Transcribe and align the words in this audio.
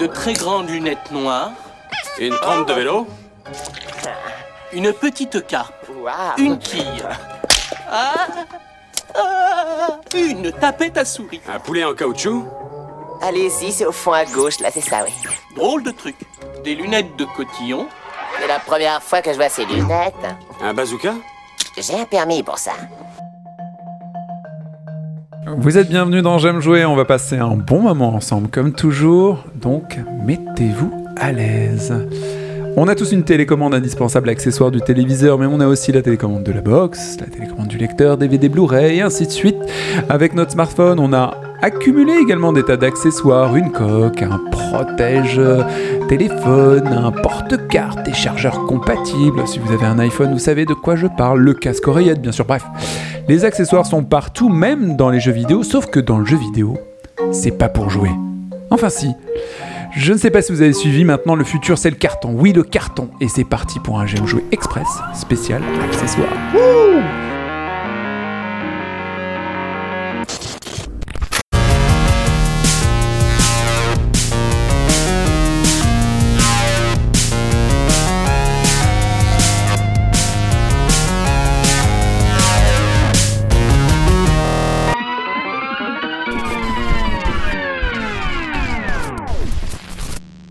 de 0.00 0.06
très 0.06 0.32
grandes 0.32 0.70
lunettes 0.70 1.10
noires, 1.10 1.52
Une 2.18 2.34
trempe 2.34 2.66
de 2.68 2.72
vélo 2.72 3.06
une 4.72 4.92
petite 4.92 5.46
carpe, 5.46 5.86
une 6.38 6.58
quille, 6.58 7.02
ah, 7.90 8.26
ah, 9.14 9.98
une 10.14 10.52
tapette 10.52 10.96
à 10.96 11.04
souris. 11.04 11.40
Un 11.52 11.58
poulet 11.58 11.84
en 11.84 11.92
caoutchouc 11.92 12.46
Allez-y, 13.20 13.72
c'est 13.72 13.84
au 13.84 13.92
fond 13.92 14.12
à 14.12 14.24
gauche, 14.24 14.60
là, 14.60 14.70
c'est 14.72 14.80
ça, 14.80 15.02
oui. 15.04 15.12
Drôle 15.56 15.82
de 15.82 15.90
truc. 15.90 16.16
Des 16.64 16.74
lunettes 16.76 17.16
de 17.16 17.24
cotillon, 17.36 17.86
C'est 18.40 18.46
la 18.46 18.60
première 18.60 19.02
fois 19.02 19.20
que 19.20 19.32
je 19.32 19.36
vois 19.36 19.48
ces 19.48 19.66
lunettes. 19.66 20.14
Un 20.62 20.72
bazooka 20.72 21.14
J'ai 21.76 22.00
un 22.00 22.04
permis 22.04 22.42
pour 22.42 22.58
ça. 22.58 22.72
Vous 25.56 25.78
êtes 25.78 25.88
bienvenus 25.88 26.22
dans 26.22 26.38
J'aime 26.38 26.60
jouer, 26.60 26.84
on 26.84 26.94
va 26.94 27.04
passer 27.04 27.36
un 27.36 27.56
bon 27.56 27.80
moment 27.80 28.14
ensemble 28.14 28.48
comme 28.48 28.72
toujours, 28.72 29.44
donc 29.60 29.98
mettez-vous 30.24 30.92
à 31.16 31.32
l'aise. 31.32 31.94
On 32.76 32.86
a 32.88 32.94
tous 32.94 33.12
une 33.12 33.24
télécommande 33.24 33.74
indispensable 33.74 34.28
accessoire 34.28 34.70
du 34.70 34.80
téléviseur, 34.80 35.38
mais 35.38 35.46
on 35.46 35.60
a 35.60 35.66
aussi 35.66 35.92
la 35.92 36.02
télécommande 36.02 36.44
de 36.44 36.52
la 36.52 36.60
box, 36.60 37.16
la 37.20 37.26
télécommande 37.26 37.68
du 37.68 37.78
lecteur, 37.78 38.16
DVD 38.16 38.48
Blu-ray 38.48 38.98
et 38.98 39.02
ainsi 39.02 39.26
de 39.26 39.32
suite. 39.32 39.56
Avec 40.08 40.34
notre 40.34 40.52
smartphone, 40.52 41.00
on 41.00 41.12
a 41.12 41.34
accumulé 41.62 42.14
également 42.14 42.52
des 42.52 42.62
tas 42.62 42.76
d'accessoires, 42.76 43.56
une 43.56 43.70
coque, 43.70 44.22
un 44.22 44.40
protège 44.50 45.38
euh, 45.38 45.62
téléphone, 46.08 46.88
un 46.88 47.12
porte-carte, 47.12 48.04
des 48.04 48.12
chargeurs 48.12 48.66
compatibles. 48.66 49.46
Si 49.46 49.58
vous 49.58 49.72
avez 49.72 49.86
un 49.86 49.98
iPhone, 49.98 50.32
vous 50.32 50.38
savez 50.38 50.64
de 50.64 50.74
quoi 50.74 50.96
je 50.96 51.06
parle, 51.06 51.40
le 51.40 51.54
casque 51.54 51.86
oreillette 51.88 52.20
bien 52.20 52.32
sûr, 52.32 52.44
bref. 52.44 52.64
Les 53.28 53.44
accessoires 53.44 53.86
sont 53.86 54.02
partout, 54.02 54.48
même 54.48 54.96
dans 54.96 55.10
les 55.10 55.20
jeux 55.20 55.32
vidéo, 55.32 55.62
sauf 55.62 55.86
que 55.86 56.00
dans 56.00 56.18
le 56.18 56.24
jeu 56.24 56.36
vidéo, 56.36 56.78
c'est 57.32 57.56
pas 57.56 57.68
pour 57.68 57.90
jouer. 57.90 58.10
Enfin 58.70 58.88
si. 58.88 59.08
Je 59.92 60.12
ne 60.12 60.18
sais 60.18 60.30
pas 60.30 60.40
si 60.40 60.52
vous 60.52 60.62
avez 60.62 60.72
suivi, 60.72 61.04
maintenant 61.04 61.34
le 61.34 61.42
futur 61.44 61.76
c'est 61.76 61.90
le 61.90 61.96
carton. 61.96 62.32
Oui, 62.32 62.52
le 62.52 62.62
carton. 62.62 63.08
Et 63.20 63.28
c'est 63.28 63.44
parti 63.44 63.80
pour 63.80 63.98
un 63.98 64.06
J'aime 64.06 64.26
jouer 64.26 64.44
express 64.52 64.86
spécial 65.14 65.62
accessoire. 65.84 66.30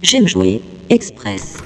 J'aime 0.10 0.28
jouer 0.28 0.60
express. 0.90 1.58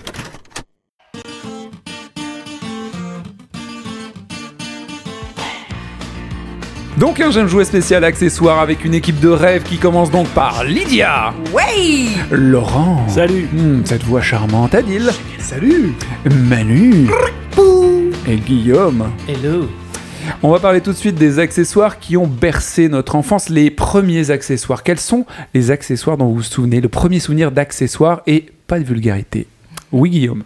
Donc 6.98 7.22
un 7.22 7.32
J'aime 7.32 7.48
jouer 7.48 7.64
spécial 7.64 8.04
accessoire 8.04 8.60
avec 8.60 8.84
une 8.84 8.96
équipe 8.96 9.22
de 9.22 9.30
rêve 9.30 9.64
qui 9.64 9.78
commence 9.78 10.12
donc 10.12 10.28
par 10.28 10.66
Lydia. 10.66 11.34
Ouais 11.54 12.10
Laurent. 12.32 13.08
Salut. 13.08 13.48
Hmm, 13.54 13.86
cette 13.86 14.04
voix 14.04 14.22
charmante, 14.22 14.76
Adil. 14.76 15.10
Salut 15.40 15.94
Manu. 16.30 17.08
Et 18.28 18.36
Guillaume. 18.36 19.10
Hello 19.26 19.70
On 20.42 20.52
va 20.52 20.60
parler 20.60 20.82
tout 20.82 20.92
de 20.92 20.98
suite 20.98 21.16
des 21.16 21.40
accessoires 21.40 22.00
qui 22.00 22.18
ont 22.18 22.28
bercé 22.28 22.90
notre 22.90 23.16
enfance, 23.16 23.50
les 23.50 23.72
premiers 23.72 24.30
accessoires. 24.32 24.84
Quels 24.84 25.00
sont 25.00 25.26
les 25.54 25.72
accessoires 25.72 26.18
dont 26.18 26.28
vous 26.28 26.36
vous 26.36 26.44
souvenez? 26.44 26.82
Le 26.82 26.90
premier 26.90 27.20
souvenir 27.20 27.52
d'accessoires 27.52 28.22
et 28.28 28.46
pas 28.68 28.80
de 28.80 28.84
vulgarité. 28.84 29.48
Oui, 29.92 30.10
Guillaume. 30.10 30.44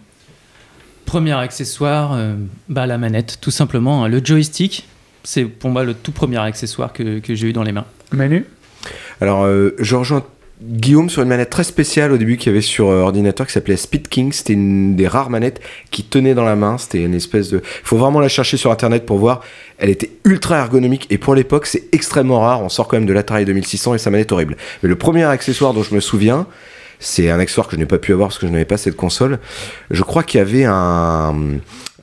Premier 1.04 1.32
accessoire, 1.32 2.12
euh, 2.14 2.34
bah, 2.68 2.86
la 2.86 2.98
manette, 2.98 3.38
tout 3.40 3.50
simplement. 3.50 4.04
hein. 4.04 4.08
Le 4.08 4.20
joystick, 4.22 4.86
c'est 5.24 5.44
pour 5.44 5.70
moi 5.70 5.84
le 5.84 5.94
tout 5.94 6.12
premier 6.12 6.38
accessoire 6.38 6.92
que, 6.92 7.18
que 7.18 7.34
j'ai 7.34 7.48
eu 7.48 7.52
dans 7.52 7.62
les 7.62 7.72
mains. 7.72 7.86
Manu? 8.12 8.44
Alors, 9.20 9.44
euh, 9.44 9.74
je 9.78 9.96
rejoins 9.96 10.24
Guillaume 10.60 11.08
sur 11.08 11.22
une 11.22 11.28
manette 11.28 11.50
très 11.50 11.62
spéciale 11.62 12.10
au 12.10 12.18
début 12.18 12.36
qu'il 12.36 12.50
y 12.50 12.54
avait 12.54 12.62
sur 12.62 12.88
euh, 12.88 13.02
ordinateur 13.02 13.46
qui 13.46 13.52
s'appelait 13.52 13.76
Speed 13.76 14.08
King. 14.08 14.32
C'était 14.32 14.54
une 14.54 14.96
des 14.96 15.06
rares 15.06 15.30
manettes 15.30 15.60
qui 15.92 16.02
tenait 16.02 16.34
dans 16.34 16.44
la 16.44 16.56
main. 16.56 16.78
C'était 16.78 17.02
une 17.04 17.14
espèce 17.14 17.48
de. 17.50 17.58
Il 17.58 17.86
faut 17.86 17.96
vraiment 17.96 18.18
la 18.18 18.28
chercher 18.28 18.56
sur 18.56 18.72
internet 18.72 19.06
pour 19.06 19.18
voir. 19.18 19.40
Elle 19.78 19.88
était 19.88 20.10
ultra 20.24 20.58
ergonomique 20.58 21.06
et 21.10 21.18
pour 21.18 21.36
l'époque, 21.36 21.66
c'est 21.66 21.84
extrêmement 21.92 22.40
rare. 22.40 22.60
On 22.62 22.68
sort 22.68 22.88
quand 22.88 22.96
même 22.96 23.06
de 23.06 23.12
l'Atari 23.12 23.44
2600 23.44 23.94
et 23.94 23.98
sa 23.98 24.10
manette 24.10 24.32
horrible. 24.32 24.56
Mais 24.82 24.88
le 24.88 24.96
premier 24.96 25.24
accessoire 25.24 25.74
dont 25.74 25.84
je 25.84 25.94
me 25.94 26.00
souviens, 26.00 26.46
c'est 26.98 27.30
un 27.30 27.38
accessoire 27.38 27.68
que 27.68 27.76
je 27.76 27.80
n'ai 27.80 27.86
pas 27.86 27.98
pu 27.98 28.12
avoir 28.12 28.30
parce 28.30 28.40
que 28.40 28.48
je 28.48 28.52
n'avais 28.52 28.64
pas 28.64 28.78
cette 28.78 28.96
console. 28.96 29.38
Je 29.92 30.02
crois 30.02 30.24
qu'il 30.24 30.38
y 30.38 30.40
avait 30.40 30.64
un, 30.64 31.34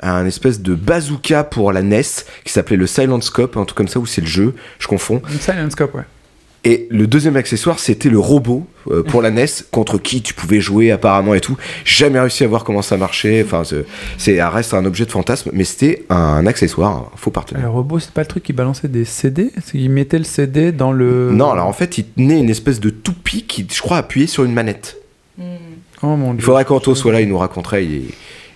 un 0.02 0.26
espèce 0.26 0.62
de 0.62 0.76
bazooka 0.76 1.44
pour 1.44 1.74
la 1.74 1.82
NES 1.82 2.04
qui 2.46 2.54
s'appelait 2.54 2.78
le 2.78 2.88
Silent 2.88 3.20
Scope, 3.20 3.58
un 3.58 3.66
truc 3.66 3.78
comme 3.78 3.90
ça, 3.90 4.00
où 4.00 4.06
c'est 4.06 4.22
le 4.22 4.28
jeu. 4.28 4.54
Je 4.80 4.88
confonds. 4.88 5.22
Silent 5.42 5.70
Scope, 5.70 5.94
ouais. 5.96 6.04
Et 6.68 6.88
le 6.90 7.06
deuxième 7.06 7.36
accessoire, 7.36 7.78
c'était 7.78 8.09
le 8.09 8.18
robot 8.18 8.66
euh, 8.90 9.03
pour 9.03 9.22
la 9.22 9.30
NES 9.30 9.46
contre 9.72 10.00
qui 10.00 10.22
tu 10.24 10.34
pouvais 10.34 10.59
jouer 10.59 10.90
apparemment 10.92 11.36
et 11.36 11.40
tout. 11.40 11.56
Jamais 11.86 12.20
réussi 12.20 12.44
à 12.44 12.48
voir 12.48 12.64
comment 12.64 12.81
ça 12.81 12.98
marchait. 12.98 13.44
Enfin, 13.46 13.62
c'est- 14.18 14.42
reste 14.44 14.74
un 14.74 14.84
objet 14.86 15.06
de 15.06 15.12
fantasme, 15.12 15.52
mais 15.53 15.64
c'était 15.64 16.03
un 16.09 16.46
accessoire, 16.48 16.92
un 17.14 17.18
faux 17.18 17.30
partenaire. 17.31 17.64
Le 17.64 17.70
robot, 17.70 18.00
c'est 18.00 18.12
pas 18.12 18.22
le 18.22 18.28
truc 18.28 18.44
qui 18.44 18.53
balançait 18.53 18.88
des 18.88 19.06
CD 19.06 19.52
C'est 19.64 19.74
qu'il 19.78 19.90
mettait 19.92 20.18
le 20.18 20.24
CD 20.24 20.72
dans 20.72 20.92
le. 20.92 21.30
Non, 21.31 21.52
alors 21.52 21.68
en 21.68 21.74
fait, 21.74 22.00
il 22.00 22.06
tenait 22.06 22.40
une 22.40 22.50
espèce 22.50 22.80
de 22.80 22.90
toupie 22.90 23.44
qui, 23.44 23.68
je 23.72 23.82
crois, 23.82 23.97
appuyait 23.97 24.28
sur 24.28 24.44
une 24.44 24.53
manette. 24.53 24.97
Oh 26.02 26.16
mon 26.16 26.32
Il 26.34 26.38
dieu. 26.38 26.46
faudrait 26.46 26.66
qu'Anto 26.66 26.94
soit 26.96 27.12
là, 27.14 27.22
il 27.22 27.30
nous 27.30 27.38
raconterait. 27.38 27.86
Il, 27.86 28.06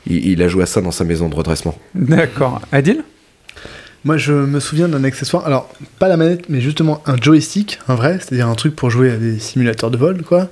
il- 0.08 0.28
il 0.31 0.41
a 0.44 0.47
joué 0.47 0.64
à 0.64 0.66
ça 0.66 0.81
dans 0.81 0.91
sa 0.91 1.03
maison 1.03 1.30
de 1.30 1.36
redressement. 1.36 1.76
D'accord. 1.96 2.59
Adil? 2.72 3.03
Moi, 4.06 4.16
je 4.16 4.32
me 4.32 4.62
souviens 4.62 4.88
d'un 4.88 5.04
accessoire, 5.04 5.46
alors 5.46 5.70
pas 6.00 6.08
la 6.08 6.16
manette, 6.16 6.46
mais 6.48 6.62
justement 6.62 7.04
un 7.06 7.18
joystick, 7.22 7.80
un 7.90 7.96
vrai, 7.96 8.18
c'est-à-dire 8.20 8.48
un 8.48 8.56
truc 8.56 8.74
pour 8.74 8.90
jouer 8.90 9.12
à 9.12 9.18
des 9.18 9.40
simulateurs 9.40 9.92
de 9.92 9.98
vol, 9.98 10.22
quoi. 10.24 10.48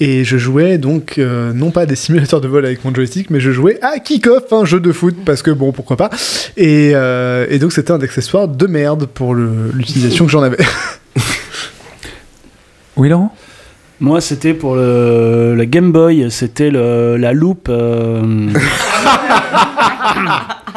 Et 0.00 0.24
je 0.24 0.36
jouais 0.38 0.76
donc, 0.76 1.14
euh, 1.18 1.52
non 1.52 1.70
pas 1.70 1.82
à 1.82 1.86
des 1.86 1.94
simulateurs 2.04 2.40
de 2.40 2.48
vol 2.48 2.66
avec 2.66 2.84
mon 2.84 2.92
joystick, 2.92 3.30
mais 3.30 3.38
je 3.38 3.52
jouais 3.52 3.78
à 3.80 4.00
Kick-Off, 4.00 4.52
un 4.52 4.64
jeu 4.64 4.80
de 4.80 4.90
foot, 4.90 5.14
parce 5.24 5.42
que 5.42 5.52
bon, 5.52 5.70
pourquoi 5.70 5.96
pas. 5.96 6.10
Et, 6.56 6.90
euh, 6.94 7.46
et 7.48 7.60
donc, 7.60 7.70
c'était 7.72 7.92
un 7.92 8.00
accessoire 8.00 8.48
de 8.48 8.66
merde 8.66 9.06
pour 9.06 9.36
l'utilisation 9.36 10.26
que 10.26 10.32
j'en 10.32 10.42
avais. 10.42 10.58
Oui, 12.96 13.08
Laurent? 13.08 13.32
Moi, 14.00 14.20
c'était 14.20 14.52
pour 14.52 14.74
le, 14.74 15.54
la 15.56 15.64
Game 15.64 15.90
Boy, 15.92 16.26
c'était 16.30 16.70
le- 16.70 17.16
la 17.16 17.32
loupe. 17.32 17.68
euh, 17.70 18.48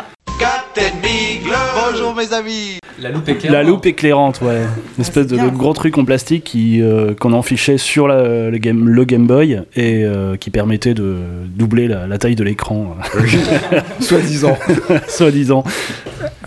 La 3.01 3.09
loupe 3.09 3.27
éclairante. 3.27 3.51
La 3.57 3.63
loupe 3.63 3.85
éclairante, 3.85 4.41
ouais. 4.41 4.61
Une 4.97 5.01
espèce 5.01 5.27
de, 5.27 5.35
de 5.37 5.47
gros 5.49 5.73
truc 5.73 5.97
en 5.97 6.05
plastique 6.05 6.43
qui, 6.43 6.81
euh, 6.81 7.13
qu'on 7.19 7.33
enfichait 7.33 7.77
sur 7.77 8.07
la- 8.07 8.49
le, 8.49 8.57
game, 8.59 8.87
le 8.87 9.03
Game 9.03 9.25
Boy 9.25 9.61
et 9.75 10.03
euh, 10.05 10.35
qui 10.37 10.51
permettait 10.51 10.93
de 10.93 11.17
doubler 11.47 11.87
la, 11.87 12.05
la 12.07 12.17
taille 12.19 12.35
de 12.35 12.43
l'écran, 12.43 12.95
Soi-disant. 13.99 14.57
soi-disant. 15.07 15.63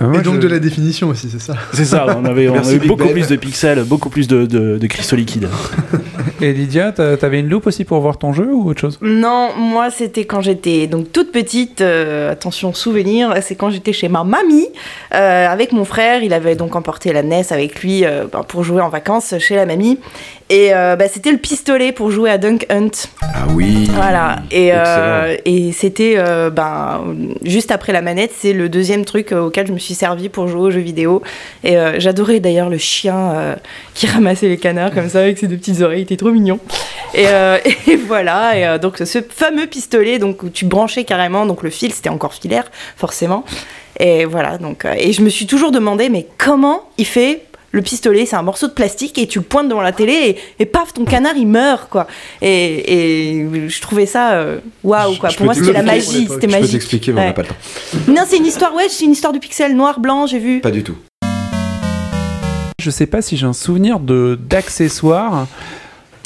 Moi, 0.00 0.20
et 0.20 0.22
donc 0.22 0.36
je- 0.36 0.40
de 0.40 0.48
la 0.48 0.58
définition 0.58 1.08
aussi, 1.08 1.28
c'est 1.30 1.40
ça. 1.40 1.54
C'est 1.72 1.84
ça, 1.84 2.06
on 2.18 2.24
avait, 2.24 2.48
on 2.48 2.52
Merci, 2.54 2.70
avait 2.70 2.78
Big 2.78 2.88
beaucoup 2.88 3.04
Ben. 3.04 3.12
plus 3.12 3.28
de 3.28 3.36
pixels, 3.36 3.82
beaucoup 3.84 4.08
plus 4.10 4.28
de, 4.28 4.46
de- 4.46 4.78
de 4.78 4.86
cristaux 4.86 5.16
liquides. 5.16 5.48
Et 6.40 6.52
Lydia, 6.52 6.92
t'a- 6.92 7.16
t'avais 7.16 7.40
une 7.40 7.48
loupe 7.48 7.66
aussi 7.66 7.84
pour 7.84 8.00
voir 8.00 8.18
ton 8.18 8.32
jeu 8.32 8.52
ou 8.52 8.68
autre 8.68 8.80
chose? 8.80 8.98
Non, 9.00 9.50
moi 9.56 9.90
c'était 9.90 10.24
quand 10.26 10.40
j'étais 10.42 10.86
donc 10.86 11.10
toute 11.12 11.32
petite, 11.32 11.80
euh, 11.80 12.32
attention 12.32 12.74
souvenir, 12.74 13.34
c'est 13.40 13.54
quand 13.54 13.70
j'étais 13.70 13.92
chez 13.92 14.08
ma 14.08 14.22
mamie 14.24 14.68
euh, 15.14 15.46
avec 15.48 15.72
mon 15.72 15.84
frère, 15.84 16.22
il 16.22 16.32
avait 16.34 16.54
donc 16.54 16.76
emporté 16.76 17.12
la 17.12 17.22
NES 17.22 17.44
avec 17.50 17.82
lui 17.82 18.04
euh, 18.04 18.26
ben, 18.30 18.42
pour 18.42 18.64
jouer 18.64 18.82
en 18.82 18.88
vacances 18.90 19.34
chez 19.38 19.56
la 19.56 19.64
mamie 19.66 19.98
et 20.48 20.72
euh, 20.72 20.94
bah, 20.94 21.08
c'était 21.08 21.32
le 21.32 21.38
pistolet 21.38 21.90
pour 21.90 22.10
jouer 22.10 22.30
à 22.30 22.38
Dunk 22.38 22.66
Hunt. 22.70 23.08
Ah 23.20 23.46
oui. 23.54 23.88
Voilà, 23.92 24.42
et, 24.50 24.70
euh, 24.72 25.36
et 25.44 25.72
c'était 25.72 26.14
euh, 26.18 26.50
ben, 26.50 27.16
juste 27.42 27.72
après 27.72 27.92
la 27.92 28.02
manette, 28.02 28.32
c'est 28.36 28.52
le 28.52 28.68
deuxième 28.68 29.04
truc 29.04 29.32
euh, 29.32 29.46
auquel 29.46 29.66
je 29.66 29.72
me 29.72 29.78
suis 29.78 29.94
servi 29.94 30.28
pour 30.28 30.46
jouer 30.46 30.60
aux 30.60 30.70
jeux 30.70 30.80
vidéo. 30.80 31.22
Et 31.64 31.76
j'adorais 31.98 32.40
d'ailleurs 32.40 32.68
le 32.68 32.78
chien 32.78 33.56
qui 33.94 34.06
ramassait 34.06 34.48
les 34.48 34.58
canards 34.58 34.92
comme 34.92 35.08
ça 35.08 35.20
avec 35.20 35.38
ses 35.38 35.48
deux 35.48 35.56
petites 35.56 35.80
oreilles, 35.80 36.00
il 36.00 36.02
était 36.02 36.16
trop 36.16 36.30
mignon. 36.30 36.60
Et, 37.14 37.24
et 37.88 37.96
voilà, 37.96 38.76
et 38.76 38.78
donc 38.78 38.98
ce 38.98 39.18
fameux 39.22 39.66
pistolet 39.66 40.18
donc, 40.18 40.42
où 40.42 40.50
tu 40.50 40.64
branchais 40.64 41.04
carrément, 41.04 41.46
donc 41.46 41.62
le 41.62 41.70
fil 41.70 41.92
c'était 41.92 42.10
encore 42.10 42.34
filaire 42.34 42.70
forcément. 42.96 43.44
Et 43.98 44.26
voilà, 44.26 44.58
donc, 44.58 44.84
et 44.84 45.12
je 45.12 45.22
me 45.22 45.30
suis 45.30 45.46
toujours 45.46 45.72
demandé, 45.72 46.10
mais 46.10 46.26
comment 46.36 46.82
il 46.98 47.06
fait 47.06 47.42
le 47.76 47.82
pistolet, 47.82 48.26
c'est 48.26 48.34
un 48.36 48.42
morceau 48.42 48.66
de 48.66 48.72
plastique 48.72 49.18
et 49.18 49.26
tu 49.28 49.38
le 49.38 49.44
pointes 49.44 49.68
devant 49.68 49.82
la 49.82 49.92
télé 49.92 50.12
et, 50.58 50.62
et 50.62 50.66
paf, 50.66 50.92
ton 50.92 51.04
canard 51.04 51.36
il 51.36 51.46
meurt 51.46 51.88
quoi. 51.88 52.06
Et, 52.42 53.36
et 53.36 53.68
je 53.68 53.80
trouvais 53.80 54.06
ça 54.06 54.32
euh, 54.32 54.58
waouh 54.82 55.14
quoi. 55.16 55.28
Je 55.28 55.36
Pour 55.36 55.44
moi 55.46 55.54
c'était 55.54 55.72
la 55.72 55.82
magie, 55.82 56.26
c'était 56.28 56.34
Je 56.34 56.46
peux 56.46 56.46
magique. 56.60 56.72
t'expliquer, 56.72 57.12
mais 57.12 57.20
on 57.20 57.24
n'a 57.26 57.32
pas 57.32 57.42
le 57.42 57.48
temps. 57.48 57.54
Non, 58.08 58.22
c'est 58.26 58.38
une 58.38 58.46
histoire, 58.46 58.74
ouais, 58.74 58.88
c'est 58.88 59.04
une 59.04 59.12
histoire 59.12 59.32
du 59.32 59.38
pixel 59.38 59.76
noir, 59.76 60.00
blanc, 60.00 60.26
j'ai 60.26 60.38
vu. 60.38 60.60
Pas 60.60 60.70
du 60.70 60.82
tout. 60.82 60.96
Je 62.80 62.90
sais 62.90 63.06
pas 63.06 63.20
si 63.22 63.36
j'ai 63.36 63.46
un 63.46 63.52
souvenir 63.52 63.98
de 64.00 64.38
d'accessoires 64.48 65.46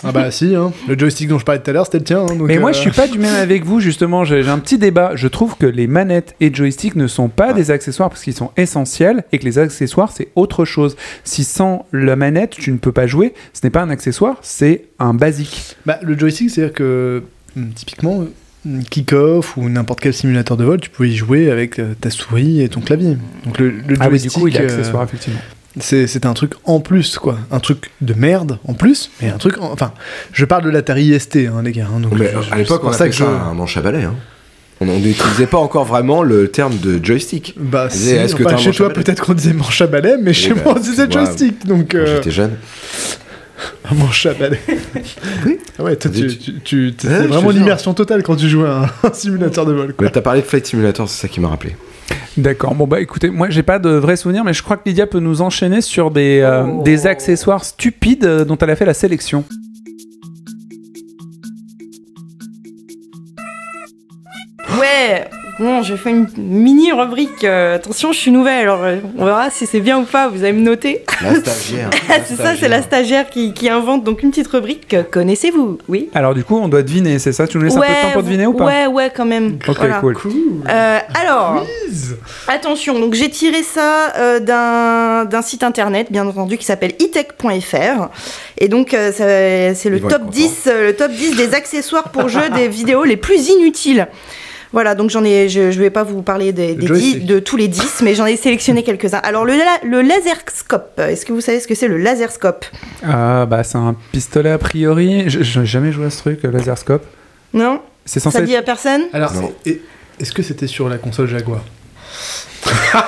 Ah 0.02 0.12
bah 0.12 0.30
si, 0.30 0.54
hein. 0.54 0.72
le 0.88 0.98
joystick 0.98 1.28
dont 1.28 1.38
je 1.38 1.44
parlais 1.44 1.60
tout 1.60 1.70
à 1.70 1.74
l'heure, 1.74 1.84
c'était 1.84 1.98
le 1.98 2.04
tien. 2.04 2.20
hein, 2.20 2.34
donc, 2.36 2.48
Mais 2.48 2.58
moi, 2.58 2.70
euh, 2.70 2.72
je 2.72 2.78
suis 2.78 2.90
pas 2.90 3.06
du 3.06 3.18
même 3.18 3.34
avec 3.34 3.64
vous, 3.64 3.80
justement. 3.80 4.24
J'ai 4.24 4.48
un 4.48 4.58
petit 4.58 4.78
débat. 4.78 5.12
Je 5.14 5.28
trouve 5.28 5.56
que 5.56 5.66
les 5.66 5.86
manettes 5.86 6.34
et 6.40 6.52
joystick 6.54 6.96
ne 6.96 7.06
sont 7.06 7.28
pas 7.28 7.52
des 7.52 7.70
accessoires 7.70 8.08
parce 8.08 8.22
qu'ils 8.22 8.34
sont 8.34 8.50
essentiels 8.56 9.24
et 9.32 9.38
que 9.38 9.44
les 9.44 9.58
accessoires, 9.58 10.12
c'est 10.12 10.28
autre 10.36 10.64
chose. 10.64 10.96
Si 11.24 11.44
sans 11.44 11.86
la 11.92 12.16
manette, 12.16 12.50
tu 12.52 12.72
ne 12.72 12.78
peux 12.78 12.92
pas 12.92 13.06
jouer, 13.06 13.34
ce 13.52 13.60
n'est 13.64 13.70
pas 13.70 13.82
un 13.82 13.90
accessoire, 13.90 14.38
c'est 14.42 14.84
un 14.98 15.12
basique. 15.14 15.76
Bah, 15.84 15.98
le 16.02 16.18
joystick, 16.18 16.50
c'est-à-dire 16.50 16.74
que 16.74 17.22
hum, 17.56 17.70
typiquement, 17.74 18.24
hum, 18.66 18.82
Kick-Off 18.90 19.56
ou 19.56 19.68
n'importe 19.68 20.00
quel 20.00 20.14
simulateur 20.14 20.56
de 20.56 20.64
vol, 20.64 20.80
tu 20.80 20.88
pouvais 20.90 21.10
y 21.10 21.16
jouer 21.16 21.50
avec 21.50 21.78
euh, 21.78 21.94
ta 22.00 22.08
souris 22.10 22.62
et 22.62 22.68
ton 22.68 22.80
clavier. 22.80 23.16
Donc 23.44 23.58
le, 23.58 23.68
le 23.70 23.96
Ah 24.00 24.04
oui, 24.10 24.18
joystick, 24.18 24.32
du 24.32 24.38
coup, 24.40 24.48
il 24.48 24.56
est 24.56 24.60
euh, 24.60 24.64
accessoire, 24.64 25.02
effectivement. 25.02 25.40
C'est 25.78 26.26
un 26.26 26.34
truc 26.34 26.52
en 26.64 26.80
plus, 26.80 27.18
quoi. 27.18 27.38
Un 27.52 27.60
truc 27.60 27.90
de 28.00 28.14
merde 28.14 28.58
en 28.66 28.74
plus, 28.74 29.10
mais 29.22 29.28
un 29.30 29.38
truc. 29.38 29.58
en- 29.58 29.70
Enfin, 29.72 29.92
je 30.32 30.44
parle 30.44 30.64
de 30.64 30.70
l'Atari 30.70 31.12
ST, 31.18 31.36
hein, 31.46 31.62
les 31.64 31.72
gars. 31.72 31.86
hein, 31.94 32.00
donc 32.00 32.12
Mais 32.18 32.30
je- 32.32 32.52
à 32.52 32.56
l'époque, 32.58 32.82
on 32.84 32.90
ça 32.92 33.04
appelait 33.04 33.10
que 33.10 33.16
ça 33.16 33.24
je. 33.24 33.50
un 33.50 33.54
manche 33.54 33.76
à 33.76 33.80
balai. 33.80 34.02
Hein. 34.04 34.14
On 34.82 34.86
n'utilisait 34.86 35.46
pas 35.46 35.58
encore 35.58 35.84
vraiment 35.84 36.22
le 36.22 36.48
terme 36.48 36.76
de 36.78 36.98
joystick. 37.04 37.54
Bah, 37.58 37.88
si, 37.90 38.10
est-ce 38.12 38.34
que 38.34 38.44
enfin, 38.44 38.56
chez 38.56 38.70
toi, 38.72 38.90
peut-être 38.90 39.22
qu'on 39.22 39.34
disait 39.34 39.52
manche 39.52 39.80
à 39.82 39.86
balai, 39.86 40.16
mais 40.20 40.32
chez 40.32 40.54
bah, 40.54 40.62
moi, 40.64 40.74
on 40.76 40.80
disait 40.80 41.08
joystick. 41.10 41.66
Donc, 41.66 41.94
euh, 41.94 42.16
j'étais 42.16 42.30
jeune. 42.30 42.52
un 43.90 43.94
manche 43.94 44.24
à 44.26 44.32
balai. 44.34 44.58
Oui. 45.46 45.58
Ah 45.78 45.82
ouais, 45.82 45.96
toi, 45.96 46.10
tu, 46.10 46.36
Tu- 46.38 46.60
tu, 46.64 46.94
Ouais, 47.06 47.26
vraiment 47.26 47.50
l'immersion 47.50 47.92
totale 47.94 48.22
quand 48.22 48.36
tu 48.36 48.48
joues 48.48 48.64
à 48.64 48.86
un, 49.04 49.08
un 49.08 49.12
simulateur 49.12 49.66
de 49.66 49.72
vol. 49.72 49.92
Quoi. 49.94 50.06
Mais 50.06 50.10
t'as 50.10 50.22
parlé 50.22 50.40
de 50.40 50.46
Flight 50.46 50.66
Simulator, 50.66 51.08
c'est 51.08 51.20
ça 51.22 51.28
qui 51.28 51.40
m'a 51.40 51.48
rappelé. 51.48 51.76
D'accord. 52.36 52.74
Bon, 52.74 52.86
bah 52.86 53.00
écoutez, 53.00 53.28
moi, 53.30 53.50
j'ai 53.50 53.62
pas 53.62 53.78
de 53.78 53.90
vrais 53.90 54.16
souvenirs, 54.16 54.44
mais 54.44 54.52
je 54.52 54.62
crois 54.62 54.76
que 54.76 54.88
Lydia 54.88 55.06
peut 55.06 55.18
nous 55.20 55.42
enchaîner 55.42 55.80
sur 55.80 56.10
des, 56.10 56.40
euh, 56.40 56.64
Oh. 56.66 56.82
des 56.82 57.06
accessoires 57.06 57.64
stupides 57.64 58.24
euh, 58.24 58.44
dont 58.44 58.56
elle 58.58 58.70
a 58.70 58.76
fait 58.76 58.84
la 58.86 58.94
sélection. 58.94 59.44
Ouais, 64.78 65.28
bon, 65.60 65.82
je 65.82 65.94
fais 65.94 66.10
une 66.10 66.26
mini 66.38 66.90
rubrique. 66.92 67.44
euh, 67.44 67.76
attention, 67.76 68.12
je 68.12 68.18
suis 68.18 68.30
nouvelle, 68.30 68.62
alors 68.62 68.82
euh, 68.82 68.96
on 69.18 69.24
verra 69.24 69.50
si 69.50 69.66
c'est 69.66 69.80
bien 69.80 69.98
ou 69.98 70.04
pas. 70.04 70.28
Vous 70.28 70.42
allez 70.42 70.52
me 70.54 70.62
noter. 70.62 71.04
La 71.22 71.34
stagiaire. 71.34 71.90
c'est 72.26 72.36
ça, 72.36 72.56
c'est 72.58 72.68
la 72.68 72.82
stagiaire 72.82 73.28
qui, 73.30 73.52
qui 73.54 73.68
invente 73.68 74.02
donc 74.04 74.22
une 74.22 74.30
petite 74.30 74.48
rubrique. 74.48 74.94
euh, 74.94 75.02
Connaissez-vous 75.08 75.78
Oui. 75.88 76.08
Alors, 76.14 76.34
du 76.34 76.42
coup, 76.44 76.58
on 76.58 76.68
doit 76.68 76.82
deviner, 76.82 77.18
c'est 77.18 77.32
ça 77.32 77.46
Tu 77.46 77.58
nous 77.58 77.64
laisses 77.64 77.76
un 77.76 77.80
peu 77.80 77.86
de 77.86 77.92
temps 77.92 78.12
pour 78.14 78.22
deviner 78.22 78.46
ou 78.46 78.54
pas 78.54 78.64
Ouais, 78.64 78.86
ouais, 78.86 79.12
quand 79.14 79.26
même. 79.26 79.58
Ok, 79.68 79.76
Voilà. 79.76 80.00
cool. 80.00 80.16
Euh, 80.68 80.98
alors, 81.20 81.64
attention, 82.48 82.98
donc 82.98 83.14
j'ai 83.14 83.30
tiré 83.30 83.62
ça 83.62 84.12
euh, 84.16 84.40
d'un 84.40 85.24
d'un 85.26 85.42
site 85.42 85.62
internet, 85.62 86.08
bien 86.10 86.26
entendu, 86.26 86.56
qui 86.56 86.64
s'appelle 86.64 86.92
itech.fr. 86.98 88.08
Et 88.58 88.68
donc, 88.68 88.94
euh, 88.94 89.12
c'est 89.74 89.90
le 89.90 90.00
top 90.00 90.12
être 90.22 90.26
10, 90.30 90.64
euh, 90.66 90.86
le 90.88 90.96
top 90.96 91.10
10 91.12 91.36
des 91.36 91.54
accessoires 91.54 92.10
pour 92.10 92.28
jeux 92.28 92.48
des 92.54 92.68
vidéos 92.68 93.04
les 93.04 93.16
plus 93.16 93.48
inutiles. 93.48 94.08
Voilà, 94.72 94.94
donc 94.94 95.10
j'en 95.10 95.24
ai, 95.24 95.48
je, 95.48 95.72
je 95.72 95.80
vais 95.80 95.90
pas 95.90 96.04
vous 96.04 96.22
parler 96.22 96.52
des. 96.52 96.74
10 96.74 97.24
de 97.24 97.38
tous 97.40 97.56
les 97.56 97.66
10, 97.66 98.02
mais 98.02 98.14
j'en 98.14 98.26
ai 98.26 98.36
sélectionné 98.36 98.84
quelques-uns. 98.84 99.18
Alors, 99.24 99.44
le, 99.44 99.54
la- 99.54 99.88
le 99.88 100.00
laserscope, 100.02 100.98
est-ce 101.00 101.26
que 101.26 101.32
vous 101.32 101.40
savez 101.40 101.58
ce 101.58 101.66
que 101.66 101.74
c'est 101.74 101.88
le 101.88 101.96
laserscope? 101.98 102.64
Ah, 103.04 103.46
bah, 103.46 103.64
c'est 103.64 103.78
un 103.78 103.96
pistolet 104.12 104.50
a 104.50 104.58
priori. 104.58 105.24
Je 105.28 105.58
n'ai 105.60 105.66
jamais 105.66 105.90
joué 105.90 106.06
à 106.06 106.10
ce 106.10 106.18
truc, 106.18 106.44
euh, 106.44 106.52
Laserscope. 106.52 107.04
Non? 107.52 107.80
C'est 108.04 108.20
Ça 108.20 108.30
censé 108.30 108.44
dit 108.44 108.54
à 108.54 108.62
personne? 108.62 109.02
Alors, 109.12 109.32
est-ce 109.66 110.32
que 110.32 110.42
c'était 110.42 110.66
sur 110.68 110.88
la 110.88 110.98
console 110.98 111.26
Jaguar? 111.26 111.62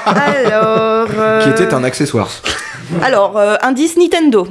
Alors. 0.06 1.08
euh, 1.16 1.42
Qui 1.44 1.50
était 1.62 1.74
un 1.74 1.84
accessoire. 1.84 2.28
Alors, 3.02 3.36
euh, 3.38 3.54
indice 3.62 3.96
Nintendo. 3.96 4.48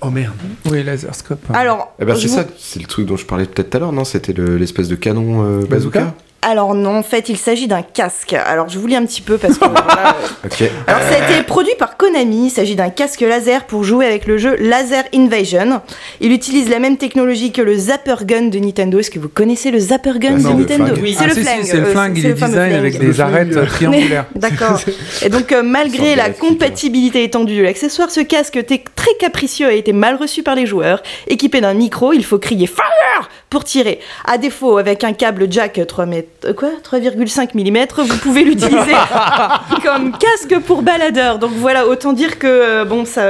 Oh 0.00 0.10
merde. 0.10 0.34
Oui, 0.70 0.82
Laserscope. 0.84 1.40
Alors. 1.54 1.92
Eh 2.00 2.04
ben, 2.04 2.14
c'est 2.14 2.28
vous- 2.28 2.34
ça, 2.36 2.44
c'est 2.58 2.80
le 2.80 2.86
truc 2.86 3.06
dont 3.06 3.16
je 3.16 3.24
parlais 3.24 3.46
peut-être 3.46 3.70
tout 3.70 3.76
à 3.78 3.80
l'heure, 3.80 3.92
non? 3.92 4.04
C'était 4.04 4.32
le- 4.32 4.56
l'espèce 4.56 4.88
de 4.88 4.94
canon 4.94 5.42
euh, 5.44 5.66
Bazooka? 5.66 6.00
Bazooka? 6.00 6.14
Alors 6.48 6.76
non, 6.76 6.98
en 6.98 7.02
fait, 7.02 7.28
il 7.28 7.38
s'agit 7.38 7.66
d'un 7.66 7.82
casque. 7.82 8.32
Alors 8.32 8.68
je 8.68 8.78
vous 8.78 8.86
lis 8.86 8.94
un 8.94 9.04
petit 9.04 9.20
peu 9.20 9.36
parce 9.36 9.58
que... 9.58 9.64
voilà, 9.64 10.14
euh. 10.60 10.66
Alors 10.86 11.00
ça 11.02 11.16
a 11.20 11.28
été 11.32 11.42
produit 11.42 11.72
par 11.76 11.96
Konami, 11.96 12.46
il 12.46 12.50
s'agit 12.50 12.76
d'un 12.76 12.90
casque 12.90 13.20
laser 13.22 13.64
pour 13.64 13.82
jouer 13.82 14.06
avec 14.06 14.28
le 14.28 14.38
jeu 14.38 14.54
Laser 14.60 15.02
Invasion. 15.12 15.80
Il 16.20 16.30
utilise 16.30 16.68
la 16.68 16.78
même 16.78 16.98
technologie 16.98 17.50
que 17.50 17.62
le 17.62 17.74
Zapper 17.76 18.14
Gun 18.24 18.42
de 18.42 18.60
Nintendo. 18.60 19.00
Est-ce 19.00 19.10
que 19.10 19.18
vous 19.18 19.28
connaissez 19.28 19.72
le 19.72 19.80
Zapper 19.80 20.20
Gun 20.20 20.36
Ah, 20.38 20.52
de 20.52 20.58
Nintendo. 20.60 20.94
Oui. 21.02 21.16
C'est 21.18 21.24
Ah, 21.24 21.26
le 21.26 21.34
si, 21.34 21.40
si, 21.40 21.44
flingue. 21.46 21.64
c'est 21.64 21.76
le 21.78 21.82
euh, 21.82 21.90
flingue, 21.90 22.18
il 22.18 22.26
est 22.26 22.32
design 22.34 22.52
flingue. 22.52 22.72
avec 22.74 22.98
des 23.00 23.20
arêtes 23.20 23.56
euh, 23.56 23.66
triangulaires. 23.66 24.26
D'accord. 24.36 24.80
Et 25.22 25.28
donc, 25.28 25.50
euh, 25.50 25.64
malgré 25.64 26.14
la 26.14 26.30
compatibilité 26.30 27.24
étendue 27.24 27.56
de 27.56 27.62
l'accessoire, 27.62 28.12
ce 28.12 28.20
casque 28.20 28.64
très 28.94 29.14
capricieux 29.18 29.66
a 29.66 29.72
été 29.72 29.92
mal 29.92 30.14
reçu 30.14 30.44
par 30.44 30.54
les 30.54 30.66
joueurs. 30.66 31.02
Équipé 31.26 31.60
d'un 31.60 31.74
micro, 31.74 32.12
il 32.12 32.24
faut 32.24 32.38
crier 32.38 32.68
Fire 32.68 33.28
pour 33.50 33.64
tirer. 33.64 33.98
À 34.24 34.38
défaut, 34.38 34.78
avec 34.78 35.02
un 35.02 35.12
câble 35.12 35.48
jack 35.50 35.80
3 35.88 36.06
mètres, 36.06 36.28
quoi? 36.56 36.68
3,5 36.82 37.54
mm, 37.54 38.02
vous 38.04 38.16
pouvez 38.18 38.44
l'utiliser 38.44 38.92
comme 39.84 40.12
casque 40.12 40.58
pour 40.66 40.82
baladeur. 40.82 41.38
Donc 41.38 41.52
voilà, 41.56 41.86
autant 41.86 42.12
dire 42.12 42.38
que, 42.38 42.46
euh, 42.46 42.84
bon, 42.84 43.04
ça. 43.04 43.22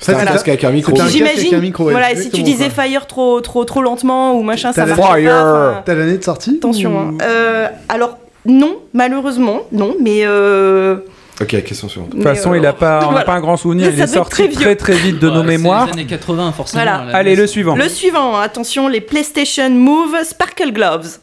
C'est 0.00 0.12
un 0.12 0.14
Voilà. 0.16 0.32
casque 0.32 0.48
avec 0.48 0.64
un 0.64 0.70
micro. 0.70 0.96
J'imagine, 1.08 1.54
un 1.54 1.58
micro, 1.60 1.84
ouais, 1.84 1.92
voilà, 1.92 2.14
si 2.16 2.30
tu 2.30 2.42
disais 2.42 2.68
quoi. 2.70 2.84
Fire 2.84 3.06
trop, 3.06 3.40
trop, 3.40 3.64
trop 3.64 3.82
lentement 3.82 4.34
ou 4.34 4.42
machin, 4.42 4.72
ça 4.72 4.84
la- 4.86 4.94
pas. 4.94 5.82
T'as 5.84 5.94
l'année 5.94 6.18
de 6.18 6.24
sortie 6.24 6.56
Attention. 6.58 6.92
ou- 6.92 6.98
hein. 6.98 7.14
Euh, 7.22 7.68
alors, 7.88 8.18
non, 8.44 8.76
malheureusement, 8.94 9.60
non, 9.72 9.94
mais. 10.00 10.20
euh, 10.24 10.96
Ok, 11.38 11.48
question 11.64 11.86
suivante. 11.88 12.10
De 12.10 12.14
toute 12.14 12.22
façon, 12.22 12.54
il 12.54 12.64
a 12.64 12.72
pas, 12.72 12.98
on 13.02 13.06
n'a 13.06 13.08
Voilà. 13.08 13.24
pas 13.26 13.34
un 13.34 13.40
grand 13.40 13.58
souvenir. 13.58 13.86
Ça 13.88 13.92
Il 13.92 14.00
est 14.00 14.06
sorti 14.06 14.30
très 14.30 14.48
très 14.48 14.76
très 14.76 14.92
vite 14.94 15.18
de 15.18 15.28
Ouais, 15.28 15.34
nos 15.34 15.42
c'est 15.42 15.46
mémoires. 15.48 15.86
Les 15.86 15.92
années 15.92 16.06
80, 16.06 16.52
forcément. 16.52 16.82
Voilà. 16.82 17.04
Allez, 17.14 17.36
le 17.36 17.46
suivant. 17.46 17.76
Le 17.76 17.88
suivant, 17.90 18.38
attention, 18.38 18.88
les 18.88 19.02
PlayStation 19.02 19.68
Move 19.68 20.16
Sparkle 20.24 20.72
Gloves. 20.72 21.18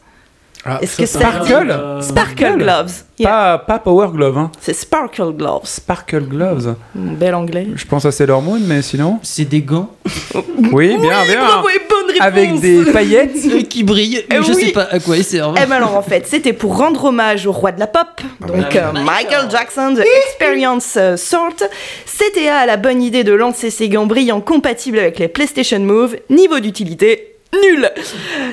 Ah, 0.66 0.78
Est-ce 0.80 0.96
que 0.96 1.04
ça 1.06 1.18
Sparkle 1.18 1.70
Euh, 1.70 2.00
Sparkle 2.00 2.56
Gloves. 2.56 2.92
Yeah. 3.18 3.28
Pas, 3.30 3.58
pas 3.58 3.78
Power 3.78 4.08
Glove, 4.12 4.38
hein. 4.38 4.50
C'est 4.60 4.72
Sparkle 4.72 5.32
Gloves. 5.32 5.60
Sparkle 5.64 6.22
Gloves. 6.22 6.74
Mm, 6.94 7.14
Bel 7.16 7.34
anglais. 7.34 7.66
Je 7.74 7.84
pense 7.84 8.04
à 8.06 8.10
Sailor 8.12 8.40
Moon, 8.42 8.58
mais 8.66 8.80
sinon. 8.82 9.18
C'est 9.22 9.44
des 9.44 9.60
gants 9.60 9.90
Oui, 10.72 10.96
bien, 10.98 11.24
bien. 11.26 11.44
Bravo 11.44 11.68
et 11.68 11.80
bonne 11.88 12.06
réponse 12.10 12.20
Avec 12.26 12.60
des 12.60 12.84
paillettes. 12.92 13.36
euh, 13.52 13.62
qui 13.62 13.82
brillent, 13.84 14.24
mais 14.30 14.36
Eh 14.40 14.42
je 14.42 14.52
oui. 14.52 14.64
sais 14.66 14.72
pas 14.72 14.88
à 14.90 14.98
quoi 15.00 15.16
ils 15.16 15.24
servent. 15.24 15.54
Eh 15.62 15.66
ben 15.66 15.76
alors 15.76 15.96
en 15.96 16.02
fait, 16.02 16.26
c'était 16.26 16.52
pour 16.54 16.76
rendre 16.78 17.04
hommage 17.04 17.46
au 17.46 17.52
roi 17.52 17.70
de 17.72 17.78
la 17.80 17.86
pop, 17.86 18.06
donc 18.40 18.50
oui. 18.56 18.76
euh, 18.76 18.92
Michael 18.92 19.50
Jackson, 19.50 19.94
The 19.96 20.04
Experience 20.26 20.94
euh, 20.96 21.16
Sort. 21.16 21.50
CTA 22.06 22.56
a 22.60 22.66
la 22.66 22.76
bonne 22.76 23.02
idée 23.02 23.22
de 23.24 23.32
lancer 23.32 23.70
ces 23.70 23.88
gants 23.88 24.06
brillants 24.06 24.40
compatibles 24.40 24.98
avec 24.98 25.18
les 25.18 25.28
PlayStation 25.28 25.80
Move. 25.80 26.16
Niveau 26.30 26.58
d'utilité, 26.60 27.33
nul 27.62 27.90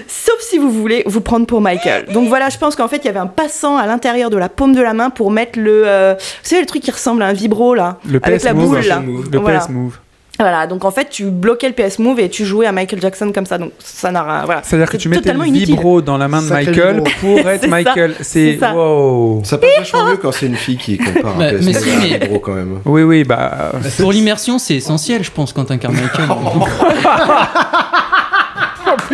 Sauf 0.08 0.36
si 0.40 0.58
vous 0.58 0.72
voulez 0.72 1.04
vous 1.06 1.22
prendre 1.22 1.46
pour 1.46 1.62
Michael. 1.62 2.06
Donc 2.14 2.28
voilà, 2.28 2.50
je 2.50 2.58
pense 2.58 2.76
qu'en 2.76 2.88
fait, 2.88 2.98
il 2.98 3.06
y 3.06 3.10
avait 3.10 3.20
un 3.20 3.28
passant 3.28 3.78
à 3.78 3.86
l'intérieur 3.88 4.30
de 4.30 4.38
la 4.38 4.50
paume 4.50 4.74
de 4.76 4.82
la 4.82 4.94
main 4.94 5.10
pour 5.10 5.32
mettre 5.32 5.60
le... 5.60 5.84
euh, 5.86 6.14
vous 6.18 6.24
savez, 6.44 6.62
le 6.62 6.68
truc 6.68 6.82
qui 6.84 6.92
ressemble 6.92 7.22
à 7.24 7.28
un 7.28 7.34
vibro, 7.34 7.74
là 7.76 7.98
Le 8.08 8.20
Avec 8.24 8.40
PS 8.40 8.46
la 8.46 8.54
Move. 8.54 8.66
boule, 8.70 8.80
là. 8.88 9.02
Le 9.32 9.40
Voilà. 9.40 9.60
PS 9.60 9.70
Move. 9.70 9.98
Voilà, 10.40 10.66
donc 10.66 10.86
en 10.86 10.92
fait, 10.92 11.08
tu 11.12 11.26
bloquais 11.26 11.68
le 11.68 11.74
PS 11.76 12.00
Move 12.00 12.20
et 12.20 12.28
tu 12.28 12.46
jouais 12.46 12.66
à 12.66 12.72
Michael 12.72 13.00
Jackson 13.00 13.32
comme 13.32 13.46
ça. 13.46 13.60
Donc 13.60 13.74
ça 13.78 14.10
n'a 14.12 14.24
rien... 14.24 14.46
Voilà. 14.46 14.62
C'est-à-dire 14.64 14.90
que 14.90 14.98
tu 14.98 15.08
mettais 15.08 15.34
le 15.34 15.46
inutile. 15.46 15.76
vibro 15.76 16.02
dans 16.02 16.18
la 16.18 16.28
main 16.28 16.42
de 16.42 16.48
Sacré 16.48 16.66
Michael 16.72 17.04
pour 17.20 17.38
être 17.48 17.62
C'est 17.62 17.62
ça. 17.62 17.68
Michael. 17.68 18.16
C'est 18.22 18.54
C'est 18.54 18.58
ça. 18.60 18.74
wow. 18.74 19.42
Ça 19.44 19.60
passe 19.60 19.70
vachement 19.78 20.06
mieux 20.06 20.18
quand 20.18 20.32
c'est 20.32 20.48
une 20.48 20.56
fille 20.56 20.78
qui 20.78 20.98
compare 20.98 21.36
Bah, 21.36 21.46
un 21.50 21.52
mais 21.62 21.74
PS 21.74 21.80
si, 21.84 21.90
à 21.90 21.94
un 21.94 22.00
mais- 22.00 22.18
vibro 22.18 22.40
quand 22.40 22.54
même. 22.54 22.80
Oui, 22.86 23.04
oui, 23.04 23.24
bah. 23.24 23.74
Pour 24.00 24.12
l'immersion, 24.12 24.58
c'est 24.58 24.76
essentiel, 24.76 25.24
je 25.24 25.30
pense, 25.30 25.54
quand 25.54 25.66
t'incarnes 25.66 25.96
Michael. 25.96 26.28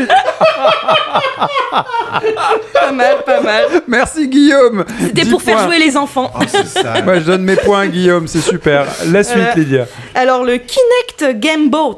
Pas 2.73 2.91
mal, 2.91 3.17
pas 3.25 3.41
mal. 3.41 3.63
Merci 3.87 4.27
Guillaume. 4.27 4.85
C'était 5.01 5.23
10 5.23 5.29
pour 5.31 5.41
faire 5.41 5.59
jouer 5.65 5.79
les 5.79 5.95
enfants. 5.97 6.31
Oh, 6.35 6.39
c'est 6.47 6.65
ça. 6.67 7.01
Moi, 7.03 7.19
je 7.19 7.25
donne 7.25 7.43
mes 7.43 7.55
points 7.55 7.87
Guillaume, 7.87 8.27
c'est 8.27 8.41
super. 8.41 8.85
La 9.11 9.23
suite, 9.23 9.37
Euh, 9.55 9.55
Lydia. 9.59 9.85
Alors, 10.15 10.43
le 10.43 10.57
Kinect 10.57 11.39
Game 11.39 11.69
Boat. 11.69 11.95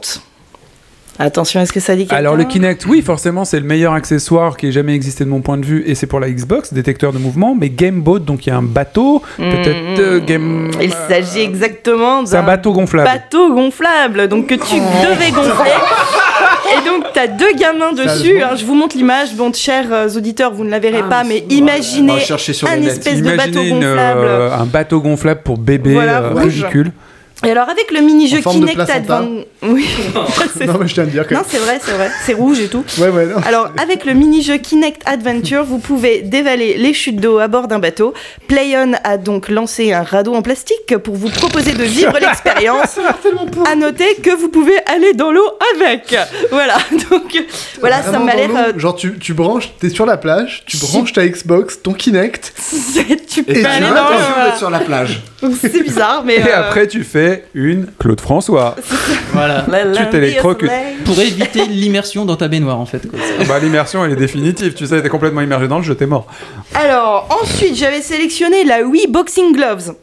Attention, 1.22 1.60
est-ce 1.60 1.74
que 1.74 1.82
ça 1.82 1.96
dit 1.98 2.08
quelque 2.08 2.18
Alors 2.18 2.38
le 2.38 2.46
Kinect, 2.46 2.86
oui, 2.86 3.02
forcément, 3.02 3.44
c'est 3.44 3.60
le 3.60 3.66
meilleur 3.66 3.92
accessoire 3.92 4.56
qui 4.56 4.68
ait 4.68 4.72
jamais 4.72 4.96
existé 4.96 5.26
de 5.26 5.30
mon 5.30 5.42
point 5.42 5.58
de 5.58 5.66
vue, 5.66 5.84
et 5.86 5.94
c'est 5.94 6.08
pour 6.08 6.22
la 6.22 6.30
Xbox, 6.30 6.72
détecteur 6.74 7.12
de 7.12 7.18
mouvement. 7.18 7.58
Mais 7.60 7.70
Game 7.70 8.00
Boat, 8.02 8.20
donc 8.20 8.46
il 8.48 8.50
y 8.50 8.54
a 8.54 8.56
un 8.56 8.62
bateau, 8.62 9.22
peut-être 9.36 10.00
euh, 10.00 10.20
Game. 10.22 10.72
Il 10.82 10.94
s'agit 11.10 11.42
exactement 11.42 12.26
C'est 12.26 12.38
un 12.38 12.40
d'un 12.40 12.46
bateau 12.48 12.72
gonflable. 12.72 13.10
bateau 13.10 13.54
gonflable, 13.54 14.30
donc 14.30 14.48
que 14.48 14.56
tu 14.56 14.76
devais 14.80 15.32
gonfler. 15.32 15.72
Et 16.78 16.86
donc, 16.88 17.06
t'as 17.14 17.28
deux 17.28 17.54
gamins 17.54 17.94
dessus. 17.94 18.42
hein, 18.42 18.56
je 18.56 18.66
vous 18.66 18.76
montre 18.76 18.96
l'image. 18.98 19.34
Bon, 19.36 19.52
chers 19.54 19.92
euh, 19.92 20.10
auditeurs, 20.10 20.54
vous 20.54 20.64
ne 20.64 20.70
la 20.70 20.80
verrez 20.80 21.04
pas, 21.10 21.24
mais 21.24 21.46
imaginez 21.50 22.14
un 22.14 22.82
espèce 22.82 23.22
de 23.22 23.36
bateau 23.36 23.62
une, 23.62 23.76
gonflable. 23.76 24.22
euh, 24.24 24.52
un 24.52 24.66
bateau 24.66 25.02
gonflable 25.02 25.42
pour 25.44 25.58
bébé 25.58 25.94
Voilà, 25.94 26.22
euh, 26.22 26.34
ridicule. 26.34 26.92
Et 27.46 27.52
alors 27.52 27.70
avec 27.70 27.90
le 27.92 28.02
mini-jeu 28.02 28.40
Kinect 28.42 28.78
Oui. 29.64 29.88
Non, 30.66 30.78
mais 30.80 30.88
je 30.88 30.94
tiens 30.94 31.04
à 31.04 31.06
le 31.06 31.12
dire 31.12 31.26
quand 31.28 31.36
non, 31.36 31.42
c'est 31.48 31.58
vrai, 31.58 31.80
c'est 31.82 31.92
vrai. 31.94 32.12
C'est 32.26 32.34
rouge 32.34 32.60
et 32.60 32.68
tout. 32.68 32.84
même. 32.98 33.12
Ouais, 33.16 33.26
ouais, 33.26 33.34
non. 33.34 33.38
Alors, 33.46 33.70
avec 33.82 34.04
le 34.06 34.14
mini-jeu 34.14 34.58
Kinect 34.58 35.02
Adventure, 35.06 35.64
vous 35.64 35.80
pouvez 35.80 36.22
dévaler 36.22 36.76
les 36.78 36.94
chutes 36.94 37.20
d'eau 37.22 37.38
à 37.40 37.48
bord 37.48 37.68
d'un 37.70 37.80
bateau. 37.80 38.14
PlayOn 38.48 38.94
a 39.06 39.18
donc 39.18 39.48
lancé 39.50 39.94
un 39.94 40.04
radeau 40.04 40.34
en 40.36 40.42
plastique 40.42 40.98
pour 40.98 41.16
vous 41.16 41.30
proposer 41.30 41.72
de 41.72 41.84
vivre 41.84 42.18
l'expérience. 42.20 43.00
À 43.66 43.76
noter 43.76 44.16
que 44.22 44.32
vous 44.36 44.50
pouvez 44.50 44.78
aller 44.86 45.14
dans 45.14 45.32
l'eau 45.32 45.48
avec. 45.76 46.16
Voilà, 46.52 46.78
donc 47.10 47.42
voilà, 47.80 48.02
ça 48.04 48.20
m'a 48.20 48.36
l'air. 48.36 48.50
euh, 48.56 48.78
Genre, 48.78 48.96
tu, 48.96 49.18
tu 49.18 49.34
branches, 49.34 49.72
t'es 49.80 49.90
sur 49.90 50.06
la 50.06 50.18
plage, 50.18 50.64
tu 50.66 50.78
branches 50.78 51.14
ta 51.14 51.26
Xbox, 51.26 51.82
ton 51.82 51.94
Kinect, 51.94 52.54
tu 53.30 53.44
peux 53.44 53.52
Et 53.56 53.62
tu 53.62 53.66
aller 53.66 53.86
vas 53.86 53.94
dans 53.94 54.10
l'eau. 54.10 54.16
voilà. 54.36 54.56
sur 54.58 54.70
la 54.70 54.80
plage. 54.80 55.22
C'est 55.62 55.84
bizarre, 55.84 56.24
mais. 56.26 56.36
Et 56.36 56.48
euh, 56.50 56.60
après, 56.60 56.88
tu 56.88 57.04
fais 57.04 57.29
une 57.54 57.88
Claude 58.00 58.22
François. 58.22 58.76
Voilà. 59.32 59.64
tu 59.96 60.10
t'électrocutes. 60.10 60.72
Pour 61.06 61.20
éviter 61.20 61.66
l'immersion 61.68 62.26
dans 62.26 62.36
ta 62.36 62.48
baignoire 62.48 62.80
en 62.80 62.86
fait. 62.86 63.08
quoi. 63.08 63.20
bah, 63.48 63.60
l'immersion, 63.60 64.04
elle 64.04 64.14
est 64.14 64.16
définitive. 64.16 64.74
Tu 64.74 64.88
sais, 64.88 65.02
t'es 65.02 65.10
complètement 65.10 65.42
immergé 65.42 65.68
dans 65.68 65.78
le 65.78 65.84
jeu, 65.84 65.94
t'es 65.96 66.08
mort. 66.08 66.26
Alors, 66.74 67.28
ensuite, 67.42 67.76
j'avais 67.76 68.02
sélectionné 68.02 68.64
la 68.64 68.82
Wii 68.84 69.08
Boxing 69.08 69.54
Gloves. 69.56 69.94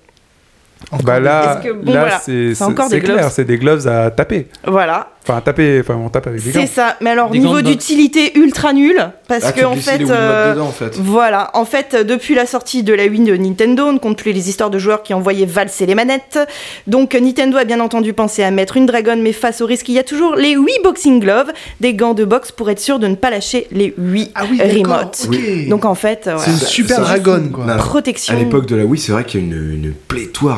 Bah 1.02 1.18
là, 1.20 1.60
que- 1.64 1.72
bon, 1.72 1.92
là 1.92 2.00
voilà. 2.00 2.20
c'est 2.24 2.54
C'est 2.54 2.62
encore 2.64 2.88
c'est 2.88 2.96
des 2.96 3.02
clair, 3.02 3.16
gloves. 3.16 3.32
c'est 3.34 3.44
des 3.44 3.58
gloves 3.58 3.88
à 3.88 4.10
taper. 4.10 4.46
Voilà, 4.66 5.08
Enfin, 5.28 5.38
à 5.38 5.40
taper, 5.40 5.80
enfin, 5.80 5.96
on 5.96 6.08
tape 6.08 6.28
avec 6.28 6.40
des 6.40 6.52
c'est 6.52 6.60
gants. 6.60 6.66
ça. 6.72 6.96
Mais 7.00 7.10
alors, 7.10 7.30
Des 7.30 7.40
niveau 7.40 7.60
d'utilité 7.60 8.38
ultra 8.38 8.72
nul, 8.72 8.96
parce 9.26 9.42
Ah, 9.44 9.50
que 9.50 9.64
en 9.64 9.74
fait. 9.74 10.00
euh, 10.08 10.52
dedans, 10.54 10.66
en 10.66 10.70
fait. 10.70 10.96
Voilà, 10.98 11.50
en 11.54 11.64
fait, 11.64 11.96
depuis 12.06 12.36
la 12.36 12.46
sortie 12.46 12.84
de 12.84 12.94
la 12.94 13.06
Wii 13.06 13.24
de 13.24 13.36
Nintendo, 13.36 13.86
on 13.86 13.94
ne 13.94 13.98
compte 13.98 14.16
plus 14.18 14.30
les 14.30 14.48
histoires 14.48 14.70
de 14.70 14.78
joueurs 14.78 15.02
qui 15.02 15.14
envoyaient 15.14 15.44
valser 15.46 15.84
les 15.84 15.96
manettes. 15.96 16.38
Donc 16.86 17.14
Nintendo 17.16 17.56
a 17.56 17.64
bien 17.64 17.80
entendu 17.80 18.12
pensé 18.12 18.44
à 18.44 18.52
mettre 18.52 18.76
une 18.76 18.86
dragonne, 18.86 19.20
mais 19.20 19.32
face 19.32 19.60
au 19.62 19.66
risque, 19.66 19.88
il 19.88 19.96
y 19.96 19.98
a 19.98 20.04
toujours 20.04 20.36
les 20.36 20.56
Wii 20.56 20.78
Boxing 20.84 21.18
Gloves, 21.18 21.50
des 21.80 21.94
gants 21.94 22.14
de 22.14 22.24
boxe 22.24 22.52
pour 22.52 22.70
être 22.70 22.78
sûr 22.78 23.00
de 23.00 23.08
ne 23.08 23.16
pas 23.16 23.30
lâcher 23.30 23.66
les 23.72 23.94
Wii 23.98 24.30
Ah 24.36 24.44
oui, 24.48 24.60
Remote. 24.62 25.26
ok. 25.26 25.68
Donc 25.68 25.84
en 25.86 25.96
fait, 25.96 26.30
c'est 26.38 26.50
une 26.52 26.56
super 26.58 27.00
dragonne, 27.00 27.50
quoi. 27.50 27.64
Protection. 27.78 28.32
À 28.32 28.38
l'époque 28.38 28.66
de 28.66 28.76
la 28.76 28.84
Wii, 28.84 29.00
c'est 29.00 29.10
vrai 29.10 29.24
qu'il 29.24 29.40
y 29.40 29.42
a 29.42 29.46
une, 29.46 29.72
une 29.86 29.92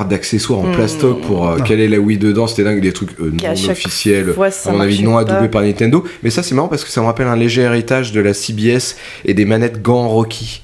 d'accessoires 0.08 0.60
en 0.60 0.68
Hmm. 0.68 0.72
plastoc 0.74 1.20
pour 1.22 1.48
euh, 1.48 1.58
quelle 1.64 1.80
est 1.80 1.88
la 1.88 1.98
Wii 1.98 2.18
dedans. 2.18 2.46
C'était 2.46 2.64
dingue, 2.64 2.80
des 2.80 2.92
trucs 2.92 3.10
euh, 3.20 3.30
non 3.30 3.70
officiels, 3.70 4.32
fois, 4.34 4.48
à 4.66 4.72
mon 4.72 4.80
avis 4.80 5.02
non 5.02 5.16
adoubés 5.16 5.48
par 5.48 5.62
Nintendo. 5.62 6.04
Mais 6.22 6.30
ça, 6.30 6.42
c'est 6.42 6.54
marrant 6.54 6.68
parce 6.68 6.84
que 6.84 6.90
ça 6.90 7.00
me 7.00 7.06
rappelle 7.06 7.26
un 7.26 7.36
léger 7.36 7.62
héritage 7.62 8.12
de 8.12 8.20
la 8.20 8.34
CBS 8.34 8.96
et 9.24 9.34
des 9.34 9.44
manettes 9.44 9.80
gants 9.82 10.08
Rocky. 10.08 10.62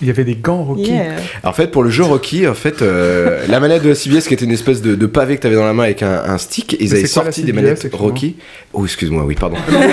Il 0.00 0.06
y 0.06 0.10
avait 0.10 0.24
des 0.24 0.36
gants 0.36 0.62
Rocky. 0.62 0.92
Yeah. 0.92 1.16
En 1.42 1.52
fait, 1.52 1.68
pour 1.68 1.82
le 1.82 1.90
jeu 1.90 2.04
Rocky, 2.04 2.46
en 2.46 2.54
fait, 2.54 2.82
euh, 2.82 3.44
la 3.48 3.58
manette 3.58 3.82
de 3.82 3.88
la 3.88 3.94
CBS 3.96 4.28
qui 4.28 4.34
était 4.34 4.44
une 4.44 4.52
espèce 4.52 4.80
de, 4.80 4.94
de 4.94 5.06
pavé 5.06 5.36
que 5.36 5.40
tu 5.40 5.46
avais 5.48 5.56
dans 5.56 5.64
la 5.64 5.72
main 5.72 5.84
avec 5.84 6.02
un, 6.02 6.22
un 6.24 6.38
stick, 6.38 6.76
ils 6.78 6.90
Mais 6.90 6.98
avaient 6.98 7.06
sorti 7.06 7.42
des 7.42 7.52
manettes 7.52 7.88
Rocky. 7.92 8.36
Oh, 8.72 8.84
excuse-moi, 8.84 9.24
oui, 9.24 9.34
pardon. 9.34 9.56
Non, 9.70 9.80
non, 9.80 9.86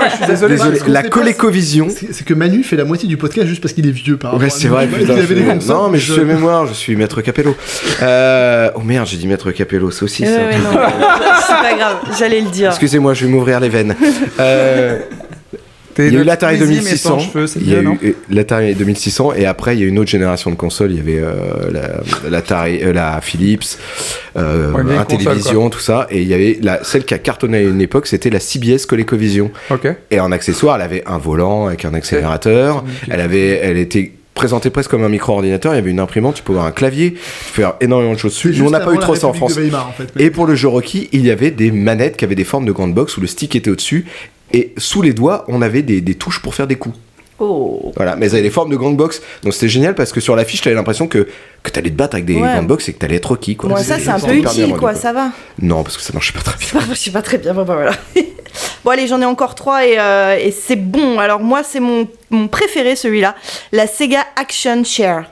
mais 0.00 0.10
je 0.10 0.16
suis 0.16 0.26
désolé. 0.26 0.54
Désolé, 0.56 0.78
la 0.86 1.02
ColecoVision. 1.02 1.88
C'est 1.90 2.24
que 2.24 2.34
Manu 2.34 2.62
fait 2.62 2.76
la 2.76 2.84
moitié 2.84 3.08
du 3.08 3.16
podcast 3.16 3.46
juste 3.46 3.60
parce 3.60 3.74
qu'il 3.74 3.86
est 3.86 3.90
vieux 3.92 4.16
par 4.16 4.38
Ouais, 4.38 4.48
c'est 4.48 4.68
vrai, 4.68 4.86
putain. 4.86 5.14
des 5.14 5.66
Non, 5.66 5.88
mais 5.90 5.98
je 5.98 6.12
suis 6.12 6.24
mémoire, 6.24 6.66
je 6.66 6.74
suis 6.74 6.96
maître 6.96 7.20
Capello. 7.20 7.54
Euh... 8.02 8.70
Oh 8.74 8.80
merde, 8.80 9.06
j'ai 9.06 9.16
dit 9.16 9.26
maître 9.26 9.50
Capello, 9.50 9.90
c'est 9.90 10.04
aussi 10.04 10.24
ça. 10.24 10.30
non, 10.30 10.70
c'est 11.46 11.52
pas 11.52 11.76
grave, 11.76 11.96
j'allais 12.18 12.40
le 12.40 12.50
dire. 12.50 12.70
Excusez-moi, 12.70 13.14
je 13.14 13.26
vais 13.26 13.32
m'ouvrir 13.32 13.60
les 13.60 13.68
veines. 13.68 13.94
Euh, 14.40 15.00
il 15.98 16.04
y 16.04 16.06
a 16.06 16.10
eu 16.10 16.12
notre 16.14 16.26
l'Atari 16.26 16.56
Squeezie, 16.56 16.72
mais 16.74 16.78
2600. 16.80 17.08
sans 17.08 17.18
cheveux, 17.20 17.46
c'est 17.46 17.60
Il 17.60 17.68
y 17.70 17.74
a 17.74 17.80
bien, 17.80 17.90
non 17.90 17.98
eu 18.02 18.08
euh, 18.08 18.12
l'Atari 18.30 18.74
2600 18.74 19.32
et 19.34 19.46
après 19.46 19.76
il 19.76 19.80
y 19.80 19.82
a 19.82 19.86
eu 19.86 19.88
une 19.88 19.98
autre 19.98 20.10
génération 20.10 20.50
de 20.50 20.56
consoles. 20.56 20.90
Il 20.92 20.96
y 20.96 21.00
avait 21.00 21.18
euh, 21.20 21.32
la, 21.72 22.38
euh, 22.40 22.92
la 22.92 23.20
Philips, 23.20 23.78
euh, 24.36 24.72
Ouais, 24.72 24.82
console, 24.82 25.06
télévision, 25.06 25.70
tout 25.70 25.80
ça. 25.80 26.06
Et 26.10 26.22
il 26.22 26.28
y 26.28 26.34
avait 26.34 26.58
la, 26.62 26.82
celle 26.84 27.04
qui 27.04 27.14
a 27.14 27.18
cartonné 27.18 27.58
à 27.58 27.60
une 27.62 27.80
époque, 27.80 28.06
c'était 28.06 28.30
la 28.30 28.40
CBS 28.40 28.86
ColecoVision. 28.86 29.50
Et 30.10 30.20
en 30.20 30.32
accessoire, 30.32 30.76
elle 30.76 30.82
avait 30.82 31.02
un 31.06 31.18
volant 31.18 31.66
avec 31.66 31.84
un 31.84 31.94
accélérateur. 31.94 32.84
Elle 33.10 33.20
avait, 33.20 33.58
elle 33.62 33.76
était 33.78 34.12
présentée 34.34 34.70
presque 34.70 34.90
comme 34.90 35.04
un 35.04 35.08
micro-ordinateur. 35.10 35.74
Il 35.74 35.76
y 35.76 35.78
avait 35.78 35.90
une 35.90 36.00
imprimante, 36.00 36.36
tu 36.36 36.42
pouvais 36.42 36.56
avoir 36.58 36.70
un 36.70 36.72
clavier, 36.74 37.12
tu 37.12 37.18
pouvais 37.52 37.66
faire 37.66 37.74
énormément 37.82 38.14
de 38.14 38.18
choses 38.18 38.32
dessus. 38.32 38.54
Nous, 38.56 38.66
on 38.66 38.70
n'a 38.70 38.80
pas 38.80 38.92
eu 38.92 38.94
la 38.94 39.00
trop 39.02 39.14
ça 39.14 39.26
en 39.26 39.34
France. 39.34 39.54
de 39.54 39.60
Weimar, 39.60 39.88
en 39.88 39.92
fait. 39.92 40.08
mais- 40.16 40.24
Et 40.24 40.30
pour 40.30 40.46
le 40.46 40.54
jeu 40.54 40.68
Rocky, 40.68 41.08
il 41.12 41.24
y 41.26 41.30
avait 41.30 41.50
des 41.50 41.70
manettes 41.70 42.16
qui 42.16 42.24
avaient 42.24 42.34
des 42.34 42.44
formes 42.44 42.64
de 42.64 42.72
grande 42.72 42.94
box 42.94 43.16
où 43.18 43.20
le 43.20 43.26
stick 43.26 43.54
était 43.56 43.70
au-dessus. 43.70 44.06
Et 44.52 44.72
sous 44.76 45.02
les 45.02 45.12
doigts, 45.12 45.44
on 45.48 45.62
avait 45.62 45.82
des, 45.82 46.00
des 46.00 46.14
touches 46.14 46.40
pour 46.40 46.54
faire 46.54 46.66
des 46.66 46.76
coups. 46.76 46.96
Oh. 47.38 47.92
Voilà, 47.96 48.14
mais 48.14 48.26
elles 48.26 48.32
avaient 48.34 48.42
des 48.42 48.50
formes 48.50 48.70
de 48.70 48.76
grande 48.76 48.96
box. 48.96 49.20
Donc 49.42 49.52
c'était 49.52 49.68
génial 49.68 49.94
parce 49.94 50.12
que 50.12 50.20
sur 50.20 50.36
l'affiche, 50.36 50.60
t'avais 50.60 50.76
l'impression 50.76 51.08
que, 51.08 51.26
que 51.62 51.70
t'allais 51.70 51.90
te 51.90 51.96
battre 51.96 52.14
avec 52.14 52.24
des 52.24 52.36
Ouais. 52.36 52.60
box 52.62 52.88
et 52.88 52.92
que 52.92 52.98
t'allais 52.98 53.16
être 53.16 53.30
Rocky. 53.30 53.56
Quoi. 53.56 53.70
Bon, 53.70 53.76
ça, 53.78 53.98
c'est 53.98 54.10
un 54.10 54.20
peu 54.20 54.34
utile, 54.34 54.74
quoi, 54.74 54.94
ça 54.94 55.12
va. 55.12 55.30
Non, 55.60 55.82
parce 55.82 55.96
que 55.96 56.02
ça 56.02 56.12
marchait 56.12 56.32
pas 56.34 56.40
très 56.42 56.56
bien. 56.58 56.80
Je 56.90 56.94
sais 56.94 57.10
pas 57.10 57.22
très 57.22 57.38
bien, 57.38 57.52
bon, 57.52 57.64
bah, 57.64 57.74
voilà. 57.74 57.92
bon 58.84 58.90
allez, 58.90 59.08
j'en 59.08 59.20
ai 59.20 59.24
encore 59.24 59.54
trois 59.56 59.84
et, 59.86 59.98
euh, 59.98 60.36
et 60.38 60.52
c'est 60.52 60.76
bon. 60.76 61.18
Alors 61.18 61.40
moi, 61.40 61.62
c'est 61.64 61.80
mon, 61.80 62.06
mon 62.30 62.46
préféré 62.46 62.94
celui-là, 62.94 63.34
la 63.72 63.86
Sega 63.88 64.24
Action 64.36 64.84
Chair. 64.84 65.24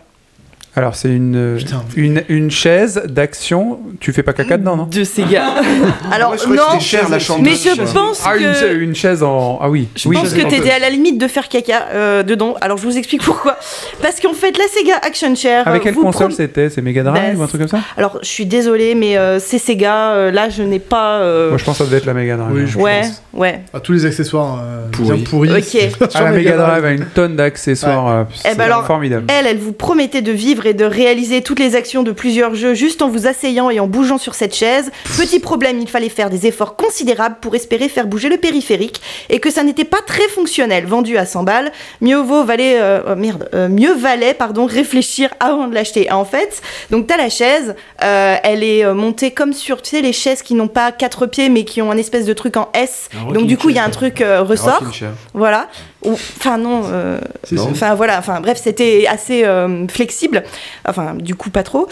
Alors, 0.76 0.94
c'est 0.94 1.08
une, 1.08 1.56
Putain. 1.58 1.82
une, 1.96 2.22
une 2.28 2.50
chaise 2.50 3.02
d'action. 3.08 3.80
Tu 3.98 4.12
fais 4.12 4.22
pas 4.22 4.32
caca 4.32 4.56
dedans, 4.56 4.76
non 4.76 4.84
De 4.84 5.02
Sega. 5.02 5.46
Alors 6.12 6.28
Moi, 6.28 6.36
je 6.36 6.42
croyais 6.44 6.60
que 6.60 6.74
non, 6.74 6.80
cher 6.80 7.08
la 7.08 7.18
chambre. 7.18 7.42
mais 7.42 7.54
je 7.56 7.92
pense 7.92 8.22
Ah, 8.24 8.36
une, 8.36 8.52
que... 8.52 8.74
une 8.76 8.94
chaise 8.94 9.22
en. 9.24 9.58
Ah 9.60 9.68
oui. 9.68 9.88
Je 9.96 10.08
oui, 10.08 10.16
pense 10.16 10.32
que 10.32 10.42
t'étais 10.42 10.70
à 10.70 10.78
la 10.78 10.88
limite 10.90 11.18
de 11.18 11.26
faire 11.26 11.48
caca 11.48 11.88
euh, 11.92 12.22
dedans. 12.22 12.54
Alors 12.60 12.76
je 12.78 12.84
vous 12.84 12.96
explique 12.96 13.22
pourquoi. 13.24 13.56
Parce 14.00 14.20
qu'en 14.20 14.32
fait, 14.32 14.56
la 14.58 14.64
Sega 14.68 14.94
Action 15.02 15.34
Chair. 15.34 15.66
Avec 15.66 15.80
euh, 15.80 15.84
quelle 15.84 15.94
console 15.94 16.28
prom- 16.28 16.36
c'était 16.36 16.70
C'est 16.70 16.82
Mega 16.82 17.02
Drive 17.02 17.34
Bah, 17.34 17.40
ou 17.40 17.42
un 17.42 17.46
truc 17.48 17.60
comme 17.62 17.68
ça 17.68 17.80
Alors 17.96 18.18
je 18.22 18.28
suis 18.28 18.46
désolée, 18.46 18.94
mais 18.94 19.16
euh, 19.18 19.40
c'est 19.40 19.58
Sega. 19.58 20.12
euh, 20.12 20.30
là, 20.30 20.50
je 20.50 20.62
n'ai 20.62 20.78
pas. 20.78 21.16
euh, 21.18 21.48
Moi, 21.48 21.58
je 21.58 21.64
pense 21.64 21.78
que 21.78 21.84
ça 21.84 21.90
devait 21.90 21.98
être 21.98 22.06
la 22.06 22.14
Mega 22.14 22.36
Drive. 22.36 22.52
Oui, 22.54 22.62
hein. 22.62 22.66
je 22.68 22.78
Ouais, 22.78 23.00
pense. 23.00 23.22
ouais. 23.34 23.60
Ah, 23.74 23.80
tous 23.80 23.92
les 23.92 24.06
accessoires 24.06 24.60
euh, 24.62 24.86
Pourris. 24.92 25.16
bien 25.16 25.24
pourris. 25.24 25.50
Ok. 25.52 26.08
Ah, 26.14 26.22
la 26.24 26.30
Mega 26.30 26.56
Drive 26.56 26.84
a 26.84 26.92
une 26.92 27.06
tonne 27.06 27.34
d'accessoires. 27.34 28.08
euh, 28.08 28.24
C'est 28.34 28.50
Eh 28.52 28.54
ben 28.56 28.64
alors, 28.64 28.86
formidable. 28.86 29.24
Elle, 29.28 29.46
elle 29.48 29.58
vous 29.58 29.72
promettait 29.72 30.22
de 30.22 30.30
vivre 30.32 30.59
et 30.66 30.74
de 30.74 30.84
réaliser 30.84 31.42
toutes 31.42 31.58
les 31.58 31.76
actions 31.76 32.02
de 32.02 32.12
plusieurs 32.12 32.54
jeux 32.54 32.74
juste 32.74 33.02
en 33.02 33.08
vous 33.08 33.26
asseyant 33.26 33.70
et 33.70 33.80
en 33.80 33.86
bougeant 33.86 34.18
sur 34.18 34.34
cette 34.34 34.54
chaise. 34.54 34.90
Petit 35.16 35.40
problème, 35.40 35.78
il 35.80 35.88
fallait 35.88 36.08
faire 36.08 36.30
des 36.30 36.46
efforts 36.46 36.76
considérables 36.76 37.36
pour 37.40 37.54
espérer 37.54 37.88
faire 37.88 38.06
bouger 38.06 38.28
le 38.28 38.36
périphérique 38.36 39.00
et 39.28 39.40
que 39.40 39.50
ça 39.50 39.62
n'était 39.62 39.84
pas 39.84 40.00
très 40.06 40.28
fonctionnel. 40.28 40.86
Vendu 40.86 41.16
à 41.16 41.26
100 41.26 41.44
balles, 41.44 41.72
mieux 42.00 42.18
vaut 42.18 42.44
valait, 42.44 42.80
euh, 42.80 43.00
oh, 43.08 43.14
merde, 43.16 43.48
euh, 43.54 43.68
mieux 43.68 43.94
valait 43.94 44.34
pardon 44.34 44.66
réfléchir 44.66 45.30
avant 45.40 45.66
de 45.66 45.74
l'acheter. 45.74 46.10
En 46.10 46.24
fait, 46.24 46.62
donc 46.90 47.06
t'as 47.06 47.16
la 47.16 47.28
chaise, 47.28 47.74
euh, 48.02 48.36
elle 48.42 48.62
est 48.62 48.92
montée 48.92 49.30
comme 49.30 49.52
sur 49.52 49.82
tu 49.82 49.90
sais 49.90 50.02
les 50.02 50.12
chaises 50.12 50.42
qui 50.42 50.54
n'ont 50.54 50.68
pas 50.68 50.92
quatre 50.92 51.26
pieds 51.26 51.48
mais 51.48 51.64
qui 51.64 51.82
ont 51.82 51.90
un 51.90 51.96
espèce 51.96 52.26
de 52.26 52.32
truc 52.32 52.56
en 52.56 52.68
S. 52.74 53.08
Donc 53.32 53.46
du 53.46 53.56
coup 53.56 53.70
il 53.70 53.76
y 53.76 53.78
a 53.78 53.84
un 53.84 53.90
truc 53.90 54.22
ressort. 54.22 54.82
Voilà. 55.34 55.68
Enfin 56.04 56.58
non. 56.58 56.82
euh. 56.90 57.18
Enfin 57.58 57.94
voilà. 57.94 58.18
Enfin 58.18 58.40
bref, 58.40 58.60
c'était 58.62 59.06
assez 59.08 59.44
euh, 59.44 59.86
flexible. 59.88 60.42
Enfin 60.86 61.14
du 61.14 61.34
coup 61.34 61.50
pas 61.50 61.62
trop. 61.62 61.88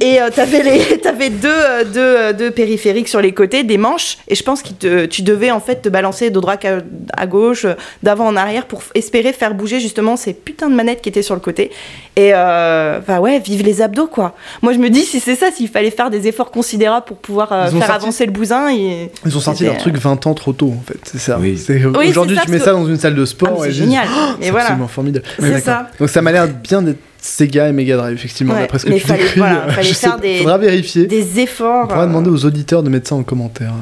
Et 0.00 0.20
euh, 0.20 0.30
t'avais 0.34 0.62
les, 0.62 0.98
t'avais 1.02 1.28
deux, 1.30 1.48
euh, 1.48 1.84
deux, 1.84 2.00
euh, 2.00 2.32
deux 2.32 2.50
périphériques 2.50 3.08
sur 3.08 3.20
les 3.20 3.32
côtés, 3.32 3.64
des 3.64 3.78
manches. 3.78 4.18
Et 4.28 4.34
je 4.34 4.42
pense 4.42 4.62
que 4.62 5.06
tu 5.06 5.22
devais 5.22 5.50
en 5.50 5.60
fait 5.60 5.82
te 5.82 5.88
balancer 5.88 6.30
de 6.30 6.38
droite 6.40 6.64
à, 6.64 6.78
à 7.20 7.26
gauche, 7.26 7.64
euh, 7.64 7.74
d'avant 8.02 8.26
en 8.26 8.36
arrière 8.36 8.66
pour 8.66 8.82
espérer 8.94 9.32
faire 9.32 9.54
bouger 9.54 9.80
justement 9.80 10.16
ces 10.16 10.34
putains 10.34 10.70
de 10.70 10.74
manettes 10.74 11.00
qui 11.02 11.08
étaient 11.08 11.22
sur 11.22 11.34
le 11.34 11.40
côté. 11.40 11.70
Et 12.16 12.30
euh, 12.34 12.98
enfin 13.00 13.18
ouais, 13.18 13.38
vive 13.38 13.62
les 13.64 13.82
abdos 13.82 14.06
quoi. 14.08 14.34
Moi 14.62 14.72
je 14.72 14.78
me 14.78 14.88
dis 14.90 15.02
si 15.02 15.20
c'est 15.20 15.34
ça, 15.36 15.50
s'il 15.50 15.68
fallait 15.68 15.90
faire 15.90 16.10
des 16.10 16.26
efforts 16.28 16.50
considérables 16.50 17.06
pour 17.06 17.16
pouvoir 17.16 17.52
euh, 17.52 17.66
faire 17.68 17.80
sorti- 17.80 17.90
avancer 17.92 18.26
le 18.26 18.32
bousin. 18.32 18.70
Et... 18.74 19.10
Ils 19.26 19.36
ont 19.36 19.40
sorti 19.40 19.64
leur 19.64 19.78
truc 19.78 19.96
20 19.96 20.26
ans 20.26 20.34
trop 20.34 20.52
tôt, 20.52 20.72
en 20.78 20.82
fait. 20.86 20.98
C'est 21.04 21.18
ça. 21.18 21.38
Oui. 21.40 21.56
C'est- 21.58 21.84
Oui, 21.84 22.08
Aujourd'hui, 22.10 22.36
c'est 22.36 22.40
ça, 22.42 22.46
tu 22.46 22.52
mets 22.52 22.58
ça 22.58 22.72
dans 22.72 22.86
une 22.86 22.98
salle 22.98 23.14
de 23.14 23.22
Ah, 23.22 23.26
sport. 23.26 23.64
et 23.64 23.68
c'est 23.68 23.74
génial. 23.74 24.06
C'est 24.40 24.46
Et 24.46 24.50
voilà. 24.50 24.66
absolument 24.66 24.88
formidable. 24.88 25.24
C'est 25.40 25.60
ça. 25.60 25.88
Donc 25.98 26.08
ça 26.08 26.22
m'a 26.22 26.32
l'air 26.32 26.46
bien 26.48 26.82
d'être 26.82 26.98
Sega 27.28 27.68
et 27.68 27.72
Mega 27.72 27.96
Drive, 27.96 28.14
effectivement, 28.14 28.54
Ouais, 28.54 28.60
d'après 28.60 28.78
ce 28.78 28.86
que 28.86 28.92
tu 28.92 29.00
fallait- 29.00 29.22
décris. 29.22 29.38
voilà, 29.40 29.64
euh, 29.66 29.70
fallait 29.70 29.88
je 29.88 29.94
faire 29.94 30.14
sais- 30.14 30.20
des- 30.20 30.38
Faudra 30.38 30.58
vérifier. 30.58 31.06
Des 31.06 31.40
efforts. 31.40 31.84
On 31.84 31.86
pourra 31.88 32.02
euh, 32.04 32.06
demander 32.06 32.30
aux 32.30 32.44
auditeurs 32.44 32.82
de 32.82 32.88
mettre 32.90 33.08
ça 33.08 33.14
en 33.14 33.22
commentaire. 33.22 33.72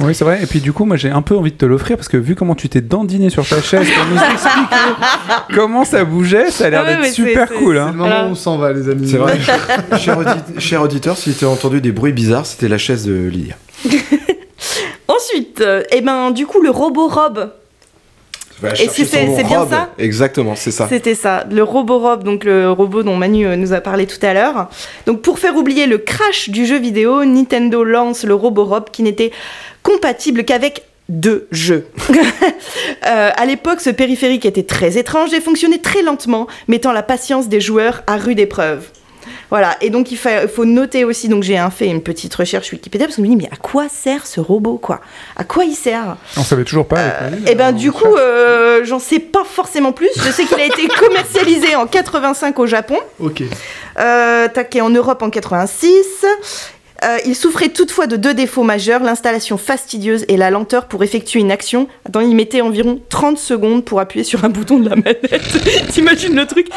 Oui, 0.00 0.14
c'est 0.14 0.24
vrai. 0.24 0.40
Et 0.42 0.46
puis 0.46 0.60
du 0.60 0.72
coup, 0.72 0.84
moi, 0.84 0.96
j'ai 0.96 1.10
un 1.10 1.22
peu 1.22 1.36
envie 1.36 1.52
de 1.52 1.56
te 1.56 1.66
l'offrir 1.66 1.96
parce 1.96 2.08
que 2.08 2.16
vu 2.16 2.34
comment 2.34 2.54
tu 2.54 2.68
t'es 2.68 2.80
dandiné 2.80 3.30
sur 3.30 3.46
ta 3.46 3.60
chaise 3.62 3.86
pour 3.94 4.04
nous 4.06 4.16
expliquer 4.32 5.54
comment 5.54 5.84
ça 5.84 6.04
bougeait, 6.04 6.50
ça 6.50 6.66
a 6.66 6.70
l'air 6.70 6.84
Ouais, 6.84 6.96
d'être 7.02 7.12
super 7.14 7.48
c'est- 7.48 7.54
cool. 7.54 7.76
C'est 7.76 7.80
Hein. 7.82 7.90
le 7.92 7.98
moment 7.98 8.26
où 8.26 8.30
on 8.30 8.34
s'en 8.34 8.56
va, 8.58 8.72
les 8.72 8.88
amis. 8.88 9.08
C'est 9.10 9.18
vrai. 9.18 9.38
cher, 9.98 10.18
audi- 10.18 10.58
cher 10.60 10.82
auditeur, 10.82 11.16
si 11.16 11.32
tu 11.34 11.44
as 11.44 11.48
entendu 11.48 11.80
des 11.80 11.92
bruits 11.92 12.12
bizarres, 12.12 12.46
c'était 12.46 12.68
la 12.68 12.78
chaise 12.78 13.04
de 13.06 13.12
Lilia. 13.28 13.54
Ensuite, 15.08 15.60
euh, 15.60 15.82
eh 15.92 16.00
ben, 16.00 16.30
du 16.30 16.46
coup, 16.46 16.60
le 16.62 16.70
robot 16.70 17.08
Rob, 17.08 17.50
Et 18.74 18.88
c'est- 18.88 19.04
c'est- 19.04 19.44
bien 19.44 19.66
ça 19.68 19.90
Exactement, 19.98 20.54
c'est 20.56 20.70
ça. 20.70 20.86
c'était 20.88 21.14
ça. 21.14 21.44
Le 21.50 21.62
robot 21.62 21.98
Rob, 21.98 22.24
donc 22.24 22.44
le 22.44 22.70
robot 22.70 23.02
dont 23.02 23.16
Manu 23.16 23.46
euh, 23.46 23.56
nous 23.56 23.72
a 23.72 23.80
parlé 23.80 24.06
tout 24.06 24.24
à 24.24 24.34
l'heure. 24.34 24.68
Donc, 25.06 25.22
pour 25.22 25.38
faire 25.38 25.56
oublier 25.56 25.86
le 25.86 25.98
crash 25.98 26.50
du 26.50 26.66
jeu 26.66 26.78
vidéo, 26.78 27.24
Nintendo 27.24 27.82
lance 27.84 28.24
le 28.24 28.34
robot 28.34 28.64
Rob 28.64 28.84
qui 28.92 29.02
n'était 29.02 29.30
compatible 29.82 30.44
qu'avec 30.44 30.82
deux 31.08 31.46
jeux. 31.50 31.86
Euh, 33.06 33.30
à 33.34 33.46
l'époque, 33.46 33.80
ce 33.80 33.88
périphérique 33.90 34.44
était 34.44 34.62
très 34.62 34.98
étrange 34.98 35.32
et 35.32 35.40
fonctionnait 35.40 35.78
très 35.78 36.02
lentement, 36.02 36.46
mettant 36.68 36.92
la 36.92 37.02
patience 37.02 37.48
des 37.48 37.60
joueurs 37.60 38.02
à 38.06 38.16
rude 38.16 38.38
épreuve. 38.38 38.84
Voilà, 39.50 39.76
et 39.80 39.90
donc 39.90 40.12
il 40.12 40.16
fa- 40.16 40.46
faut 40.48 40.64
noter 40.64 41.04
aussi, 41.04 41.28
donc 41.28 41.42
j'ai 41.42 41.58
un 41.58 41.70
fait 41.70 41.86
une 41.86 42.02
petite 42.02 42.32
recherche 42.34 42.70
Wikipédia, 42.72 43.06
parce 43.06 43.16
que 43.16 43.22
je 43.22 43.26
me 43.28 43.34
dis, 43.34 43.42
mais 43.42 43.48
à 43.52 43.56
quoi 43.56 43.88
sert 43.88 44.26
ce 44.26 44.40
robot, 44.40 44.78
quoi? 44.78 45.00
À 45.36 45.42
quoi 45.44 45.64
il 45.64 45.74
sert? 45.74 46.16
On 46.36 46.42
savait 46.44 46.64
toujours 46.64 46.86
pas. 46.86 46.96
Maëlys, 47.30 47.44
Eh 47.48 47.54
ben 47.56 47.66
alors, 47.68 47.80
du 47.80 47.90
coup, 47.90 48.14
euh, 48.16 48.84
j'en 48.84 48.98
sais 49.00 49.18
pas 49.18 49.44
forcément 49.44 49.92
plus. 49.92 50.08
Je 50.16 50.30
sais 50.30 50.44
qu'il 50.44 50.60
a 50.60 50.64
été 50.66 50.86
commercialisé 51.00 51.74
en 51.74 51.86
85 51.86 52.58
au 52.60 52.66
Japon, 52.66 52.96
Ok. 53.18 53.42
euh, 53.98 54.48
et 54.72 54.80
en 54.80 54.90
Europe 54.90 55.22
en 55.22 55.30
86. 55.30 56.24
Euh, 57.02 57.16
il 57.24 57.34
souffrait 57.34 57.70
toutefois 57.70 58.06
de 58.06 58.16
deux 58.16 58.34
défauts 58.34 58.62
majeurs, 58.62 59.02
l'installation 59.02 59.56
fastidieuse 59.56 60.26
et 60.28 60.36
la 60.36 60.50
lenteur 60.50 60.86
pour 60.86 61.02
effectuer 61.02 61.40
une 61.40 61.50
action. 61.50 61.88
Attends, 62.06 62.20
il 62.20 62.36
mettait 62.36 62.60
environ 62.60 63.00
30 63.08 63.38
secondes 63.38 63.84
pour 63.86 64.00
appuyer 64.00 64.22
sur 64.22 64.44
un 64.44 64.50
bouton 64.50 64.78
de 64.78 64.88
la 64.90 64.96
manette. 64.96 65.88
T'imagines 65.90 66.36
le 66.36 66.46
truc? 66.46 66.68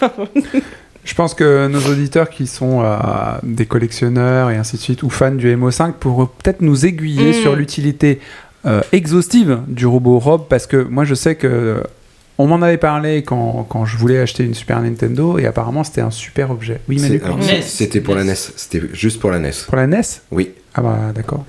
Je 1.04 1.14
pense 1.14 1.34
que 1.34 1.68
nos 1.68 1.78
auditeurs 1.88 2.28
qui 2.30 2.48
sont 2.48 2.82
euh, 2.82 2.96
des 3.44 3.64
collectionneurs 3.66 4.50
et 4.50 4.56
ainsi 4.56 4.76
de 4.76 4.80
suite, 4.82 5.04
ou 5.04 5.10
fans 5.10 5.30
du 5.30 5.54
MO5, 5.56 5.92
pourront 5.92 6.26
peut-être 6.26 6.62
nous 6.62 6.84
aiguiller 6.84 7.30
Mm. 7.30 7.42
sur 7.42 7.54
l'utilité 7.54 8.18
euh, 8.66 8.80
exhaustive 8.90 9.60
du 9.68 9.86
robot 9.86 10.18
Rob, 10.18 10.46
parce 10.48 10.66
que 10.66 10.76
moi 10.82 11.04
je 11.04 11.14
sais 11.14 11.36
que 11.36 11.46
euh, 11.46 11.80
on 12.38 12.48
m'en 12.48 12.60
avait 12.60 12.76
parlé 12.76 13.22
quand, 13.22 13.64
quand 13.68 13.84
je 13.86 13.96
voulais 13.96 14.18
acheter 14.18 14.42
une 14.42 14.54
Super 14.54 14.80
Nintendo, 14.80 15.38
et 15.38 15.46
apparemment 15.46 15.84
c'était 15.84 16.00
un 16.00 16.10
super 16.10 16.50
objet. 16.50 16.80
Oui, 16.88 16.98
Manu 17.00 17.20
NES. 17.38 17.62
C'était 17.62 18.00
pour 18.00 18.16
la 18.16 18.24
NES. 18.24 18.34
C'était 18.34 18.82
juste 18.92 19.20
pour 19.20 19.30
la 19.30 19.38
NES. 19.38 19.52
Pour 19.68 19.76
la 19.76 19.86
NES 19.86 20.00
Oui. 20.32 20.50
Ah 20.74 20.82
bah 20.82 20.98
d'accord. 21.14 21.44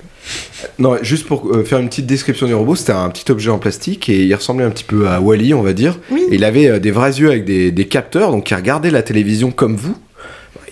Non, 0.78 0.96
juste 1.02 1.26
pour 1.26 1.48
euh, 1.48 1.64
faire 1.64 1.78
une 1.78 1.88
petite 1.88 2.06
description 2.06 2.46
du 2.46 2.54
robot, 2.54 2.76
c'était 2.76 2.92
un 2.92 3.08
petit 3.10 3.30
objet 3.30 3.50
en 3.50 3.58
plastique 3.58 4.08
et 4.08 4.24
il 4.24 4.34
ressemblait 4.34 4.64
un 4.64 4.70
petit 4.70 4.84
peu 4.84 5.08
à 5.08 5.20
Wally, 5.20 5.54
on 5.54 5.62
va 5.62 5.72
dire. 5.72 5.98
Oui. 6.10 6.22
Et 6.30 6.36
il 6.36 6.44
avait 6.44 6.68
euh, 6.68 6.78
des 6.78 6.90
vrais 6.90 7.18
yeux 7.18 7.28
avec 7.28 7.44
des, 7.44 7.70
des 7.70 7.86
capteurs, 7.86 8.30
donc 8.30 8.50
il 8.50 8.54
regardait 8.54 8.90
la 8.90 9.02
télévision 9.02 9.50
comme 9.50 9.76
vous. 9.76 9.96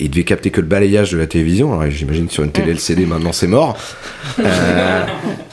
Il 0.00 0.11
devait 0.11 0.25
capter 0.25 0.50
que 0.50 0.61
le 0.61 0.67
balayage 0.67 1.12
de 1.12 1.19
la 1.19 1.26
télévision. 1.26 1.73
Alors 1.79 1.91
j'imagine 1.91 2.29
sur 2.29 2.43
une 2.45 2.50
télé 2.53 2.73
LCD 2.73 3.07
maintenant 3.07 3.33
c'est 3.33 3.47
mort. 3.47 3.76
Euh, 4.41 5.05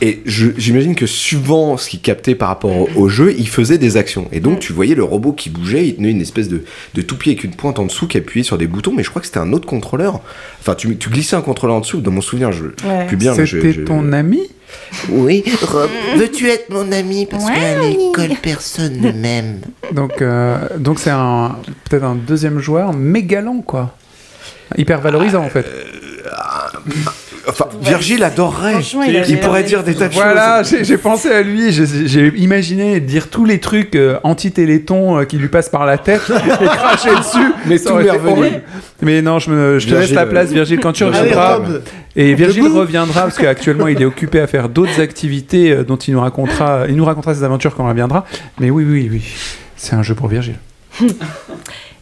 et 0.01 0.21
je- 0.25 0.49
j'imagine 0.57 0.95
que 0.95 1.05
suivant 1.05 1.77
ce 1.77 1.89
qu'il 1.89 2.01
captait 2.01 2.35
par 2.35 2.49
rapport 2.49 2.71
au, 2.75 2.89
au 2.95 3.07
jeu, 3.09 3.33
il 3.37 3.47
faisait 3.47 3.77
des 3.77 3.97
actions. 3.97 4.27
Et 4.31 4.39
donc 4.39 4.59
tu 4.59 4.73
voyais 4.73 4.95
le 4.95 5.03
robot 5.03 5.31
qui 5.33 5.49
bougeait, 5.49 5.87
il 5.87 5.95
tenait 5.95 6.11
une 6.11 6.21
espèce 6.21 6.49
de, 6.49 6.63
de 6.93 7.01
toupie 7.01 7.29
avec 7.29 7.43
une 7.43 7.51
pointe 7.55 7.79
en 7.79 7.85
dessous 7.85 8.07
qui 8.07 8.17
appuyait 8.17 8.43
sur 8.43 8.57
des 8.57 8.67
boutons. 8.67 8.93
Mais 8.95 9.03
je 9.03 9.09
crois 9.09 9.21
que 9.21 9.27
c'était 9.27 9.39
un 9.39 9.53
autre 9.53 9.67
contrôleur. 9.67 10.21
Enfin 10.59 10.75
tu, 10.75 10.97
tu 10.97 11.09
glissais 11.09 11.35
un 11.35 11.41
contrôleur 11.41 11.77
en 11.77 11.81
dessous. 11.81 12.01
Dans 12.01 12.11
mon 12.11 12.21
souvenir, 12.21 12.51
je 12.51 12.65
Ouais. 12.87 13.05
plus 13.07 13.17
bien. 13.17 13.33
C'était 13.33 13.71
je- 13.73 13.81
ton 13.81 14.11
ami? 14.11 14.41
Oui, 15.09 15.43
Rob, 15.61 15.89
veux-tu 16.17 16.47
être 16.49 16.69
mon 16.71 16.91
ami? 16.91 17.27
Parce 17.27 17.45
qu'à 17.45 17.79
l'école, 17.79 18.35
personne 18.41 18.99
ne 18.99 19.11
m'aime. 19.11 19.59
Donc 19.91 20.21
euh, 20.21 20.57
donc 20.79 20.99
c'est 20.99 21.11
un 21.11 21.57
peut-être 21.89 22.03
un 22.03 22.15
deuxième 22.15 22.59
joueur 22.59 22.91
mégalant 22.93 23.61
quoi. 23.61 23.95
Hyper 24.77 25.01
valorisant 25.01 25.43
en 25.43 25.49
fait. 25.49 25.65
Enfin, 27.47 27.65
Virgile 27.81 28.23
adorerait. 28.23 28.75
Il 29.27 29.39
pourrait 29.41 29.63
dire 29.63 29.83
des 29.83 29.93
tas 29.95 30.07
de 30.07 30.13
Voilà, 30.13 30.63
choses. 30.63 30.77
j'ai 30.77 30.83
j'ai 30.85 30.97
pensé 30.97 31.29
à 31.29 31.41
lui, 31.41 31.71
j'ai 31.71 32.27
imaginé 32.37 32.99
dire 33.01 33.29
tous 33.29 33.43
les 33.45 33.59
trucs 33.59 33.95
euh, 33.95 34.17
anti-téléthon 34.23 35.19
euh, 35.19 35.25
qui 35.25 35.37
lui 35.37 35.49
passent 35.49 35.69
par 35.69 35.85
la 35.85 35.97
tête 35.97 36.21
et 36.61 36.65
cracher 36.65 37.09
dessus. 37.15 37.51
Mais 37.65 37.77
Ça 37.77 37.89
tout 37.89 37.95
aurait 37.97 38.47
été. 38.47 38.59
Mais 39.01 39.21
non, 39.21 39.39
je, 39.39 39.49
me, 39.51 39.79
je 39.79 39.87
te 39.89 39.93
laisse 39.95 40.11
la 40.13 40.25
place, 40.25 40.49
euh, 40.51 40.53
Virgile, 40.53 40.79
quand 40.79 40.93
tu 40.93 41.03
reviendras. 41.03 41.59
Et 42.15 42.33
Virgile 42.33 42.67
reviendra 42.67 43.23
parce 43.23 43.37
qu'actuellement 43.37 43.87
il 43.87 44.01
est 44.01 44.05
occupé 44.05 44.39
à 44.39 44.47
faire 44.47 44.69
d'autres 44.69 45.01
activités 45.01 45.71
euh, 45.71 45.83
dont 45.83 45.97
il 45.97 46.13
nous 46.13 46.21
racontera, 46.21 46.85
il 46.87 46.95
nous 46.95 47.05
racontera 47.05 47.35
ses 47.35 47.43
aventures 47.43 47.75
quand 47.75 47.83
on 47.83 47.89
reviendra. 47.89 48.25
Mais 48.59 48.69
oui, 48.69 48.85
oui, 48.87 49.09
oui, 49.11 49.21
c'est 49.75 49.95
un 49.95 50.03
jeu 50.03 50.15
pour 50.15 50.27
Virgile. 50.27 50.59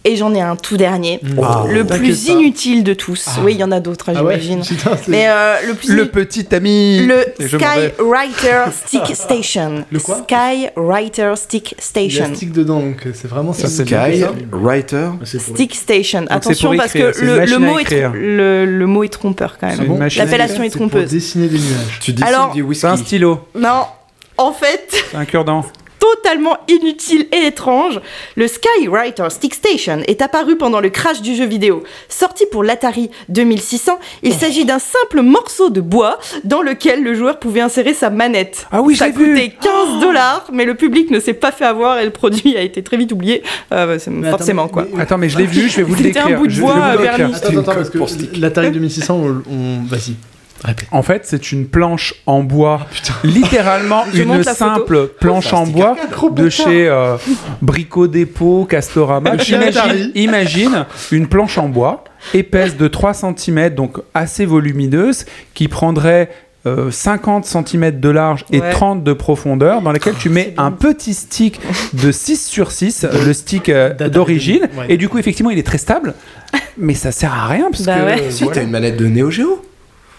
Et 0.04 0.16
j'en 0.16 0.34
ai 0.34 0.42
un 0.42 0.56
tout 0.56 0.78
dernier, 0.78 1.20
Ah. 1.44 1.64
le 1.70 1.86
plus 1.86 2.28
inutile 2.28 2.84
de 2.84 2.96
tous. 2.96 3.28
Oui, 3.44 3.54
il 3.54 3.60
y 3.60 3.64
en 3.64 3.72
a 3.72 3.80
d'autres, 3.80 4.10
hein, 4.10 4.14
Ah 4.18 4.24
ouais 4.24 4.40
j'imagine. 4.40 4.78
Mais 5.08 5.26
euh, 5.30 5.58
le 5.68 5.76
plus 5.76 5.94
Le 5.94 6.08
petit 6.08 6.48
ami. 6.56 7.06
le. 7.06 7.24
Skywriter 7.40 8.64
Stick 8.72 9.16
Station. 9.16 9.86
Le 9.92 10.00
quoi 10.00 10.18
Skywriter 10.28 11.34
Stick 11.36 11.72
Il 11.72 11.76
y 11.76 11.80
a 11.80 11.82
Station. 11.84 12.36
stick 12.36 12.52
dedans, 12.52 12.80
donc 12.80 13.08
c'est 13.14 13.28
vraiment 13.28 13.54
ça. 13.54 13.68
c'est 13.68 13.84
Sky, 13.86 14.18
bien. 14.18 14.32
Writer. 14.52 15.10
Stick 15.24 15.76
Station. 15.76 16.26
Attention 16.30 16.76
parce 16.76 16.94
que 16.94 17.12
le, 17.24 17.58
mot 17.60 17.78
est 17.78 17.84
écrire. 17.84 18.10
trom- 18.12 18.20
le, 18.20 18.66
le 18.66 18.86
mot 18.88 19.04
est 19.04 19.10
trompeur 19.10 19.58
quand 19.60 19.68
même. 19.68 20.00
L'appellation 20.18 20.64
est 20.64 20.70
C'est 20.72 20.80
pour 20.80 20.90
trompeuse. 20.90 21.12
dessiner 21.12 21.48
des 21.48 21.58
nuages. 21.60 22.00
Tu 22.02 22.14
dis 22.14 22.24
Alors, 22.24 22.54
du 22.54 22.64
whisky. 22.64 22.82
C'est 22.82 22.88
un 22.88 22.98
stylo, 22.98 23.42
Non, 23.56 23.86
en 24.38 24.52
fait, 24.52 24.88
c'est 25.12 25.18
un 25.18 25.26
cure-dent. 25.26 25.64
totalement 26.02 26.58
inutile 26.68 27.28
et 27.32 27.46
étrange, 27.48 28.02
le 28.36 28.48
Skywriter 28.48 29.28
Stick 29.30 29.54
Station 29.54 30.00
est 30.08 30.22
apparu 30.22 30.58
pendant 30.58 30.80
le 30.82 30.90
crash 30.90 31.22
du 31.22 31.36
jeu 31.36 31.46
vidéo. 31.46 31.84
Sorti 32.10 32.46
pour 32.52 32.64
l'Atari 32.64 33.10
2600, 33.30 34.00
il 34.24 34.34
s'agit 34.34 34.66
d'un 34.66 34.80
simple 34.80 35.22
morceau 35.22 35.70
de 35.70 35.80
bois 35.80 36.18
dans 36.44 36.62
lequel 36.62 37.04
le 37.04 37.14
joueur 37.14 37.40
pouvait 37.40 37.62
insérer 37.62 37.94
sa 37.94 38.10
manette. 38.10 38.66
Ah 38.72 38.82
oui, 38.82 38.96
Ça 38.96 39.06
j'ai 39.06 39.12
vu. 39.12 39.34
coûtait 39.34 39.54
15 39.62 40.02
dollars, 40.02 40.48
mais 40.52 40.66
le 40.66 40.74
public 40.76 41.12
ne 41.12 41.20
s'est 41.20 41.34
pas 41.34 41.52
fait 41.52 41.66
avoir 41.66 42.00
et 42.00 42.06
le 42.06 42.12
produit 42.12 42.58
a 42.58 42.62
été 42.62 42.82
très 42.82 42.98
vite 42.98 43.12
oublié. 43.12 43.44
Euh, 43.72 43.96
attends, 43.98 44.30
forcément 44.38 44.66
mais- 44.66 44.72
quoi. 44.72 44.88
mais- 44.94 45.02
Attends, 45.04 45.18
mais 45.20 45.30
je 45.30 45.38
l'ai 45.38 45.46
vu, 45.46 45.70
je 45.70 45.78
vais 45.78 45.84
vous 45.84 45.94
le 45.96 45.98
C'était 46.04 46.20
un 46.20 46.24
décrire. 46.26 46.40
bout 46.40 46.48
de 46.48 46.60
bois, 46.60 46.98
décrire. 46.98 47.30
Attends, 47.36 47.58
attends, 47.60 48.06
l'Atari 48.40 48.72
2600, 48.72 49.16
on, 49.16 49.44
on- 49.52 49.84
vas-y. 49.88 50.16
Répète. 50.64 50.88
En 50.92 51.02
fait, 51.02 51.22
c'est 51.26 51.52
une 51.52 51.68
planche 51.68 52.14
en 52.26 52.44
bois, 52.44 52.86
littéralement 53.24 54.04
Je 54.14 54.22
une 54.24 54.44
simple 54.44 55.08
planche 55.20 55.54
en 55.54 55.66
bois 55.66 55.96
de 56.36 56.50
chez 56.50 56.88
euh, 56.88 57.18
Brico 57.62 58.08
Dépôt, 58.08 58.66
Castorama. 58.70 59.32
Imagine, 60.16 60.86
une 61.12 61.28
planche 61.28 61.58
en 61.58 61.68
bois 61.70 62.04
épaisse 62.34 62.78
de 62.78 62.88
3 62.88 63.14
cm, 63.14 63.70
donc 63.70 63.98
assez 64.14 64.46
volumineuse, 64.46 65.26
qui 65.56 65.68
prendrait 65.68 66.30
euh, 66.68 66.92
50 66.92 67.46
cm 67.46 68.00
de 68.00 68.10
large 68.10 68.46
et 68.52 68.60
Ouais. 68.62 68.70
30 68.70 69.04
de 69.04 69.14
profondeur, 69.14 69.82
dans 69.82 69.92
laquelle 69.92 70.14
tu 70.20 70.30
mets 70.30 70.44
C'est 70.50 70.52
bien. 70.52 70.66
un 70.66 70.72
petit 70.72 71.16
stick 71.16 71.60
de 71.94 72.12
6 72.12 72.46
sur 72.46 72.72
6, 72.72 73.08
le 73.26 73.34
stick 73.34 73.70
euh, 73.70 73.94
d'origine, 74.10 74.70
Ouais. 74.78 74.86
et 74.90 74.98
du 74.98 75.10
coup, 75.10 75.18
effectivement, 75.18 75.50
il 75.50 75.58
est 75.58 75.66
très 75.66 75.80
stable, 75.80 76.14
mais 76.78 76.94
ça 76.94 77.12
sert 77.12 77.34
à 77.34 77.48
rien, 77.48 77.70
parce 77.72 77.84
Bah 77.84 77.96
que... 78.00 78.06
ouais. 78.06 78.22
euh, 78.22 78.30
Si, 78.30 78.44
voilà. 78.44 78.60
t'as 78.60 78.64
une 78.66 78.72
manette 78.72 78.98
de 78.98 79.08
Neo 79.08 79.32
Geo. 79.32 79.64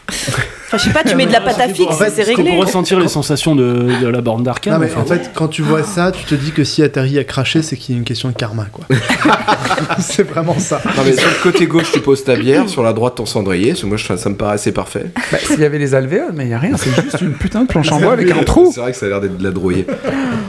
Enfin, 0.09 0.79
je 0.79 0.85
sais 0.85 0.91
pas, 0.91 1.05
tu 1.05 1.15
mets 1.17 1.27
de 1.27 1.33
la 1.33 1.43
pâte 1.43 1.61
à 1.61 1.69
fixe, 1.69 1.93
En 1.93 1.93
fait, 1.93 2.09
c'est 2.11 2.23
réglé. 2.23 2.51
pour 2.53 2.61
ressentir 2.65 2.99
les 2.99 3.09
sensations 3.09 3.55
de, 3.55 3.91
de 4.01 4.07
la 4.09 4.23
borne 4.23 4.43
d'arcade. 4.43 4.73
Non, 4.73 4.79
mais 4.79 4.91
en 4.97 5.01
en 5.01 5.05
fait, 5.05 5.31
quand 5.35 5.49
tu 5.49 5.61
vois 5.61 5.83
ça, 5.83 6.12
tu 6.12 6.25
te 6.25 6.35
dis 6.35 6.51
que 6.51 6.65
si 6.65 6.83
Atari 6.83 7.19
a 7.19 7.25
craché, 7.25 7.61
c'est 7.61 7.77
qu'il 7.77 7.95
y 7.95 7.99
a 7.99 7.99
une 7.99 8.05
question 8.07 8.31
de 8.31 8.35
karma, 8.35 8.67
quoi. 8.73 8.87
c'est 9.99 10.23
vraiment 10.23 10.59
ça. 10.59 10.81
Non, 10.97 11.03
mais 11.05 11.12
sur 11.12 11.29
le 11.29 11.43
côté 11.43 11.67
gauche, 11.67 11.93
tu 11.93 12.01
poses 12.01 12.25
ta 12.25 12.37
bière, 12.37 12.71
sur 12.71 12.83
la 12.83 12.95
droite, 12.95 13.17
ton 13.17 13.27
cendrier. 13.27 13.75
Moi, 13.85 13.99
je- 13.99 14.17
ça 14.17 14.31
me 14.31 14.35
paraît 14.35 14.55
assez 14.55 14.73
parfait. 14.73 15.07
Bah, 15.31 15.38
S'il 15.45 15.61
y 15.61 15.65
avait 15.67 15.79
les 15.79 15.95
alvéoles, 15.95 16.33
mais 16.33 16.45
il 16.45 16.49
n'y 16.49 16.55
a 16.55 16.59
rien, 16.59 16.77
c'est 16.79 16.91
juste 17.03 17.21
une 17.21 17.35
putain 17.35 17.62
de 17.65 17.67
planche 17.69 17.93
en 17.93 18.01
bois 18.01 18.12
avec 18.15 18.31
un 18.31 18.43
trou. 18.43 18.71
C'est 18.75 18.81
vrai 18.81 18.93
que 18.93 18.99
ça 18.99 19.05
a 19.07 19.09
l'air 19.11 19.21
d'être 19.21 19.37
de 19.37 19.45
la 19.45 19.51
drouille. 19.51 19.85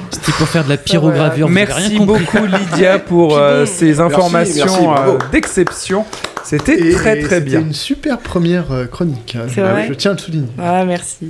C'était 0.10 0.32
pour 0.34 0.48
faire 0.48 0.64
de 0.64 0.70
la 0.70 0.78
pyrogravure. 0.78 1.50
Merci 1.50 1.98
rien 1.98 2.06
beaucoup 2.06 2.38
Lydia 2.46 2.98
pour 3.00 3.38
euh, 3.38 3.66
ces 3.66 4.00
informations 4.00 4.96
euh, 4.96 5.18
d'exception. 5.34 6.06
C'était 6.44 6.78
très 6.92 7.20
très 7.22 7.36
c'était 7.38 7.42
bien. 7.42 7.62
une 7.62 7.74
super 7.74 8.20
première 8.20 8.72
euh, 8.72 8.86
chronique. 8.86 9.36
hein. 9.40 9.46
C'est 9.48 9.62
vrai 9.62 9.86
Je 9.88 9.94
tiens 9.94 10.12
à 10.12 10.14
le 10.16 10.20
souligner. 10.20 10.48
Ah, 10.60 10.84
merci. 10.86 11.30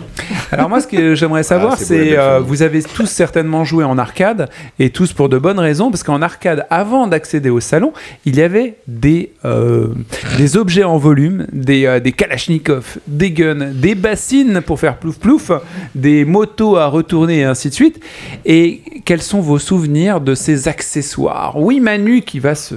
Alors 0.52 0.70
moi, 0.70 0.82
ce 0.82 0.88
que 0.88 1.16
j'aimerais 1.16 1.44
savoir, 1.44 1.74
Ah, 1.74 1.84
c'est 1.84 1.98
la 1.98 2.04
c'est 2.12 2.18
euh, 2.18 2.40
vous 2.40 2.62
avez 2.62 2.82
tous 2.84 3.06
certainement 3.06 3.64
joué 3.64 3.84
en 3.84 3.98
arcade 3.98 4.50
et 4.80 4.90
tous 4.90 5.14
pour 5.14 5.30
de 5.30 5.38
bonnes 5.38 5.60
raisons, 5.60 5.92
parce 5.92 6.04
qu'en 6.04 6.22
arcade, 6.22 6.66
avant 6.70 7.08
d'accéder 7.08 7.50
au 7.50 7.60
salon, 7.60 7.94
il 8.26 8.36
y 8.36 8.42
avait 8.42 8.76
des 8.88 9.32
euh, 9.46 9.90
des 10.38 10.58
objets 10.58 10.84
en 10.84 10.98
volume, 10.98 11.48
des 11.54 11.86
euh, 11.86 12.00
des 12.00 12.12
kalachnikovs, 12.12 12.98
des 13.08 13.32
guns, 13.32 13.72
des 13.74 13.96
bassines 13.96 14.62
pour 14.62 14.80
faire 14.80 14.98
plouf 14.98 15.18
plouf, 15.20 15.52
des 15.96 16.26
motos 16.26 16.76
à 16.78 16.88
retourner 16.88 17.40
et 17.40 17.44
ainsi 17.44 17.70
de 17.70 17.74
suite. 17.74 18.00
Et 18.46 18.82
quels 19.06 19.22
sont 19.22 19.42
vos 19.42 19.60
souvenirs 19.60 20.22
de 20.22 20.36
ces 20.36 20.68
accessoires? 20.68 21.54
Oui, 21.60 21.80
Manu 21.80 22.22
qui 22.22 22.40
va 22.40 22.56
se 22.56 22.76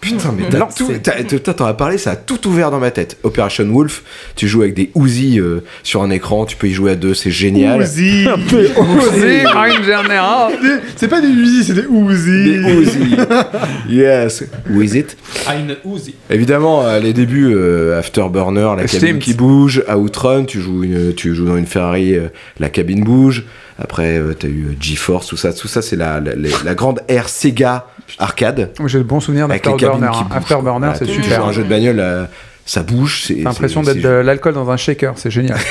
Putain, 0.00 0.34
mais 0.36 0.44
t'as 0.48 0.60
tout. 0.74 0.90
t'as- 1.02 1.22
t'as- 1.24 1.52
T'en 1.54 1.66
as 1.66 1.74
parlé, 1.74 1.98
ça 1.98 2.12
a 2.12 2.16
tout 2.16 2.48
ouvert 2.48 2.70
dans 2.70 2.78
ma 2.80 2.90
tête. 2.90 3.18
Operation 3.22 3.64
Wolf, 3.70 4.02
tu 4.34 4.48
joues 4.48 4.62
avec 4.62 4.72
des 4.74 4.90
Uzi 4.96 5.38
euh, 5.38 5.60
sur 5.82 6.02
un 6.02 6.10
écran, 6.10 6.46
tu 6.46 6.56
peux 6.56 6.68
y 6.68 6.72
jouer 6.72 6.92
à 6.92 6.94
deux, 6.94 7.12
c'est 7.12 7.30
génial. 7.30 7.82
Uzi 7.82 8.26
Osez, 8.28 9.42
Marine 9.44 9.82
Générale. 9.84 10.52
C'est 10.96 11.08
pas 11.08 11.20
des 11.20 11.28
Uzi, 11.28 11.64
c'est 11.64 11.74
des 11.74 11.82
Uzi 11.90 12.44
Des 12.44 12.72
Uzi. 12.72 13.16
yes. 13.90 14.44
Who 14.70 14.80
is 14.82 14.96
it? 14.96 15.16
Eine 15.48 15.76
Uzi. 15.84 16.14
Évidemment, 16.30 16.82
euh, 16.86 16.98
les 17.00 17.12
débuts, 17.12 17.52
euh, 17.54 17.98
Afterburner, 17.98 18.72
la 18.76 18.84
cabine 18.86 19.18
qui 19.18 19.34
bouge, 19.34 19.82
Outrun, 19.94 20.44
tu 20.44 20.60
joues, 20.60 20.84
une, 20.84 21.14
tu 21.14 21.34
joues 21.34 21.44
dans 21.46 21.56
une 21.56 21.66
Ferrari, 21.66 22.14
euh, 22.14 22.28
la 22.58 22.68
cabine 22.70 23.04
bouge. 23.04 23.44
Après, 23.80 24.18
euh, 24.18 24.34
t'as 24.34 24.48
eu 24.48 24.66
euh, 24.70 24.76
GeForce, 24.80 25.26
tout 25.28 25.36
ça. 25.36 25.52
Tout 25.52 25.68
ça, 25.68 25.80
c'est 25.82 25.96
la, 25.96 26.20
la, 26.20 26.34
la- 26.34 26.48
la 26.64 26.74
grande 26.74 27.00
ère 27.08 27.28
Sega 27.28 27.86
arcade. 28.18 28.70
J'ai 28.86 28.98
de 28.98 29.02
bons 29.04 29.20
souvenirs 29.20 29.48
d'Afterburner. 29.48 30.06
hein. 30.08 30.28
Afterburner, 30.30 30.78
Voilà, 30.86 30.94
c'est 30.96 31.06
tu 31.06 31.14
joues 31.14 31.22
super. 31.22 31.44
un 31.46 31.52
jeu 31.52 31.62
de 31.64 31.68
bagnole, 31.68 32.00
euh, 32.00 32.24
ça 32.66 32.82
bouge. 32.82 33.24
T'as 33.28 33.34
l'impression 33.42 33.82
d'être 33.82 34.00
de 34.02 34.08
l'alcool 34.08 34.54
dans 34.54 34.70
un 34.70 34.76
shaker, 34.76 35.14
c'est 35.16 35.30
génial. 35.30 35.58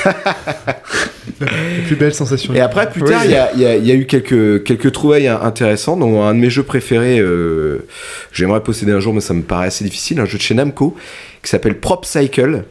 La 1.41 1.47
plus 1.87 1.95
belle 1.95 2.13
sensation. 2.13 2.53
Et 2.53 2.59
après, 2.59 2.89
plus 2.89 3.01
tard, 3.03 3.23
il 3.25 3.31
y, 3.31 3.35
a, 3.35 3.51
il 3.53 3.61
y 3.61 3.65
a- 3.65 3.75
il 3.75 3.85
y 3.85 3.91
a 3.91 3.93
eu 3.93 4.05
quelques, 4.05 4.63
quelques 4.63 4.91
trouvailles 4.91 5.27
intéressantes. 5.27 5.99
dont 5.99 6.23
un 6.23 6.33
de 6.33 6.39
mes 6.39 6.49
jeux 6.49 6.63
préférés, 6.63 7.19
euh, 7.19 7.85
j'aimerais 8.33 8.61
posséder 8.61 8.91
un 8.91 8.99
jour, 8.99 9.13
mais 9.13 9.21
ça 9.21 9.33
me 9.33 9.41
paraît 9.43 9.67
assez 9.67 9.83
difficile, 9.85 10.19
un 10.19 10.25
jeu 10.25 10.37
de 10.37 10.43
chez 10.43 10.53
Namco 10.55 10.95
qui 11.43 11.49
s'appelle 11.49 11.79
Prop 11.79 12.05
Cycle, 12.05 12.63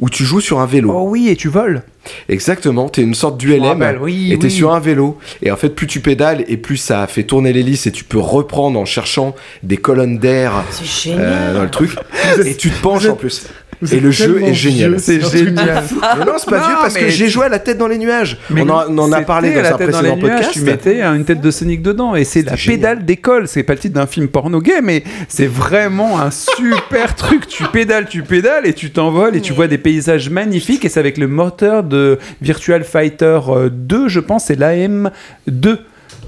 où 0.00 0.10
tu 0.10 0.24
joues 0.24 0.40
sur 0.40 0.58
un 0.60 0.66
vélo. 0.66 0.92
Oh 0.94 1.06
oui, 1.08 1.28
et 1.28 1.36
tu 1.36 1.48
voles. 1.48 1.82
Exactement, 2.28 2.88
t'es 2.88 3.02
une 3.02 3.14
sorte 3.14 3.38
d'ULM 3.38 3.98
oui, 4.00 4.32
et 4.32 4.38
t'es 4.38 4.46
oui. 4.46 4.50
sur 4.50 4.72
un 4.72 4.80
vélo. 4.80 5.18
Et 5.42 5.50
en 5.50 5.56
fait, 5.56 5.70
plus 5.70 5.86
tu 5.86 6.00
pédales 6.00 6.44
et 6.48 6.56
plus 6.56 6.76
ça 6.76 7.06
fait 7.06 7.24
tourner 7.24 7.52
l'hélice 7.52 7.86
et 7.86 7.92
tu 7.92 8.04
peux 8.04 8.18
reprendre 8.18 8.78
en 8.78 8.84
cherchant 8.84 9.34
des 9.62 9.76
colonnes 9.76 10.18
d'air 10.18 10.64
euh, 11.06 11.54
dans 11.54 11.62
le 11.62 11.70
truc. 11.70 11.96
et 12.44 12.54
tu 12.54 12.70
te 12.70 12.80
penches 12.80 13.06
en 13.06 13.16
plus. 13.16 13.46
Vous 13.84 13.94
Et 13.94 14.00
le 14.00 14.10
jeu 14.10 14.42
est 14.42 14.54
génial. 14.54 14.98
C'est 14.98 15.20
génial. 15.20 15.82
Mais 16.18 16.24
non, 16.24 16.32
c'est 16.38 16.50
pas 16.50 16.58
Non, 16.60 16.66
vieux 16.66 16.76
parce 16.80 16.94
que 16.94 17.08
j'ai 17.08 17.28
joué 17.28 17.46
à 17.46 17.48
la 17.48 17.58
tête 17.58 17.78
dans 17.78 17.86
les 17.88 17.98
nuages. 17.98 18.38
Mais 18.50 18.62
on, 18.62 18.70
en- 18.70 18.98
on 18.98 19.12
a 19.12 19.22
parlé 19.22 19.52
dans 19.54 19.62
la 19.62 19.74
un 19.74 19.76
tête 19.76 19.90
dans 19.90 19.98
précédent 19.98 20.18
podcast. 20.18 20.50
Tu 20.52 20.60
mettais 20.62 21.02
euh, 21.02 21.14
une 21.14 21.24
tête 21.24 21.40
de 21.40 21.50
Sonic 21.50 21.82
dedans 21.82 22.14
et 22.16 22.24
c'est 22.24 22.42
la 22.42 22.56
génial. 22.56 22.78
pédale 22.78 23.04
d'école. 23.04 23.48
C'est 23.48 23.62
pas 23.62 23.74
le 23.74 23.78
titre 23.78 23.94
d'un 23.94 24.06
film 24.06 24.28
porno 24.28 24.60
gay, 24.60 24.80
mais 24.82 25.04
c'est 25.28 25.46
vraiment 25.46 26.20
un 26.20 26.30
super 26.30 27.14
truc. 27.16 27.46
Tu 27.46 27.64
pédales, 27.64 28.08
tu 28.08 28.22
pédales 28.22 28.66
et 28.66 28.72
tu 28.74 28.90
t'envoles 28.90 29.36
et 29.36 29.40
tu 29.40 29.52
vois 29.52 29.66
des 29.68 29.78
paysages 29.78 30.30
magnifiques. 30.30 30.84
Et 30.84 30.88
c'est 30.88 31.00
avec 31.00 31.18
le 31.18 31.28
moteur 31.28 31.82
de 31.84 32.18
Virtual 32.42 32.84
Fighter 32.84 33.40
euh, 33.48 33.68
2, 33.72 34.08
je 34.08 34.20
pense, 34.20 34.44
c'est 34.46 34.58
l'AM2. 34.58 35.10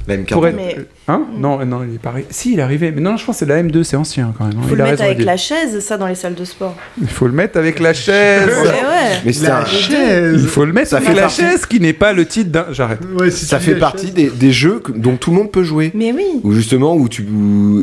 La 0.08 0.16
M40. 0.16 0.26
Pour 0.26 0.46
être- 0.46 0.56
Mais- 0.56 0.76
Hein 1.08 1.24
Non, 1.38 1.64
non, 1.64 1.84
il 1.88 1.94
est 1.94 1.98
pas 1.98 2.10
arri- 2.12 2.24
Si, 2.30 2.54
il 2.54 2.58
est 2.58 2.62
arrivé. 2.62 2.90
Mais 2.90 3.00
non, 3.00 3.16
je 3.16 3.24
pense 3.24 3.36
que 3.36 3.38
c'est 3.40 3.46
la 3.46 3.62
M2, 3.62 3.84
c'est 3.84 3.96
ancien 3.96 4.34
quand 4.36 4.44
même. 4.44 4.54
hein. 4.58 4.62
Faut 4.66 4.74
il 4.74 4.78
le 4.78 4.84
a 4.84 4.90
mettre 4.90 5.02
avec 5.04 5.22
la 5.22 5.36
chaise, 5.36 5.78
ça, 5.78 5.96
dans 5.98 6.08
les 6.08 6.16
salles 6.16 6.34
de 6.34 6.44
sport. 6.44 6.74
Il 7.00 7.06
faut 7.06 7.26
le 7.26 7.32
mettre 7.32 7.56
avec 7.58 7.78
la 7.78 7.94
chaise. 7.94 8.48
Ouais. 8.48 9.20
Mais 9.24 9.32
c'est 9.32 9.46
La 9.46 9.60
un- 9.60 9.64
chaise. 9.64 10.40
Il 10.42 10.48
faut 10.48 10.64
le 10.64 10.72
mettre 10.72 10.88
Ça 10.88 10.96
avec 10.96 11.08
fait 11.10 11.14
la 11.14 11.22
partie- 11.22 11.42
chaise 11.42 11.64
qui 11.66 11.78
n'est 11.78 11.92
pas 11.92 12.12
le 12.12 12.26
titre 12.26 12.50
d'un. 12.50 12.66
J'arrête. 12.72 12.98
Ouais, 13.18 13.30
si 13.30 13.46
ça 13.46 13.60
fait 13.60 13.76
partie 13.76 14.10
des, 14.10 14.30
des 14.30 14.50
jeux 14.50 14.80
que- 14.80 14.90
dont 14.92 15.16
tout 15.16 15.30
le 15.30 15.36
monde 15.36 15.52
peut 15.52 15.62
jouer. 15.62 15.92
Mais 15.94 16.12
oui. 16.12 16.24
Ou 16.42 16.52
justement, 16.52 16.96
où 16.96 17.08
tu. 17.08 17.24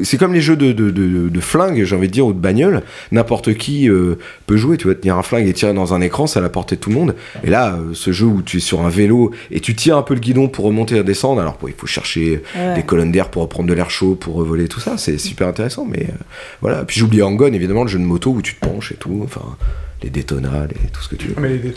C'est 0.03 0.17
comme 0.17 0.33
les 0.33 0.41
jeux 0.41 0.57
de, 0.57 0.73
de, 0.73 0.89
de, 0.89 1.29
de 1.29 1.39
flingue, 1.39 1.83
j'ai 1.85 1.95
envie 1.95 2.07
de 2.07 2.13
dire, 2.13 2.25
ou 2.25 2.33
de 2.33 2.39
bagnole. 2.39 2.81
N'importe 3.13 3.53
qui 3.53 3.89
euh, 3.89 4.15
peut 4.47 4.57
jouer. 4.57 4.75
Tu 4.75 4.87
vas 4.87 4.95
tenir 4.95 5.17
un 5.17 5.23
flingue 5.23 5.47
et 5.47 5.53
tirer 5.53 5.73
dans 5.73 5.93
un 5.93 6.01
écran, 6.01 6.27
c'est 6.27 6.39
à 6.39 6.41
la 6.41 6.49
portée 6.49 6.75
de 6.75 6.81
tout 6.81 6.89
le 6.89 6.95
monde. 6.97 7.15
Et 7.45 7.49
là, 7.49 7.75
euh, 7.75 7.91
ce 7.93 8.11
jeu 8.11 8.25
où 8.25 8.41
tu 8.41 8.57
es 8.57 8.59
sur 8.59 8.81
un 8.85 8.89
vélo 8.89 9.31
et 9.49 9.61
tu 9.61 9.75
tires 9.75 9.95
un 9.97 10.01
peu 10.03 10.13
le 10.13 10.19
guidon 10.19 10.49
pour 10.49 10.65
remonter 10.65 10.97
et 10.97 11.03
descendre, 11.03 11.39
alors 11.39 11.57
bon, 11.61 11.67
il 11.69 11.73
faut 11.73 11.87
chercher 11.87 12.43
Ouais. 12.55 12.75
des 12.75 12.83
colonnes 12.83 13.12
d'air 13.13 13.29
pour 13.29 13.43
reprendre 13.43 13.69
de 13.69 13.73
l'air 13.73 13.89
chaud, 13.89 14.15
pour 14.15 14.35
revoler, 14.35 14.67
tout 14.67 14.81
ça. 14.81 14.97
C'est 14.97 15.17
super 15.17 15.47
intéressant. 15.47 15.85
Mais 15.89 16.07
euh, 16.09 16.13
voilà. 16.61 16.83
Puis 16.83 16.99
j'oublie 16.99 17.21
Angon, 17.21 17.53
évidemment, 17.53 17.83
le 17.83 17.89
jeu 17.89 17.99
de 17.99 18.03
moto 18.03 18.31
où 18.31 18.41
tu 18.41 18.55
te 18.55 18.59
penches 18.67 18.91
et 18.91 18.95
tout. 18.95 19.21
Enfin, 19.23 19.55
les 20.01 20.09
Daytona, 20.09 20.49
les- 20.67 20.89
tout 20.89 21.01
ce 21.01 21.07
que 21.07 21.15
tu 21.15 21.29
veux. 21.29 21.35
Mais 21.39 21.49
les 21.49 21.73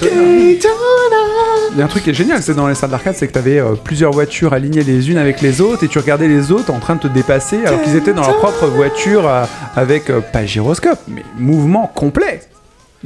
Il 1.73 1.79
y 1.79 1.83
a 1.83 1.85
un 1.85 1.89
truc 1.89 2.05
qui 2.05 2.11
est 2.11 2.15
génial, 2.15 2.43
c'est 2.43 2.55
dans 2.55 2.67
les 2.69 2.75
salles 2.75 2.91
d'arcade, 2.91 3.15
c'est 3.17 3.29
que 3.29 3.33
tu 3.33 3.39
avais 3.39 3.61
plusieurs 3.85 4.11
voitures 4.13 4.53
alignées 4.53 4.83
les 4.83 5.11
unes 5.11 5.19
avec 5.19 5.41
les 5.43 5.61
autres 5.61 5.85
et 5.85 5.89
tu 5.89 5.99
regardais 5.99 6.27
les 6.29 6.51
autres 6.51 6.73
en 6.73 6.79
train 6.81 6.95
de 6.97 7.01
te 7.01 7.07
dépasser 7.09 7.65
alors 7.67 7.83
qu'ils 7.83 7.97
étaient 7.97 8.15
dans 8.15 8.23
leur 8.27 8.39
propre 8.39 8.67
voiture 8.67 9.29
euh, 9.29 9.45
avec 9.75 10.09
euh, 10.11 10.21
pas 10.21 10.47
gyroscope, 10.47 10.99
mais 11.09 11.23
mouvement 11.39 11.87
complet. 11.95 12.41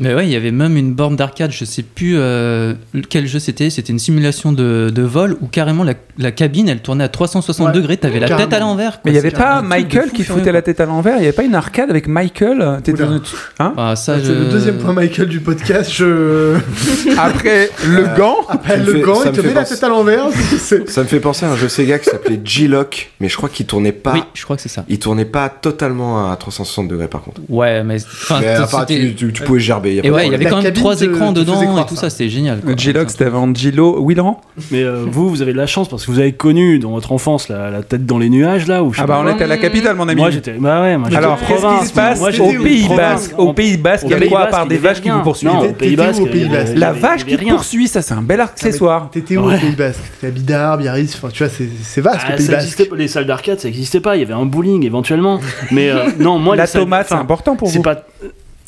Mais 0.01 0.15
ouais, 0.15 0.27
il 0.27 0.31
y 0.33 0.37
avait 0.37 0.51
même 0.51 0.77
une 0.77 0.95
borne 0.95 1.15
d'arcade, 1.15 1.53
je 1.53 1.65
sais 1.65 1.83
plus 1.83 2.15
euh, 2.17 2.75
quel 3.11 3.27
jeu 3.27 3.39
c'était, 3.39 3.71
c'était 3.71 3.93
une 3.93 3.99
simulation 3.99 4.51
de, 4.51 4.91
de 4.93 5.03
vol 5.03 5.37
où 5.41 5.47
carrément 5.47 5.85
la, 5.85 5.95
la 6.19 6.33
cabine 6.33 6.69
elle 6.69 6.81
tournait 6.81 7.05
à 7.05 7.09
360 7.09 7.67
Ouais, 7.69 7.73
degrés, 7.73 7.97
t'avais 7.99 8.19
la 8.19 8.29
tête 8.29 8.53
à 8.53 8.59
l'envers. 8.59 9.01
Mais 9.05 9.13
il 9.13 9.15
y 9.15 9.19
avait 9.19 9.31
pas 9.31 9.61
Michael 9.63 10.09
fou 10.09 10.15
qui 10.17 10.25
foutait 10.25 10.53
la 10.53 10.63
tête 10.63 10.81
à 10.81 10.87
l'envers, 10.87 11.17
il 11.19 11.21
y 11.21 11.25
avait 11.25 11.33
pas 11.33 11.45
une 11.45 11.55
arcade 11.55 11.91
avec 11.91 12.09
Michael 12.09 12.61
euh, 12.63 12.81
t'étais 12.81 13.03
Oula. 13.03 13.19
dans- 13.19 13.65
Hein 13.65 13.75
Ah, 13.77 13.95
ça, 13.97 14.17
C'est 14.19 14.29
le 14.29 14.47
deuxième 14.47 14.79
point 14.79 14.93
Michael 14.95 15.29
du 15.29 15.41
podcast. 15.41 15.91
Je... 15.95 16.57
Après 17.19 17.71
le 17.87 18.17
gant, 18.17 18.39
Après 18.49 18.79
le 18.79 18.93
fait- 18.95 19.01
gant, 19.01 19.23
il 19.25 19.33
te 19.33 19.41
met 19.41 19.53
la 19.55 19.65
tête 19.65 19.83
à 19.85 19.89
l'envers. 19.89 20.25
Ça 20.87 21.03
me 21.03 21.07
fait 21.07 21.21
penser 21.21 21.45
à 21.47 21.51
un 21.53 21.57
jeu 21.57 21.69
Sega 21.69 21.99
qui 21.99 22.07
s'appelait 22.11 22.41
G-Lock, 22.43 23.11
mais 23.21 23.29
je 23.29 23.37
crois 23.37 23.49
qu'il 23.49 23.67
tournait 23.67 23.93
pas. 23.93 24.15
Oui, 24.15 24.23
je 24.35 24.45
crois 24.45 24.57
que 24.57 24.63
c'est 24.63 24.69
ça. 24.69 24.85
Il 24.89 24.99
tournait 24.99 25.25
pas 25.25 25.49
totalement 25.49 26.31
à 26.31 26.37
360 26.37 26.89
degrés 26.89 27.09
par 27.09 27.23
contre. 27.23 27.41
Ouais, 27.49 27.83
mais 27.83 27.97
enfin, 27.97 28.41
Mais, 28.41 28.55
t- 28.57 28.63
enfin, 28.63 28.81
c'était- 28.89 29.01
tu, 29.01 29.15
tu- 29.15 29.33
tu 29.33 29.43
pouvais 29.43 29.61
gerber. 29.61 29.90
Y 29.97 30.01
a 30.01 30.05
Et 30.05 30.09
pas 30.11 30.17
ouais, 30.17 30.27
il 30.27 30.33
y 30.33 30.35
avait 30.35 30.45
La 30.45 30.51
quand 30.51 30.63
même 30.63 30.73
trois 30.73 30.97
te- 30.97 31.05
écrans 31.05 31.33
te 31.33 31.39
dedans 31.41 31.61
et 31.83 31.87
tout 31.87 31.95
ça. 31.95 32.03
ça, 32.03 32.11
c'était 32.11 32.29
génial. 32.29 32.61
quoi. 32.61 32.75
G-Log 32.77 33.09
c'était 33.09 33.25
avant 33.27 33.53
Gilo, 33.55 34.05
Wilran 34.07 34.41
Mais 34.71 34.83
euh, 34.83 35.05
vous, 35.07 35.29
vous 35.29 35.43
avez 35.43 35.53
de 35.53 35.57
la 35.59 35.67
chance 35.67 35.89
parce 35.89 36.05
que 36.07 36.11
vous 36.11 36.19
avez 36.19 36.33
connu 36.33 36.79
dans 36.79 36.91
votre 36.91 37.13
enfance 37.13 37.49
la, 37.49 37.71
la 37.71 37.83
tête 37.83 38.07
dans 38.07 38.19
les 38.19 38.29
nuages 38.31 38.67
là 38.67 38.83
où 38.83 38.93
je 38.93 38.99
sais 38.99 39.03
Ah 39.05 39.07
bah 39.07 39.23
on 39.25 39.29
était 39.29 39.45
à 39.45 39.47
la 39.47 39.59
capitale 39.59 39.97
mon 39.97 40.09
ami. 40.09 40.21
Moi 40.21 40.31
j'étais. 40.31 40.53
Bah 40.53 40.83
ouais, 40.83 40.97
moi 40.97 41.09
Alors 41.15 41.39
qu'est-ce 41.39 41.53
qui 41.53 41.55
province, 41.61 41.89
se 41.89 41.93
passe 41.95 42.21
moi, 42.21 42.31
au 42.31 42.63
Pays. 42.63 42.89
Basque 42.97 43.35
Au 43.39 43.53
Pays 43.53 43.77
Basque, 43.77 44.07
il 44.09 44.11
y 44.11 44.15
a 44.15 44.27
quoi 44.29 44.41
à 44.43 44.47
part 44.47 44.65
il 44.65 44.69
des 44.69 44.75
y 44.77 44.79
vaches 44.79 45.01
qui 45.01 45.11
vous 45.11 45.21
poursuivent 45.23 45.51
au 45.55 45.73
Pays 45.73 45.97
Basque. 45.97 46.21
au 46.21 46.27
il 46.27 46.37
y 46.37 46.41
il 46.41 46.77
y 46.77 46.79
La 46.79 46.93
vache 46.93 47.21
il 47.27 47.35
y 47.35 47.37
qui 47.39 47.45
poursuit, 47.47 47.89
ça 47.89 48.03
c'est 48.03 48.15
un 48.15 48.23
bel 48.23 48.41
accessoire. 48.41 49.09
T'étais 49.11 49.37
où 49.37 49.47
au 49.47 49.51
Pays 49.51 49.75
Basque 49.77 50.01
T'étais 50.21 50.27
à 50.27 50.31
Bidar, 50.31 50.79
Biarritz, 50.79 51.15
enfin 51.17 51.29
tu 51.33 51.43
vois, 51.45 51.53
c'est 51.83 52.01
vaste 52.01 52.21
Ah, 52.27 52.31
le 52.33 52.37
Pays 52.37 52.47
ça 52.47 52.53
Basque. 52.53 52.89
les 52.97 53.09
salles 53.09 53.27
d'arcade, 53.27 53.61
ça 53.61 53.69
existait 53.69 54.01
pas. 54.01 54.17
Il 54.17 54.21
y 54.21 54.23
avait 54.23 54.35
un 54.35 54.45
bowling 54.47 54.85
éventuellement, 54.85 55.41
mais 55.71 55.91
euh, 55.91 56.05
non, 56.19 56.39
moi 56.39 56.57
La 56.57 56.65
les 56.65 56.67
salles- 56.69 56.83
tomate 56.83 57.07
c'est 57.09 57.15
important 57.15 57.57
pour 57.57 57.69
c'est 57.69 57.79
vous. 57.79 57.83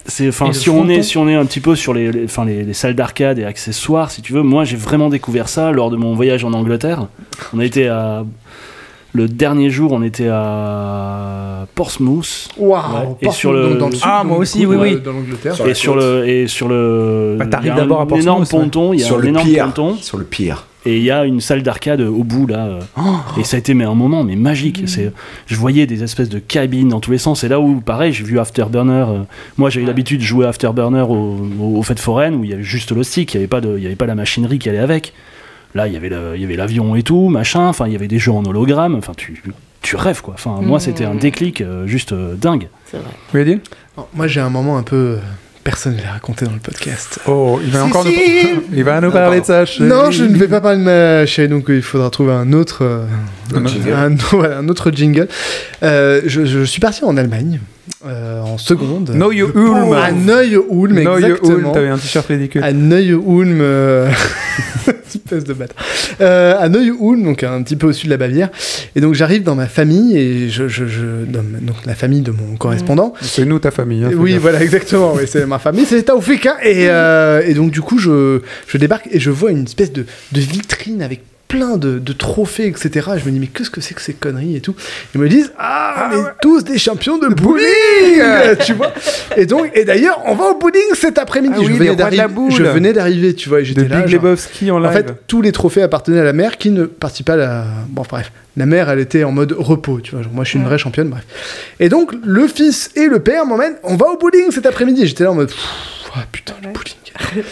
C'est 0.06 0.28
enfin 0.28 0.52
si 0.52 0.68
on 0.70 0.74
est 0.88 0.94
fronton 0.94 1.02
si 1.02 1.16
on 1.18 1.28
est 1.28 1.34
un 1.34 1.44
petit 1.44 1.60
peu 1.60 1.76
sur 1.76 1.94
les, 1.94 2.10
les- 2.10 2.24
enfin 2.24 2.44
les, 2.44 2.64
les 2.64 2.72
salles 2.74 2.94
d'arcade 2.94 3.38
et 3.38 3.44
accessoires 3.44 4.10
si 4.10 4.20
tu 4.22 4.32
veux 4.32 4.42
moi 4.42 4.64
j'ai 4.64 4.76
vraiment 4.76 5.08
découvert 5.08 5.48
ça 5.48 5.70
lors 5.72 5.90
de 5.90 5.96
mon 5.96 6.14
voyage 6.14 6.44
en 6.44 6.52
Angleterre 6.52 7.06
on 7.54 7.58
a 7.60 7.64
été 7.64 7.86
à 7.88 8.24
le 9.14 9.28
dernier 9.28 9.68
jour 9.70 9.92
on 9.92 10.02
était 10.02 10.28
à 10.28 11.66
Portsmouth 11.74 12.48
Waouh 12.58 12.82
Ouais. 12.94 13.28
Et 13.28 13.30
sur 13.30 13.52
le- 13.52 13.74
dans, 13.74 13.78
dans 13.80 13.86
le 13.88 13.92
sud, 13.94 14.02
Ah, 14.06 14.24
moi 14.24 14.38
aussi, 14.38 14.64
coup, 14.64 14.70
oui, 14.72 14.76
oui. 14.80 15.00
Dans 15.00 15.12
l'Angleterre. 15.12 15.54
Et 15.66 15.74
sur 15.74 15.94
le 15.96 16.26
et 16.28 16.46
sur 16.48 16.66
le 16.68 17.36
Bah, 17.38 17.46
t'arrives 17.46 17.66
il 17.66 17.68
y 17.68 17.72
a 17.72 17.74
d'abord 17.76 18.00
à 18.00 18.02
un 18.02 18.06
Portsmouth, 18.06 18.22
énorme 18.24 18.46
ponton 18.46 18.92
il 18.92 19.00
y 19.00 19.02
a 19.02 19.06
Sur 19.06 19.16
un 19.16 19.20
le 19.20 19.28
énorme 19.28 19.46
pire. 19.48 19.64
ponton 19.66 19.96
Sur 20.00 20.18
le 20.18 20.24
pire. 20.24 20.66
Et 20.84 20.96
il 20.98 21.02
y 21.04 21.10
a 21.10 21.24
une 21.24 21.40
salle 21.40 21.62
d'arcade 21.62 22.00
au 22.00 22.24
bout 22.24 22.46
là. 22.46 22.66
Euh, 22.66 22.80
et 23.38 23.44
ça 23.44 23.56
a 23.56 23.58
été 23.60 23.72
mais 23.74 23.84
un 23.84 23.94
moment 23.94 24.24
mais 24.24 24.36
magique. 24.36 24.82
C'est 24.86 25.12
je 25.46 25.56
voyais 25.56 25.86
des 25.86 26.02
espèces 26.02 26.28
de 26.28 26.38
cabines 26.38 26.88
dans 26.88 27.00
tous 27.00 27.10
les 27.12 27.18
sens. 27.18 27.44
Et 27.44 27.48
là 27.48 27.60
où 27.60 27.80
pareil 27.80 28.12
j'ai 28.12 28.24
vu 28.24 28.38
Afterburner 28.38 29.04
euh, 29.08 29.18
moi 29.58 29.70
j'ai 29.70 29.80
eu 29.80 29.84
l'habitude 29.84 30.18
de 30.20 30.24
jouer 30.24 30.46
Afterburner 30.46 31.02
au, 31.02 31.36
au, 31.60 31.76
aux 31.78 31.82
fêtes 31.82 32.00
foraines 32.00 32.34
où 32.34 32.44
il 32.44 32.50
y 32.50 32.52
avait 32.52 32.62
juste 32.62 32.92
le 32.92 33.02
stick 33.02 33.32
il 33.34 33.36
y 33.36 33.38
avait 33.38 33.46
pas 33.46 33.60
de 33.60 33.76
il 33.76 33.82
y 33.82 33.86
avait 33.86 33.96
pas 33.96 34.06
la 34.06 34.14
machinerie 34.14 34.58
qui 34.58 34.68
allait 34.68 34.78
avec. 34.78 35.12
Là 35.74 35.86
il 35.86 35.94
y 35.94 35.96
avait 35.96 36.08
le- 36.10 36.32
il 36.34 36.40
y 36.42 36.44
avait 36.44 36.56
l'avion 36.56 36.94
et 36.96 37.02
tout 37.02 37.28
machin. 37.28 37.68
Enfin 37.68 37.86
il 37.86 37.92
y 37.92 37.96
avait 37.96 38.08
des 38.08 38.18
jeux 38.18 38.32
en 38.32 38.44
hologramme. 38.44 38.94
Enfin 38.96 39.12
tu 39.16 39.42
tu 39.82 39.96
rêves 39.96 40.20
quoi. 40.22 40.34
Enfin 40.34 40.60
moi 40.62 40.80
c'était 40.80 41.04
un 41.04 41.14
déclic 41.14 41.60
euh, 41.60 41.86
juste 41.86 42.12
euh, 42.12 42.34
dingue. 42.34 42.68
C'est 42.86 42.98
vrai. 42.98 43.06
Vous 43.08 43.30
voulez 43.38 43.44
dire? 43.44 43.58
Moi 44.14 44.26
j'ai 44.26 44.40
un 44.40 44.50
moment 44.50 44.76
un 44.78 44.82
peu 44.82 45.18
euh, 45.62 45.64
personnel 45.64 46.01
à 46.09 46.12
raconter 46.12 46.44
dans 46.44 46.53
le 46.53 46.59
podcast. 46.59 47.20
Oh, 47.27 47.61
il 47.64 47.70
va 47.70 47.81
Si, 47.81 47.85
encore 47.85 48.03
si. 48.05 48.11
nous... 48.11 48.62
il 48.72 48.85
va 48.85 49.01
nous 49.01 49.11
parler 49.11 49.40
de 49.40 49.46
ça. 49.46 49.64
chérie. 49.64 49.88
Non, 49.88 50.11
je 50.11 50.25
ne 50.25 50.37
vais 50.37 50.48
pas 50.48 50.61
parler 50.61 50.79
de 50.79 50.85
ma 50.85 51.27
chérie, 51.27 51.48
donc 51.48 51.70
euh, 51.70 51.77
il 51.77 51.83
faudra 51.83 52.11
trouver 52.11 52.33
un 52.33 52.53
autre, 52.53 52.79
euh, 52.83 53.05
Un 53.55 53.66
jingle. 53.66 53.92
un, 53.92 54.09
voilà, 54.31 54.59
un 54.59 54.68
autre 54.68 54.90
jingle. 54.90 55.29
Euh, 55.83 56.20
je, 56.27 56.44
je 56.44 56.64
suis 56.64 56.81
parti 56.81 57.05
en 57.05 57.16
Allemagne 57.16 57.61
euh, 58.07 58.40
en 58.40 58.59
seconde. 58.59 59.11
Know 59.11 59.33
you 59.33 59.51
Ulm. 59.55 59.92
À 59.92 60.12
No, 60.12 60.40
you 60.42 60.64
exactement. 60.70 61.53
Ulm, 61.59 61.72
t'avais 61.72 61.88
un 61.88 61.98
t-shirt 61.98 62.27
ridicule. 62.27 62.62
à 62.64 62.72
Neuilly-Ulm, 62.72 63.59
euh, 63.61 64.11
espèce 65.16 65.44
de 65.44 65.53
bâtard. 65.53 65.77
Euh, 66.20 66.55
à 66.59 66.68
Neuilly-Ulm, 66.68 67.25
donc 67.25 67.42
un 67.42 67.62
petit 67.62 67.77
peu 67.77 67.88
au 67.88 67.92
sud 67.92 68.07
de 68.09 68.11
la 68.14 68.16
Bavière. 68.18 68.51
Et 68.96 69.01
donc 69.01 69.14
j'arrive 69.14 69.42
dans 69.42 69.55
ma 69.55 69.66
famille 69.66 70.16
et 70.16 70.48
je, 70.51 70.68
je, 70.68 70.87
je- 70.87 71.25
dans 71.27 71.42
ma- 71.42 71.59
donc 71.59 71.77
la 71.87 71.94
famille 71.94 72.20
de 72.20 72.31
mon 72.31 72.57
correspondant. 72.57 73.14
C'est 73.20 73.44
nous 73.44 73.59
ta 73.59 73.70
famille. 73.70 74.05
hein, 74.05 74.11
Oui, 74.14 74.33
gaffe. 74.33 74.42
voilà, 74.42 74.62
exactement. 74.62 75.14
Oui, 75.14 75.22
c'est 75.27 75.46
ma 75.46 75.59
famille, 75.59 75.85
c'est 75.87 76.03
Taoufik. 76.03 76.46
hein. 76.46 76.57
Et, 76.62 76.88
euh, 76.88 77.42
et 77.46 77.55
donc, 77.55 77.70
du 77.70 77.81
coup, 77.81 77.98
je, 77.98 78.40
je 78.68 78.77
débarque 78.79 79.09
et 79.11 79.20
je 79.20 79.31
vois 79.31 79.51
une 79.51 79.64
espèce 79.64 79.92
de, 79.92 80.05
de 80.33 80.40
vitrine 80.40 81.03
avec 81.03 81.20
plein 81.52 81.76
de, 81.76 81.98
de 81.98 82.12
trophées, 82.14 82.66
etc. 82.66 83.10
Et 83.14 83.18
je 83.18 83.26
me 83.26 83.30
dis, 83.30 83.38
mais 83.38 83.46
qu'est-ce 83.46 83.68
que 83.68 83.82
c'est 83.82 83.92
que 83.92 84.00
ces 84.00 84.14
conneries 84.14 84.56
et 84.56 84.62
tout 84.62 84.74
Ils 85.14 85.20
me 85.20 85.28
disent, 85.28 85.52
ah, 85.58 86.08
mais 86.10 86.16
tous 86.40 86.64
des 86.64 86.78
champions 86.78 87.18
de 87.18 87.28
bowling 87.28 88.56
Tu 88.64 88.72
vois 88.72 88.90
Et 89.36 89.44
donc, 89.44 89.70
et 89.74 89.84
d'ailleurs, 89.84 90.18
on 90.24 90.34
va 90.34 90.44
au 90.46 90.58
bowling 90.58 90.94
cet 90.94 91.18
après-midi. 91.18 91.54
Ah 91.58 91.60
oui, 91.60 91.76
je, 91.78 91.92
de 91.92 92.26
boule. 92.28 92.52
je 92.52 92.62
venais 92.62 92.94
d'arriver, 92.94 93.34
tu 93.34 93.50
vois, 93.50 93.58
et 93.58 93.64
De 93.64 93.66
j'étais 93.66 93.86
là. 93.86 94.00
Big 94.00 94.08
genre- 94.08 94.22
Lebowski 94.22 94.70
en 94.70 94.78
live. 94.78 94.88
en 94.88 94.92
fait, 94.92 95.14
tous 95.26 95.42
les 95.42 95.52
trophées 95.52 95.82
appartenaient 95.82 96.20
à 96.20 96.24
la 96.24 96.32
mère 96.32 96.56
qui 96.56 96.70
ne 96.70 96.86
participait 96.86 97.32
pas 97.32 97.34
à 97.34 97.36
la. 97.36 97.64
Bon, 97.90 98.02
bref. 98.08 98.32
La 98.56 98.64
mère, 98.64 98.88
elle 98.88 99.00
était 99.00 99.24
en 99.24 99.32
mode 99.32 99.52
repos, 99.52 100.00
tu 100.00 100.12
vois. 100.12 100.22
Genre, 100.22 100.32
moi, 100.32 100.44
je 100.44 100.50
suis 100.50 100.58
une 100.58 100.64
vraie 100.64 100.78
championne, 100.78 101.08
bref. 101.10 101.24
Et 101.80 101.90
donc, 101.90 102.12
le 102.24 102.48
fils 102.48 102.90
et 102.96 103.08
le 103.08 103.18
père 103.20 103.44
m'emmènent. 103.44 103.76
On 103.82 103.96
va 103.96 104.06
au 104.06 104.16
bowling 104.16 104.50
cet 104.52 104.64
après-midi. 104.64 105.06
J'étais 105.06 105.24
là 105.24 105.32
en 105.32 105.34
mode. 105.34 105.52
Ah 106.14 106.24
putain, 106.32 106.54
le 106.62 106.68
bowling. 106.70 107.44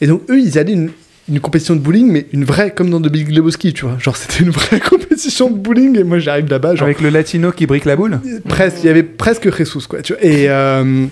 et 0.00 0.06
donc, 0.06 0.22
eux, 0.30 0.38
ils 0.38 0.58
allaient 0.58 0.72
une, 0.72 0.90
une 1.32 1.40
compétition 1.40 1.74
de 1.74 1.80
bowling, 1.80 2.10
mais 2.10 2.26
une 2.32 2.44
vraie, 2.44 2.72
comme 2.72 2.90
dans 2.90 3.00
The 3.00 3.10
Big 3.10 3.28
Lebowski, 3.30 3.72
tu 3.72 3.86
vois. 3.86 3.98
Genre, 3.98 4.16
c'était 4.16 4.44
une 4.44 4.50
vraie 4.50 4.80
compétition 4.90 5.50
de 5.50 5.56
bowling. 5.56 5.98
Et 5.98 6.04
moi, 6.04 6.18
j'arrive 6.18 6.48
là-bas. 6.48 6.74
Genre, 6.74 6.84
Avec 6.84 7.00
le 7.00 7.08
latino 7.08 7.52
qui 7.52 7.66
brique 7.66 7.84
la 7.84 7.96
boule 7.96 8.20
presque, 8.48 8.78
il 8.82 8.86
y 8.86 8.90
avait 8.90 9.02
presque 9.02 9.54
Jesus, 9.56 9.86
quoi, 9.88 10.02
tu 10.02 10.12
vois. 10.12 10.22
Et, 10.22 10.48
euh, 10.48 11.06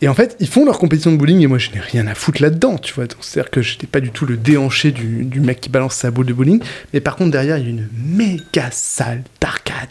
et 0.00 0.08
en 0.08 0.14
fait, 0.14 0.36
ils 0.38 0.48
font 0.48 0.64
leur 0.64 0.78
compétition 0.78 1.10
de 1.12 1.16
bowling 1.16 1.40
et 1.40 1.46
moi, 1.46 1.58
je 1.58 1.70
n'ai 1.70 1.80
rien 1.80 2.06
à 2.06 2.14
foutre 2.14 2.42
là-dedans, 2.42 2.78
tu 2.78 2.92
vois. 2.94 3.04
C'est-à-dire 3.20 3.50
que 3.50 3.62
j'étais 3.62 3.86
pas 3.86 4.00
du 4.00 4.10
tout 4.10 4.26
le 4.26 4.36
déhanché 4.36 4.90
du, 4.92 5.24
du 5.24 5.40
mec 5.40 5.60
qui 5.60 5.70
balance 5.70 5.94
sa 5.94 6.10
boule 6.10 6.26
de 6.26 6.32
bowling. 6.32 6.60
Mais 6.92 7.00
par 7.00 7.16
contre, 7.16 7.30
derrière, 7.30 7.56
il 7.58 7.64
y 7.64 7.66
a 7.66 7.70
une 7.70 7.88
méga 8.06 8.68
salle 8.70 9.22
d'arcade. 9.40 9.88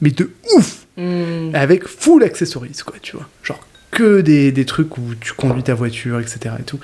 Mais 0.00 0.10
de 0.10 0.30
ouf 0.56 0.84
Hmm. 0.96 1.50
Avec 1.54 1.88
full 1.88 2.22
accessories, 2.22 2.78
quoi, 2.86 2.94
tu 3.02 3.16
vois. 3.16 3.28
Genre 3.42 3.58
que 3.90 4.20
des, 4.20 4.52
des 4.52 4.64
trucs 4.64 4.96
où 4.98 5.02
tu 5.20 5.32
conduis 5.32 5.62
ta 5.62 5.74
voiture, 5.74 6.20
etc. 6.20 6.54
Et 6.60 6.62
tout. 6.62 6.78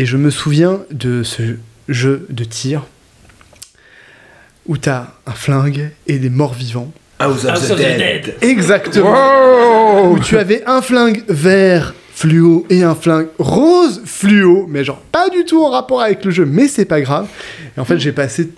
Et 0.00 0.06
je 0.06 0.16
me 0.16 0.30
souviens 0.30 0.80
de 0.90 1.22
ce 1.22 1.42
jeu 1.90 2.24
de 2.30 2.44
tir 2.44 2.86
où 4.64 4.78
t'as 4.78 5.08
un 5.26 5.32
flingue 5.32 5.90
et 6.06 6.18
des 6.18 6.30
morts 6.30 6.54
vivants. 6.54 6.90
House 7.18 7.44
of 7.44 7.68
the 7.68 7.76
Dead. 7.76 8.34
Exactement. 8.40 10.10
Où 10.10 10.18
tu 10.18 10.38
avais 10.38 10.62
un 10.64 10.80
flingue 10.80 11.22
vert 11.28 11.94
fluo 12.14 12.64
et 12.70 12.82
un 12.82 12.94
flingue 12.94 13.26
rose 13.38 14.00
fluo, 14.06 14.66
mais 14.70 14.84
genre 14.84 15.02
pas 15.12 15.28
du 15.28 15.44
tout 15.44 15.62
en 15.62 15.68
rapport 15.68 16.00
avec 16.00 16.24
le 16.24 16.30
jeu, 16.30 16.46
mais 16.46 16.66
c'est 16.66 16.86
pas 16.86 17.02
grave. 17.02 17.26
Et 17.76 17.80
en 17.80 17.84
fait, 17.84 17.98
j'ai 17.98 18.12
passé 18.12 18.48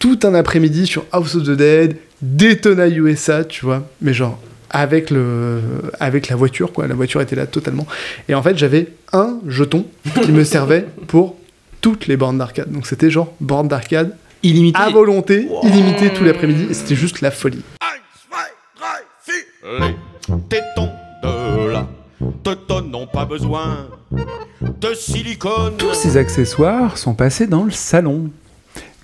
tout 0.00 0.18
un 0.24 0.34
après-midi 0.34 0.84
sur 0.88 1.06
House 1.12 1.36
of 1.36 1.44
the 1.44 1.52
Dead, 1.52 1.96
Daytona 2.22 2.88
USA, 2.88 3.44
tu 3.44 3.64
vois, 3.64 3.88
mais 4.02 4.14
genre 4.14 4.40
avec 4.70 5.10
le 5.10 5.60
avec 6.00 6.28
la 6.28 6.36
voiture 6.36 6.72
quoi, 6.72 6.86
la 6.86 6.94
voiture 6.94 7.20
était 7.20 7.36
là 7.36 7.46
totalement. 7.46 7.86
Et 8.28 8.34
en 8.34 8.42
fait, 8.42 8.56
j'avais 8.58 8.88
un 9.12 9.38
jeton 9.46 9.86
qui 10.22 10.32
me 10.32 10.44
servait 10.44 10.86
pour 11.06 11.36
toutes 11.80 12.06
les 12.06 12.16
bornes 12.16 12.38
d'arcade. 12.38 12.70
Donc 12.70 12.86
c'était 12.86 13.10
genre 13.10 13.32
borne 13.40 13.68
d'arcade 13.68 14.16
Illimité. 14.42 14.78
à 14.78 14.90
volonté, 14.90 15.48
illimité 15.64 16.12
tout 16.12 16.22
l'après-midi, 16.22 16.68
et 16.70 16.74
c'était 16.74 16.94
juste 16.94 17.20
la 17.20 17.32
folie. 17.32 17.62
Les 19.64 19.96
tétons 20.48 20.90
de 21.22 21.68
la 21.70 21.88
Teuton 22.44 22.82
n'ont 22.82 23.06
pas 23.06 23.24
besoin 23.24 23.88
de 24.10 24.94
silicone. 24.94 25.74
Tous 25.76 25.94
ces 25.94 26.16
accessoires 26.16 26.96
sont 26.98 27.14
passés 27.14 27.46
dans 27.46 27.64
le 27.64 27.70
salon. 27.70 28.30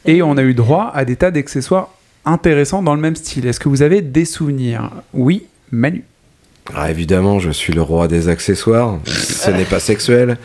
Et 0.04 0.22
on 0.22 0.36
a 0.36 0.42
eu 0.42 0.54
droit 0.54 0.90
à 0.94 1.04
des 1.04 1.16
tas 1.16 1.30
d'accessoires 1.30 1.88
intéressants 2.24 2.82
dans 2.82 2.94
le 2.94 3.00
même 3.00 3.16
style. 3.16 3.46
Est-ce 3.46 3.60
que 3.60 3.68
vous 3.68 3.82
avez 3.82 4.02
des 4.02 4.24
souvenirs? 4.24 4.90
Oui, 5.12 5.46
Manu. 5.72 6.04
Ah, 6.74 6.90
évidemment, 6.90 7.40
je 7.40 7.50
suis 7.50 7.72
le 7.72 7.82
roi 7.82 8.08
des 8.08 8.28
accessoires. 8.28 8.98
Ce 9.06 9.50
n'est 9.50 9.64
pas 9.64 9.80
sexuel. 9.80 10.38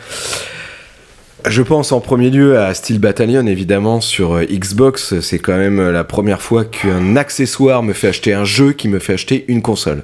Je 1.48 1.62
pense 1.62 1.92
en 1.92 2.00
premier 2.00 2.28
lieu 2.28 2.58
à 2.58 2.74
Steel 2.74 2.98
Battalion, 2.98 3.46
évidemment, 3.46 4.02
sur 4.02 4.34
euh, 4.34 4.44
Xbox. 4.44 5.20
C'est 5.20 5.38
quand 5.38 5.56
même 5.56 5.78
euh, 5.80 5.90
la 5.92 6.04
première 6.04 6.42
fois 6.42 6.66
qu'un 6.66 7.16
accessoire 7.16 7.82
me 7.82 7.94
fait 7.94 8.08
acheter 8.08 8.34
un 8.34 8.44
jeu 8.44 8.72
qui 8.72 8.88
me 8.88 8.98
fait 8.98 9.14
acheter 9.14 9.46
une 9.48 9.62
console. 9.62 10.02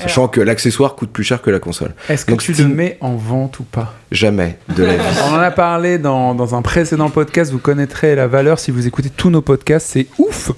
Sachant 0.00 0.28
que 0.28 0.40
l'accessoire 0.40 0.94
coûte 0.94 1.10
plus 1.10 1.24
cher 1.24 1.42
que 1.42 1.50
la 1.50 1.58
console. 1.58 1.92
Est-ce 2.08 2.24
que 2.24 2.30
Donc, 2.30 2.42
tu 2.42 2.54
Steam- 2.54 2.68
le 2.70 2.74
mets 2.74 2.96
en 3.02 3.16
vente 3.16 3.60
ou 3.60 3.64
pas? 3.64 3.94
Jamais 4.10 4.56
de 4.74 4.84
la 4.84 4.96
vie. 4.96 5.02
On 5.30 5.34
en 5.34 5.38
a 5.38 5.50
parlé 5.50 5.98
dans, 5.98 6.34
dans 6.34 6.54
un 6.54 6.62
précédent 6.62 7.10
podcast, 7.10 7.52
vous 7.52 7.58
connaîtrez 7.58 8.14
la 8.14 8.26
valeur 8.26 8.58
si 8.58 8.70
vous 8.70 8.86
écoutez 8.86 9.10
tous 9.10 9.28
nos 9.28 9.42
podcasts, 9.42 9.88
c'est 9.90 10.06
ouf 10.16 10.52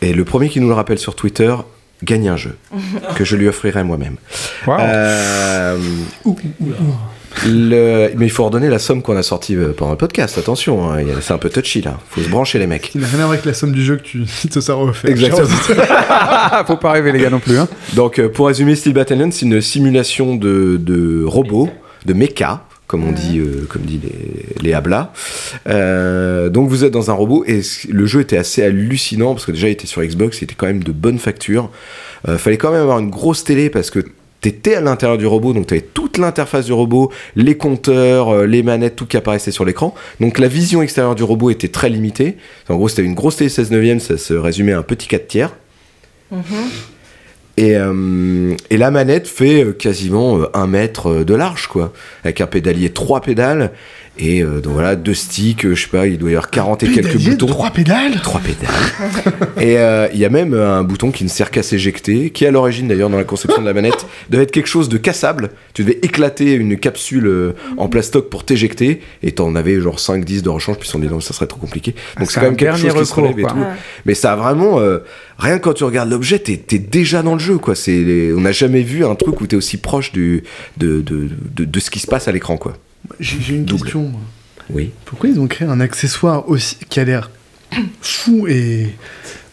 Et 0.00 0.12
le 0.12 0.24
premier 0.24 0.48
qui 0.48 0.60
nous 0.60 0.68
le 0.68 0.74
rappelle 0.74 1.00
sur 1.00 1.16
Twitter 1.16 1.52
gagne 2.04 2.28
un 2.28 2.36
jeu 2.36 2.56
que 3.16 3.24
je 3.24 3.36
lui 3.36 3.48
offrirai 3.48 3.82
moi-même. 3.84 4.16
Euh, 4.68 5.76
le- 7.46 8.10
Mais 8.16 8.26
il 8.26 8.30
faut 8.30 8.44
redonner 8.44 8.68
la 8.68 8.78
somme 8.78 9.02
qu'on 9.02 9.16
a 9.16 9.22
sortie 9.22 9.54
euh, 9.54 9.72
pendant 9.76 9.92
le 9.92 9.96
podcast. 9.98 10.38
Attention, 10.38 10.90
hein, 10.90 11.00
il 11.00 11.08
c'est 11.20 11.32
un 11.32 11.38
peu 11.38 11.50
touchy 11.50 11.82
là. 11.82 11.98
Faut 12.10 12.20
se 12.22 12.28
brancher 12.28 12.58
les 12.58 12.66
mecs. 12.66 12.90
Qui 12.90 12.98
n'a 12.98 13.06
rien 13.06 13.16
à 13.16 13.22
voir 13.22 13.30
avec 13.32 13.44
la 13.44 13.54
somme 13.54 13.72
du 13.72 13.84
jeu 13.84 13.96
que 13.96 14.02
tu 14.02 14.24
te 14.50 14.60
seras 14.60 14.82
offert. 14.82 15.10
Exactement. 15.10 15.46
Faut 16.66 16.76
pas 16.76 16.92
rêver 16.92 17.12
les 17.12 17.20
gars 17.20 17.30
non 17.30 17.38
plus. 17.40 17.58
Hein. 17.58 17.68
Donc, 17.94 18.18
euh, 18.18 18.28
pour 18.28 18.46
résumer, 18.48 18.74
Steel 18.74 18.94
Battalion, 18.94 19.30
c'est 19.30 19.46
une 19.46 19.60
simulation 19.60 20.34
de, 20.36 20.78
de 20.80 21.22
robots, 21.24 21.68
de 22.06 22.12
mecha, 22.14 22.64
comme 22.88 23.06
on 23.06 23.12
dit, 23.12 23.38
euh, 23.38 23.66
comme 23.68 23.82
dit 23.82 24.00
les, 24.02 24.62
les 24.66 24.72
hablas. 24.72 25.12
Euh, 25.68 26.48
donc, 26.48 26.68
vous 26.70 26.84
êtes 26.84 26.90
dans 26.90 27.10
un 27.10 27.14
robot 27.14 27.44
et 27.46 27.60
le 27.88 28.06
jeu 28.06 28.20
était 28.20 28.38
assez 28.38 28.62
hallucinant 28.62 29.34
parce 29.34 29.44
que 29.44 29.52
déjà, 29.52 29.68
il 29.68 29.72
était 29.72 29.86
sur 29.86 30.02
Xbox, 30.02 30.40
il 30.40 30.44
était 30.44 30.54
quand 30.56 30.66
même 30.66 30.82
de 30.82 30.90
bonne 30.90 31.18
facture. 31.18 31.70
Euh, 32.26 32.38
fallait 32.38 32.56
quand 32.56 32.72
même 32.72 32.80
avoir 32.80 32.98
une 32.98 33.10
grosse 33.10 33.44
télé 33.44 33.70
parce 33.70 33.90
que 33.90 34.00
T'étais 34.40 34.76
à 34.76 34.80
l'intérieur 34.80 35.18
du 35.18 35.26
robot, 35.26 35.52
donc 35.52 35.66
t'avais 35.66 35.80
toute 35.80 36.16
l'interface 36.16 36.66
du 36.66 36.72
robot, 36.72 37.10
les 37.34 37.56
compteurs, 37.56 38.46
les 38.46 38.62
manettes, 38.62 38.94
tout 38.94 39.04
qui 39.04 39.16
apparaissait 39.16 39.50
sur 39.50 39.64
l'écran. 39.64 39.96
Donc 40.20 40.38
la 40.38 40.46
vision 40.46 40.80
extérieure 40.80 41.16
du 41.16 41.24
robot 41.24 41.50
était 41.50 41.66
très 41.66 41.88
limitée. 41.88 42.36
En 42.68 42.76
gros, 42.76 42.86
c'était 42.86 43.02
une 43.02 43.14
grosse 43.14 43.34
télé 43.34 43.50
16 43.50 43.72
neuvième, 43.72 43.98
ça 43.98 44.16
se 44.16 44.34
résumait 44.34 44.74
à 44.74 44.78
un 44.78 44.82
petit 44.82 45.08
4 45.08 45.26
tiers. 45.26 45.56
Et, 47.58 47.76
euh, 47.76 48.54
et 48.70 48.76
la 48.76 48.92
manette 48.92 49.26
fait 49.26 49.64
euh, 49.64 49.72
quasiment 49.72 50.38
euh, 50.38 50.46
un 50.54 50.68
mètre 50.68 51.24
de 51.24 51.34
large, 51.34 51.66
quoi. 51.66 51.92
Avec 52.22 52.40
un 52.40 52.46
pédalier, 52.46 52.90
trois 52.90 53.20
pédales. 53.20 53.72
Et 54.20 54.42
euh, 54.42 54.60
donc 54.60 54.72
voilà, 54.72 54.96
deux 54.96 55.14
sticks, 55.14 55.64
euh, 55.64 55.74
je 55.74 55.82
sais 55.82 55.88
pas, 55.88 56.06
il 56.08 56.18
doit 56.18 56.30
y 56.30 56.34
avoir 56.34 56.50
40 56.50 56.82
et 56.82 56.88
quelques 56.90 57.16
boutons. 57.18 57.46
Trois 57.46 57.70
pédales 57.70 58.20
Trois 58.22 58.40
pédales. 58.40 58.68
et 59.60 59.78
euh, 59.78 60.08
il 60.12 60.18
y 60.18 60.24
a 60.24 60.28
même 60.28 60.54
un 60.54 60.82
bouton 60.82 61.10
qui 61.12 61.22
ne 61.24 61.28
sert 61.28 61.50
qu'à 61.52 61.62
s'éjecter, 61.62 62.30
qui 62.30 62.44
à 62.44 62.50
l'origine 62.50 62.88
d'ailleurs 62.88 63.10
dans 63.10 63.16
la 63.16 63.24
conception 63.24 63.60
de 63.62 63.66
la 63.66 63.72
manette 63.74 64.06
devait 64.30 64.42
être 64.42 64.50
quelque 64.50 64.66
chose 64.68 64.88
de 64.88 64.98
cassable. 64.98 65.50
Tu 65.72 65.82
devais 65.84 65.98
éclater 66.02 66.54
une 66.54 66.76
capsule 66.78 67.54
en 67.76 67.88
plastoc 67.88 68.28
pour 68.28 68.44
t'éjecter, 68.44 69.00
et 69.22 69.32
t'en 69.32 69.54
avais 69.54 69.80
genre 69.80 69.96
5-10 69.98 70.42
de 70.42 70.48
rechange, 70.48 70.78
puis 70.78 70.90
on 70.94 70.98
dit 70.98 71.06
non, 71.08 71.20
ça 71.20 71.32
serait 71.32 71.46
trop 71.46 71.60
compliqué. 71.60 71.94
Donc 72.18 72.30
c'est 72.30 72.40
quand 72.40 72.46
même 72.46 72.56
quelque 72.56 72.76
chose 72.76 72.92
qui 72.92 73.06
se 73.06 73.12
recours, 73.14 73.22
relève 73.24 73.38
et 73.38 73.42
quoi. 73.42 73.52
tout. 73.52 73.58
Ouais. 73.58 73.66
Mais 74.04 74.14
ça 74.14 74.32
a 74.32 74.36
vraiment. 74.36 74.80
euh, 74.80 74.98
rien 75.38 75.58
que 75.58 75.62
quand 75.64 75.74
tu 75.74 75.84
regardes 75.84 76.10
l'objet, 76.10 76.40
t'es 76.40 76.78
déjà 76.78 77.22
dans 77.22 77.34
le 77.34 77.38
jeu, 77.40 77.58
quoi. 77.58 77.74
C'est 77.76 77.92
les- 78.02 78.32
On 78.34 78.40
n'a 78.40 78.52
jamais 78.52 78.82
vu 78.82 79.04
un 79.04 79.14
truc 79.14 79.40
où 79.40 79.46
t'es 79.46 79.54
aussi 79.56 79.76
proche 79.76 80.10
du, 80.12 80.42
de, 80.76 81.00
de, 81.02 81.28
de, 81.54 81.64
de 81.64 81.80
ce 81.80 81.90
qui 81.90 82.00
se 82.00 82.06
passe 82.08 82.26
à 82.26 82.32
l'écran, 82.32 82.56
quoi. 82.56 82.74
J'ai 83.20 83.54
une 83.56 83.64
Double. 83.64 83.82
question. 83.82 84.02
moi. 84.02 84.20
Oui. 84.70 84.92
Pourquoi 85.04 85.28
ils 85.30 85.40
ont 85.40 85.46
créé 85.46 85.66
un 85.66 85.80
accessoire 85.80 86.48
aussi 86.48 86.76
qui 86.88 87.00
a 87.00 87.04
l'air 87.04 87.30
fou 88.00 88.46
et 88.48 88.94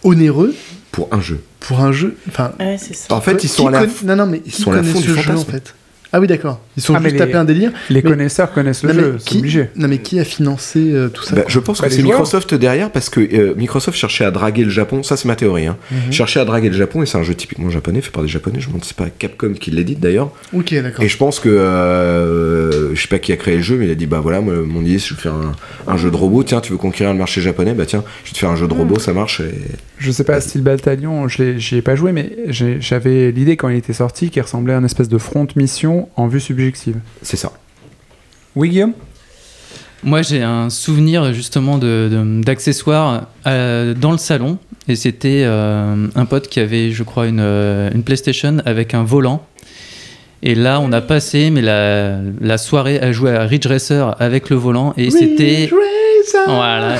onéreux 0.04 0.54
Pour 0.92 1.14
un 1.14 1.22
jeu. 1.22 1.42
pour 1.60 1.80
un 1.80 1.92
jeu 1.92 2.18
Enfin, 2.28 2.52
Ouais, 2.60 2.78
c'est 2.78 2.94
ça. 2.96 3.14
En 3.14 3.22
fait, 3.22 3.34
ils 3.34 3.38
qui 3.38 3.48
sont 3.48 3.68
à 3.68 3.72
la 3.72 3.86
conna- 3.88 4.16
Non, 4.16 4.26
non, 4.26 4.32
mais 4.32 4.42
ils 4.46 4.52
sont 4.54 4.72
à 4.72 4.76
la 4.78 4.84
fond 4.84 5.00
du 5.00 5.08
jeu 5.08 5.14
en 5.20 5.22
fantasme. 5.22 5.52
fait? 5.52 5.76
Ah 6.18 6.22
oui, 6.22 6.28
d'accord. 6.28 6.62
Ils 6.78 6.82
sont 6.82 6.94
Ah, 6.96 7.00
mais 7.02 7.10
juste 7.10 7.20
les- 7.20 7.26
tapés 7.28 7.38
un 7.38 7.44
délire. 7.44 7.72
Les 7.90 7.96
Mais- 8.02 8.10
connaisseurs 8.10 8.54
connaissent 8.54 8.84
le 8.84 8.94
Non, 8.94 9.00
jeu, 9.02 9.16
c'est 9.20 9.28
qui- 9.28 9.38
obligé. 9.40 9.70
Non, 9.76 9.90
mais 9.90 9.98
qui 9.98 10.18
a 10.18 10.24
financé 10.24 10.94
euh, 10.94 11.10
tout 11.10 11.24
ça 11.24 11.36
Bah, 11.36 11.42
je 11.46 11.60
pense 11.60 11.82
que 11.82 11.88
les 11.88 11.92
c'est. 11.92 12.04
Microsoft 12.04 12.54
derrière 12.54 12.90
parce 12.90 13.10
que 13.10 13.20
euh, 13.20 13.54
Microsoft 13.58 13.98
cherchait 13.98 14.24
à 14.24 14.32
draguer 14.32 14.64
le 14.64 14.70
Japon. 14.70 15.04
Ça, 15.04 15.18
c'est 15.18 15.28
ma 15.28 15.36
théorie. 15.36 15.66
Hein. 15.68 15.76
Mhm. 15.92 16.14
Cherchait 16.14 16.40
à 16.40 16.46
draguer 16.46 16.70
le 16.70 16.76
Japon 16.78 17.04
et 17.04 17.06
c'est 17.06 17.18
un 17.18 17.24
jeu 17.24 17.36
typiquement 17.36 17.70
japonais 17.70 18.00
fait 18.00 18.12
par 18.12 18.24
des 18.24 18.30
japonais. 18.30 18.60
Je 18.62 18.68
me 18.68 18.72
demande 18.72 18.86
si 18.86 18.94
c'est 18.98 19.04
pas 19.04 19.10
Capcom 19.10 19.52
qui 19.60 19.72
l'édite 19.72 20.00
d'ailleurs. 20.00 20.32
Ok, 20.54 20.74
d'accord. 20.82 21.04
Et 21.04 21.10
je 21.10 21.18
pense 21.18 21.42
que 21.42 21.50
euh, 21.50 22.96
je 22.96 23.02
sais 23.02 23.08
pas 23.08 23.20
qui 23.20 23.32
a 23.32 23.38
créé 23.38 23.58
le 23.58 23.62
jeu, 23.64 23.78
mais 23.78 23.86
il 23.86 23.92
a 23.92 23.96
dit 23.96 24.06
bah 24.06 24.20
voilà, 24.22 24.42
moi, 24.42 24.54
mon 24.66 24.82
idée 24.84 25.00
c'est 25.00 25.16
de 25.16 25.20
faire 25.20 25.34
un, 25.34 25.52
un 25.88 25.98
jeu 25.98 26.12
de 26.12 26.16
robot. 26.16 26.44
Tiens, 26.44 26.62
tu 26.62 26.72
veux 26.72 26.78
conquérir 26.78 27.12
le 27.14 27.20
marché 27.20 27.42
japonais? 27.42 27.74
Bah 27.74 27.86
tiens, 27.86 28.04
je 28.24 28.30
vais 28.30 28.34
te 28.34 28.38
faire 28.40 28.50
un 28.50 28.56
jeu 28.56 28.68
de 28.68 28.74
robot, 28.74 29.00
ça 29.00 29.14
marche. 29.14 29.42
Et... 29.42 29.54
Je 29.98 30.12
sais 30.12 30.24
pas, 30.24 30.40
Steel 30.42 30.62
Battalion, 30.62 31.28
je 31.28 31.44
l'ai- 31.44 31.60
j'y 31.60 31.78
ai 31.78 31.82
pas 31.82 31.96
joué, 31.96 32.12
mais 32.12 32.32
j'ai- 32.48 32.78
j'avais 32.80 33.32
l'idée 33.32 33.58
quand 33.58 33.70
il 33.70 33.78
était 33.78 33.94
sorti 33.94 34.30
qui 34.30 34.42
ressemblait 34.42 34.74
à 34.74 34.78
une 34.78 34.86
espèce 34.86 35.10
de 35.10 35.18
front 35.18 35.48
mission 35.56 36.05
en 36.16 36.28
vue 36.28 36.40
subjective. 36.40 36.98
C'est 37.22 37.38
ça. 37.38 37.52
Oui, 38.56 38.70
Guillaume? 38.70 38.94
Moi, 40.04 40.22
j'ai 40.22 40.44
un 40.44 40.70
souvenir 40.70 41.34
justement 41.34 41.78
de- 41.78 42.10
de- 42.12 42.44
d'accessoires 42.44 43.24
euh, 43.48 43.94
dans 43.94 44.12
le 44.12 44.18
salon. 44.18 44.58
Et 44.88 44.96
c'était 44.96 45.42
euh, 45.46 46.08
un 46.16 46.26
pote 46.26 46.48
qui 46.48 46.60
avait, 46.60 46.92
je 46.92 47.02
crois, 47.04 47.26
une, 47.26 47.40
euh, 47.40 47.90
une 47.94 48.04
PlayStation 48.04 48.58
avec 48.66 48.94
un 48.94 49.04
volant. 49.04 49.44
Et 50.44 50.54
là, 50.54 50.80
on 50.80 50.92
a 50.92 51.02
passé 51.02 51.50
mais 51.50 51.62
la, 51.64 52.20
la 52.40 52.58
soirée 52.60 53.00
à 53.00 53.12
jouer 53.12 53.32
à 53.32 53.46
Ridge 53.46 53.66
Racer 53.66 54.16
avec 54.20 54.52
le 54.52 54.58
volant. 54.58 54.94
Et 54.96 55.10
c'était. 55.10 55.70
Voilà. 56.46 56.98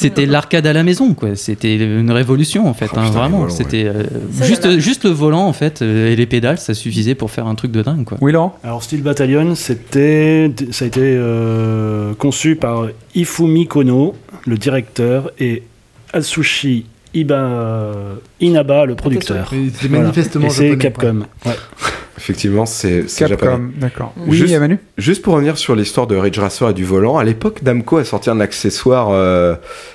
C'était 0.00 0.26
l'arcade 0.26 0.66
à 0.66 0.72
la 0.72 0.84
maison, 0.84 1.14
quoi. 1.14 1.34
C'était 1.34 1.76
une 1.76 2.10
révolution, 2.10 2.68
en 2.68 2.74
fait. 2.74 2.88
Oh, 2.92 2.98
hein, 2.98 3.06
putain, 3.06 3.18
vraiment. 3.18 3.48
C'était 3.48 3.86
euh, 3.86 4.04
juste, 4.42 4.78
juste 4.78 5.04
le 5.04 5.10
volant, 5.10 5.46
en 5.46 5.52
fait, 5.52 5.82
euh, 5.82 6.12
et 6.12 6.16
les 6.16 6.26
pédales, 6.26 6.58
ça 6.58 6.72
suffisait 6.74 7.16
pour 7.16 7.30
faire 7.32 7.46
un 7.46 7.54
truc 7.56 7.72
de 7.72 7.82
dingue, 7.82 8.04
quoi. 8.04 8.16
Oui, 8.20 8.30
Laurent 8.30 8.56
Alors 8.62 8.82
Steel 8.82 9.02
Battalion, 9.02 9.54
c'était, 9.56 10.52
ça 10.70 10.84
a 10.84 10.88
été 10.88 11.00
euh, 11.02 12.14
conçu 12.14 12.54
par 12.54 12.86
Ifumi 13.14 13.66
Kono, 13.66 14.14
le 14.46 14.56
directeur, 14.56 15.32
et 15.40 15.64
Atsushi 16.12 16.86
Iba, 17.14 17.92
Inaba, 18.40 18.84
le 18.84 18.94
producteur. 18.94 19.50
C'est 19.50 19.88
Voilà. 19.88 20.04
manifestement 20.04 20.46
Et 20.46 20.50
c'est 20.50 20.76
Capcom. 20.78 21.24
Ouais. 21.44 21.52
Effectivement, 22.18 22.66
c'est 22.66 23.08
c'est 23.08 23.26
japonais. 23.28 23.50
Capcom, 23.52 23.70
d'accord. 23.76 24.12
Oui, 24.26 24.36
Juste- 24.36 24.58
Manu 24.58 24.78
Juste 24.98 25.22
pour 25.22 25.34
revenir 25.34 25.56
sur 25.56 25.74
l'histoire 25.74 26.06
de 26.06 26.16
Ridge 26.16 26.38
Racer 26.38 26.68
et 26.70 26.74
du 26.74 26.84
volant, 26.84 27.16
à 27.16 27.24
l'époque, 27.24 27.62
Namco 27.62 27.96
a 27.98 28.04
sorti 28.04 28.28
un 28.28 28.40
accessoire 28.40 29.08
euh, 29.10 29.54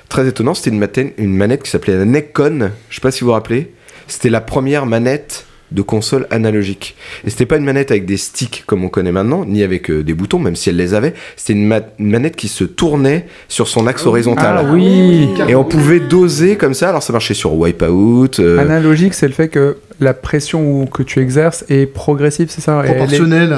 très 0.09 0.27
étonnant. 0.27 0.53
C'était 0.53 0.71
une, 0.71 1.11
une 1.17 1.35
manette 1.35 1.63
qui 1.63 1.69
s'appelait 1.69 1.97
la 1.97 2.05
Neccon. 2.05 2.71
Je 2.89 2.95
sais 2.95 3.01
pas 3.01 3.11
si 3.11 3.21
vous 3.21 3.27
vous 3.27 3.33
rappelez. 3.33 3.73
C'était 4.07 4.29
la 4.29 4.41
première 4.41 4.85
manette 4.85 5.45
de 5.73 5.81
console 5.81 6.27
analogique. 6.29 6.95
Et 7.25 7.29
c'était 7.29 7.45
pas 7.45 7.57
une 7.57 7.65
manette 7.65 7.91
avec 7.91 8.05
des 8.05 8.17
sticks 8.17 8.63
comme 8.65 8.83
on 8.85 8.89
connaît 8.89 9.11
maintenant, 9.11 9.43
ni 9.45 9.63
avec 9.63 9.89
euh, 9.89 10.03
des 10.03 10.13
boutons, 10.13 10.39
même 10.39 10.55
si 10.55 10.69
elle 10.69 10.75
les 10.77 10.93
avait. 10.93 11.13
C'était 11.35 11.53
une, 11.53 11.65
ma- 11.67 11.81
une 11.99 12.09
manette 12.11 12.35
qui 12.35 12.47
se 12.47 12.63
tournait 12.63 13.25
sur 13.47 13.67
son 13.67 13.87
axe 13.87 14.05
horizontal. 14.05 14.57
Ah 14.59 14.71
oui 14.71 15.27
Et 15.47 15.55
on 15.55 15.63
pouvait 15.63 15.99
doser 15.99 16.55
comme 16.55 16.73
ça. 16.73 16.89
Alors 16.89 17.03
ça 17.03 17.11
marchait 17.13 17.33
sur 17.33 17.53
Wipeout. 17.53 18.39
euh, 18.39 18.59
Analogique, 18.59 19.13
c'est 19.13 19.27
le 19.27 19.33
fait 19.33 19.47
que 19.49 19.77
la 19.99 20.13
pression 20.13 20.85
que 20.85 21.03
tu 21.03 21.19
exerces 21.19 21.65
est 21.69 21.85
progressive, 21.85 22.47
c'est 22.49 22.61
ça? 22.61 22.81
Et 22.85 22.89
proportionnelle. 22.89 23.55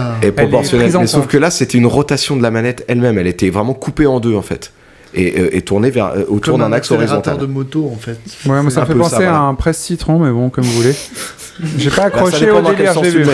prise 0.80 0.96
en 0.96 1.02
Mais 1.02 1.08
sauf 1.08 1.28
que 1.28 1.38
là, 1.38 1.50
c'était 1.50 1.78
une 1.78 1.86
rotation 1.88 2.36
de 2.38 2.42
la 2.44 2.52
manette 2.52 2.84
elle-même. 2.88 3.18
Elle 3.18 3.28
était 3.28 3.50
vraiment 3.50 3.74
coupée 3.74 4.06
en 4.06 4.20
deux, 4.20 4.36
en 4.36 4.42
fait. 4.42 4.72
Et, 5.16 5.40
euh, 5.40 5.56
et 5.56 5.62
vers, 5.90 6.08
euh, 6.08 6.24
autour 6.28 6.54
Comme 6.54 6.60
d'un 6.62 6.68
un 6.68 6.74
axe 6.74 6.92
horizontal. 6.92 7.38
de 7.38 7.46
moto 7.46 7.90
en 7.94 7.98
fait. 7.98 8.20
Ouais, 8.46 8.62
moi, 8.62 8.70
ça 8.70 8.82
me 8.82 8.86
fait 8.86 8.94
penser 8.96 9.12
ça, 9.12 9.18
voilà. 9.18 9.38
à 9.38 9.42
un 9.42 9.56
presse 9.56 9.78
citron, 9.80 10.20
mais 10.20 10.30
bon, 10.30 10.50
comme 10.50 10.66
vous 10.66 10.72
voulez. 10.82 10.94
J'ai 11.78 11.90
pas 11.90 11.96
Bah, 12.02 12.04
accroché 12.08 12.52
au 12.52 12.62
délire, 12.62 12.94
j'ai 13.02 13.12
tu 13.12 13.24
vu. 13.24 13.26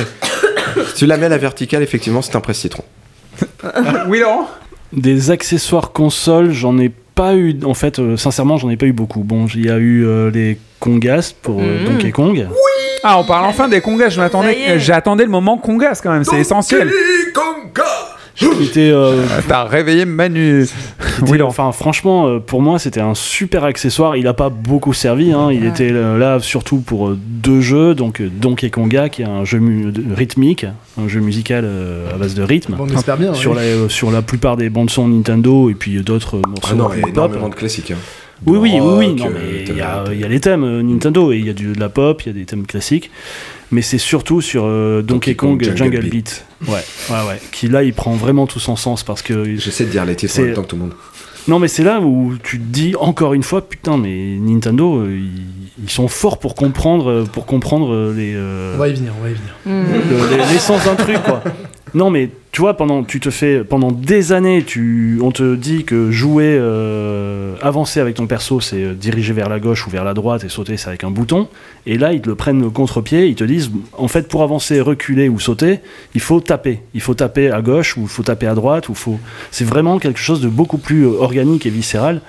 si 0.90 0.94
tu 0.94 1.06
la 1.08 1.18
mets 1.18 1.26
à 1.26 1.30
la 1.30 1.38
verticale, 1.40 1.82
effectivement, 1.82 2.22
c'est 2.22 2.36
un 2.36 2.40
presse 2.42 2.60
citron. 2.60 2.84
Oui, 4.08 4.20
Laurent? 4.20 4.48
Des 4.94 5.32
accessoires 5.32 5.92
consoles, 5.92 6.52
j'en 6.52 6.78
ai 6.78 6.90
pas 7.16 7.34
eu, 7.36 7.58
en 7.66 7.74
fait, 7.74 7.98
euh, 8.00 8.16
sincèrement, 8.18 8.58
j'en 8.58 8.70
ai 8.70 8.78
pas 8.78 8.86
eu 8.86 8.94
beaucoup. 8.94 9.22
Bon, 9.24 9.48
il 9.56 9.66
y 9.66 9.70
a 9.70 9.78
eu 9.78 10.06
euh, 10.06 10.30
les 10.30 10.58
Congas 10.80 11.34
pour 11.42 11.60
euh, 11.62 11.80
Mhm. 11.80 11.86
Donkey 11.94 12.12
Kong. 12.12 12.48
Ah, 13.04 13.18
on 13.18 13.24
parle 13.24 13.46
enfin 13.46 13.68
des 13.68 13.82
est. 13.82 14.80
j'attendais 14.80 15.24
le 15.24 15.30
moment 15.32 15.58
congas 15.58 16.00
quand 16.04 16.12
même. 16.12 16.24
C'est 16.24 16.40
essentiel. 16.40 16.92
Qui 18.58 18.64
était, 18.64 18.92
euh, 18.92 19.24
T'as 19.48 19.64
réveillé 19.66 20.06
Manu. 20.06 20.64
était- 20.64 20.72
Oui, 21.30 21.42
enfin, 21.42 21.72
franchement, 21.72 22.28
euh, 22.28 22.40
pour 22.40 22.62
moi, 22.62 22.80
c'était 22.80 23.00
un 23.02 23.14
super 23.14 23.64
accessoire. 23.64 24.16
Il 24.18 24.28
a 24.28 24.34
pas 24.34 24.50
beaucoup 24.50 24.94
servi. 24.94 25.32
hein. 25.32 25.50
Il 25.52 25.62
Ouais. 25.64 25.68
était 25.70 25.92
euh, 25.92 26.18
là 26.18 26.40
surtout 26.40 26.78
pour 26.80 27.12
deux 27.16 27.62
jeux. 27.62 27.94
Donc, 27.96 28.22
Donkey 28.22 28.70
Konga, 28.70 29.10
qui 29.10 29.22
est 29.22 29.26
un 29.26 29.46
jeu 29.46 29.62
rythmique, 30.16 30.66
un 31.00 31.08
jeu 31.08 31.20
musical 31.20 31.68
à 32.14 32.18
base 32.18 32.34
de 32.34 32.44
rythme. 32.44 32.76
Bon, 32.76 32.88
on 32.90 32.96
espère 32.98 33.18
bien. 33.18 33.34
Sur, 33.34 33.52
oui. 33.52 33.58
la, 33.84 33.90
sur 33.90 34.12
la 34.12 34.22
plupart 34.22 34.58
des 34.58 34.70
bandes 34.70 34.90
son 34.90 35.08
Nintendo 35.08 35.70
et 35.70 35.74
puis 35.76 36.02
d'autres 36.02 36.38
morceaux 36.48 36.70
Ah 36.72 36.76
non, 36.76 36.90
il 36.96 37.02
y 37.02 37.04
a 37.04 37.08
énormément 37.10 37.50
de 37.50 37.56
classiques. 37.56 37.92
hein. 37.92 37.98
Oui, 38.48 38.58
oui, 38.58 38.72
oui, 38.74 38.80
oui, 38.82 39.06
Rock, 39.10 39.20
non, 39.20 39.26
mais 39.36 39.64
t'as- 39.66 39.72
il 39.74 39.78
y 39.78 39.82
a, 40.24 40.28
y 40.28 40.30
les 40.30 40.40
thèmes 40.40 40.82
Nintendo 40.82 41.32
et 41.32 41.38
il 41.38 41.46
y 41.46 41.50
a 41.52 41.54
du, 41.54 41.74
de 41.74 41.80
la 41.80 41.90
pop, 41.90 42.24
il 42.26 42.28
y 42.28 42.30
a 42.32 42.34
des 42.34 42.46
thèmes 42.46 42.66
classiques, 42.66 43.12
mais 43.72 43.82
c'est 43.82 43.98
surtout 43.98 44.42
sur 44.42 44.64
euh, 44.66 45.02
Donkey, 45.02 45.32
Donkey 45.32 45.36
Kong, 45.36 45.64
Kong 45.66 45.76
Jungle, 45.78 45.96
Jungle 45.96 46.10
Beat. 46.10 46.46
Ouais, 46.68 46.74
ouais, 47.10 47.16
ouais. 47.28 47.42
Qui 47.52 47.68
là, 47.68 47.84
il 47.84 47.94
prend 47.94 48.14
vraiment 48.14 48.48
tout 48.48 48.60
son 48.60 48.76
sens 48.76 49.04
parce 49.04 49.22
que. 49.22 49.56
J'essaie 49.58 49.86
de 49.86 49.90
dire 49.92 50.06
les 50.06 50.16
titres 50.16 50.40
en 50.40 50.44
même 50.44 50.54
temps 50.54 50.62
que 50.64 50.68
tout 50.68 50.76
le 50.76 50.82
monde. 50.84 50.94
Non, 51.48 51.58
mais 51.58 51.68
c'est 51.68 51.84
là 51.84 52.00
où 52.02 52.36
tu 52.44 52.60
te 52.60 52.64
dis 52.66 52.94
encore 53.00 53.34
une 53.34 53.42
fois, 53.44 53.68
putain, 53.68 53.98
mais 53.98 54.38
Nintendo, 54.40 54.98
euh, 55.00 55.18
ils, 55.18 55.84
ils 55.86 55.90
sont 55.90 56.08
forts 56.08 56.38
pour 56.38 56.54
comprendre, 56.54 57.10
euh, 57.10 57.24
pour 57.24 57.48
comprendre 57.48 58.14
les. 58.16 58.34
euh, 58.36 58.76
On 58.76 58.78
va 58.78 58.90
y 58.90 58.94
venir, 58.94 59.12
on 59.20 59.24
va 59.24 59.30
y 59.30 59.34
venir. 59.34 60.38
Les- 60.46 60.54
l'essence 60.54 60.86
d'un 60.86 60.96
truc 60.96 61.18
quoi. 61.24 61.44
Non 61.94 62.10
mais 62.10 62.30
tu 62.52 62.60
vois 62.60 62.76
pendant 62.76 63.04
tu 63.04 63.22
te 63.22 63.30
fais 63.30 63.64
pendant 63.64 63.92
des 63.92 64.34
années 64.34 64.64
tu 64.64 65.20
on 65.24 65.32
te 65.32 65.56
dit 65.56 65.86
que 65.86 66.12
jouer 66.12 66.58
euh, 66.60 67.56
avancer 67.62 68.02
avec 68.02 68.16
ton 68.16 68.28
perso 68.28 68.60
c'est 68.60 68.84
euh, 68.84 68.94
diriger 68.94 69.32
vers 69.32 69.48
la 69.48 69.60
gauche 69.60 69.88
ou 69.88 69.90
vers 69.90 70.04
la 70.04 70.14
droite 70.14 70.44
et 70.44 70.50
sauter 70.50 70.76
c'est 70.76 70.90
avec 70.90 71.06
un 71.06 71.12
bouton. 71.12 71.48
Et 71.86 71.98
là 71.98 72.12
ils 72.12 72.22
te 72.22 72.28
le 72.28 72.36
prennent 72.36 72.70
contre-pied 72.70 73.28
ils 73.28 73.36
te 73.36 73.46
disent 73.46 73.72
en 73.98 74.10
fait 74.10 74.28
pour 74.28 74.44
avancer 74.44 74.82
reculer 74.82 75.30
ou 75.30 75.40
sauter 75.40 75.80
il 76.14 76.20
faut 76.20 76.42
taper. 76.42 76.82
Il 76.94 77.00
faut 77.00 77.14
taper 77.14 77.52
à 77.52 77.62
gauche 77.62 77.96
ou 77.96 78.02
il 78.02 78.10
faut 78.10 78.24
taper 78.24 78.48
à 78.48 78.54
droite 78.54 78.90
ou 78.90 78.96
faut 78.96 79.18
c'est 79.52 79.66
vraiment 79.66 79.98
quelque 79.98 80.20
chose 80.20 80.42
de 80.42 80.50
beaucoup 80.50 80.78
plus 80.78 81.06
euh, 81.06 81.22
organique 81.22 81.66
et 81.66 81.70
viscéral. 81.70 82.22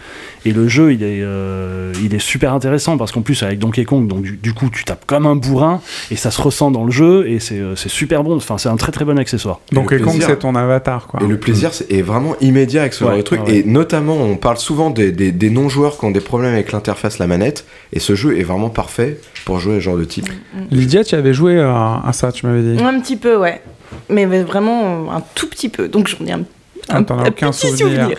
Et 0.45 0.53
le 0.53 0.69
jeu 0.69 0.93
il 0.93 1.03
est 1.03 1.21
euh, 1.23 1.93
il 2.03 2.15
est 2.15 2.21
super 2.21 2.53
intéressant 2.55 2.97
parce 2.97 3.11
qu'en 3.11 3.23
plus 3.23 3.43
avec 3.43 3.59
Donkey 3.59 3.85
Kong 3.85 4.07
donc 4.07 4.23
du, 4.23 4.37
du 4.37 4.55
coup 4.55 4.71
tu 4.73 4.85
tapes 4.85 5.05
comme 5.05 5.27
un 5.27 5.37
bourrin 5.37 5.81
et 6.13 6.17
ça 6.17 6.31
se 6.31 6.41
ressent 6.41 6.71
dans 6.71 6.85
le 6.85 6.93
jeu 6.93 7.29
et 7.29 7.41
c'est 7.41 7.59
euh, 7.59 7.75
c'est 7.75 7.89
super 7.89 8.23
bon. 8.23 8.37
Enfin 8.37 8.57
c'est 8.59 8.69
un 8.69 8.77
très 8.77 8.93
très 8.93 9.05
bon 9.05 9.19
accessoire. 9.19 9.59
Donc, 9.73 9.91
le 9.91 10.12
Kong, 10.19 10.23
c'est 10.27 10.39
ton 10.39 10.55
avatar, 10.55 11.07
quoi. 11.07 11.21
Et 11.23 11.27
le 11.27 11.39
plaisir 11.39 11.71
est 11.91 12.03
vraiment 12.03 12.35
immédiat 12.41 12.83
avec 12.83 12.93
ce 12.95 13.05
Ouais, 13.05 13.11
genre 13.11 13.17
de 13.19 13.23
truc. 13.23 13.41
ouais. 13.47 13.57
Et 13.59 13.65
notamment, 13.65 14.15
on 14.17 14.37
parle 14.37 14.59
souvent 14.59 14.91
des, 14.91 15.13
des- 15.13 15.33
des 15.33 15.51
non-joueurs 15.51 15.99
qui 15.99 16.05
ont 16.05 16.11
des 16.11 16.21
problèmes 16.21 16.53
avec 16.55 16.73
l'interface, 16.73 17.19
la 17.19 17.27
manette. 17.27 17.65
Et 17.93 17.99
ce 18.01 18.15
jeu 18.15 18.39
est 18.39 18.43
vraiment 18.45 18.71
parfait 18.71 19.19
pour 19.45 19.59
jouer 19.59 19.75
à 19.75 19.77
ce 19.77 19.81
genre 19.85 19.97
de 19.97 20.05
type. 20.05 20.29
Lydia, 20.71 21.05
tu 21.05 21.15
avais 21.15 21.35
joué 21.35 21.61
à, 21.61 22.03
à 22.07 22.13
ça, 22.13 22.33
tu 22.33 22.47
m'avais 22.47 22.63
dit. 22.77 22.83
Un 22.83 23.01
petit 23.01 23.17
peu, 23.17 23.37
ouais. 23.37 23.61
Mais 24.09 24.25
vraiment 24.27 25.13
un 25.13 25.23
tout 25.35 25.49
petit 25.49 25.69
peu. 25.69 25.89
Donc 25.89 26.09
j'en 26.09 26.25
ai 26.27 26.33
un, 26.33 26.43
Ah, 26.89 26.97
un- 26.99 27.03
t'en 27.03 27.19
as 27.19 27.23
un 27.23 27.27
aucun 27.29 27.51
petit 27.51 27.69
souvenir. 27.69 28.19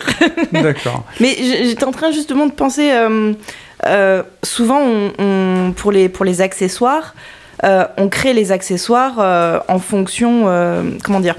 D'accord. 0.52 1.04
Mais 1.20 1.34
j'étais 1.36 1.84
en 1.84 1.90
train 1.90 2.12
justement 2.12 2.46
de 2.46 2.52
penser, 2.52 2.90
euh, 2.92 3.32
euh, 3.86 4.22
souvent 4.42 4.80
on, 4.80 5.12
on- 5.18 5.72
pour, 5.72 5.90
les, 5.92 6.08
pour 6.08 6.24
les 6.24 6.40
accessoires, 6.40 7.14
euh, 7.64 7.84
on 7.98 8.08
crée 8.08 8.32
les 8.34 8.52
accessoires 8.52 9.14
euh, 9.18 9.58
en 9.68 9.78
fonction, 9.78 10.44
euh, 10.46 10.82
comment 11.02 11.20
dire, 11.20 11.36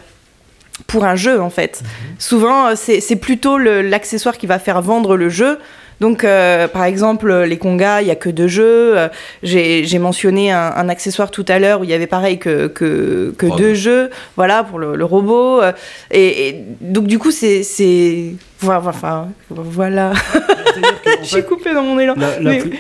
pour 0.88 1.06
un 1.06 1.16
jeu 1.16 1.42
en 1.42 1.50
fait. 1.50 1.82
Souvent 2.20 2.68
euh, 2.68 2.74
c'est 2.76 3.00
c'est 3.02 3.16
plutôt 3.16 3.58
l'accessoire 3.58 4.38
qui 4.38 4.48
va 4.48 4.60
faire 4.60 4.82
vendre 4.82 5.16
le 5.18 5.30
jeu. 5.30 5.58
Donc, 6.02 6.26
euh, 6.26 6.68
par 6.68 6.84
exemple, 6.84 7.34
les 7.34 7.58
congas, 7.58 8.02
il 8.02 8.08
y 8.10 8.12
a 8.12 8.16
que 8.16 8.30
deux 8.30 8.50
jeux. 8.50 8.98
Euh, 8.98 9.08
J'ai 9.44 9.86
j'ai 9.86 9.98
mentionné 9.98 10.52
un, 10.52 10.74
un 10.76 10.90
accessoire 10.90 11.32
tout 11.32 11.46
à 11.48 11.58
l'heure 11.58 11.80
où 11.80 11.84
il 11.86 11.90
y 11.90 11.94
avait 11.94 12.06
pareil 12.06 12.38
que, 12.38 12.68
que, 12.68 13.34
deux 13.58 13.74
jeux, 13.76 14.10
voilà, 14.36 14.66
pour 14.66 14.78
le, 14.78 14.98
le 14.98 15.06
robot. 15.06 15.62
Euh, 15.62 15.72
Et, 16.12 16.50
et 16.50 16.66
donc, 16.82 17.08
du 17.08 17.18
coup, 17.18 17.32
c'est. 17.32 17.64
c'est- 17.64 18.34
Voilà. 18.60 18.82
Enfin, 18.90 19.30
voilà. 19.50 20.12
Je 21.22 21.28
suis 21.28 21.44
coupée 21.46 21.74
dans 21.74 21.84
mon 21.84 21.98
élan. 21.98 22.14
la, 22.18 22.40
la 22.42 22.52
Mais- 22.52 22.60
plus- 22.60 22.72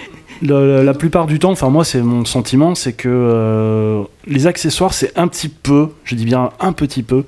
la- 0.41 0.60
la- 0.60 0.84
la 0.84 0.93
plupart 0.93 1.25
du 1.27 1.39
temps 1.39 1.51
enfin 1.51 1.69
moi 1.69 1.86
c'est 1.86 2.01
mon 2.01 2.25
sentiment 2.25 2.75
c'est 2.75 2.91
que 2.91 3.08
euh, 3.10 4.03
les 4.27 4.47
accessoires 4.47 4.93
c'est 4.93 5.17
un 5.17 5.29
petit 5.29 5.47
peu 5.47 5.88
je 6.03 6.15
dis 6.15 6.25
bien 6.25 6.49
un 6.60 6.73
petit 6.73 7.03
peu 7.03 7.23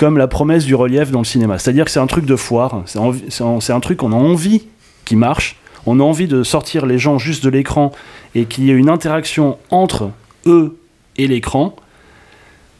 comme 0.00 0.16
la 0.16 0.28
promesse 0.28 0.64
du 0.64 0.74
relief 0.74 1.10
dans 1.10 1.18
le 1.18 1.26
cinéma. 1.26 1.58
C'est 1.58 1.68
à 1.68 1.72
dire 1.74 1.84
que 1.84 1.90
c'est 1.90 2.00
un 2.00 2.06
truc 2.06 2.24
de 2.24 2.34
foire 2.34 2.84
c'est 2.86 3.70
un, 3.70 3.80
truc 3.80 3.98
qu'on 3.98 4.12
a 4.12 4.16
envie 4.16 4.62
qui 5.04 5.14
marche. 5.14 5.56
On 5.84 6.00
a 6.00 6.02
envie 6.02 6.26
de 6.26 6.42
sortir 6.42 6.86
les 6.86 6.96
gens 6.96 7.18
juste 7.18 7.44
de 7.44 7.50
l'écran 7.50 7.92
et 8.34 8.46
qu'il 8.46 8.64
y 8.64 8.70
ait 8.70 8.74
une 8.74 8.88
interaction 8.88 9.58
entre 9.68 10.10
eux 10.46 10.78
et 11.18 11.26
l'écran. 11.26 11.76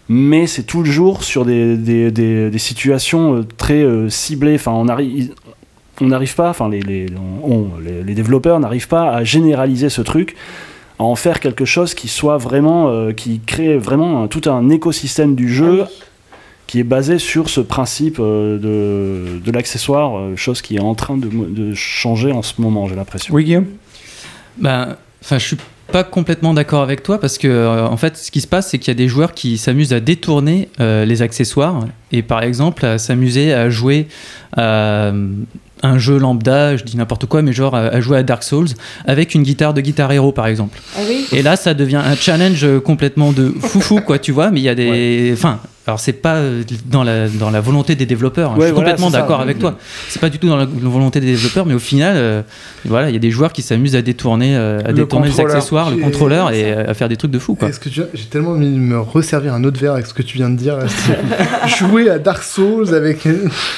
Mais 0.08 0.46
c'est 0.46 0.62
toujours 0.62 1.22
sur 1.22 1.44
des, 1.44 1.76
des, 1.76 2.10
des- 2.10 2.58
situations 2.58 3.36
euh, 3.36 3.46
très 3.58 3.82
euh, 3.82 4.08
ciblées. 4.08 4.54
Enfin, 4.54 4.72
on 4.72 4.88
arrive, 4.88 5.34
on 6.00 6.06
n'arrive 6.06 6.34
pas, 6.34 6.48
enfin, 6.48 6.70
les, 6.70 7.04
développeurs 8.14 8.60
n'arrivent 8.60 8.88
pas 8.88 9.10
à 9.10 9.24
généraliser 9.24 9.90
ce 9.90 10.00
truc, 10.00 10.36
à 10.98 11.02
en 11.02 11.16
faire 11.16 11.38
quelque 11.38 11.66
chose 11.66 11.92
qui 11.92 12.08
soit 12.08 12.38
vraiment, 12.38 12.88
euh, 12.88 13.12
qui 13.12 13.40
crée 13.40 13.76
vraiment 13.76 14.26
tout 14.26 14.48
un 14.48 14.70
écosystème 14.70 15.34
du 15.34 15.52
jeu 15.52 15.84
qui 16.70 16.78
est 16.78 16.84
basé 16.84 17.18
sur 17.18 17.48
ce 17.48 17.60
principe 17.60 18.18
euh, 18.20 18.56
de, 18.56 19.40
de 19.44 19.50
l'accessoire, 19.50 20.16
euh, 20.16 20.36
chose 20.36 20.62
qui 20.62 20.76
est 20.76 20.80
en 20.80 20.94
train 20.94 21.16
de, 21.16 21.74
changer 21.74 22.30
en 22.30 22.42
ce 22.42 22.60
moment, 22.60 22.86
j'ai 22.86 22.94
l'impression. 22.94 23.34
Oui, 23.34 23.42
Guillaume? 23.42 23.66
Ben, 24.56 24.96
enfin, 25.20 25.38
je 25.38 25.46
suis 25.48 25.56
pas 25.90 26.04
complètement 26.04 26.54
d'accord 26.54 26.82
avec 26.82 27.02
toi 27.02 27.20
parce 27.20 27.38
que 27.38 27.48
euh, 27.48 27.86
en 27.86 27.96
fait, 27.96 28.16
ce 28.16 28.30
qui 28.30 28.40
se 28.40 28.46
passe, 28.46 28.70
c'est 28.70 28.78
qu'il 28.78 28.88
y 28.88 28.96
a 28.96 28.98
des 28.98 29.08
joueurs 29.08 29.34
qui 29.34 29.58
s'amusent 29.58 29.92
à 29.92 30.00
détourner 30.00 30.68
euh, 30.80 31.04
les 31.04 31.22
accessoires 31.22 31.84
et 32.12 32.22
par 32.22 32.42
exemple 32.42 32.86
à 32.86 32.98
s'amuser 32.98 33.52
à 33.52 33.68
jouer 33.68 34.06
à 34.56 34.60
euh, 34.60 35.28
un 35.82 35.98
jeu 35.98 36.18
lambda, 36.18 36.76
je 36.76 36.84
dis 36.84 36.96
n'importe 36.96 37.26
quoi, 37.26 37.42
mais 37.42 37.52
genre 37.52 37.74
à, 37.74 37.86
à 37.86 38.00
jouer 38.00 38.18
à 38.18 38.22
Dark 38.22 38.42
Souls 38.42 38.68
avec 39.06 39.34
une 39.34 39.42
guitare 39.42 39.72
de 39.74 39.80
Guitar 39.80 40.12
Hero 40.12 40.30
par 40.30 40.46
exemple. 40.46 40.78
Ah 40.96 41.00
oui? 41.08 41.26
Et 41.32 41.42
là, 41.42 41.56
ça 41.56 41.74
devient 41.74 42.02
un 42.04 42.14
challenge 42.14 42.66
complètement 42.84 43.32
de 43.32 43.48
foufou, 43.60 44.00
quoi, 44.00 44.18
tu 44.18 44.30
vois. 44.30 44.50
Mais 44.50 44.60
il 44.60 44.64
y 44.64 44.68
a 44.68 44.74
des. 44.74 45.30
Enfin, 45.32 45.58
alors 45.90 45.98
c'est 46.00 46.12
pas 46.12 46.36
euh, 46.36 46.62
dans 46.86 47.02
la, 47.02 47.28
dans 47.28 47.50
la 47.50 47.60
volonté 47.60 47.96
des 47.96 48.06
développeurs. 48.06 48.52
hein, 48.52 48.54
Ouais, 48.54 48.60
je 48.60 48.66
suis 48.66 48.72
voilà, 48.74 48.90
complètement 48.92 49.10
d'accord 49.10 49.40
avec 49.40 49.58
toi. 49.58 49.76
C'est 50.08 50.20
pas 50.20 50.28
du 50.28 50.38
tout 50.38 50.46
dans 50.48 50.56
la 50.56 50.64
volonté 50.66 51.18
des 51.18 51.26
développeurs, 51.26 51.66
mais 51.66 51.74
au 51.74 51.80
final, 51.80 52.14
euh, 52.16 52.42
voilà, 52.84 53.08
il 53.10 53.12
y 53.12 53.16
a 53.16 53.20
des 53.20 53.32
joueurs 53.32 53.52
qui 53.52 53.62
s'amusent 53.62 53.96
à 53.96 54.02
détourner, 54.02 54.56
euh, 54.56 54.78
à 54.84 54.88
Le 54.88 54.94
détourner 54.94 55.28
les 55.28 55.40
accessoires, 55.40 55.90
le 55.90 55.96
contrôleur 55.96 56.52
et 56.52 56.72
à 56.72 56.94
faire 56.94 57.08
des 57.08 57.16
trucs 57.16 57.32
de 57.32 57.38
fou, 57.40 57.56
quoi. 57.56 57.68
Est-ce 57.68 57.80
que 57.80 57.88
tu 57.88 58.02
j'ai 58.14 58.24
tellement 58.26 58.50
envie 58.52 58.70
de 58.70 58.78
me 58.78 59.00
resservir 59.00 59.52
un 59.52 59.64
autre 59.64 59.80
verre 59.80 59.94
avec 59.94 60.06
ce 60.06 60.14
que 60.14 60.22
tu 60.22 60.36
viens 60.36 60.48
de 60.48 60.56
dire. 60.56 60.78
Jouer 61.66 62.08
à 62.08 62.18
Dark 62.18 62.42
Souls 62.44 62.94
avec 62.94 63.24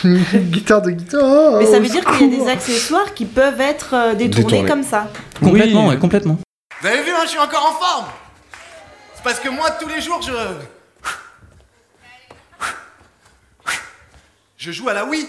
une 0.04 0.20
guitare 0.50 0.82
de 0.82 0.90
guitare. 0.90 1.58
Mais 1.60 1.66
ça 1.66 1.78
au 1.78 1.80
veut 1.80 1.88
dire 1.88 2.04
qu'il 2.04 2.30
y 2.30 2.34
a 2.36 2.44
des 2.44 2.50
accessoires 2.50 3.14
qui 3.14 3.24
peuvent 3.24 3.60
être 3.60 4.14
détournés 4.18 4.44
Détournés. 4.58 4.68
comme 4.68 4.82
ça. 4.82 5.10
Complètement, 5.40 5.84
Oui. 5.86 5.94
ouais, 5.94 5.98
complètement. 5.98 6.38
Vous 6.82 6.88
avez 6.88 6.98
vu, 7.02 7.10
hein, 7.10 7.22
je 7.24 7.30
suis 7.30 7.38
encore 7.38 7.64
en 7.74 7.82
forme 7.82 8.06
C'est 9.14 9.24
parce 9.24 9.40
que 9.40 9.48
moi, 9.48 9.70
tous 9.80 9.88
les 9.88 10.02
jours, 10.02 10.20
je... 10.26 10.32
Je 14.64 14.70
joue 14.70 14.88
à 14.88 14.94
la 14.94 15.04
Wii 15.04 15.26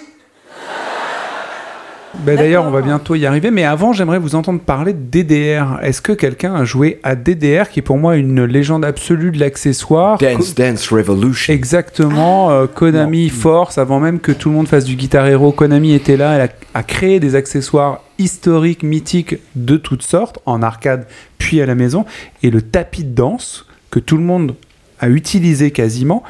Ben, 2.19 2.36
D'ailleurs, 2.36 2.65
on 2.65 2.69
va 2.69 2.84
bientôt 2.84 3.15
y 3.15 3.26
arriver, 3.26 3.50
mais 3.50 3.63
avant, 3.63 3.91
j'aimerais 3.91 4.19
vous 4.19 4.36
entendre 4.36 4.60
parler 4.60 4.93
de 4.93 5.00
DDR. 5.00 5.80
Est-ce 5.82 6.04
que 6.04 6.12
quelqu'un 6.12 6.54
a 6.54 6.65
joué 6.65 7.00
à 7.02 7.15
DDR, 7.15 7.67
qui 7.72 7.80
est 7.80 7.82
pour 7.82 7.98
moi 7.98 8.15
une 8.15 8.43
légende 8.46 8.86
absolue 8.86 9.32
de 9.32 9.39
l'accessoire? 9.39 10.19
Dance 10.19 10.54
Dance 10.54 10.88
Revolution. 10.89 11.52
Exactement, 11.52 12.52
euh, 12.52 12.67
Konami 12.67 13.30
Force, 13.30 13.80
avant 13.80 14.00
même 14.00 14.19
que 14.19 14.32
tout 14.32 14.50
le 14.50 14.56
monde 14.56 14.67
fasse 14.67 14.86
du 14.86 14.96
Guitar 14.96 15.26
Hero, 15.26 15.52
Konami 15.52 15.96
était 15.96 16.15
là, 16.15 16.36
elle 16.36 16.41
a, 16.41 16.80
a 16.80 16.84
créé 16.84 17.19
des 17.19 17.34
accessoires 17.34 18.04
historiques, 18.19 18.84
mythiques 18.84 19.38
de 19.56 19.78
toutes 19.78 20.04
sortes, 20.04 20.38
en 20.46 20.62
arcade 20.62 21.08
puis 21.39 21.60
à 21.60 21.65
la 21.65 21.74
maison, 21.74 22.06
et 22.43 22.52
le 22.52 22.62
tapis 22.62 23.04
de 23.04 23.15
danse 23.15 23.65
que 23.89 23.98
tout 23.98 24.17
le 24.17 24.24
monde 24.24 24.54
a 25.00 25.10
utilisé 25.10 25.72
quasiment. 25.72 26.22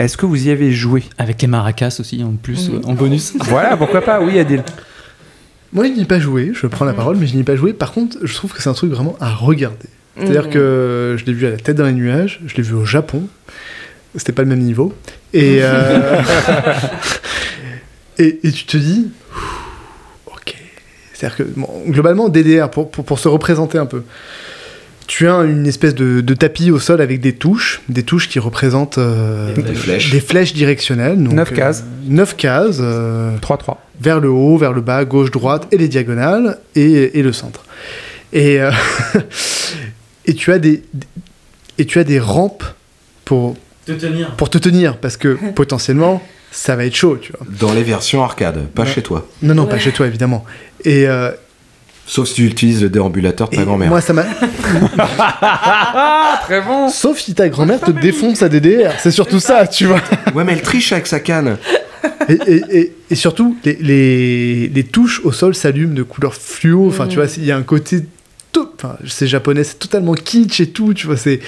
Est-ce 0.00 0.16
que 0.16 0.26
vous 0.26 0.46
y 0.46 0.50
avez 0.50 0.72
joué 0.72 1.02
Avec 1.18 1.40
les 1.42 1.48
maracas 1.48 1.96
aussi, 2.00 2.22
en 2.24 2.32
plus, 2.32 2.70
en 2.84 2.94
bonus. 2.94 3.34
Voilà, 3.44 3.76
pourquoi 3.76 4.00
pas, 4.00 4.20
oui, 4.20 4.38
Adil. 4.38 4.62
Moi, 5.72 5.84
je 5.86 5.90
n'y 5.92 6.00
ai 6.02 6.04
pas 6.04 6.18
joué, 6.18 6.52
je 6.54 6.66
prends 6.66 6.84
la 6.84 6.94
parole, 6.94 7.16
mais 7.16 7.26
je 7.26 7.34
n'y 7.34 7.40
ai 7.42 7.44
pas 7.44 7.54
joué. 7.56 7.72
Par 7.72 7.92
contre, 7.92 8.18
je 8.22 8.34
trouve 8.34 8.52
que 8.52 8.62
c'est 8.62 8.68
un 8.70 8.74
truc 8.74 8.90
vraiment 8.90 9.16
à 9.20 9.30
regarder. 9.30 9.88
C'est-à-dire 10.16 10.46
Mhm. 10.46 10.50
que 10.52 11.16
je 11.18 11.24
l'ai 11.26 11.32
vu 11.32 11.46
à 11.46 11.50
la 11.50 11.56
tête 11.56 11.76
dans 11.76 11.84
les 11.86 11.92
nuages, 11.92 12.40
je 12.46 12.56
l'ai 12.56 12.62
vu 12.62 12.74
au 12.74 12.84
Japon. 12.84 13.28
C'était 14.16 14.32
pas 14.32 14.42
le 14.42 14.48
même 14.48 14.58
niveau. 14.60 14.92
Et, 15.32 15.58
euh, 15.62 16.20
et, 18.18 18.40
et 18.42 18.50
tu 18.52 18.64
te 18.64 18.76
dis, 18.76 19.08
ok. 20.26 20.56
C'est-à-dire 21.12 21.36
que 21.36 21.42
bon, 21.44 21.68
globalement, 21.88 22.28
DDR, 22.28 22.68
pour, 22.70 22.90
pour, 22.90 23.04
pour 23.04 23.18
se 23.18 23.28
représenter 23.28 23.78
un 23.78 23.86
peu, 23.86 24.02
tu 25.12 25.26
as 25.28 25.38
une 25.42 25.66
espèce 25.66 25.96
de, 25.96 26.20
de 26.20 26.34
tapis 26.34 26.70
au 26.70 26.78
sol 26.78 27.00
avec 27.00 27.20
des 27.20 27.32
touches, 27.32 27.80
des 27.88 28.04
touches 28.04 28.28
qui 28.28 28.38
représentent 28.38 28.98
euh, 28.98 29.52
Des 29.56 29.74
flèches. 29.74 30.10
des 30.12 30.20
flèches 30.20 30.54
directionnelles. 30.54 31.20
donc, 31.20 31.32
Neuf 31.32 31.52
cases. 31.52 31.82
9 32.06 32.36
cases. 32.36 32.76
euh, 32.80 33.36
3-3. 33.38 33.78
vers 34.00 34.20
le 34.20 34.28
haut, 34.30 34.56
vers 34.56 34.72
le 34.72 34.80
bas, 34.82 35.04
gauche, 35.04 35.32
droite, 35.32 35.66
et 35.72 35.78
les 35.78 35.88
diagonales, 35.88 36.58
et, 36.76 37.18
et 37.18 37.22
le 37.24 37.32
centre. 37.32 37.64
Et, 38.32 38.60
euh, 38.60 38.70
et, 40.26 40.34
tu 40.34 40.52
as 40.52 40.60
des, 40.60 40.84
et 41.78 41.86
tu 41.86 41.98
as 41.98 42.04
des 42.04 42.20
rampes 42.20 42.62
pour 43.24 43.56
Te 43.86 43.92
tenir. 43.92 44.30
pour 44.36 44.48
te 44.48 44.58
tenir, 44.58 44.96
parce 44.98 45.16
que 45.16 45.36
potentiellement, 45.56 46.22
ça 46.52 46.76
va 46.76 46.84
être 46.86 46.94
chaud, 46.94 47.18
tu 47.20 47.32
vois. 47.32 47.44
Dans 47.58 47.72
les 47.74 47.82
versions 47.82 48.22
arcade, 48.22 48.64
pas 48.76 48.84
Ouais. 48.84 48.88
chez 48.88 49.02
toi. 49.02 49.26
Non, 49.42 49.54
non, 49.56 49.66
pas 49.66 49.80
chez 49.80 49.90
toi, 49.90 50.06
évidemment. 50.06 50.44
Et, 50.84 51.08
euh, 51.08 51.32
Sauf 52.12 52.26
si 52.26 52.34
tu 52.34 52.44
utilises 52.46 52.82
le 52.82 52.88
déambulateur 52.88 53.48
de 53.48 53.54
ta 53.54 53.62
grand-mère. 53.62 53.88
moi, 53.88 54.00
ça 54.00 54.12
m'a... 54.12 54.24
Très 56.42 56.60
bon. 56.60 56.88
Sauf 56.88 57.18
si 57.20 57.34
ta 57.34 57.48
grand-mère 57.48 57.78
te 57.80 57.90
défonce 57.92 58.42
à 58.42 58.48
DDR, 58.48 58.92
c'est 58.98 59.10
surtout 59.12 59.38
ça, 59.40 59.66
tu 59.68 59.86
vois. 59.86 60.00
Ouais, 60.34 60.42
mais 60.44 60.52
elle 60.54 60.62
triche 60.62 60.90
avec 60.92 61.06
sa 61.06 61.20
canne. 61.20 61.56
Et, 62.28 62.32
et- 62.46 62.64
et- 62.78 62.92
et 63.10 63.14
surtout, 63.14 63.56
les, 63.64 63.74
les- 63.80 64.68
les 64.68 64.84
touches 64.84 65.20
au 65.24 65.30
sol 65.32 65.54
s'allument 65.54 65.94
de 65.94 66.02
couleur 66.02 66.34
fluo. 66.34 66.88
Enfin, 66.88 67.06
tu 67.06 67.14
vois, 67.16 67.26
il 67.36 67.44
y 67.44 67.52
a 67.52 67.56
un 67.56 67.62
côté. 67.62 68.00
Enfin, 68.76 68.96
c'est 69.06 69.28
japonais, 69.28 69.62
c'est 69.62 69.78
totalement 69.78 70.14
kitsch 70.14 70.60
et 70.60 70.70
tout. 70.70 70.92
Tu 70.94 71.06
vois, 71.06 71.16
c'est. 71.16 71.38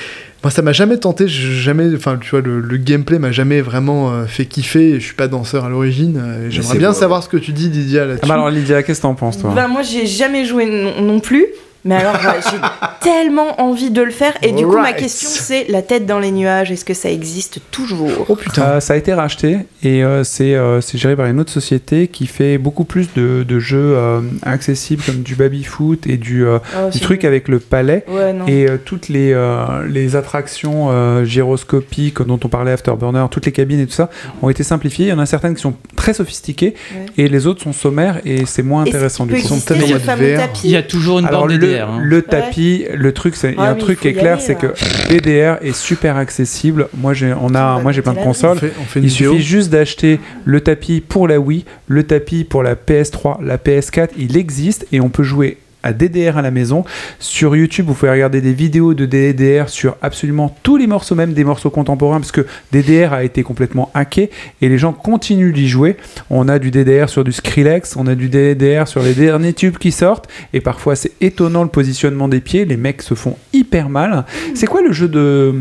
Moi, 0.43 0.51
ça 0.51 0.61
m'a 0.63 0.73
jamais 0.73 0.97
tenté. 0.99 1.29
Jamais. 1.29 1.95
Enfin, 1.95 2.19
tu 2.21 2.31
vois, 2.31 2.41
le, 2.41 2.61
le 2.61 2.77
gameplay 2.77 3.19
m'a 3.19 3.31
jamais 3.33 3.61
vraiment 3.61 4.11
euh, 4.13 4.25
fait 4.27 4.45
kiffer. 4.47 4.95
Je 4.99 5.05
suis 5.05 5.15
pas 5.15 5.29
danseur 5.29 5.65
à 5.65 5.69
l'origine. 5.69 6.21
euh, 6.21 6.51
J'aimerais 6.51 6.79
bien 6.79 6.91
beau. 6.91 6.95
savoir 6.97 7.23
ce 7.23 7.29
que 7.29 7.37
tu 7.37 7.53
dis, 7.53 7.69
Didier, 7.69 8.01
là-dessus. 8.01 8.21
Ah 8.25 8.27
bah 8.27 8.35
alors 8.35 8.51
Lydia, 8.51 8.83
qu'est-ce 8.83 8.99
que 9.01 9.03
t'en 9.03 9.15
penses 9.15 9.39
toi 9.39 9.53
Bah, 9.55 9.69
moi, 9.69 9.83
j'ai 9.83 10.07
jamais 10.07 10.45
joué 10.45 10.67
non, 10.67 11.01
non 11.01 11.21
plus. 11.21 11.47
Mais 11.85 11.97
alors, 11.97 12.15
j'ai 12.21 12.59
tellement 13.01 13.61
envie 13.61 13.91
de 13.91 14.03
le 14.03 14.11
faire. 14.13 14.35
Et 14.43 14.53
du 14.53 14.65
coup, 14.65 14.79
ma 14.79 14.93
question, 14.93 15.29
c'est 15.33 15.67
la 15.69 15.83
tête 15.83 16.07
dans 16.07 16.19
les 16.21 16.31
nuages, 16.31 16.71
est-ce 16.71 16.85
que 16.85 16.95
ça 16.95 17.11
existe 17.11 17.61
toujours? 17.71 18.27
Oh 18.29 18.37
putain. 18.37 18.63
Euh, 18.63 18.81
ça 18.81 18.95
a 18.95 18.97
été 18.97 19.13
racheté 19.13 19.59
et 19.83 20.05
euh, 20.05 20.23
c'est 20.23 20.55
euh, 20.55 20.81
c'est 20.81 20.97
géré 20.99 21.17
par 21.17 21.27
une 21.27 21.41
autre 21.41 21.51
société 21.51 22.07
qui 22.09 22.27
fait 22.27 22.59
beaucoup 22.59 22.85
plus 22.85 23.09
de, 23.15 23.43
de 23.47 23.59
jeux 23.59 23.95
euh, 23.97 24.21
accessibles 24.43 25.03
comme 25.05 25.23
du 25.23 25.35
baby-foot 25.35 26.07
et 26.07 26.17
du, 26.17 26.45
euh, 26.47 26.59
Oh, 26.77 26.91
du 26.91 27.01
truc 27.01 27.25
avec 27.25 27.49
le 27.49 27.59
palais. 27.59 28.05
Ouais. 28.09 28.35
Et 28.47 28.69
euh, 28.69 28.77
toutes 28.83 29.09
les, 29.09 29.33
euh, 29.33 29.87
les 29.89 30.15
attractions 30.17 30.89
euh, 30.91 31.25
gyroscopiques 31.25 32.23
dont 32.23 32.39
on 32.45 32.49
parlait 32.49 32.73
Afterburner, 32.73 33.25
toutes 33.31 33.47
les 33.47 33.53
cabines 33.53 33.81
et 33.81 33.87
tout 33.87 33.93
ça 33.93 34.09
ont 34.43 34.49
été 34.49 34.63
simplifiées. 34.63 35.07
Il 35.07 35.11
y 35.11 35.13
en 35.13 35.19
a 35.19 35.27
certaines 35.27 35.55
qui 35.55 35.63
sont 35.63 35.75
très 35.97 36.15
sophistiquées 36.15 36.75
Ouais. 36.95 37.07
et 37.25 37.29
les 37.29 37.47
autres 37.47 37.63
sont 37.63 37.73
sommaires 37.73 38.21
et 38.25 38.47
c'est 38.47 38.63
moins 38.63 38.83
intéressant 38.83 39.27
du 39.27 39.35
coup. 39.35 39.49
tellement 39.67 39.99
fameux 39.99 40.35
VR. 40.35 40.39
tapis? 40.41 40.61
Il 40.65 40.71
y 40.71 40.77
a 40.77 40.83
toujours 40.83 41.19
une 41.19 41.27
Alors 41.27 41.41
borne 41.47 41.57
le, 41.57 41.72
Hein. 41.81 42.01
le 42.03 42.23
tapis, 42.23 42.85
le 42.93 43.13
truc, 43.13 43.37
c'est 43.37 43.51
il 43.53 43.57
y 43.57 43.59
a 43.59 43.63
Ah, 43.63 43.71
un 43.71 43.75
truc 43.75 44.01
qui 44.01 44.09
est 44.09 44.13
clair, 44.13 44.41
c'est 44.41 44.55
que. 44.55 44.69
DDR 45.09 45.59
est 45.63 45.75
super 45.77 46.17
accessible. 46.17 46.89
Moi 46.97 47.15
j'ai, 47.15 47.33
on 47.33 47.55
a, 47.55 47.77
va 47.77 47.81
moi 47.83 47.93
j'ai 47.93 48.03
plein 48.03 48.15
de 48.15 48.19
consoles. 48.19 48.57
on 48.57 48.61
fait, 48.61 48.73
on 48.81 48.85
fait 48.85 48.99
une 49.01 49.05
Il 49.07 49.11
vidéo. 49.11 49.33
suffit 49.33 49.43
juste 49.45 49.71
d'acheter 49.71 50.21
le 50.45 50.61
tapis 50.61 51.01
pour 51.01 51.29
la 51.29 51.39
Wii, 51.41 51.65
le 51.89 52.03
tapis 52.05 52.45
pour 52.45 52.63
la 52.63 52.75
PS3, 52.75 53.43
la 53.45 53.57
PS4, 53.59 54.11
il 54.19 54.37
existe 54.37 54.87
et 54.93 55.01
on 55.01 55.09
peut 55.09 55.23
jouer 55.23 55.59
à 55.83 55.93
DDR 55.93 56.37
à 56.39 56.43
la 56.43 56.51
maison. 56.51 56.85
Sur 57.19 57.57
YouTube, 57.57 57.87
vous 57.87 57.95
pouvez 57.95 58.11
regarder 58.11 58.41
des 58.41 58.53
vidéos 58.53 58.95
de 58.95 59.07
DDR 59.07 59.69
sur 59.69 59.97
absolument 60.03 60.55
tous 60.63 60.77
les 60.77 60.87
morceaux, 60.87 61.15
même 61.15 61.33
des 61.33 61.45
morceaux 61.45 61.71
contemporains, 61.71 62.21
parce 62.21 62.33
que 62.33 62.47
DDR 62.73 63.13
a 63.13 63.25
été 63.25 63.43
complètement 63.43 63.91
hacké 63.95 64.31
et 64.61 64.69
les 64.69 64.79
gens 64.79 64.93
continuent 64.93 65.53
d'y 65.53 65.69
jouer. 65.69 65.97
On 66.31 66.49
a 66.49 66.59
du 66.59 66.71
DDR 66.71 67.09
sur 67.09 67.25
du 67.25 67.33
Skrillex, 67.33 67.97
on 67.97 68.07
a 68.07 68.15
du 68.15 68.29
DDR 68.29 68.87
sur 68.89 69.03
les 69.03 69.15
derniers 69.15 69.53
tubes 69.53 69.79
qui 69.79 69.93
sortent 69.93 70.29
et 70.53 70.61
parfois 70.61 70.97
c'est 70.97 71.13
étonnant 71.21 71.63
le 71.63 71.69
positionnement 71.69 72.29
des 72.29 72.41
pieds, 72.41 72.65
les 72.65 72.77
mecs 72.77 73.03
se 73.03 73.15
font 73.15 73.37
hyper 73.53 73.89
mal. 73.89 74.25
C'est 74.55 74.67
quoi 74.67 74.83
le 74.83 74.93
jeu 74.93 75.09
de 75.09 75.55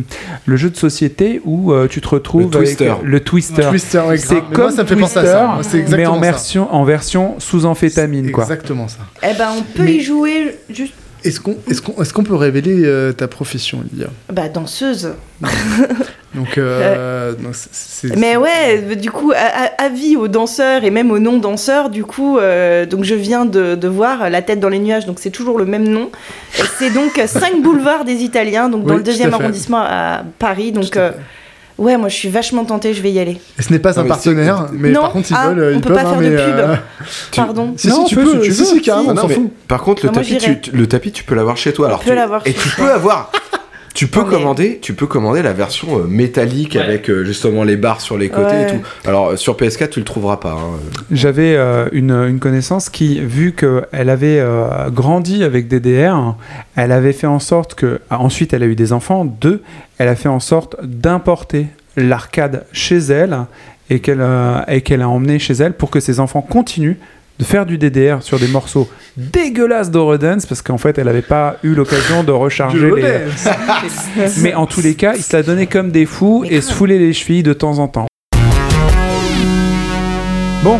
le 0.45 0.55
jeu 0.57 0.69
de 0.69 0.77
société 0.77 1.41
où 1.45 1.71
euh, 1.71 1.87
tu 1.87 2.01
te 2.01 2.07
retrouves 2.09 2.51
Le 2.51 2.57
avec 2.57 2.67
Twister. 2.77 2.93
le 3.03 3.19
Twister? 3.19 3.67
Twister, 3.69 4.01
ouais, 4.07 4.17
c'est 4.17 4.41
comme 4.41 4.63
moi, 4.63 4.71
ça 4.71 4.83
me 4.83 4.87
fait 4.87 4.95
penser 4.95 5.19
à 5.19 5.25
ça. 5.25 5.45
Moi, 5.47 5.61
mais 5.73 5.79
exactement 5.79 6.11
en 6.11 6.15
ça. 6.15 6.21
version, 6.21 6.73
en 6.73 6.83
version 6.83 7.35
sous 7.39 7.65
amphétamine, 7.65 8.31
quoi. 8.31 8.43
Exactement 8.43 8.87
ça. 8.87 8.99
Eh 9.23 9.37
ben, 9.37 9.49
on 9.57 9.61
peut 9.61 9.83
Mais- 9.83 9.95
y 9.95 10.01
jouer 10.01 10.10
juste. 10.69 10.93
Est-ce 11.23 11.39
qu'on 11.39 11.55
est 11.69 12.01
est 12.01 12.23
peut 12.23 12.35
révéler 12.35 12.81
euh, 12.83 13.13
ta 13.13 13.27
profession, 13.27 13.83
Lydia? 13.91 14.07
Bah, 14.33 14.49
danseuse. 14.49 15.13
Donc, 16.35 16.57
euh, 16.57 17.33
Mais 18.17 18.37
ouais, 18.37 18.95
du 18.95 19.11
coup, 19.11 19.31
avis 19.77 20.15
aux 20.15 20.27
danseurs 20.27 20.83
et 20.83 20.89
même 20.89 21.11
aux 21.11 21.19
non-danseurs, 21.19 21.89
du 21.89 22.05
coup, 22.05 22.37
euh, 22.37 22.85
donc 22.85 23.03
je 23.03 23.15
viens 23.15 23.45
de, 23.45 23.75
de 23.75 23.87
voir 23.87 24.29
La 24.29 24.41
tête 24.41 24.61
dans 24.61 24.69
les 24.69 24.79
nuages, 24.79 25.05
donc 25.05 25.17
c'est 25.19 25.29
toujours 25.29 25.59
le 25.59 25.65
même 25.65 25.87
nom. 25.87 26.09
C'est 26.79 26.91
donc 26.91 27.21
5 27.23 27.61
boulevards 27.61 28.05
des 28.05 28.23
Italiens, 28.23 28.69
donc 28.69 28.85
dans 28.85 28.91
Oui, 28.93 28.97
le 28.97 29.03
deuxième 29.03 29.33
arrondissement 29.33 29.81
à 29.81 30.23
Paris. 30.39 30.71
Donc, 30.71 30.89
Tout 30.89 30.99
à 30.99 31.11
fait. 31.11 31.17
Ouais, 31.81 31.97
moi 31.97 32.07
je 32.09 32.15
suis 32.15 32.29
vachement 32.29 32.63
tentée, 32.65 32.93
je 32.93 33.01
vais 33.01 33.11
y 33.11 33.19
aller. 33.19 33.37
Et 33.59 33.61
ce 33.61 33.71
n'est 33.71 33.79
pas 33.79 33.91
Non, 33.91 33.99
un 33.99 34.03
mais 34.03 34.09
partenaire, 34.09 34.65
mais 34.71 34.91
Non, 34.91 35.01
par 35.01 35.11
contre, 35.11 35.31
ils 35.31 35.37
ah, 35.37 35.49
veulent, 35.49 35.73
on 35.73 35.77
ils 35.77 35.81
peut 35.81 35.89
peuvent, 35.93 36.03
pas 36.03 36.09
hein, 36.09 36.11
faire 36.13 36.21
de 36.21 36.29
mais, 36.29 36.35
pub. 36.35 36.55
euh, 36.59 36.75
Pardon. 37.35 37.73
Si, 37.77 37.87
Non, 37.89 38.05
si, 38.05 38.09
tu 38.09 38.15
peux, 38.15 38.23
peux, 38.23 38.43
si 38.43 38.49
tu 38.49 38.53
si, 38.53 38.59
veux. 38.61 38.65
si, 38.67 38.81
carrément, 38.81 39.09
on 39.09 39.13
non, 39.13 39.21
s'en 39.23 39.27
mais 39.27 39.35
fout. 39.35 39.51
par 39.67 39.81
contre, 39.81 40.05
le 40.05 40.11
tapis, 40.11 40.37
tu, 40.37 40.71
le 40.71 40.87
tapis, 40.87 41.11
tu 41.11 41.23
peux 41.23 41.35
l'avoir 41.35 41.57
chez 41.57 41.73
toi. 41.73 41.87
Alors, 41.87 41.99
tu- 42.01 42.13
l'avoir 42.13 42.41
et 42.45 42.53
tu 42.53 42.69
peux 42.77 42.91
avoir. 42.91 43.31
Tu 43.93 44.07
peux 44.07 44.21
Non, 44.21 44.25
mais- 44.27 44.31
commander, 44.37 44.79
tu 44.81 44.93
peux 44.93 45.05
commander 45.05 45.41
la 45.41 45.53
version 45.53 45.99
euh, 45.99 46.03
métallique 46.07 46.75
Ouais. 46.75 46.81
avec 46.81 47.09
euh, 47.09 47.25
justement 47.25 47.63
les 47.63 47.75
barres 47.75 47.99
sur 48.01 48.17
les 48.17 48.29
côtés 48.29 48.41
Ouais. 48.55 48.63
et 48.63 48.71
tout. 48.77 48.81
Alors 49.07 49.29
euh, 49.31 49.35
sur 49.35 49.55
PS4 49.57 49.89
tu 49.89 49.99
le 49.99 50.05
trouveras 50.05 50.37
pas. 50.37 50.51
hein. 50.53 50.79
J'avais 51.11 51.55
euh, 51.55 51.87
une, 51.91 52.11
une 52.11 52.39
connaissance 52.39 52.89
qui, 52.89 53.19
vu 53.19 53.53
qu'elle 53.53 54.09
avait 54.09 54.39
euh, 54.39 54.89
grandi 54.89 55.43
avec 55.43 55.67
DDR, 55.67 56.35
elle 56.75 56.91
avait 56.91 57.13
fait 57.13 57.27
en 57.27 57.39
sorte 57.39 57.75
que, 57.75 57.99
ah, 58.09 58.19
ensuite 58.21 58.53
elle 58.53 58.63
a 58.63 58.67
eu 58.67 58.75
des 58.75 58.93
enfants, 58.93 59.25
deux, 59.25 59.61
elle 59.97 60.07
a 60.07 60.15
fait 60.15 60.29
en 60.29 60.39
sorte 60.39 60.77
d'importer 60.83 61.67
l'arcade 61.97 62.65
chez 62.71 62.97
elle 62.97 63.39
et 63.89 63.99
qu'elle 63.99 64.21
euh, 64.21 64.61
et 64.69 64.81
qu'elle 64.81 65.01
a 65.01 65.09
emmené 65.09 65.37
chez 65.37 65.53
elle 65.53 65.73
pour 65.73 65.89
que 65.89 65.99
ses 65.99 66.19
enfants 66.21 66.41
continuent 66.41 66.95
de 67.41 67.45
faire 67.45 67.65
du 67.65 67.79
DDR 67.79 68.21
sur 68.21 68.37
des 68.37 68.47
morceaux 68.47 68.87
dégueulasses 69.17 69.89
d'Eurodance 69.89 70.45
parce 70.45 70.61
qu'en 70.61 70.77
fait 70.77 70.99
elle 70.99 71.05
n'avait 71.05 71.23
pas 71.23 71.57
eu 71.63 71.73
l'occasion 71.73 72.23
de 72.23 72.31
recharger 72.31 72.91
les... 72.95 73.21
Mais 74.43 74.53
en 74.53 74.67
tous 74.67 74.81
les 74.81 74.93
cas, 74.93 75.15
ils 75.15 75.23
se 75.23 75.35
la 75.35 75.41
donnaient 75.41 75.65
comme 75.65 75.89
des 75.89 76.05
fous 76.05 76.43
Mais 76.43 76.57
et 76.57 76.61
se 76.61 76.71
foulaient 76.71 76.99
les 76.99 77.13
chevilles 77.13 77.41
de 77.41 77.53
temps 77.53 77.79
en 77.79 77.87
temps. 77.87 78.05
Bon, 80.63 80.79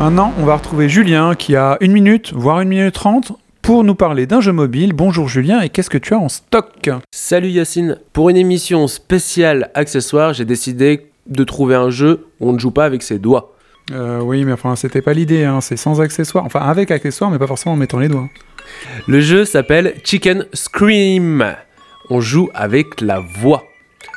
maintenant, 0.00 0.34
on 0.40 0.44
va 0.44 0.56
retrouver 0.56 0.88
Julien 0.88 1.36
qui 1.36 1.54
a 1.54 1.76
une 1.80 1.92
minute, 1.92 2.32
voire 2.34 2.60
une 2.60 2.70
minute 2.70 2.92
trente, 2.92 3.30
pour 3.62 3.84
nous 3.84 3.94
parler 3.94 4.26
d'un 4.26 4.40
jeu 4.40 4.52
mobile. 4.52 4.92
Bonjour 4.92 5.28
Julien, 5.28 5.60
et 5.60 5.68
qu'est-ce 5.68 5.90
que 5.90 5.98
tu 5.98 6.14
as 6.14 6.18
en 6.18 6.28
stock 6.28 6.90
Salut 7.14 7.50
Yacine. 7.50 7.98
Pour 8.12 8.30
une 8.30 8.36
émission 8.36 8.88
spéciale 8.88 9.70
accessoire, 9.74 10.32
j'ai 10.32 10.44
décidé 10.44 11.06
de 11.28 11.44
trouver 11.44 11.76
un 11.76 11.90
jeu 11.90 12.26
où 12.40 12.48
on 12.48 12.52
ne 12.52 12.58
joue 12.58 12.72
pas 12.72 12.84
avec 12.84 13.04
ses 13.04 13.20
doigts. 13.20 13.54
Euh, 13.90 14.20
Oui, 14.20 14.44
mais 14.44 14.52
enfin, 14.52 14.76
c'était 14.76 15.02
pas 15.02 15.12
l'idée, 15.12 15.44
hein, 15.44 15.60
c'est 15.60 15.76
sans 15.76 16.00
accessoires. 16.00 16.44
Enfin, 16.44 16.60
avec 16.60 16.90
accessoires, 16.90 17.30
mais 17.30 17.38
pas 17.38 17.46
forcément 17.46 17.74
en 17.74 17.76
mettant 17.78 17.98
les 17.98 18.08
doigts. 18.08 18.28
Le 19.06 19.20
jeu 19.20 19.44
s'appelle 19.44 19.94
Chicken 20.04 20.46
Scream. 20.52 21.54
On 22.08 22.20
joue 22.20 22.50
avec 22.54 23.00
la 23.00 23.20
voix. 23.20 23.64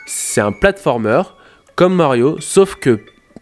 C'est 0.05 0.41
un 0.41 0.51
platformer 0.51 1.21
comme 1.76 1.95
Mario, 1.95 2.38
sauf 2.39 2.76
que 2.76 2.99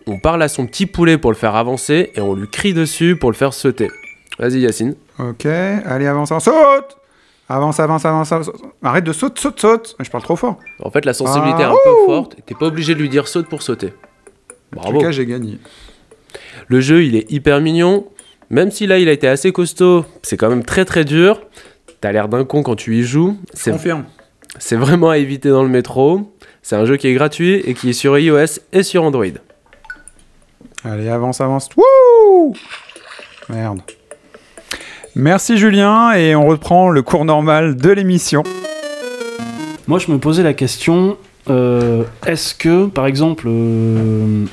on 0.07 0.19
parle 0.19 0.41
à 0.41 0.47
son 0.47 0.65
petit 0.65 0.85
poulet 0.85 1.17
pour 1.17 1.31
le 1.31 1.37
faire 1.37 1.55
avancer 1.55 2.11
et 2.15 2.21
on 2.21 2.33
lui 2.33 2.47
crie 2.49 2.73
dessus 2.73 3.15
pour 3.15 3.29
le 3.31 3.35
faire 3.35 3.53
sauter. 3.53 3.89
Vas-y 4.39 4.59
Yacine. 4.59 4.95
Ok, 5.19 5.45
allez, 5.45 6.07
avance, 6.07 6.31
avance, 6.31 6.45
saute 6.45 6.97
Avance, 7.49 7.79
avance, 7.81 8.05
avance, 8.05 8.31
avance. 8.31 8.49
Arrête 8.81 9.03
de 9.03 9.11
saute, 9.11 9.37
saute, 9.37 9.59
saute 9.59 9.95
Je 9.99 10.09
parle 10.09 10.23
trop 10.23 10.37
fort. 10.37 10.57
En 10.81 10.89
fait, 10.89 11.03
la 11.05 11.13
sensibilité 11.13 11.61
est 11.61 11.65
Ah, 11.65 11.69
un 11.71 11.75
peu 11.83 12.05
forte 12.05 12.37
t'es 12.45 12.55
pas 12.55 12.67
obligé 12.67 12.95
de 12.95 12.99
lui 12.99 13.09
dire 13.09 13.27
saute 13.27 13.47
pour 13.49 13.61
sauter. 13.61 13.93
En 14.75 14.79
Bravo. 14.81 14.93
tout 14.99 15.03
cas, 15.05 15.11
j'ai 15.11 15.25
gagné. 15.25 15.59
Le 16.71 16.79
jeu, 16.79 17.03
il 17.03 17.17
est 17.17 17.29
hyper 17.29 17.59
mignon. 17.59 18.07
Même 18.49 18.71
si 18.71 18.87
là, 18.87 18.97
il 18.97 19.09
a 19.09 19.11
été 19.11 19.27
assez 19.27 19.51
costaud, 19.51 20.05
c'est 20.23 20.37
quand 20.37 20.47
même 20.47 20.63
très 20.63 20.85
très 20.85 21.03
dur. 21.03 21.41
T'as 21.99 22.13
l'air 22.13 22.29
d'un 22.29 22.45
con 22.45 22.63
quand 22.63 22.77
tu 22.77 22.95
y 22.95 23.03
joues. 23.03 23.35
C'est 23.53 23.71
Confirme. 23.71 24.05
c'est 24.57 24.77
vraiment 24.77 25.09
à 25.09 25.17
éviter 25.17 25.49
dans 25.49 25.63
le 25.63 25.69
métro. 25.69 26.31
C'est 26.61 26.77
un 26.77 26.85
jeu 26.85 26.95
qui 26.95 27.07
est 27.09 27.13
gratuit 27.13 27.55
et 27.55 27.73
qui 27.73 27.89
est 27.89 27.93
sur 27.93 28.17
iOS 28.17 28.61
et 28.71 28.83
sur 28.83 29.03
Android. 29.03 29.25
Allez, 30.85 31.09
avance, 31.09 31.41
avance. 31.41 31.67
Wouh 31.75 32.55
Merde. 33.49 33.81
Merci 35.13 35.57
Julien, 35.57 36.13
et 36.13 36.37
on 36.37 36.47
reprend 36.47 36.89
le 36.89 37.01
cours 37.01 37.25
normal 37.25 37.75
de 37.75 37.89
l'émission. 37.89 38.43
Moi, 39.89 39.99
je 39.99 40.09
me 40.09 40.19
posais 40.19 40.41
la 40.41 40.53
question 40.53 41.17
euh, 41.49 42.03
est-ce 42.25 42.53
que, 42.55 42.85
par 42.87 43.07
exemple, 43.07 43.45
euh, 43.47 44.45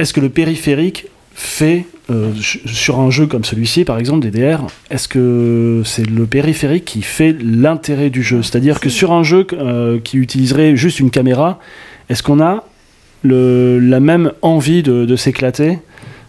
est-ce 0.00 0.12
que 0.12 0.20
le 0.20 0.28
périphérique 0.30 1.06
fait, 1.34 1.86
euh, 2.10 2.32
sur 2.66 2.98
un 3.00 3.10
jeu 3.10 3.26
comme 3.26 3.44
celui-ci, 3.44 3.84
par 3.84 3.98
exemple, 3.98 4.20
DDR, 4.28 4.66
est-ce 4.90 5.06
que 5.08 5.82
c'est 5.84 6.04
le 6.04 6.26
périphérique 6.26 6.84
qui 6.84 7.02
fait 7.02 7.34
l'intérêt 7.40 8.10
du 8.10 8.22
jeu? 8.22 8.42
C'est-à-dire 8.42 8.80
que 8.80 8.88
sur 8.88 9.12
un 9.12 9.22
jeu 9.22 9.46
euh, 9.52 9.98
qui 10.02 10.18
utiliserait 10.18 10.76
juste 10.76 11.00
une 11.00 11.10
caméra, 11.10 11.58
est-ce 12.08 12.22
qu'on 12.22 12.40
a 12.40 12.64
le- 13.22 13.78
la 13.78 14.00
même 14.00 14.32
envie 14.42 14.82
de, 14.82 15.04
de 15.04 15.16
s'éclater? 15.16 15.78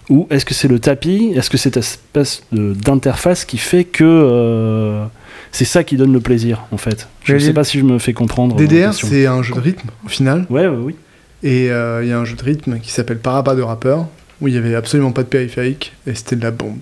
Ou 0.10 0.28
est-ce 0.30 0.46
que 0.46 0.54
c'est 0.54 0.68
le 0.68 0.80
tapis? 0.80 1.32
Est-ce 1.36 1.50
que 1.50 1.58
c'est 1.58 1.74
cette 1.74 1.78
espèce 1.78 2.44
d'interface 2.52 3.46
qui 3.46 3.58
fait 3.58 3.86
que 3.86 4.04
euh, 4.06 5.06
c'est 5.52 5.66
ça 5.66 5.84
qui 5.84 5.96
donne 5.96 6.12
le 6.14 6.20
plaisir, 6.20 6.64
en 6.72 6.78
fait? 6.78 7.08
Je 7.24 7.34
ne 7.34 7.40
sais 7.40 7.54
pas 7.54 7.64
si 7.64 7.80
je 7.80 7.84
me 7.86 7.98
fais 7.98 8.14
comprendre. 8.14 8.56
DDR, 8.56 8.94
c'est 8.94 9.26
un 9.26 9.42
jeu 9.42 9.54
de 9.56 9.60
rythme, 9.60 9.90
au 10.06 10.10
final? 10.10 10.46
Ouais, 10.50 10.68
ouais, 10.68 10.78
oui. 10.82 10.96
Et 11.44 11.72
euh, 11.72 12.02
il 12.04 12.10
y 12.10 12.12
a 12.12 12.20
un 12.20 12.26
jeu 12.26 12.36
de 12.36 12.44
rythme 12.44 12.80
qui 12.80 12.92
s'appelle 12.92 13.18
Parappa 13.20 13.56
de 13.56 13.62
rappeur. 13.62 14.06
où 14.42 14.48
il 14.48 14.56
y 14.56 14.58
avait 14.58 14.74
absolument 14.76 15.12
pas 15.12 15.22
de 15.24 15.28
périphérique 15.28 15.94
et 16.08 16.16
c'était 16.16 16.36
de 16.36 16.42
la 16.44 16.50
bombe. 16.52 16.80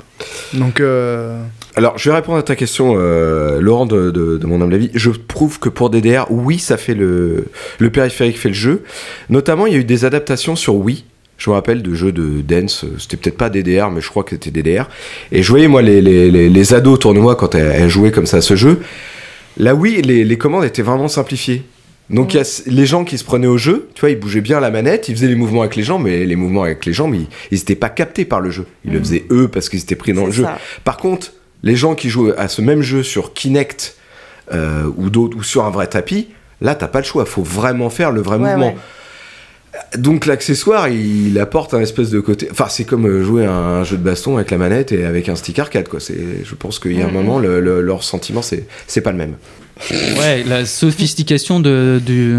Donc, 0.53 0.79
euh, 0.79 1.41
Alors, 1.75 1.97
je 1.97 2.09
vais 2.09 2.15
répondre 2.15 2.37
à 2.37 2.43
ta 2.43 2.55
question, 2.55 2.95
euh, 2.97 3.59
Laurent, 3.59 3.85
de, 3.85 4.11
de- 4.11 4.37
de 4.37 4.45
mon 4.47 4.61
humble 4.61 4.73
avis. 4.75 4.91
Je 4.93 5.09
prouve 5.09 5.59
que 5.59 5.67
pour 5.67 5.89
DDR, 5.89 6.25
oui, 6.29 6.57
ça 6.57 6.77
fait 6.77 6.93
le, 6.93 7.47
le 7.79 7.89
périphérique 7.89 8.39
fait 8.39 8.47
le 8.49 8.53
jeu. 8.55 8.83
Notamment, 9.29 9.65
il 9.67 9.73
y 9.73 9.75
a 9.75 9.79
eu 9.79 9.83
des 9.83 10.05
adaptations 10.05 10.55
sur 10.55 10.75
Wii. 10.75 11.03
Je 11.37 11.49
me 11.49 11.55
rappelle 11.55 11.81
de 11.81 11.93
jeux 11.95 12.11
de 12.13 12.41
dance, 12.41 12.85
c'était 12.97 13.15
peut-être 13.17 13.37
pas 13.37 13.49
DDR, 13.49 13.91
mais 13.91 14.01
je 14.01 14.09
crois 14.09 14.23
que 14.23 14.31
c'était 14.31 14.51
DDR. 14.51 14.89
Et 15.33 15.41
je 15.43 15.49
voyais, 15.49 15.67
moi, 15.69 15.81
les, 15.81 16.01
les, 16.01 16.29
les, 16.31 16.49
les 16.49 16.73
ados 16.73 16.93
autour 16.95 17.13
de 17.13 17.19
moi 17.19 17.35
quand 17.35 17.55
elles, 17.55 17.71
elles 17.75 17.89
jouaient 17.89 18.11
comme 18.11 18.25
ça 18.25 18.37
à 18.37 18.41
ce 18.41 18.55
jeu. 18.57 18.79
Là, 19.57 19.73
oui, 19.75 20.01
les, 20.03 20.23
les 20.25 20.37
commandes 20.37 20.63
étaient 20.65 20.81
vraiment 20.81 21.07
simplifiées. 21.09 21.63
Donc, 22.09 22.33
il 22.33 22.37
y 22.37 22.39
a 22.39 22.61
les 22.65 22.85
gens 22.87 23.03
qui 23.03 23.17
se 23.19 23.23
prenaient 23.23 23.45
au 23.47 23.57
jeu, 23.59 23.87
tu 23.93 24.01
vois, 24.01 24.09
ils 24.09 24.19
bougeaient 24.19 24.41
bien 24.41 24.59
la 24.59 24.71
manette, 24.71 25.09
ils 25.09 25.15
faisaient 25.15 25.27
les 25.27 25.35
mouvements 25.35 25.61
avec 25.61 25.75
les 25.75 25.83
jambes, 25.83 26.03
mais 26.03 26.25
les 26.25 26.35
mouvements 26.35 26.63
avec 26.63 26.85
les 26.85 26.93
jambes, 26.93 27.13
ils 27.15 27.27
n'étaient 27.51 27.75
pas 27.75 27.89
captés 27.89 28.25
par 28.25 28.41
le 28.41 28.49
jeu. 28.49 28.65
Ils 28.83 28.91
le 28.93 28.99
faisaient 28.99 29.25
eux 29.29 29.47
parce 29.47 29.69
qu'ils 29.69 29.79
étaient 29.81 29.95
pris 29.95 30.13
dans 30.13 30.25
le 30.25 30.31
jeu. 30.31 30.43
ça. 30.43 30.57
Par 30.83 30.97
contre, 30.97 31.33
les 31.61 31.75
gens 31.75 31.93
qui 31.93 32.09
jouent 32.09 32.31
à 32.37 32.47
ce 32.47 32.61
même 32.63 32.81
jeu 32.81 33.03
sur 33.03 33.33
Kinect 33.33 33.95
euh, 34.53 34.85
ou 34.97 35.09
d'autres 35.11 35.37
ou 35.37 35.43
sur 35.43 35.65
un 35.65 35.69
vrai 35.69 35.85
tapis, 35.87 36.29
là 36.61 36.73
t'as 36.73 36.87
pas 36.87 36.99
le 36.99 37.05
choix, 37.05 37.25
faut 37.25 37.43
vraiment 37.43 37.89
faire 37.91 38.11
le 38.11 38.21
vrai 38.21 38.37
Ouais, 38.37 38.49
mouvement. 38.49 38.67
ouais. 38.69 38.75
Donc 39.97 40.25
l'accessoire, 40.25 40.89
il 40.89 41.37
apporte 41.39 41.73
un 41.75 41.79
espèce 41.79 42.09
de 42.09 42.19
côté. 42.19 42.47
Enfin, 42.51 42.65
c'est 42.69 42.85
comme 42.85 43.05
euh, 43.05 43.23
jouer 43.23 43.45
à 43.45 43.51
un 43.53 43.83
jeu 43.83 43.97
de 43.97 44.03
baston 44.03 44.37
avec 44.37 44.49
la 44.51 44.57
manette 44.57 44.91
et 44.91 45.05
avec 45.05 45.29
un 45.29 45.35
stick 45.35 45.59
arcade, 45.59 45.87
quoi. 45.87 45.99
C'est, 45.99 46.17
je 46.43 46.55
pense 46.55 46.79
qu'il 46.79 46.97
y 46.97 47.01
a 47.01 47.05
un 47.05 47.09
Mhm. 47.09 47.13
moment, 47.13 47.39
le, 47.39 47.59
le- 47.61 47.81
leur 47.81 48.03
sentiment, 48.03 48.41
c'est, 48.41 48.65
c'est 48.87 49.01
pas 49.01 49.11
le 49.11 49.17
même. 49.17 49.35
Ouais, 49.91 50.43
la 50.43 50.65
sophistication 50.65 51.59
de, 51.59 52.01
du, 52.05 52.35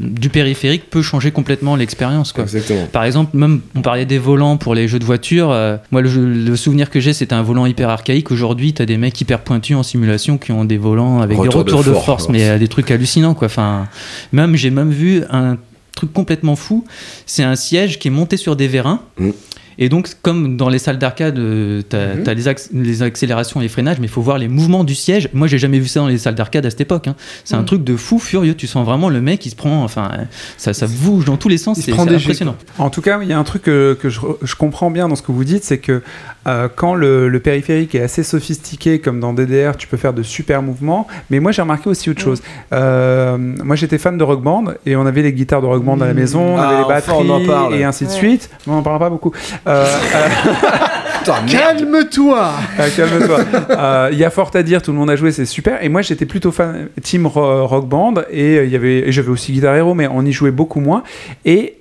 du 0.00 0.28
périphérique 0.28 0.88
peut 0.88 1.02
changer 1.02 1.30
complètement 1.30 1.76
l'expérience. 1.76 2.32
quoi. 2.32 2.44
Exactement. 2.44 2.86
Par 2.86 3.04
exemple, 3.04 3.36
même 3.36 3.60
on 3.74 3.82
parlait 3.82 4.06
des 4.06 4.18
volants 4.18 4.56
pour 4.56 4.74
les 4.74 4.86
jeux 4.88 4.98
de 4.98 5.04
voiture. 5.04 5.50
euh, 5.50 5.76
moi, 5.90 6.02
le, 6.02 6.56
souvenir 6.56 6.90
que 6.90 7.00
j'ai, 7.00 7.12
c'était 7.12 7.34
un 7.34 7.42
volant 7.42 7.66
hyper 7.66 7.88
archaïque. 7.88 8.30
Aujourd'hui, 8.30 8.72
tu 8.74 8.82
as 8.82 8.86
des 8.86 8.96
mecs 8.96 9.20
hyper 9.20 9.40
pointus 9.40 9.76
en 9.76 9.82
simulation 9.82 10.38
qui 10.38 10.52
ont 10.52 10.64
des 10.64 10.78
volants 10.78 11.20
avec 11.20 11.36
Retour 11.36 11.64
de 11.64 11.70
des 11.70 11.76
retours 11.76 11.94
de, 11.94 11.98
force, 11.98 12.28
mais 12.28 12.48
euh, 12.48 12.58
des 12.58 12.68
trucs 12.68 12.90
hallucinants. 12.90 13.34
Quoi. 13.34 13.46
Enfin, 13.46 13.88
même, 14.32 14.56
j'ai 14.56 14.70
même 14.70 14.90
vu 14.90 15.22
un 15.30 15.56
truc 15.94 16.12
complètement 16.12 16.56
fou. 16.56 16.84
C'est 17.26 17.42
un 17.42 17.56
siège 17.56 17.98
qui 17.98 18.08
est 18.08 18.12
monté 18.12 18.36
sur 18.36 18.56
des 18.56 18.68
vérins. 18.68 19.02
Mm. 19.18 19.30
Et 19.78 19.88
donc, 19.88 20.08
comme 20.22 20.56
dans 20.56 20.68
les 20.68 20.78
salles 20.78 20.98
d'arcade, 20.98 21.34
tu 21.36 21.96
as, 21.96 22.34
les, 22.34 22.48
acc- 22.48 22.68
les 22.72 23.02
accélérations 23.02 23.60
et 23.60 23.62
les 23.64 23.68
freinages, 23.68 23.98
mais 24.00 24.06
il 24.06 24.10
faut 24.10 24.22
voir 24.22 24.38
les 24.38 24.48
mouvements 24.48 24.82
du 24.84 24.94
siège. 24.94 25.28
Moi, 25.32 25.46
j'ai 25.46 25.58
jamais 25.58 25.78
vu 25.78 25.86
ça 25.86 26.00
dans 26.00 26.08
les 26.08 26.18
salles 26.18 26.34
d'arcade 26.34 26.66
à 26.66 26.70
cette 26.70 26.80
époque. 26.80 27.06
hein. 27.06 27.14
C'est 27.44 27.54
un 27.54 27.62
Mm. 27.62 27.66
truc 27.66 27.84
de 27.84 27.96
fou 27.96 28.18
furieux. 28.18 28.54
Tu 28.54 28.66
sens 28.66 28.84
vraiment 28.84 29.08
le 29.08 29.20
mec, 29.20 29.46
il 29.46 29.50
se 29.50 29.56
prend. 29.56 29.84
Enfin, 29.84 30.10
ça, 30.56 30.74
ça 30.74 30.86
bouge 30.88 31.24
dans 31.26 31.36
tous 31.36 31.48
les 31.48 31.58
sens. 31.58 31.78
Il 31.78 31.82
se 31.84 31.92
C'est 31.92 31.98
impressionnant. 31.98 32.56
En 32.78 32.90
tout 32.90 33.02
cas, 33.02 33.18
il 33.22 33.28
y 33.28 33.32
a 33.32 33.38
un 33.38 33.44
truc 33.44 33.62
que, 33.62 33.96
que 34.00 34.08
je, 34.08 34.20
je 34.42 34.54
comprends 34.56 34.90
bien 34.90 35.08
dans 35.08 35.14
ce 35.16 35.22
que 35.22 35.30
vous 35.32 35.44
dites, 35.44 35.62
c'est 35.64 35.78
que 35.78 36.02
euh, 36.48 36.68
quand 36.74 36.94
le, 36.94 37.28
le 37.28 37.40
périphérique 37.40 37.94
est 37.94 38.02
assez 38.02 38.22
sophistiqué, 38.24 39.00
comme 39.00 39.20
dans 39.20 39.32
DDR, 39.32 39.76
tu 39.76 39.86
peux 39.86 39.96
faire 39.96 40.12
de 40.12 40.22
super 40.24 40.60
mouvements. 40.62 41.06
Mais 41.30 41.38
moi, 41.40 41.52
j'ai 41.52 41.62
remarqué 41.62 41.88
aussi 41.88 42.10
autre 42.10 42.20
chose. 42.22 42.42
Euh, 42.72 43.36
moi, 43.38 43.76
j'étais 43.76 43.98
fan 43.98 44.18
de 44.18 44.24
Rock 44.24 44.42
Band 44.42 44.64
et 44.86 44.96
on 44.96 45.06
avait 45.06 45.22
les 45.22 45.32
guitares 45.32 45.60
de 45.62 45.66
Rock 45.66 45.84
Band 45.84 46.00
à 46.00 46.06
la 46.06 46.14
maison, 46.14 46.40
on 46.40 46.56
Ah, 46.56 46.66
avait 46.68 46.76
les 46.78 46.82
enfin, 46.84 46.94
batteries 46.94 47.16
on 47.20 47.30
en 47.30 47.46
parle. 47.46 47.74
et 47.74 47.84
ainsi 47.84 48.04
de 48.04 48.08
Ouais. 48.10 48.14
suite. 48.16 48.50
Mais 48.66 48.72
on 48.72 48.76
n'en 48.76 48.82
parlera 48.82 49.06
pas 49.06 49.10
beaucoup. 49.10 49.32
Euh, 49.68 49.84
euh, 50.14 51.32
calme-toi 51.46 52.50
euh, 52.80 52.88
Calme-toi. 52.96 53.40
Euh, 53.70 54.08
Il 54.12 54.18
y 54.18 54.24
a 54.24 54.30
fort 54.30 54.50
à 54.54 54.62
dire, 54.62 54.80
tout 54.82 54.92
le 54.92 54.96
monde 54.98 55.10
a 55.10 55.16
joué, 55.16 55.30
c'est 55.32 55.44
super. 55.44 55.82
Et 55.84 55.88
moi, 55.88 56.02
j'étais 56.02 56.26
plutôt 56.26 56.52
fan 56.52 56.88
Team 57.02 57.26
Ro- 57.26 57.66
Rock 57.66 57.86
Band 57.86 58.14
et 58.30 58.64
il 58.64 58.70
y 58.70 58.76
avait, 58.76 59.08
et 59.08 59.12
j'avais 59.12 59.28
aussi 59.30 59.52
Guitar 59.52 59.74
Hero, 59.74 59.94
mais 59.94 60.08
on 60.10 60.24
y 60.24 60.32
jouait 60.32 60.50
beaucoup 60.50 60.80
moins. 60.80 61.02
Et 61.44 61.74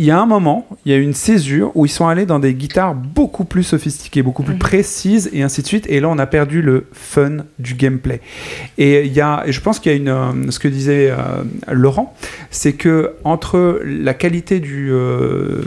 il 0.00 0.06
y 0.06 0.10
a 0.10 0.18
un 0.18 0.24
moment, 0.24 0.66
il 0.86 0.92
y 0.92 0.94
a 0.94 0.98
une 0.98 1.12
césure 1.12 1.72
où 1.74 1.84
ils 1.84 1.90
sont 1.90 2.08
allés 2.08 2.24
dans 2.24 2.38
des 2.38 2.54
guitares 2.54 2.94
beaucoup 2.94 3.44
plus 3.44 3.64
sophistiquées, 3.64 4.22
beaucoup 4.22 4.42
plus 4.42 4.56
précises 4.56 5.28
et 5.34 5.42
ainsi 5.42 5.60
de 5.60 5.66
suite. 5.66 5.84
Et 5.90 6.00
là, 6.00 6.08
on 6.08 6.18
a 6.18 6.24
perdu 6.24 6.62
le 6.62 6.86
fun 6.90 7.44
du 7.58 7.74
gameplay. 7.74 8.22
Et 8.78 9.04
il 9.04 9.12
y 9.12 9.20
a, 9.20 9.42
et 9.44 9.52
je 9.52 9.60
pense 9.60 9.78
qu'il 9.78 9.92
y 9.92 9.94
a 9.94 9.98
une, 9.98 10.08
euh, 10.08 10.50
ce 10.50 10.58
que 10.58 10.68
disait 10.68 11.10
euh, 11.10 11.44
Laurent, 11.70 12.16
c'est 12.50 12.72
que 12.72 13.12
entre 13.24 13.78
la 13.84 14.14
qualité 14.14 14.58
du, 14.58 14.88
euh, 14.90 15.64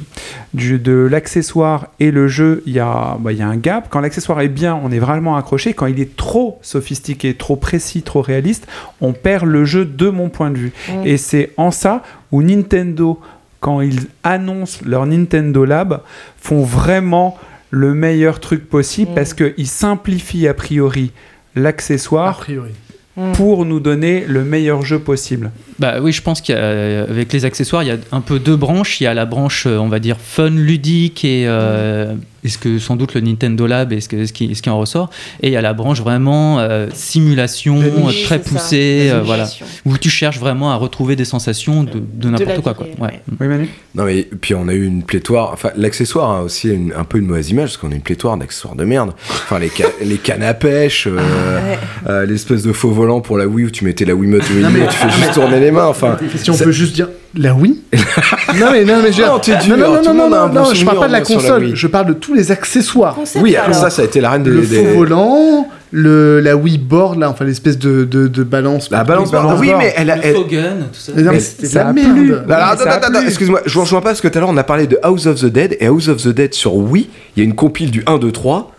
du 0.55 0.79
de 0.79 0.93
l'accessoire 0.93 1.89
et 1.99 2.09
le 2.09 2.27
jeu, 2.27 2.63
il 2.65 2.73
y 2.73 2.79
a, 2.79 3.17
bah, 3.19 3.33
il 3.33 3.37
y 3.37 3.43
a 3.43 3.47
un 3.47 3.57
gap. 3.57 3.85
Quand 3.91 3.99
l'accessoire 3.99 4.41
est 4.41 4.49
bien, 4.49 4.79
on 4.83 4.91
est 4.91 4.97
vraiment 4.97 5.35
accroché. 5.35 5.75
Quand 5.75 5.85
il 5.85 5.99
est 5.99 6.15
trop 6.15 6.57
sophistiqué, 6.63 7.35
trop 7.35 7.55
précis, 7.55 8.01
trop 8.01 8.23
réaliste, 8.23 8.65
on 8.99 9.13
perd 9.13 9.45
le 9.45 9.63
jeu 9.63 9.85
de 9.85 10.09
mon 10.09 10.29
point 10.29 10.49
de 10.49 10.57
vue. 10.57 10.73
Et 11.05 11.17
c'est 11.17 11.51
en 11.55 11.69
ça 11.69 12.01
où 12.31 12.41
Nintendo, 12.41 13.19
quand 13.63 13.79
ils 13.79 14.07
annoncent 14.23 14.81
leur 14.85 15.05
Nintendo 15.05 15.63
Lab, 15.63 16.01
font 16.37 16.63
vraiment 16.63 17.37
le 17.71 17.93
meilleur 17.93 18.41
truc 18.41 18.69
possible 18.69 19.11
Mm. 19.11 19.15
parce 19.15 19.33
qu'ils 19.33 19.67
simplifient 19.67 20.49
a 20.49 20.53
priori 20.53 21.11
A 21.55 21.59
l'accessoire 21.61 22.39
priori. 22.39 22.71
Mm. 23.15 23.31
pour 23.33 23.65
nous 23.65 23.79
donner 23.79 24.25
le 24.27 24.43
meilleur 24.43 24.81
jeu 24.83 24.99
possible. 24.99 25.51
Bah 25.79 25.95
oui, 26.01 26.11
je 26.11 26.21
pense 26.21 26.41
qu'avec 26.41 27.31
les 27.31 27.45
accessoires, 27.45 27.83
il 27.83 27.87
y 27.87 27.91
a 27.91 27.97
un 28.11 28.21
peu 28.21 28.37
deux 28.39 28.55
branches. 28.57 28.99
Il 28.99 29.05
y 29.05 29.07
a 29.07 29.13
la 29.13 29.25
branche, 29.25 29.65
euh, 29.65 29.77
on 29.77 29.87
va 29.87 29.99
dire, 29.99 30.17
fun, 30.19 30.49
ludique 30.49 31.23
et, 31.23 31.45
euh, 31.47 32.15
et 32.43 32.49
ce 32.49 32.57
que 32.57 32.79
sans 32.79 32.95
doute 32.95 33.13
le 33.13 33.21
Nintendo 33.21 33.65
Lab 33.67 33.93
et 33.93 34.01
ce, 34.01 34.09
que, 34.09 34.25
ce, 34.25 34.33
qui, 34.33 34.53
ce 34.55 34.61
qui 34.61 34.69
en 34.69 34.77
ressort. 34.77 35.09
Et 35.41 35.47
il 35.47 35.53
y 35.53 35.57
a 35.57 35.61
la 35.61 35.73
branche 35.73 36.01
vraiment 36.01 36.59
euh, 36.59 36.87
simulation, 36.93 37.79
La 37.79 37.85
euh, 37.87 37.99
niche, 38.07 38.23
très 38.23 38.39
poussée, 38.39 39.09
euh, 39.11 39.21
voilà, 39.23 39.47
où 39.85 39.97
tu 39.97 40.09
cherches 40.09 40.39
vraiment 40.39 40.71
à 40.71 40.75
retrouver 40.75 41.15
des 41.15 41.25
sensations 41.25 41.83
de, 41.83 41.91
de 41.93 41.99
De 41.99 42.29
la 42.29 42.39
n'importe 42.39 42.61
quoi. 42.61 42.73
quoi. 42.73 42.85
Ouais. 43.07 43.21
Oui, 43.39 43.47
Manu? 43.47 43.69
Non 43.95 44.05
mais 44.05 44.27
puis 44.41 44.55
on 44.55 44.67
a 44.67 44.73
eu 44.73 44.85
une 44.85 45.03
pléthore. 45.03 45.51
Enfin 45.53 45.69
l'accessoire 45.75 46.31
a 46.31 46.41
aussi 46.43 46.69
une- 46.69 46.93
un 46.97 47.03
peu 47.03 47.19
une 47.19 47.27
mauvaise 47.27 47.49
image 47.51 47.65
parce 47.69 47.77
qu'on 47.77 47.91
a 47.91 47.95
une 47.95 48.01
pléthore 48.01 48.35
d'accessoires 48.37 48.75
de 48.75 48.83
merde. 48.85 49.11
Enfin 49.29 49.59
les, 49.59 49.69
ca- 49.69 49.85
les 50.03 50.17
cannes 50.17 50.43
à 50.43 50.53
pêche, 50.53 51.07
euh, 51.07 51.13
Ouais. 51.17 51.77
euh, 52.09 52.25
l'espèce 52.25 52.63
de 52.63 52.73
faux 52.73 52.91
volant 52.91 53.21
pour 53.21 53.37
la 53.37 53.45
Wii 53.47 53.67
où 53.67 53.69
tu 53.71 53.85
mettais 53.85 54.05
la 54.05 54.15
Wiimote 54.15 54.41
au 54.49 54.53
Non, 54.59 54.69
milieu, 54.69 54.81
mais- 54.81 54.87
tu 54.87 54.95
fais 54.97 55.09
juste 55.11 55.33
tourner 55.33 55.59
les 55.59 55.71
mains. 55.71 55.85
Enfin 55.85 56.17
Si 56.35 56.49
on 56.49 56.53
ça- 56.53 56.65
peut 56.65 56.71
juste 56.71 56.95
dire 56.95 57.09
la 57.35 57.53
Wii? 57.53 57.81
Non 58.59 58.67
mais 58.71 58.83
non 58.85 59.01
mais 59.03 59.11
je 59.11 59.21
Non, 59.23 59.39
t'es 59.39 59.57
dur, 59.57 59.77
non 59.77 59.93
non 59.93 59.97
tout 60.01 60.05
non 60.05 60.11
le 60.13 60.17
non 60.17 60.23
monde 60.25 60.33
a 60.33 60.41
un 60.43 60.47
non, 60.47 60.53
bon 60.53 60.59
non, 60.61 60.73
je 60.73 60.85
parle 60.85 60.97
souvenir, 60.97 60.99
pas 61.01 61.07
de 61.07 61.11
la 61.13 61.17
moi, 61.19 61.25
sur 61.25 61.35
la 61.37 61.41
console, 61.41 61.63
Wii. 61.65 61.75
je 61.75 61.87
parle 61.87 62.05
de 62.07 62.13
tous 62.33 62.39
les 62.39 62.51
accessoires. 62.51 63.15
Concept, 63.15 63.43
oui 63.43 63.55
alors 63.55 63.75
ça 63.75 63.89
ça 63.89 64.01
a 64.01 64.05
été 64.05 64.19
la 64.21 64.31
reine 64.31 64.43
des, 64.43 64.49
Le 64.49 64.61
des- 64.61 64.75
faux 64.83 64.93
volant, 64.97 65.67
le 65.91 66.39
la 66.39 66.55
Wii 66.55 66.77
board 66.79 67.19
là, 67.19 67.29
enfin 67.29 67.45
l'espèce 67.45 67.77
de, 67.77 68.03
de, 68.03 68.27
de 68.27 68.43
balance. 68.43 68.89
la 68.89 69.03
balance 69.03 69.31
balance 69.31 69.45
board. 69.51 69.55
Ah 69.57 69.61
oui 69.61 69.67
board. 69.69 69.79
mais 69.81 69.93
elle 69.95 70.09
a 70.09 70.15
Le 70.17 70.21
elle- 70.25 70.35
faux 70.35 70.45
gun, 70.45 70.61
tout 70.91 70.99
ça. 70.99 71.11
Mais 71.15 71.21
non, 71.21 71.31
mais 71.31 71.39
c'était 71.39 71.75
la 71.77 71.93
merde. 71.93 72.09
Oui, 72.17 72.31
attends, 72.53 73.21
excuse-moi, 73.25 73.61
je 73.65 73.73
vous 73.73 73.81
rejoins 73.81 74.01
pas 74.01 74.09
parce 74.09 74.21
que 74.21 74.27
tout 74.27 74.37
à 74.37 74.41
l'heure 74.41 74.49
on 74.49 74.57
a 74.57 74.63
parlé 74.63 74.87
de 74.87 74.97
House 75.03 75.25
of 75.27 75.39
the 75.39 75.45
Dead 75.45 75.77
et 75.79 75.85
House 75.87 76.07
of 76.07 76.17
the 76.23 76.29
Dead 76.29 76.53
sur 76.53 76.73
Wii, 76.75 77.09
il 77.35 77.43
y 77.43 77.45
a 77.45 77.47
une 77.47 77.55
compile 77.55 77.91
du 77.91 78.03
1, 78.07 78.17
2, 78.17 78.31
3. 78.31 78.71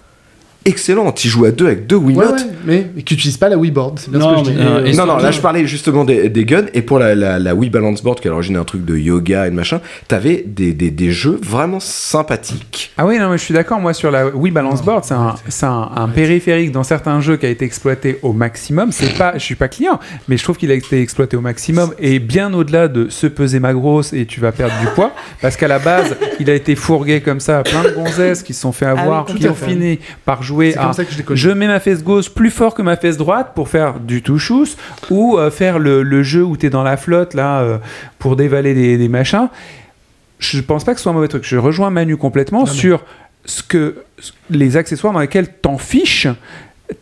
Excellent, 0.67 1.12
tu 1.12 1.29
joues 1.29 1.45
à 1.45 1.51
deux 1.51 1.67
avec 1.67 1.87
deux 1.87 1.97
Ouais, 1.97 2.07
Wiimotes. 2.15 2.31
ouais, 2.41 2.47
mais, 2.65 2.87
mais 2.97 3.03
qui 3.03 3.15
n'utilise 3.15 3.37
pas 3.37 3.49
la 3.51 3.59
Wii 3.59 3.71
board, 3.71 3.99
c'est 3.99 4.11
bien 4.11 4.19
Non, 4.21 4.39
ce 4.39 4.45
que 4.45 4.55
je 4.55 4.59
mais, 4.59 4.65
dis. 4.65 4.69
euh, 4.71 4.85
et 4.87 4.93
non, 4.97 5.05
là 5.19 5.31
je 5.31 5.41
parlais 5.41 5.67
justement 5.67 6.05
des, 6.05 6.31
des 6.31 6.45
guns 6.47 6.65
et 6.73 6.81
pour 6.81 6.99
la, 6.99 7.15
la, 7.15 7.39
la 7.39 7.55
Wii 7.55 7.69
Balance 7.71 8.03
Board 8.03 8.19
qui 8.21 8.29
est 8.29 8.31
à 8.31 8.33
l'origine 8.33 8.57
un 8.57 8.65
truc 8.65 8.85
de 8.85 8.97
yoga 8.97 9.47
et 9.47 9.51
de 9.51 9.55
machin, 9.55 9.81
t'avais 10.09 10.43
des, 10.47 10.73
des, 10.73 10.91
des 10.91 11.11
jeux 11.12 11.39
vraiment 11.43 11.81
sympathiques. 11.81 12.93
Ah 12.97 13.05
oui, 13.05 13.19
non, 13.19 13.29
mais 13.29 13.37
je 13.37 13.43
suis 13.43 13.53
d'accord. 13.53 13.79
Moi, 13.81 13.93
sur 13.93 14.11
la 14.11 14.29
Wii 14.29 14.53
Balance 14.53 14.83
Board, 14.83 15.05
c'est 15.05 15.12
un, 15.15 15.35
c'est 15.49 15.67
un, 15.67 15.91
un 15.95 16.09
périphérique 16.09 16.73
dans 16.73 16.83
certains 16.83 17.21
jeux 17.21 17.37
qui 17.37 17.45
a 17.45 17.51
été 17.51 17.65
exploité 17.67 18.19
au 18.23 18.33
maximum. 18.33 18.91
C'est 18.93 19.19
pas, 19.19 19.35
je 19.35 19.41
suis 19.45 19.57
pas 19.57 19.69
client, 19.69 19.99
mais 20.29 20.37
je 20.39 20.45
trouve 20.45 20.57
qu'il 20.57 20.71
a 20.71 20.75
été 20.75 21.01
exploité 21.03 21.37
au 21.37 21.41
maximum 21.43 21.93
et 21.99 22.19
bien 22.21 22.55
au-delà 22.55 22.89
de 22.89 23.09
se 23.11 23.27
peser 23.27 23.61
ma 23.61 23.75
grosse 23.75 24.12
et 24.12 24.25
tu 24.25 24.41
vas 24.41 24.53
perdre 24.53 24.75
du 24.81 24.87
poids, 24.95 25.12
parce 25.43 25.57
qu'à 25.57 25.69
la 25.69 25.79
base, 25.79 26.17
il 26.41 26.49
a 26.49 26.55
été 26.55 26.75
fourgué 26.75 27.21
comme 27.21 27.41
ça 27.41 27.59
à 27.59 27.62
plein 27.65 27.83
de 27.83 27.91
gonzesses 27.91 28.43
qui 28.43 28.55
se 28.55 28.61
sont 28.62 28.73
fait 28.73 28.87
avoir, 28.87 29.27
oui, 29.29 29.35
qui 29.41 29.49
ont 29.49 29.55
fini 29.55 29.99
par 30.25 30.43
jouer 30.43 30.54
C'est 30.61 30.79
à 30.79 30.85
comme 30.85 30.93
ça 30.93 31.05
que 31.05 31.13
je 31.13 31.35
je 31.35 31.51
mets 31.51 31.67
ma 31.67 31.81
fesse 31.81 32.03
gauche 32.03 32.31
plus 32.31 32.51
fort 32.51 32.75
que 32.75 32.83
ma 32.83 32.97
fesse 32.97 33.17
droite 33.17 33.53
pour 33.55 33.69
faire 33.69 34.01
du 34.01 34.23
touchous 34.23 34.77
ou 35.11 35.39
euh, 35.39 35.51
faire 35.51 35.79
le, 35.79 36.03
le 36.03 36.23
jeu 36.23 36.45
où 36.45 36.57
tu 36.57 36.67
es 36.67 36.71
dans 36.71 36.83
la 36.83 36.97
flotte 36.97 37.35
là 37.35 37.61
euh, 37.61 37.79
pour 38.19 38.37
dévaler 38.37 38.75
des, 38.75 38.97
des 38.99 39.09
machins. 39.09 39.49
Je 40.39 40.61
pense 40.61 40.85
pas 40.85 40.93
que 40.93 40.99
ce 40.99 41.05
soit 41.05 41.13
un 41.13 41.15
mauvais 41.15 41.29
truc. 41.29 41.45
Je 41.45 41.57
rejoins 41.57 41.91
Manu 41.91 42.17
complètement 42.17 42.67
sur 42.67 43.05
ce 43.45 43.63
que 43.63 43.97
les 44.51 44.77
accessoires 44.77 45.13
dans 45.13 45.21
lesquels 45.21 45.49
t'en 45.49 45.79
fiches 45.79 46.29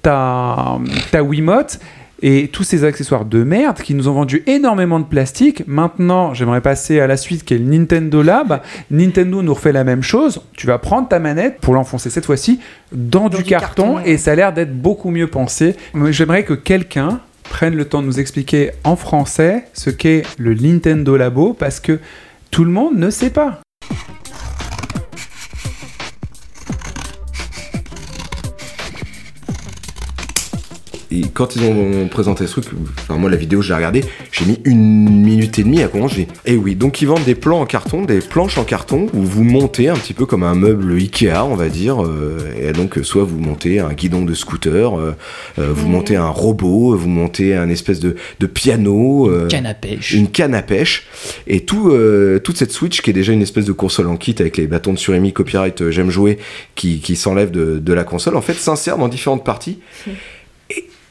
ta, 0.02 0.78
ta 1.10 1.22
Wiimote 1.22 1.80
et 2.22 2.48
tous 2.48 2.62
ces 2.62 2.84
accessoires 2.84 3.24
de 3.24 3.42
merde 3.42 3.78
qui 3.78 3.94
nous 3.94 4.08
ont 4.08 4.12
vendu 4.12 4.42
énormément 4.46 5.00
de 5.00 5.04
plastique. 5.04 5.64
Maintenant, 5.66 6.34
j'aimerais 6.34 6.60
passer 6.60 7.00
à 7.00 7.06
la 7.06 7.16
suite 7.16 7.44
qui 7.44 7.54
est 7.54 7.58
le 7.58 7.64
Nintendo 7.64 8.22
Lab. 8.22 8.62
Nintendo 8.90 9.42
nous 9.42 9.54
refait 9.54 9.72
la 9.72 9.84
même 9.84 10.02
chose. 10.02 10.40
Tu 10.56 10.66
vas 10.66 10.78
prendre 10.78 11.08
ta 11.08 11.18
manette 11.18 11.58
pour 11.60 11.74
l'enfoncer 11.74 12.10
cette 12.10 12.24
fois-ci 12.26 12.60
dans, 12.92 13.28
du, 13.28 13.38
du 13.38 13.42
carton, 13.42 13.94
carton. 13.94 14.00
et 14.04 14.16
ça 14.16 14.32
a 14.32 14.34
l'air 14.34 14.52
d'être 14.52 14.74
beaucoup 14.74 15.10
mieux 15.10 15.26
pensé. 15.26 15.76
J'aimerais 16.10 16.44
que 16.44 16.54
quelqu'un 16.54 17.20
prenne 17.42 17.74
le 17.74 17.84
temps 17.84 18.00
de 18.00 18.06
nous 18.06 18.20
expliquer 18.20 18.70
en 18.84 18.96
français 18.96 19.64
ce 19.74 19.90
qu'est 19.90 20.22
le 20.38 20.54
Nintendo 20.54 21.16
Labo 21.16 21.52
parce 21.52 21.80
que 21.80 21.98
tout 22.50 22.64
le 22.64 22.70
monde 22.70 22.96
ne 22.96 23.10
sait 23.10 23.30
pas. 23.30 23.60
Et 31.12 31.22
quand 31.32 31.56
ils 31.56 31.64
ont 31.64 32.08
présenté 32.08 32.46
ce 32.46 32.60
truc, 32.60 32.78
enfin 32.98 33.16
moi 33.16 33.30
la 33.30 33.36
vidéo 33.36 33.60
je 33.62 33.68
l'ai 33.68 33.74
regardée, 33.74 34.04
j'ai 34.30 34.44
mis 34.44 34.58
une 34.64 35.22
minute 35.22 35.58
et 35.58 35.62
demie 35.62 35.82
à 35.82 35.88
comprendre. 35.88 36.12
J'ai 36.14 36.28
eh 36.46 36.56
oui, 36.56 36.74
donc 36.74 37.02
ils 37.02 37.06
vendent 37.06 37.24
des 37.24 37.34
plans 37.34 37.60
en 37.60 37.66
carton, 37.66 38.02
des 38.04 38.20
planches 38.20 38.58
en 38.58 38.64
carton 38.64 39.06
où 39.12 39.22
vous 39.22 39.44
montez 39.44 39.88
un 39.88 39.94
petit 39.94 40.14
peu 40.14 40.26
comme 40.26 40.42
un 40.42 40.54
meuble 40.54 40.92
Ikea, 40.92 41.44
on 41.44 41.54
va 41.54 41.68
dire. 41.68 42.02
euh, 42.02 42.38
et 42.60 42.72
donc 42.72 42.98
soit 43.02 43.24
vous 43.24 43.38
montez 43.38 43.80
un 43.80 43.92
guidon 43.92 44.24
de 44.24 44.34
scooter, 44.34 44.98
euh, 44.98 45.14
euh, 45.58 45.72
vous 45.72 45.88
montez 45.88 46.16
un 46.16 46.28
robot, 46.28 46.96
vous 46.96 47.08
montez 47.08 47.54
un 47.54 47.68
espèce 47.68 48.00
de, 48.00 48.16
de 48.40 48.46
piano, 48.46 49.28
euh, 49.28 49.48
Canne 49.48 49.66
à 49.66 49.74
pêche. 49.74 50.12
une 50.12 50.28
canne 50.28 50.54
à 50.54 50.62
pêche, 50.62 51.06
et 51.46 51.60
tout, 51.60 51.92
toute 52.42 52.56
cette 52.56 52.72
Switch 52.72 53.02
qui 53.02 53.10
est 53.10 53.14
déjà 53.14 53.32
une 53.32 53.42
espèce 53.42 53.64
de 53.64 53.72
console 53.72 54.08
en 54.08 54.16
kit 54.16 54.34
avec 54.38 54.56
les 54.56 54.66
bâtons 54.66 54.92
de 54.92 54.98
surimi 54.98 55.32
copyright 55.32 55.90
j'aime 55.90 56.10
jouer 56.10 56.38
qui, 56.74 57.00
qui 57.00 57.16
s'enlèvent 57.16 57.50
de, 57.50 57.78
de 57.78 57.92
la 57.92 58.04
console, 58.04 58.36
en 58.36 58.42
fait 58.42 58.54
s'insère 58.54 58.98
dans 58.98 59.08
différentes 59.08 59.44
parties. 59.44 59.78
Et, 60.06 60.12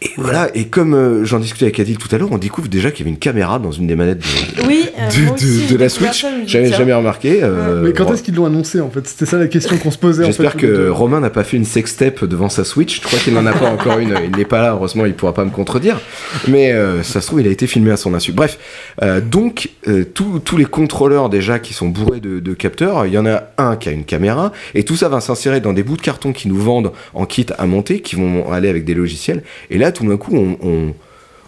et 0.01 0.09
voilà, 0.17 0.49
et 0.55 0.65
comme 0.65 0.93
euh, 0.95 1.23
j'en 1.25 1.37
discutais 1.39 1.65
avec 1.65 1.79
Adil 1.79 1.97
tout 1.97 2.07
à 2.13 2.17
l'heure, 2.17 2.29
on 2.31 2.37
découvre 2.39 2.67
déjà 2.67 2.89
qu'il 2.89 3.01
y 3.01 3.03
avait 3.03 3.11
une 3.13 3.19
caméra 3.19 3.59
dans 3.59 3.71
une 3.71 3.85
des 3.85 3.95
manettes 3.95 4.19
de, 4.19 4.65
Oui, 4.67 4.85
euh, 4.97 5.07
de, 5.07 5.31
aussi, 5.33 5.67
de- 5.67 5.73
de 5.73 5.77
la 5.77 5.89
Switch. 5.89 6.25
J'avais 6.47 6.71
jamais 6.71 6.93
remarqué. 6.93 7.39
euh, 7.43 7.81
Mais 7.83 7.93
quand 7.93 8.05
bon. 8.05 8.13
est-ce 8.13 8.23
qu'ils 8.23 8.33
l'ont 8.35 8.45
annoncé 8.47 8.79
en 8.81 8.89
fait? 8.89 9.07
C'était 9.07 9.25
ça 9.27 9.37
la 9.37 9.47
question 9.47 9.77
qu'on 9.77 9.91
se 9.91 9.99
posait. 9.99 10.23
en 10.23 10.27
J'espère 10.27 10.53
fait, 10.53 10.57
que. 10.59 10.89
Romain 10.89 11.19
n'a 11.19 11.29
pas 11.29 11.43
fait 11.43 11.57
une 11.57 11.65
sextape 11.65 12.25
devant 12.25 12.49
sa 12.49 12.63
Switch. 12.63 12.97
Je 12.97 13.01
crois 13.05 13.19
qu'il 13.19 13.33
n'en 13.35 13.45
a 13.45 13.53
pas 13.53 13.69
encore 13.69 13.99
une. 13.99 14.15
Il 14.25 14.35
n'est 14.35 14.45
pas 14.45 14.61
là, 14.61 14.71
heureusement, 14.71 15.05
il 15.05 15.13
pourra 15.13 15.33
pas 15.35 15.45
me 15.45 15.51
contredire. 15.51 15.99
Mais 16.47 16.71
euh, 16.71 17.03
ça 17.03 17.21
se 17.21 17.27
trouve, 17.27 17.41
il 17.41 17.47
a 17.47 17.51
été 17.51 17.67
filmé 17.67 17.91
à 17.91 17.97
son 17.97 18.13
insu. 18.15 18.31
Bref, 18.31 18.57
euh, 19.03 19.21
donc 19.21 19.69
euh, 19.87 20.03
tous 20.03 20.39
tous 20.39 20.57
les 20.57 20.65
contrôleurs 20.65 21.29
déjà 21.29 21.59
qui 21.59 21.73
sont 21.75 21.87
bourrés 21.89 22.19
de, 22.19 22.39
de 22.39 22.53
capteurs, 22.53 23.05
il 23.05 23.13
y 23.13 23.17
en 23.19 23.25
a 23.27 23.43
un 23.59 23.75
qui 23.75 23.89
a 23.89 23.91
une 23.91 24.05
caméra, 24.05 24.51
et 24.73 24.83
tout 24.83 24.95
ça 24.95 25.09
va 25.09 25.21
s'insérer 25.21 25.59
dans 25.59 25.73
des 25.73 25.83
bouts 25.83 25.97
de 25.97 26.01
carton 26.01 26.33
qui 26.33 26.47
nous 26.47 26.57
vendent 26.57 26.91
en 27.13 27.25
kit 27.25 27.45
à 27.59 27.65
monter, 27.67 27.99
qui 27.99 28.15
vont 28.15 28.51
aller 28.51 28.67
avec 28.69 28.83
des 28.83 28.95
logiciels. 28.95 29.43
Et 29.69 29.77
là, 29.77 29.90
tout 29.91 30.05
d'un 30.07 30.17
coup, 30.17 30.35
on, 30.35 30.57
on- 30.65 30.93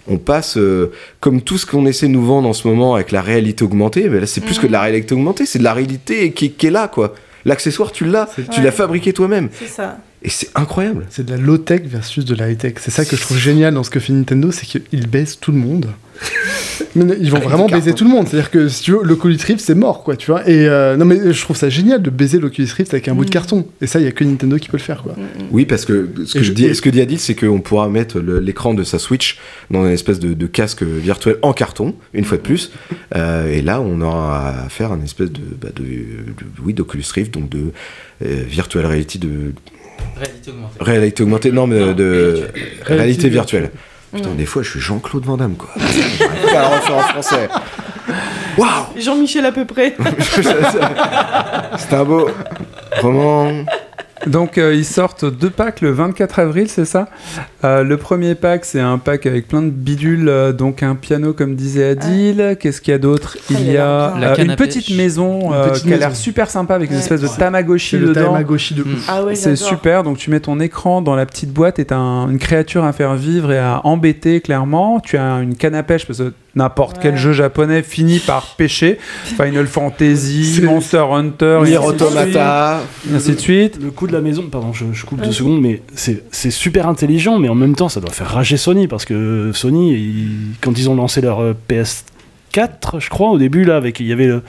on 0.09 0.17
passe 0.17 0.57
euh, 0.57 0.91
comme 1.21 1.41
tout 1.41 1.57
ce 1.57 1.65
qu'on 1.65 1.85
essaie 1.85 2.07
de 2.07 2.11
nous 2.11 2.25
vendre 2.25 2.49
en 2.49 2.51
ce 2.53 2.67
moment 2.67 2.95
avec 2.95 3.11
la 3.11 3.21
réalité 3.21 3.63
augmentée, 3.63 4.09
mais 4.09 4.19
là 4.19 4.25
c'est 4.25 4.41
plus 4.41 4.59
que 4.59 4.67
de 4.67 4.71
la 4.73 4.81
réalité 4.81 5.15
augmentée, 5.15 5.45
c'est 5.45 5.59
de 5.59 5.63
la 5.63 5.73
réalité 5.73 6.31
qui, 6.33 6.51
qui 6.51 6.67
est 6.67 6.71
là 6.71 6.89
quoi. 6.89 7.13
L'accessoire 7.45 7.91
tu 7.93 8.03
l'as, 8.05 8.27
tu 8.35 8.41
Ouais. 8.59 8.63
l'as 8.65 8.71
fabriqué 8.73 9.13
toi-même. 9.13 9.47
C'est 9.57 9.67
ça. 9.69 9.97
Et 10.23 10.29
c'est 10.29 10.49
incroyable. 10.55 11.05
C'est 11.09 11.25
de 11.25 11.31
la 11.31 11.37
low-tech 11.37 11.81
versus 11.85 12.23
de 12.23 12.33
la 12.35 12.49
high-tech. 12.49 12.75
C'est 12.79 12.91
ça 12.91 13.03
que 13.03 13.15
je 13.17 13.21
trouve 13.21 13.37
génial 13.37 13.73
dans 13.73 13.83
ce 13.83 13.89
que 13.89 13.99
fait 13.99 14.13
Nintendo, 14.13 14.51
c'est 14.51 14.65
qu'ils 14.65 15.07
baissent 15.07 15.37
tout 15.39 15.51
le 15.51 15.57
monde. 15.57 15.87
Mais 16.95 17.03
ils 17.19 17.29
vont 17.31 17.37
Avec 17.37 17.49
vraiment 17.49 17.65
baiser 17.65 17.87
cartons. 17.91 17.97
tout 17.97 18.03
le 18.05 18.09
monde. 18.11 18.27
C'est-à-dire 18.27 18.51
que 18.51 18.67
si 18.69 18.83
tu 18.83 18.91
veux, 18.91 18.99
l'Oculus 19.03 19.37
Rift, 19.45 19.59
c'est 19.59 19.75
mort, 19.75 20.03
quoi, 20.03 20.15
tu 20.15 20.31
vois. 20.31 20.47
Et 20.47 20.67
euh, 20.67 20.95
non, 20.95 21.05
mais 21.05 21.33
je 21.33 21.41
trouve 21.41 21.57
ça 21.57 21.67
génial 21.69 22.01
de 22.01 22.09
baiser 22.09 22.39
l'Oculus 22.39 22.69
Rift 22.77 22.93
avec 22.93 23.07
un 23.07 23.15
bout 23.15 23.25
de 23.25 23.29
carton. 23.31 23.65
Et 23.81 23.87
ça, 23.87 23.99
il 23.99 24.05
y 24.05 24.07
a 24.07 24.11
que 24.11 24.23
Nintendo 24.23 24.57
qui 24.57 24.69
peut 24.69 24.77
le 24.77 24.83
faire, 24.83 25.01
quoi. 25.03 25.15
Oui, 25.51 25.65
parce 25.65 25.85
que 25.85 26.07
ce 26.25 26.33
que, 26.35 26.39
Et 26.39 26.43
je 26.43 26.47
je- 26.49 26.53
dis, 26.53 26.65
et- 26.65 26.73
ce 26.73 26.81
que 26.81 26.89
dit 26.89 27.01
Adil, 27.01 27.19
c'est 27.19 27.35
qu'on 27.35 27.59
pourra 27.61 27.89
mettre 27.89 28.19
l'écran 28.19 28.73
de 28.73 28.83
sa 28.83 28.99
Switch 28.99 29.39
dans 29.71 29.85
une 29.85 29.91
espèce 29.91 30.19
de, 30.19 30.33
de 30.33 30.45
casque 30.47 30.83
virtuel 30.83 31.37
en 31.41 31.51
carton, 31.53 31.95
une 32.13 32.25
fois 32.25 32.37
de 32.37 32.43
plus. 32.43 32.71
Euh, 33.15 33.51
et 33.51 33.61
là, 33.61 33.79
on 33.79 34.01
aura 34.01 34.49
à 34.65 34.69
faire 34.69 34.91
un 34.91 34.99
espèce 35.03 35.31
de, 35.31 35.39
bah, 35.61 35.67
de, 35.75 35.83
de- 35.83 36.33
oui, 36.65 36.73
d'Oculus 36.73 37.03
Rift, 37.13 37.31
donc 37.31 37.47
de 37.47 37.65
euh, 38.25 38.43
virtual 38.47 38.87
reality, 38.87 39.19
de 39.19 39.53
Réalité 40.15 40.51
augmentée. 40.51 40.77
réalité 40.79 41.23
augmentée, 41.23 41.51
non, 41.51 41.67
mais 41.67 41.79
de, 41.79 41.93
de 41.93 42.33
réalité, 42.83 42.93
Réalité 42.93 43.29
virtuelle. 43.29 43.71
Putain, 44.13 44.29
des 44.35 44.45
fois, 44.45 44.61
je 44.61 44.69
suis 44.69 44.79
Jean-Claude 44.79 45.25
Van 45.25 45.37
Damme, 45.37 45.55
quoi. 45.55 45.69
Pas 46.51 46.59
à 46.59 46.67
refaire 46.67 46.95
en 46.97 47.01
français. 47.01 47.49
Waouh 48.57 48.69
Jean-Michel 48.99 49.45
à 49.45 49.51
peu 49.51 49.65
près. 49.65 49.95
C'est 51.77 51.93
un 51.95 52.03
beau 52.03 52.29
roman. 53.01 53.65
Donc 54.27 54.57
euh, 54.57 54.73
ils 54.73 54.85
sortent 54.85 55.25
deux 55.25 55.49
packs 55.49 55.81
le 55.81 55.91
24 55.91 56.39
avril, 56.39 56.69
c'est 56.69 56.85
ça? 56.85 57.07
Euh, 57.63 57.83
Le 57.83 57.97
premier 57.97 58.35
pack, 58.35 58.65
c'est 58.65 58.79
un 58.79 58.97
pack 58.97 59.25
avec 59.25 59.47
plein 59.47 59.61
de 59.61 59.69
bidules, 59.69 60.29
euh, 60.29 60.51
donc 60.53 60.83
un 60.83 60.95
piano 60.95 61.33
comme 61.33 61.55
disait 61.55 61.89
Adil. 61.89 62.57
Qu'est-ce 62.59 62.81
qu'il 62.81 62.91
y 62.91 62.95
a 62.95 62.99
d'autre? 62.99 63.37
Il 63.49 63.69
y 63.71 63.77
a 63.77 64.15
euh, 64.15 64.35
une 64.37 64.55
petite 64.55 64.89
maison 64.95 65.47
Une 65.49 65.53
euh, 65.53 65.69
petite 65.69 65.83
qui 65.85 65.93
a 65.93 65.97
l'air 65.97 66.15
super 66.15 66.49
sympa 66.49 66.75
avec 66.75 66.89
une 66.91 66.97
espèce 66.97 67.21
de 67.21 67.27
Tamagotchi 67.27 67.97
le 67.97 68.07
dedans. 68.09 68.27
Tamagotchi 68.27 68.73
de 68.75 68.83
Mm. 68.83 68.93
ouf. 68.93 69.05
Ah 69.09 69.23
ouais, 69.23 69.35
C'est 69.35 69.55
super, 69.55 70.03
donc 70.03 70.17
tu 70.17 70.29
mets 70.31 70.39
ton 70.39 70.59
écran 70.59 71.01
dans 71.01 71.15
la 71.15 71.25
petite 71.25 71.51
boîte 71.51 71.79
et 71.79 71.85
t'as 71.85 71.97
un- 71.97 72.29
une 72.29 72.39
créature 72.39 72.83
à 72.85 72.93
faire 72.93 73.15
vivre 73.15 73.51
et 73.51 73.59
à 73.59 73.81
embêter 73.85 74.41
clairement. 74.41 74.99
Tu 74.99 75.17
as 75.17 75.37
une 75.41 75.55
canne 75.55 75.75
à 75.75 75.83
pêche 75.83 76.05
parce 76.05 76.19
que 76.19 76.33
n'importe 76.55 76.97
quel 77.01 77.17
jeu 77.17 77.33
japonais 77.33 77.81
finit 77.83 78.19
par 78.19 78.55
pêcher. 78.55 78.97
Final 79.23 79.65
Fantasy, 79.67 80.61
Monster 80.63 81.03
Hunter, 81.11 81.59
Nier 81.65 81.75
ainsi 81.77 81.85
de 81.93 81.97
suite. 81.97 82.01
Automata. 82.01 82.81
Et 83.11 83.15
ainsi 83.15 83.31
de 83.33 83.39
suite. 83.39 83.79
Le 83.81 83.91
coup 83.91 84.07
de 84.07 84.13
la 84.13 84.21
maison, 84.21 84.43
pardon, 84.51 84.71
je, 84.73 84.85
je 84.93 85.05
coupe 85.05 85.21
deux 85.21 85.31
secondes, 85.31 85.61
mais 85.61 85.81
c'est 85.95 86.51
super 86.51 86.87
intelligent, 86.87 87.39
mais 87.39 87.49
en 87.49 87.55
même 87.55 87.75
temps, 87.75 87.89
ça 87.89 87.99
doit 87.99 88.11
faire 88.11 88.27
rager 88.29 88.57
Sony, 88.57 88.87
parce 88.87 89.05
que 89.05 89.51
Sony, 89.53 89.93
ils- 89.93 90.27
quand 90.61 90.77
ils 90.77 90.89
ont 90.89 90.95
lancé 90.95 91.21
leur 91.21 91.41
euh, 91.41 91.53
PS4, 92.53 92.99
je 92.99 93.09
crois, 93.09 93.29
au 93.31 93.37
début, 93.37 93.63
là, 93.63 93.75
avec, 93.77 93.99
il 93.99 94.07
y 94.07 94.13
avait 94.13 94.27
le, 94.27 94.41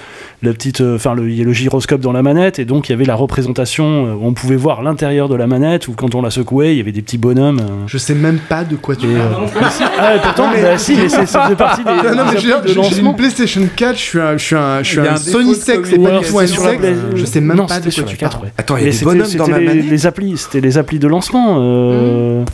la 0.42 0.52
petite, 0.52 0.80
euh, 0.80 0.96
enfin, 0.96 1.14
le, 1.14 1.28
il 1.30 1.36
y 1.38 1.40
a 1.40 1.44
le 1.44 1.52
gyroscope 1.52 2.00
dans 2.00 2.12
la 2.12 2.22
manette, 2.22 2.58
et 2.58 2.64
donc 2.64 2.88
il 2.88 2.92
y 2.92 2.94
avait 2.94 3.04
la 3.04 3.14
représentation, 3.14 4.06
euh, 4.06 4.12
où 4.14 4.26
on 4.26 4.34
pouvait 4.34 4.56
voir 4.56 4.82
l'intérieur 4.82 5.28
de 5.28 5.34
la 5.34 5.46
manette, 5.46 5.88
ou 5.88 5.92
quand 5.92 6.14
on 6.14 6.22
la 6.22 6.30
secouait, 6.30 6.74
il 6.74 6.78
y 6.78 6.80
avait 6.80 6.92
des 6.92 7.02
petits 7.02 7.18
bonhommes. 7.18 7.60
euh, 7.60 7.84
Je 7.86 7.98
sais 7.98 8.14
même 8.14 8.38
pas 8.48 8.64
de 8.64 8.76
quoi 8.76 8.94
tu 8.96 9.06
parles. 9.06 9.44
euh, 9.44 9.60
ah, 9.98 10.12
pourtant, 10.22 10.48
bah, 10.50 10.76
si, 10.78 10.94
mais 10.96 11.08
c'est- 11.08 11.26
ça 11.26 11.42
faisait 11.44 11.56
partie 11.56 11.82
des, 11.84 11.90
Non, 11.90 12.14
non, 12.16 12.24
mais 12.32 12.38
j'ai 12.40 13.00
une 13.00 13.16
PlayStation 13.16 13.62
4, 13.74 13.96
je 13.96 14.00
suis 14.02 14.18
un, 14.20 14.36
je 14.36 14.44
suis 14.44 14.56
un, 14.56 14.82
je 14.82 14.88
suis 14.90 15.00
un 15.00 15.16
Sony 15.16 15.54
Sec, 15.54 15.80
c'est 15.86 15.98
pas 15.98 16.18
du 16.20 16.26
tout 16.26 16.38
un 16.38 16.44
la. 16.72 16.78
Play- 16.78 16.94
Je 17.14 17.24
sais 17.24 17.40
même 17.40 17.56
non, 17.56 17.66
pas 17.66 17.80
de 17.80 17.84
quoi 17.84 17.92
tu 17.92 18.00
la 18.02 18.12
4, 18.16 18.38
parles. 18.38 18.50
Attends, 18.58 18.76
il 18.76 18.80
y 18.80 18.82
a 18.84 18.90
Mais 18.90 18.98
des 18.98 19.04
bonhommes 19.04 19.32
dans 19.36 19.46
les, 19.46 19.64
manette. 19.66 19.90
les 19.90 20.06
applis, 20.06 20.36
c'était 20.36 20.60
les 20.60 20.78
applis 20.78 20.98
de 20.98 21.08
lancement. 21.08 21.56
euh, 21.60 22.44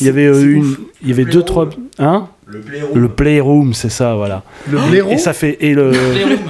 Il 0.00 0.06
y 0.06 0.10
avait 0.10 0.26
euh, 0.26 0.42
une, 0.54 0.76
il 1.02 1.08
y 1.08 1.12
avait 1.12 1.24
deux 1.24 1.42
trois, 1.42 1.68
hein? 1.98 2.26
Le 2.94 3.08
Playroom, 3.08 3.74
c'est 3.74 3.90
ça, 3.90 4.14
voilà. 4.14 4.42
Le 4.70 4.78
blaireau 4.90 5.10
Et 5.10 5.18
ça 5.18 5.32
fait 5.32 5.56
et 5.60 5.74
le 5.74 5.92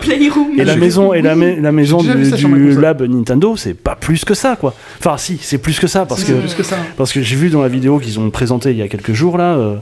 Playroom. 0.01 0.59
et 0.59 0.64
la 0.64 0.76
maison 0.76 1.12
et 1.12 1.22
la, 1.22 1.34
oui, 1.34 1.55
ma- 1.57 1.61
la 1.61 1.72
maison 1.72 1.98
du, 2.03 2.72
lab 2.80 3.03
Nintendo, 3.03 3.57
c'est 3.57 3.74
pas 3.74 3.96
plus 3.96 4.24
que 4.24 4.34
ça, 4.34 4.57
quoi. 4.57 4.74
Enfin, 4.98 5.16
si, 5.18 5.38
c'est 5.40 5.59
plus 5.59 5.78
que 5.78 5.86
ça 5.86 6.07
parce 6.07 6.20
Si, 6.22 6.26
que 6.26 6.32
c'est 6.34 6.40
plus 6.40 6.55
que 6.55 6.62
ça. 6.62 6.76
parce 6.96 7.12
que 7.12 7.20
j'ai 7.22 7.36
vu 7.36 7.51
dans 7.51 7.62
la 7.62 7.68
vidéo 7.68 7.98
qu'ils 7.98 8.18
ont 8.18 8.30
présenté 8.30 8.70
il 8.70 8.76
y 8.78 8.82
a 8.82 8.88
quelques 8.88 9.12
jours 9.12 9.36
là. 9.38 9.55
euh, 9.57 9.76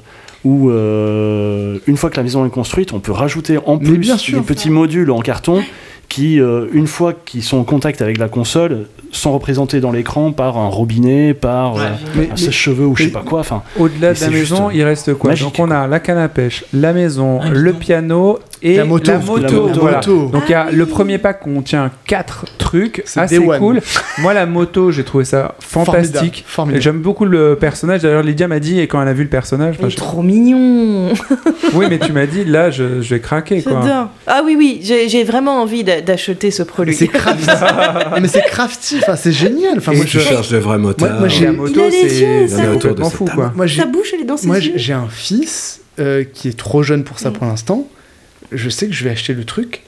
où 0.45 0.71
euh, 0.71 1.79
une 1.89 1.97
fois 1.97 2.11
que 2.11 2.16
la 2.16 2.23
maison 2.23 2.47
est 2.47 2.51
construite, 2.51 2.93
on 2.93 3.01
peut 3.01 3.11
rajouter 3.12 3.59
en 3.66 3.77
plus 3.77 3.99
bien 3.99 4.16
sûr. 4.16 4.39
des 4.39 4.47
petits 4.47 4.71
modules 4.71 5.11
en 5.11 5.21
carton 5.21 5.62
qui, 6.09 6.41
euh, 6.41 6.67
une 6.73 6.87
fois 6.87 7.13
qu'ils 7.13 7.43
sont 7.43 7.59
en 7.59 7.65
contact 7.65 8.01
avec 8.03 8.19
la 8.19 8.29
console, 8.29 8.87
sont 9.13 9.33
représentés 9.33 9.81
dans 9.81 9.91
l'écran 9.93 10.33
par 10.33 10.59
un 10.59 10.69
robinet, 10.69 11.33
par 11.35 11.77
euh, 11.77 11.89
Mais- 12.15 12.31
un 12.31 12.37
sèche-cheveux 12.37 12.87
ou 12.87 12.95
je 12.97 13.05
sais 13.05 13.11
pas 13.11 13.23
quoi. 13.23 13.41
Enfin, 13.41 13.63
Au-delà 13.79 14.13
de 14.15 14.21
la 14.21 14.29
maison, 14.31 14.71
il 14.71 14.83
reste 14.83 15.15
quoi? 15.15 15.31
magique, 15.31 15.47
Donc 15.47 15.59
on 15.59 15.71
a 15.71 15.87
la 15.87 16.01
canne 16.01 16.19
à 16.19 16.29
pêche, 16.29 16.65
la 16.75 16.93
maison, 16.93 17.41
le 17.51 17.73
piano 17.73 18.39
et 18.63 18.77
La 18.77 18.85
moto. 18.85 19.11
La 19.13 19.19
moto. 19.19 19.69
voilà. 19.81 19.97
moto. 19.99 20.29
Donc 20.33 20.43
il 20.49 20.53
y 20.53 20.55
a 20.55 20.71
le 20.71 20.87
premier 20.87 21.19
pack 21.19 21.41
contient 21.41 21.91
quatre 22.07 22.45
trucs 22.59 23.03
C'est 23.05 23.21
assez 23.21 23.39
cool. 23.39 23.81
Moi 24.19 24.35
la 24.35 24.47
moto, 24.47 24.91
j'ai 24.91 25.05
trouvé 25.05 25.25
ça 25.25 25.55
fantastique. 25.61 26.45
Formidable, 26.47 26.47
formidable. 26.47 26.79
Et 26.79 26.81
J'aime 26.83 26.99
beaucoup 27.01 27.25
le 27.25 27.57
personnage. 27.57 28.03
D'ailleurs 28.03 28.23
Lydia 28.23 28.49
m'a 28.49 28.61
dit 28.61 28.81
et 28.81 28.87
quand 28.89 29.01
elle 29.03 29.09
a 29.09 29.13
vu 29.13 29.23
le 29.23 29.29
personnage, 29.29 29.77
Il 29.81 29.87
est 29.87 29.91
je- 29.91 29.97
trop 29.97 30.23
mignon. 30.23 31.13
oui 31.75 31.87
mais 31.89 31.99
tu 31.99 32.13
m'as 32.13 32.27
dit 32.27 32.45
là 32.45 32.71
je, 32.71 33.01
je 33.01 33.15
vais 33.15 33.21
craquer 33.21 33.63
quoi. 33.63 34.11
Ah 34.27 34.43
oui, 34.45 34.55
oui, 34.59 34.81
j'ai 34.83 35.09
j'ai 35.09 35.25
vraiment 35.25 35.63
envie 35.63 35.85
d'a- 35.85 36.01
d'acheter 36.01 36.51
ce 36.51 36.63
produit. 36.63 36.95
c'est 36.95 37.09
crafty. 37.09 37.47
Mais 38.21 38.29
c'est 38.29 38.43
crafty. 38.43 38.97
Enfin, 39.03 39.17
c'est 39.17 39.33
génial. 39.33 39.79
Enfin, 39.79 39.93
moi, 39.93 40.05
tu 40.05 40.19
je- 40.19 40.25
cherches 40.25 40.49
de 40.51 40.59
vrais 40.59 40.79
motards. 40.79 41.09
Moi- 41.11 41.19
moi, 41.21 41.29
j'ai- 41.29 41.45
la 41.47 41.53
moto 41.53 41.73
Il 41.75 41.81
a 41.81 41.89
les 41.89 42.09
c'est 42.09 42.21
yeux, 42.21 42.47
c'est 42.49 42.57
ça. 42.57 42.67
complètement 42.67 43.11
fou 43.11 43.25
quoi. 43.27 43.53
moi, 43.55 43.67
j'ai- 43.67 43.81
Sa 43.81 43.87
bouche, 43.87 44.13
elle 44.15 44.21
est 44.21 44.25
dans 44.25 44.37
ses 44.37 44.47
Moi, 44.47 44.57
yeux. 44.59 44.73
j'ai 44.75 44.79
j'ai 44.79 44.93
un 44.93 45.07
fils 45.09 45.81
euh, 45.99 46.25
qui 46.25 46.49
est 46.49 46.57
trop 46.59 46.83
jeune 46.83 47.05
pour 47.05 47.19
ça 47.19 47.31
pour 47.31 47.45
l'instant. 47.47 47.87
Je 48.53 48.69
sais 48.69 48.87
que 48.87 48.93
je 48.95 49.05
vais 49.05 49.11
acheter 49.11 49.35
le 49.35 49.45
truc 49.45 49.83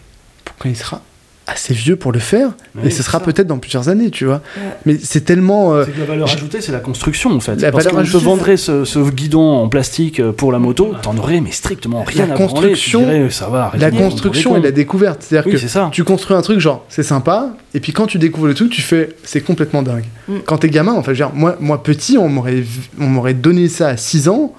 pour 0.45 0.57
quand 0.59 0.69
il 0.69 0.77
sera 0.77 1.01
assez 1.47 1.75
vieux 1.75 1.97
pour 1.97 2.13
le 2.13 2.21
faire. 2.21 2.51
Et 2.85 2.91
ce 2.91 3.03
sera 3.03 3.19
peut-être 3.19 3.49
dans 3.49 3.59
plusieurs 3.59 3.89
années, 3.89 4.11
tu 4.11 4.25
vois. 4.25 4.41
Ouais. 4.57 4.63
Mais 4.87 4.97
c'est 5.03 5.23
tellement. 5.23 5.75
euh, 5.75 5.85
C'est 5.85 5.91
que 5.93 5.99
la 5.99 6.05
valeur 6.07 6.31
ajoutée, 6.31 6.61
c'est 6.61 6.71
la 6.71 6.79
construction 6.79 7.33
en 7.33 7.41
fait. 7.41 7.57
La 7.57 7.73
Parce 7.73 7.87
valeur 7.87 8.03
qu'on 8.05 8.09
te 8.09 8.17
vendrait 8.19 8.57
ce, 8.57 8.85
ce 8.85 9.01
guidon 9.11 9.57
en 9.57 9.69
plastique 9.69 10.21
euh, 10.21 10.31
pour 10.31 10.53
la 10.53 10.61
moto, 10.61 10.95
t'en 11.03 11.17
aurais 11.17 11.41
mais 11.41 11.51
strictement 11.51 12.05
rien 12.05 12.27
La 12.27 12.35
à 12.35 12.37
branler, 12.37 12.69
construction- 12.69 13.01
dirais, 13.01 13.31
ça 13.31 13.49
va, 13.49 13.65
arrêtez 13.65 13.85
la 13.85 13.91
construction 13.91 14.57
et 14.57 14.61
la 14.61 14.71
découverte. 14.71 15.25
C'est-à-dire 15.29 15.53
Oui, 15.53 15.59
que 15.61 15.67
ça. 15.67 15.89
tu 15.91 16.05
construis 16.05 16.37
un 16.37 16.43
truc, 16.43 16.61
genre, 16.61 16.85
c'est 16.89 17.03
sympa, 17.03 17.51
et 17.75 17.81
puis 17.81 17.93
quand 17.93 18.07
tu 18.07 18.19
découvres 18.19 18.47
le 18.47 18.55
truc, 18.55 18.71
tu 18.71 18.83
fais, 18.83 19.17
c'est 19.25 19.41
complètement 19.41 19.83
dingue. 19.83 20.05
Mm. 20.29 20.37
Quand 20.47 20.59
t'es 20.59 20.69
gamin, 20.71 20.93
enfin, 20.93 21.07
je 21.15 21.25
veux 21.25 21.29
dire, 21.29 21.35
moi, 21.35 21.57
moi 21.59 21.83
petit, 21.83 22.17
on 22.17 22.29
m'aurait, 22.29 22.63
on 23.01 23.07
m'aurait 23.07 23.35
donné 23.35 23.69
ça 23.69 23.89
à 23.89 23.97
6 23.97 24.29
ans, 24.29 24.55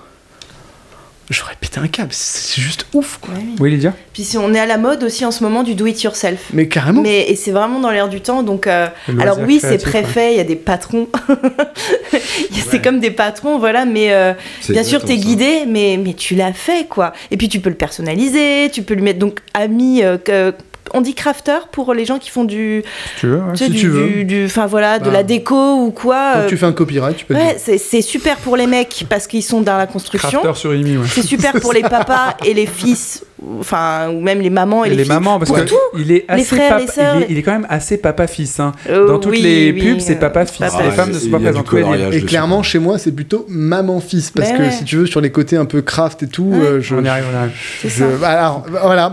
j'aurais 1.31 1.55
pété 1.59 1.79
un 1.79 1.87
câble. 1.87 2.09
C'est 2.11 2.61
juste 2.61 2.85
ouf, 2.93 3.17
quoi. 3.21 3.33
Ouais, 3.33 3.41
oui. 3.43 3.55
Oui 3.59 3.71
Lydia 3.71 3.93
Puis 4.13 4.23
si 4.23 4.37
on 4.37 4.53
est 4.53 4.59
à 4.59 4.65
la 4.65 4.77
mode 4.77 5.03
aussi 5.03 5.25
en 5.25 5.31
ce 5.31 5.43
moment 5.43 5.63
du 5.63 5.75
do 5.75 5.85
it 5.87 6.01
yourself. 6.03 6.49
Mais 6.53 6.67
carrément. 6.67 7.01
Mais 7.01 7.29
et 7.29 7.35
c'est 7.35 7.51
vraiment 7.51 7.79
dans 7.79 7.89
l'air 7.91 8.09
du 8.09 8.21
temps. 8.21 8.43
Donc, 8.43 8.67
euh, 8.67 8.87
alors 9.19 9.39
oui, 9.39 9.59
c'est 9.61 9.81
préfet, 9.81 10.33
il 10.33 10.37
y 10.37 10.41
a 10.41 10.43
des 10.43 10.55
patrons. 10.55 11.07
c'est 12.69 12.81
comme 12.81 12.99
des 12.99 13.11
patrons, 13.11 13.59
voilà. 13.59 13.85
Mais 13.85 14.11
euh, 14.13 14.33
bien 14.69 14.83
sûr, 14.83 15.03
t'es 15.03 15.17
guidé, 15.17 15.63
mais 15.67 15.97
mais 16.03 16.13
tu 16.13 16.35
l'as 16.35 16.53
fait, 16.53 16.87
quoi. 16.87 17.13
Et 17.31 17.37
puis 17.37 17.49
tu 17.49 17.59
peux 17.59 17.69
le 17.69 17.75
personnaliser, 17.75 18.69
tu 18.71 18.83
peux 18.83 18.93
lui 18.93 19.03
mettre 19.03 19.19
donc 19.19 19.39
ami. 19.53 20.03
euh, 20.03 20.17
que- 20.17 20.53
on 20.93 21.01
dit 21.01 21.13
crafter 21.15 21.57
pour 21.71 21.93
les 21.93 22.05
gens 22.05 22.19
qui 22.19 22.29
font 22.29 22.43
du, 22.43 22.83
tu 23.19 23.27
veux, 23.27 23.41
tu 23.53 23.57
sais, 23.57 23.65
Si 23.65 23.71
du, 23.71 23.79
tu 23.79 23.87
veux. 23.89 24.23
du- 24.23 24.47
voilà, 24.67 24.99
de 24.99 25.05
Bah. 25.05 25.11
la 25.11 25.23
déco 25.23 25.55
ou 25.85 25.91
quoi. 25.91 26.31
Quand 26.33 26.39
euh, 26.41 26.47
tu 26.47 26.57
fais 26.57 26.65
un 26.65 26.71
copyright, 26.73 27.17
tu 27.17 27.25
peux 27.25 27.33
le 27.33 27.39
Ouais, 27.39 27.45
dire. 27.53 27.55
c'est 27.63 27.77
c'est 27.77 28.01
super 28.01 28.37
pour 28.37 28.55
les 28.57 28.67
mecs 28.67 29.05
parce 29.09 29.27
qu'ils 29.27 29.43
sont 29.43 29.61
dans 29.61 29.77
la 29.77 29.87
construction. 29.87 30.41
Crafter 30.41 30.59
sur 30.59 30.73
Imi, 30.75 30.97
ouais. 30.97 31.05
C'est 31.09 31.21
super 31.23 31.53
pour 31.59 31.73
les 31.73 31.81
papas 31.81 32.35
et 32.45 32.53
les 32.53 32.65
fils, 32.65 33.23
ou- 33.41 33.59
enfin, 33.59 34.09
ou 34.09 34.21
même 34.21 34.39
les 34.41 34.49
mamans 34.49 34.83
et, 34.85 34.87
Et 34.87 34.89
les, 34.91 34.97
les 34.97 35.03
filles. 35.03 35.13
mamans, 35.13 35.39
parce 35.39 35.49
Pour 35.49 35.59
que 35.59 35.63
tout. 35.65 35.75
il 35.97 36.11
est 36.11 36.25
assez 36.27 36.43
frères, 36.55 36.69
papa- 36.69 36.81
les 36.81 36.87
sœurs, 36.87 37.15
il, 37.17 37.23
est, 37.23 37.27
il 37.29 37.37
est 37.37 37.43
quand 37.43 37.51
même 37.53 37.67
assez 37.69 37.97
papa-fils. 37.97 38.59
hein. 38.59 38.71
Euh, 38.89 39.07
Dans 39.07 39.19
toutes 39.19 39.31
oui, 39.31 39.41
les 39.41 39.71
oui, 39.71 39.81
pubs, 39.81 39.99
c'est 39.99 40.15
euh, 40.17 40.19
papa-fils. 40.19 40.59
papa- 40.59 40.83
les 40.83 40.91
femmes 40.91 41.11
ne 41.11 41.17
sont 41.19 41.29
pas 41.29 41.63
coloriage. 41.63 42.15
Et 42.15 42.21
clairement, 42.23 42.61
chez 42.63 42.79
moi, 42.79 42.97
c'est 42.97 43.11
plutôt 43.11 43.45
maman-fils. 43.49 44.31
Parce 44.31 44.51
que 44.51 44.69
si 44.71 44.83
tu 44.83 44.97
veux, 44.97 45.05
sur 45.05 45.21
les 45.21 45.31
côtés 45.31 45.57
un 45.57 45.65
peu 45.65 45.81
craft 45.81 46.23
et 46.23 46.27
tout, 46.27 46.53
je. 46.79 46.95
On 46.95 47.03
y 47.03 47.07
arrive, 47.07 47.25
on 47.31 47.33
y 47.33 47.37
arrive. 47.37 47.51
C'est 47.81 47.89
je- 47.89 48.03
ça. 48.21 48.29
alors, 48.29 48.65
voilà, 48.69 49.11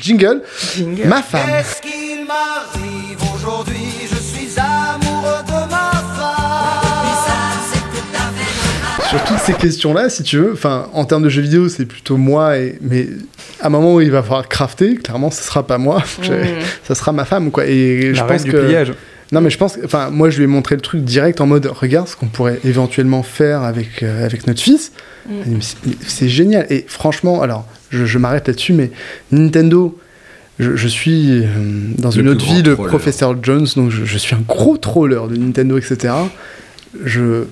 jingle. 0.00 0.42
Jingle. 0.76 1.06
Ma 1.18 1.22
femme. 1.22 1.40
Qu'est-ce 1.50 1.80
qu'il 1.82 2.24
m'arrive 2.26 3.18
aujourd'hui 3.34 3.90
Je 4.08 4.16
suis 4.16 4.50
amoureux 4.58 5.42
de 5.46 5.52
ma 5.70 5.90
femme. 6.16 6.28
Sur 9.08 9.24
toutes 9.24 9.38
ces 9.38 9.54
questions-là, 9.54 10.10
si 10.10 10.22
tu 10.22 10.36
veux, 10.38 10.52
enfin, 10.52 10.88
en 10.92 11.04
termes 11.06 11.22
de 11.24 11.28
jeux 11.28 11.42
vidéo, 11.42 11.68
c'est 11.68 11.86
plutôt 11.86 12.16
moi, 12.18 12.58
et, 12.58 12.78
mais 12.82 13.08
à 13.60 13.66
un 13.66 13.70
moment 13.70 13.94
où 13.94 14.00
il 14.00 14.10
va 14.10 14.22
falloir 14.22 14.46
crafter, 14.48 14.94
clairement, 14.96 15.30
ce 15.30 15.42
sera 15.42 15.66
pas 15.66 15.78
moi, 15.78 16.02
Mm. 16.20 16.32
ça 16.84 16.94
sera 16.94 17.12
ma 17.12 17.24
femme, 17.24 17.50
quoi. 17.50 17.66
Et 17.66 18.10
je 18.14 18.20
La 18.20 18.24
reine 18.24 18.36
pense 18.36 18.44
du 18.44 18.52
que. 18.52 18.58
pliage. 18.66 18.92
Non, 19.32 19.40
mais 19.40 19.50
je 19.50 19.58
pense, 19.58 19.76
enfin, 19.84 20.10
moi, 20.10 20.30
je 20.30 20.36
lui 20.38 20.44
ai 20.44 20.46
montré 20.46 20.74
le 20.76 20.80
truc 20.82 21.02
direct 21.04 21.40
en 21.40 21.46
mode, 21.46 21.66
regarde 21.66 22.06
ce 22.06 22.14
qu'on 22.16 22.26
pourrait 22.28 22.60
éventuellement 22.64 23.22
faire 23.24 23.62
avec, 23.62 24.02
euh, 24.02 24.24
avec 24.24 24.46
notre 24.46 24.60
fils. 24.60 24.92
Mm. 25.28 25.60
C'est- 25.60 25.76
C'est 26.06 26.28
génial. 26.28 26.66
Et 26.70 26.84
franchement, 26.86 27.42
alors, 27.42 27.66
je, 27.90 28.04
je 28.04 28.18
m'arrête 28.18 28.46
là-dessus, 28.46 28.72
mais 28.74 28.90
Nintendo, 29.32 29.98
je, 30.58 30.76
je 30.76 30.88
suis 30.88 31.42
euh, 31.42 31.46
dans 31.98 32.10
Le 32.10 32.20
une 32.20 32.28
autre 32.30 32.44
vie, 32.44 32.62
le 32.62 32.74
troller. 32.74 32.88
professeur 32.88 33.36
Jones, 33.42 33.66
donc 33.76 33.90
je, 33.90 34.04
je 34.04 34.18
suis 34.18 34.34
un 34.34 34.42
gros 34.46 34.76
troller 34.76 35.20
de 35.30 35.36
Nintendo, 35.36 35.78
etc. 35.78 36.14
Je, 37.04 37.44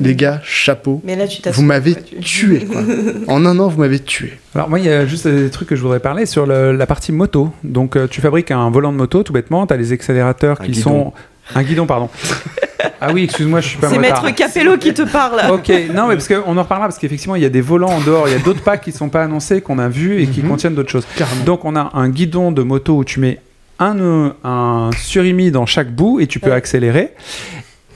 les 0.00 0.14
gars, 0.14 0.40
chapeau. 0.44 1.00
Mais 1.04 1.16
là, 1.16 1.26
tu 1.26 1.40
t'as 1.42 1.50
Vous 1.52 1.62
m'avez 1.62 1.94
tué, 2.20 2.60
quoi. 2.66 2.82
En 3.28 3.44
un 3.46 3.58
an, 3.58 3.68
vous 3.68 3.78
m'avez 3.80 3.98
tué. 3.98 4.34
Alors 4.54 4.68
moi, 4.68 4.78
il 4.78 4.84
y 4.86 4.88
a 4.88 5.04
juste 5.06 5.26
des 5.26 5.50
trucs 5.50 5.68
que 5.68 5.76
je 5.76 5.82
voudrais 5.82 6.00
parler 6.00 6.26
sur 6.26 6.46
le- 6.46 6.72
la 6.76 6.86
partie 6.86 7.12
moto. 7.12 7.50
Donc 7.64 7.96
euh, 7.96 8.06
tu 8.08 8.20
fabriques 8.20 8.50
un 8.50 8.70
volant 8.70 8.92
de 8.92 8.96
moto, 8.98 9.22
tout 9.22 9.32
bêtement, 9.32 9.66
tu 9.66 9.74
as 9.74 9.76
les 9.76 9.92
accélérateurs 9.92 10.60
Un 10.60 10.64
qui 10.66 10.72
guidon. 10.72 10.82
sont... 10.90 11.12
Un 11.54 11.62
guidon, 11.64 11.86
pardon. 11.86 12.08
ah 13.00 13.10
oui, 13.12 13.24
excuse-moi, 13.24 13.60
je 13.60 13.68
suis 13.68 13.78
pas 13.78 13.88
C'est. 13.88 13.98
Maître 13.98 14.28
Capello 14.34 14.76
qui 14.76 14.92
te 14.94 15.02
parle. 15.02 15.40
Ok, 15.50 15.68
non, 15.94 16.06
mais 16.08 16.14
parce 16.14 16.28
qu'on 16.28 16.56
en 16.56 16.62
reparlera, 16.62 16.88
parce 16.88 16.98
qu'effectivement, 16.98 17.36
il 17.36 17.42
y 17.42 17.46
a 17.46 17.48
des 17.50 17.60
volants 17.60 17.88
en 17.90 18.00
dehors, 18.00 18.28
il 18.28 18.32
y 18.32 18.36
a 18.36 18.40
d'autres 18.40 18.62
packs 18.62 18.82
qui 18.82 18.92
sont 18.92 19.08
pas 19.08 19.22
annoncés, 19.24 19.60
qu'on 19.60 19.78
a 19.78 19.88
vus 19.88 20.20
et 20.22 20.26
qui 20.26 20.42
Mhm. 20.42 20.48
contiennent 20.48 20.74
d'autres 20.74 20.90
choses. 20.90 21.06
Carrément. 21.16 21.44
Donc, 21.44 21.64
on 21.64 21.76
a 21.76 21.90
un 21.94 22.08
guidon 22.08 22.52
de 22.52 22.62
moto 22.62 22.96
où 22.98 23.04
tu 23.04 23.20
mets 23.20 23.40
un, 23.78 24.34
un 24.44 24.90
surimi 24.98 25.50
dans 25.50 25.64
chaque 25.66 25.90
bout 25.90 26.20
et 26.20 26.26
tu 26.26 26.38
peux 26.40 26.50
Ouais. 26.50 26.56
accélérer. 26.56 27.14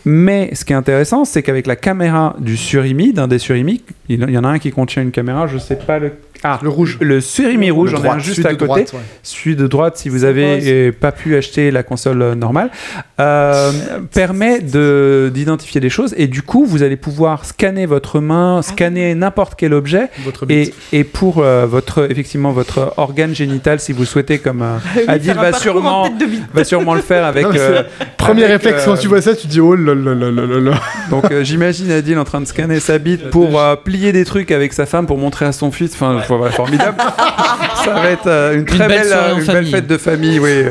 Mais 0.04 0.50
ce 0.54 0.64
qui 0.64 0.72
est 0.72 0.76
intéressant, 0.76 1.24
c'est 1.24 1.42
qu'avec 1.42 1.66
la 1.66 1.76
caméra 1.76 2.36
du 2.38 2.56
surimi, 2.56 3.12
d'un 3.12 3.26
des 3.28 3.38
surimi, 3.38 3.82
il 4.08 4.22
y 4.30 4.38
en 4.38 4.44
a 4.44 4.48
un 4.48 4.58
qui 4.58 4.70
contient 4.70 5.02
une 5.02 5.12
caméra, 5.12 5.46
je 5.46 5.58
sais 5.58 5.76
pas 5.76 5.98
le. 5.98 6.12
Ah, 6.46 6.60
Le 6.62 6.68
rouge. 6.68 6.98
le 7.00 7.22
surimi 7.22 7.70
rouge, 7.70 7.88
Le 7.92 7.96
j'en 7.96 8.02
ai 8.02 8.04
droite, 8.04 8.16
un 8.18 8.22
juste 8.22 8.36
celui 8.42 8.48
à 8.48 8.52
de 8.52 8.56
côté. 8.58 8.66
droite, 8.66 8.92
ouais. 8.92 8.98
Celui 9.22 9.56
de 9.56 9.66
droite, 9.66 9.96
si 9.96 10.10
vous 10.10 10.24
avez 10.24 10.92
pas 10.92 11.10
pu 11.10 11.36
acheter 11.36 11.70
la 11.70 11.82
console 11.82 12.20
euh, 12.20 12.34
normale, 12.34 12.70
euh, 13.18 13.70
permet 14.12 14.60
de- 14.60 15.30
d'identifier 15.32 15.80
des 15.80 15.88
choses 15.88 16.14
et 16.18 16.26
du 16.26 16.42
coup, 16.42 16.66
vous 16.66 16.82
allez 16.82 16.96
pouvoir 16.96 17.46
scanner 17.46 17.86
votre 17.86 18.20
main, 18.20 18.60
scanner 18.60 19.14
n'importe 19.14 19.54
quel 19.56 19.72
objet 19.72 20.08
Votre 20.22 20.44
et, 20.50 20.74
et 20.92 21.04
pour 21.04 21.38
euh, 21.38 21.64
votre 21.64 22.10
effectivement 22.10 22.52
votre 22.52 22.92
organe 22.98 23.34
génital, 23.34 23.80
si 23.80 23.92
vous 23.94 24.04
souhaitez, 24.04 24.36
comme 24.36 24.60
euh, 24.60 24.76
Adil 25.08 25.32
Faire 25.32 25.38
un 25.40 25.50
va 25.50 25.52
sûrement 25.58 26.10
va 26.52 26.64
sûrement 26.64 26.94
le 26.94 27.00
faire 27.00 27.24
avec. 27.24 27.44
Non, 27.44 27.52
euh, 27.56 27.84
Premier 28.18 28.44
avec, 28.44 28.56
réflexe 28.62 28.82
euh, 28.82 28.90
quand 28.92 28.96
tu 29.00 29.08
vois 29.08 29.22
ça, 29.22 29.34
tu 29.34 29.46
dis 29.46 29.60
oh 29.60 29.74
là 29.74 29.93
donc 31.10 31.30
euh, 31.30 31.44
j'imagine 31.44 31.90
Adil 31.90 32.18
en 32.18 32.24
train 32.24 32.40
de 32.40 32.46
scanner 32.46 32.80
sa 32.80 32.98
bite 32.98 33.30
pour 33.30 33.60
euh, 33.60 33.76
plier 33.76 34.12
des 34.12 34.24
trucs 34.24 34.50
avec 34.50 34.72
sa 34.72 34.86
femme 34.86 35.06
pour 35.06 35.18
montrer 35.18 35.44
à 35.46 35.52
son 35.52 35.70
fils. 35.70 35.92
Enfin, 35.94 36.20
voilà, 36.28 36.50
formidable. 36.50 36.96
Ça 37.84 37.92
va 37.92 38.10
être 38.10 38.26
euh, 38.26 38.56
une 38.56 38.64
très 38.64 38.88
belle 38.88 39.12
euh, 39.12 39.36
une 39.36 39.66
fête 39.66 39.86
de 39.86 39.98
famille, 39.98 40.38
oui. 40.38 40.64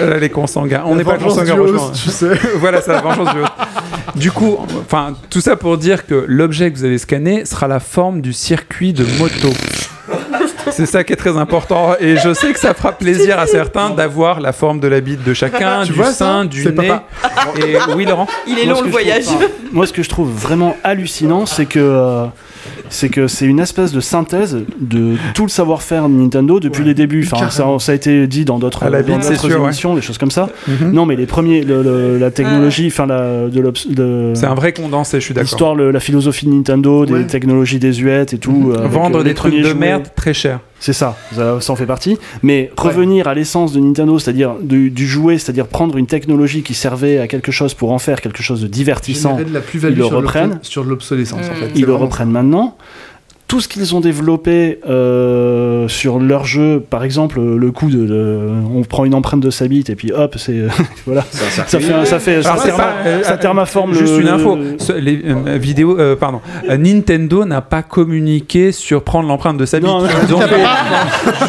Euh, 0.00 0.18
les 0.18 0.28
consanguins. 0.28 0.82
On 0.86 0.96
n'est 0.96 1.04
pas 1.04 1.16
consanguins, 1.16 1.56
tu 1.94 2.10
sais. 2.10 2.34
voilà, 2.56 2.80
c'est 2.80 2.90
la 2.90 3.00
vengeance 3.00 3.32
du 3.32 3.40
host. 3.40 3.52
Du 4.16 4.32
coup, 4.32 4.58
enfin, 4.80 5.14
tout 5.30 5.40
ça 5.40 5.56
pour 5.56 5.78
dire 5.78 6.06
que 6.06 6.24
l'objet 6.26 6.72
que 6.72 6.78
vous 6.78 6.84
allez 6.84 6.98
scanner 6.98 7.44
sera 7.44 7.68
la 7.68 7.78
forme 7.80 8.20
du 8.20 8.32
circuit 8.32 8.92
de 8.92 9.04
moto. 9.18 9.50
C'est 10.72 10.86
ça 10.86 11.04
qui 11.04 11.12
est 11.12 11.16
très 11.16 11.36
important 11.36 11.94
et 12.00 12.16
je 12.16 12.32
sais 12.34 12.52
que 12.52 12.58
ça 12.58 12.74
fera 12.74 12.92
plaisir 12.92 13.38
à 13.38 13.46
certains 13.46 13.90
d'avoir 13.90 14.40
la 14.40 14.52
forme 14.52 14.80
de 14.80 14.88
la 14.88 15.00
bite 15.00 15.22
de 15.24 15.34
chacun, 15.34 15.82
Tu 15.84 15.92
du 15.92 15.98
vois 15.98 16.12
sein, 16.12 16.44
du 16.44 16.64
nez. 16.66 16.72
papa. 16.72 17.04
Et 17.58 17.76
oui, 17.94 18.04
Laurent. 18.06 18.26
Il 18.46 18.58
est 18.58 18.64
Moi, 18.64 18.74
long 18.74 18.80
le 18.82 18.90
voyage. 18.90 19.24
trouve- 19.24 19.48
moi, 19.72 19.86
ce 19.86 19.92
que 19.92 20.02
je 20.02 20.08
trouve 20.08 20.30
vraiment 20.30 20.76
hallucinant, 20.84 21.46
c'est 21.46 21.66
que 21.66 21.78
euh, 21.78 22.24
c'est 22.92 23.08
que 23.08 23.26
c'est 23.26 23.46
une 23.46 23.58
espèce 23.60 23.92
de 23.92 24.00
synthèse 24.00 24.58
de 24.80 25.14
tout 25.34 25.42
le 25.42 25.48
savoir-faire 25.48 26.08
de 26.08 26.14
Nintendo 26.14 26.60
depuis 26.60 26.80
Ouais, 26.82 26.88
les 26.88 26.94
débuts. 26.94 27.26
Enfin, 27.30 27.50
ça, 27.50 27.92
a 27.92 27.94
été 27.94 28.26
dit 28.26 28.44
dans 28.44 28.58
d'autres 28.58 28.88
ouais. 28.88 29.64
émissions, 29.64 29.94
des 29.94 30.02
choses 30.02 30.18
comme 30.18 30.30
ça. 30.30 30.48
Mhm. 30.68 30.92
Non, 30.92 31.06
mais 31.06 31.16
les 31.16 31.26
premiers, 31.26 31.62
le- 31.62 31.82
le- 31.82 32.18
la 32.18 32.30
technologie, 32.30 32.86
enfin, 32.88 33.06
la, 33.06 33.48
de 33.48 33.60
l'obs- 33.60 33.88
de- 33.88 34.32
C'est 34.34 34.46
un 34.46 34.54
vrai 34.54 34.72
condensé, 34.72 35.18
je 35.20 35.24
suis 35.24 35.34
d'accord. 35.34 35.44
l'histoire, 35.44 35.74
la 35.74 36.00
philosophie 36.00 36.46
de 36.46 36.52
Nintendo, 36.52 37.06
des 37.06 37.12
Ouais. 37.12 37.26
technologies 37.26 37.78
désuètes 37.78 38.34
et 38.34 38.38
tout. 38.38 38.72
avec, 38.76 38.90
Vendre 38.90 39.20
euh, 39.20 39.24
des 39.24 39.34
trucs 39.34 39.54
de 39.54 39.62
jouets. 39.62 39.74
merde 39.74 40.08
très 40.14 40.34
cher. 40.34 40.60
C'est 40.82 40.92
ça, 40.92 41.16
ça, 41.32 41.60
ça 41.60 41.72
en 41.72 41.76
fait 41.76 41.86
partie. 41.86 42.18
Mais 42.42 42.72
revenir 42.76 43.28
à 43.28 43.34
l'essence 43.34 43.72
de 43.72 43.78
Nintendo, 43.78 44.18
c'est-à-dire 44.18 44.56
du, 44.60 44.90
du 44.90 45.06
jouet, 45.06 45.38
c'est-à-dire 45.38 45.68
prendre 45.68 45.96
une 45.96 46.08
technologie 46.08 46.64
qui 46.64 46.74
servait 46.74 47.18
à 47.18 47.28
quelque 47.28 47.52
chose 47.52 47.72
pour 47.72 47.92
en 47.92 48.00
faire 48.00 48.20
quelque 48.20 48.42
chose 48.42 48.60
de 48.60 48.66
divertissant, 48.66 49.36
de 49.36 49.44
la 49.54 49.60
ils 49.72 49.94
le 49.94 50.04
reprennent. 50.06 50.58
sur 50.62 50.82
l'obsolescence 50.82 51.48
en 51.48 51.54
fait. 51.54 51.70
ils 51.76 51.84
le 51.84 51.94
reprennent 51.94 52.32
maintenant. 52.32 52.76
Tout 53.52 53.60
ce 53.60 53.68
qu'ils 53.68 53.94
ont 53.94 54.00
développé 54.00 54.78
euh, 54.88 55.86
sur 55.86 56.18
leur 56.18 56.46
jeu, 56.46 56.82
par 56.88 57.04
exemple, 57.04 57.38
le 57.38 57.70
coup 57.70 57.90
de, 57.90 58.06
de- 58.06 58.48
on 58.74 58.82
prend 58.82 59.04
une 59.04 59.14
empreinte 59.14 59.40
de 59.42 59.50
sa 59.50 59.68
bite 59.68 59.90
et 59.90 59.94
puis 59.94 60.10
hop, 60.10 60.36
c'est 60.38 60.62
voilà, 61.06 61.22
ça 61.30 61.64
fait, 61.78 62.06
ça 62.06 62.18
fait, 62.18 62.42
ça 62.42 62.54
pas, 62.74 62.94
euh, 63.04 63.22
ça 63.22 63.36
termaforme 63.36 63.92
Juste 63.92 64.14
le- 64.14 64.22
une 64.22 64.28
info. 64.28 64.56
le- 64.56 64.76
Ce- 64.78 64.92
les 64.94 65.20
euh, 65.26 65.58
vidéos, 65.58 65.98
euh, 65.98 66.16
pardon. 66.16 66.40
Euh, 66.70 66.78
Nintendo 66.78 67.44
n'a 67.44 67.60
pas 67.60 67.82
communiqué 67.82 68.72
sur 68.72 69.02
prendre 69.04 69.28
l'empreinte 69.28 69.58
de 69.58 69.66
sa 69.66 69.80
bite. 69.80 69.86
Non, 69.86 70.00
non. 70.00 70.08
Ils 70.26 70.34
ont 70.34 70.40
fait 70.40 70.64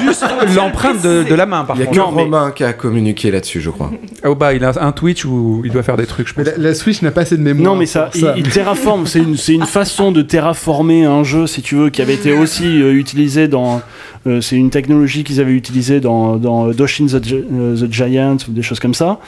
juste 0.05 0.25
l'empreinte 0.57 1.01
de, 1.01 1.23
de 1.23 1.35
la 1.35 1.45
main, 1.45 1.63
par 1.63 1.77
Il 1.77 1.79
y 1.79 1.83
a 1.83 1.85
contre. 1.85 1.99
que 1.99 2.05
Non, 2.05 2.11
mais- 2.13 2.23
Romain 2.23 2.51
qui 2.53 2.65
a 2.65 2.73
communiqué 2.73 3.31
là-dessus, 3.31 3.61
je 3.61 3.69
crois. 3.69 3.91
Oh 4.25 4.35
bah, 4.35 4.53
il 4.53 4.65
a 4.65 4.73
un 4.81 4.91
Twitch 4.91 5.23
où 5.23 5.61
il 5.63 5.71
doit 5.71 5.83
faire 5.83 5.95
des 5.95 6.05
trucs, 6.05 6.27
je 6.27 6.33
Mais 6.35 6.43
pense. 6.43 6.57
la, 6.57 6.63
la 6.69 6.73
Switch 6.75 7.01
n'a 7.01 7.11
pas 7.11 7.21
assez 7.21 7.37
de 7.37 7.43
mémoire. 7.43 7.73
Non, 7.73 7.79
mais 7.79 7.85
ça, 7.85 8.09
il, 8.13 8.29
il 8.35 8.49
terraforme. 8.49 9.07
C'est 9.07 9.19
une, 9.19 9.37
c'est 9.37 9.53
une 9.53 9.65
façon 9.65 10.11
de 10.11 10.21
terraformer 10.21 11.05
un 11.05 11.23
jeu, 11.23 11.47
si 11.47 11.61
tu 11.61 11.75
veux, 11.75 11.89
qui 11.93 12.01
avait 12.01 12.15
été 12.15 12.33
aussi 12.33 12.81
euh, 12.81 12.91
utilisé 12.93 13.47
dans. 13.47 13.81
euh, 14.27 14.41
c'est 14.41 14.57
une 14.57 14.69
technologie 14.69 15.23
qu'ils 15.23 15.39
avaient 15.39 15.53
utilisée 15.53 15.99
dans, 16.01 16.35
dans 16.37 16.67
Doshin 16.71 17.05
the, 17.05 17.23
Gi- 17.23 17.35
euh, 17.53 17.75
the 17.77 17.91
Giant 17.91 18.37
ou 18.49 18.51
des 18.51 18.61
choses 18.61 18.79
comme 18.81 18.93
ça. 18.93 19.19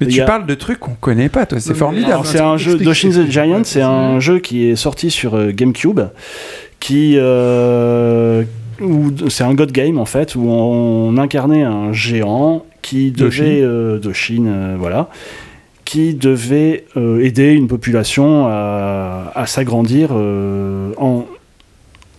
Mais 0.00 0.08
tu 0.08 0.20
a- 0.20 0.24
parles 0.24 0.46
de 0.46 0.54
trucs 0.54 0.80
qu'on 0.80 0.94
connaît 1.00 1.28
pas, 1.28 1.46
toi. 1.46 1.60
C'est 1.60 1.74
formidable. 1.74 2.24
C'est 2.26 2.40
un 2.40 2.56
jeu, 2.56 2.76
Doshin 2.76 3.10
the. 3.10 3.30
Giant, 3.30 3.62
c'est 3.62 3.82
un 3.82 4.18
jeu 4.18 4.40
qui 4.40 4.66
est 4.68 4.76
sorti 4.76 5.10
sur 5.10 5.34
euh, 5.36 5.52
GameCube, 5.52 6.00
qui. 6.80 7.14
euh, 7.18 8.42
c'est 9.28 9.44
un 9.44 9.54
God 9.54 9.70
Game 9.70 9.98
en 9.98 10.04
fait, 10.04 10.34
où 10.34 10.48
on 10.50 11.16
incarnait 11.16 11.62
un 11.62 11.92
géant 11.92 12.64
qui 12.82 13.12
Doshin. 13.12 13.44
devait. 13.44 13.60
euh, 13.62 13.98
Doshin, 14.00 14.46
euh, 14.46 14.76
voilà. 14.78 15.08
Qui 15.84 16.14
devait 16.14 16.84
euh, 16.96 17.20
aider 17.22 17.52
une 17.52 17.68
population 17.68 18.46
à, 18.48 19.30
à 19.34 19.46
s'agrandir 19.46 20.08
euh, 20.12 20.92
en. 20.96 21.26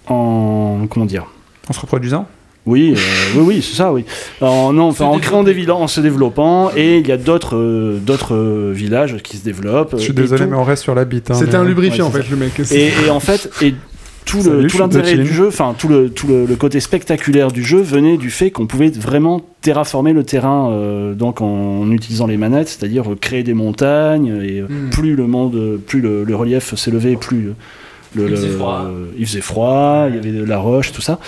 En. 0.07 0.87
comment 0.89 1.05
dire? 1.05 1.25
En 1.69 1.73
se 1.73 1.79
reproduisant? 1.79 2.27
Oui, 2.67 2.95
euh, 2.95 2.99
oui, 3.37 3.43
oui, 3.45 3.61
c'est 3.61 3.75
ça, 3.75 3.93
oui. 3.93 4.05
En, 4.41 4.73
non, 4.73 4.85
enfin, 4.85 5.05
en 5.05 5.19
créant 5.19 5.43
des 5.43 5.53
villages, 5.53 5.75
en 5.75 5.87
se 5.87 6.01
développant, 6.01 6.71
et 6.75 6.97
il 6.97 7.07
y 7.07 7.11
a 7.11 7.17
d'autres, 7.17 7.55
euh, 7.55 7.99
d'autres 7.99 8.33
euh, 8.33 8.71
villages 8.73 9.17
qui 9.23 9.37
se 9.37 9.43
développent. 9.43 9.93
Je 9.97 10.01
suis 10.01 10.13
désolé, 10.13 10.45
tout- 10.45 10.49
mais 10.49 10.57
on 10.57 10.63
reste 10.63 10.81
sur 10.81 10.95
la 10.95 11.05
bite. 11.05 11.29
hein, 11.29 11.35
C'était 11.35 11.55
un 11.55 11.63
lubrifiant 11.63 12.09
ouais, 12.09 12.19
en 12.19 12.23
fait, 12.23 12.29
le 12.31 12.37
mec. 12.37 12.59
Et, 12.71 12.87
et 13.05 13.09
en 13.11 13.19
fait, 13.19 13.51
et 13.61 13.75
tout 14.25 14.41
je 14.41 14.79
l'intérêt 14.79 15.17
du 15.17 15.31
jeu, 15.31 15.47
enfin 15.49 15.75
tout 15.77 15.87
le 15.87 16.09
tout 16.09 16.25
le, 16.25 16.47
le 16.47 16.55
côté 16.55 16.79
spectaculaire 16.79 17.51
du 17.51 17.63
jeu 17.63 17.79
venait 17.81 18.17
du 18.17 18.31
fait 18.31 18.49
qu'on 18.49 18.65
pouvait 18.65 18.89
vraiment 18.89 19.41
terraformer 19.61 20.13
le 20.13 20.23
terrain, 20.23 20.71
euh, 20.71 21.13
donc 21.13 21.41
en, 21.41 21.91
utilisant 21.91 22.25
les 22.25 22.35
manettes, 22.37 22.69
c'est-à-dire 22.69 23.03
créer 23.21 23.43
des 23.43 23.53
montagnes. 23.53 24.41
Et 24.43 24.61
euh, 24.61 24.67
Mm. 24.67 24.89
plus 24.89 25.15
le 25.15 25.27
monde, 25.27 25.79
plus 25.85 26.01
le, 26.01 26.23
le 26.23 26.35
relief 26.35 26.73
s'élevait, 26.73 27.15
plus 27.15 27.51
le, 28.15 28.29
Il 28.29 28.35
faisait 28.35 28.47
le- 28.47 28.53
froid. 28.53 28.85
il 29.17 29.25
faisait 29.25 29.41
froid, 29.41 30.05
il 30.09 30.15
y 30.15 30.17
avait 30.17 30.31
de 30.31 30.43
la 30.43 30.57
roche, 30.57 30.91
tout 30.91 31.01
ça. 31.01 31.19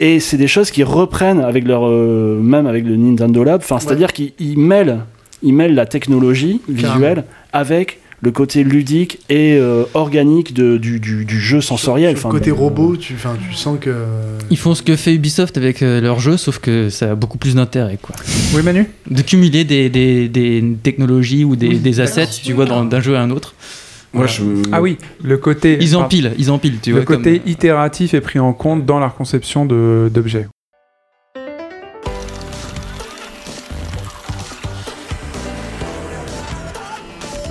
Et 0.00 0.18
c'est 0.20 0.36
des 0.36 0.48
choses 0.48 0.70
qui 0.70 0.82
reprennent 0.82 1.40
avec 1.40 1.64
leur, 1.64 1.86
euh, 1.86 2.40
même 2.42 2.66
avec 2.66 2.84
le 2.84 2.96
Nintendo 2.96 3.44
Lab. 3.44 3.60
Enfin, 3.62 3.78
c'est-à-dire 3.78 4.12
qu'ils 4.12 4.32
ils 4.40 4.58
mêlent, 4.58 5.00
ils 5.42 5.52
mêlent 5.54 5.74
la 5.74 5.86
technologie 5.86 6.60
visuelle 6.68 7.24
avec 7.52 7.98
le 8.24 8.30
côté 8.30 8.62
ludique 8.62 9.18
et 9.30 9.56
euh, 9.60 9.82
organique 9.94 10.54
de, 10.54 10.76
du, 10.76 11.00
du, 11.00 11.24
du 11.24 11.40
jeu 11.40 11.60
sensoriel. 11.60 12.16
Sur 12.16 12.28
le 12.28 12.34
côté 12.38 12.52
robot, 12.52 12.96
tu, 12.96 13.14
enfin, 13.14 13.34
tu 13.48 13.52
sens 13.54 13.78
que. 13.80 13.92
Ils 14.50 14.56
font 14.56 14.74
ce 14.76 14.82
que 14.82 14.94
fait 14.94 15.12
Ubisoft 15.14 15.56
avec 15.56 15.82
euh, 15.82 16.00
leur 16.00 16.20
jeu, 16.20 16.36
sauf 16.36 16.58
que 16.58 16.88
ça 16.88 17.10
a 17.12 17.14
beaucoup 17.16 17.38
plus 17.38 17.56
d'intérêt, 17.56 17.98
quoi. 18.00 18.14
Oui, 18.54 18.62
Manu? 18.62 18.86
De 19.10 19.22
cumuler 19.22 19.64
des, 19.64 19.88
des, 19.88 20.28
des 20.28 20.64
technologies 20.84 21.44
ou 21.44 21.56
des, 21.56 21.74
des 21.74 22.00
assets, 22.00 22.28
tu 22.44 22.52
vois, 22.52 22.64
dans- 22.64 22.84
d'un 22.84 23.00
jeu 23.00 23.16
à 23.16 23.20
un 23.22 23.30
autre. 23.30 23.54
Moi, 24.14 24.26
je. 24.26 24.42
Ah 24.72 24.82
oui, 24.82 24.98
le 25.22 25.38
côté. 25.38 25.78
Ils 25.80 25.96
empilent, 25.96 26.32
ils 26.38 26.50
empilent, 26.50 26.78
tu 26.82 26.90
le 26.90 26.96
vois. 26.96 27.04
côté 27.06 27.40
itératif 27.46 28.12
est 28.14 28.20
pris 28.20 28.38
en 28.38 28.52
compte 28.52 28.84
dans 28.84 28.98
leur 28.98 29.14
conception 29.14 29.64
de- 29.64 30.10
d'objets. 30.12 30.46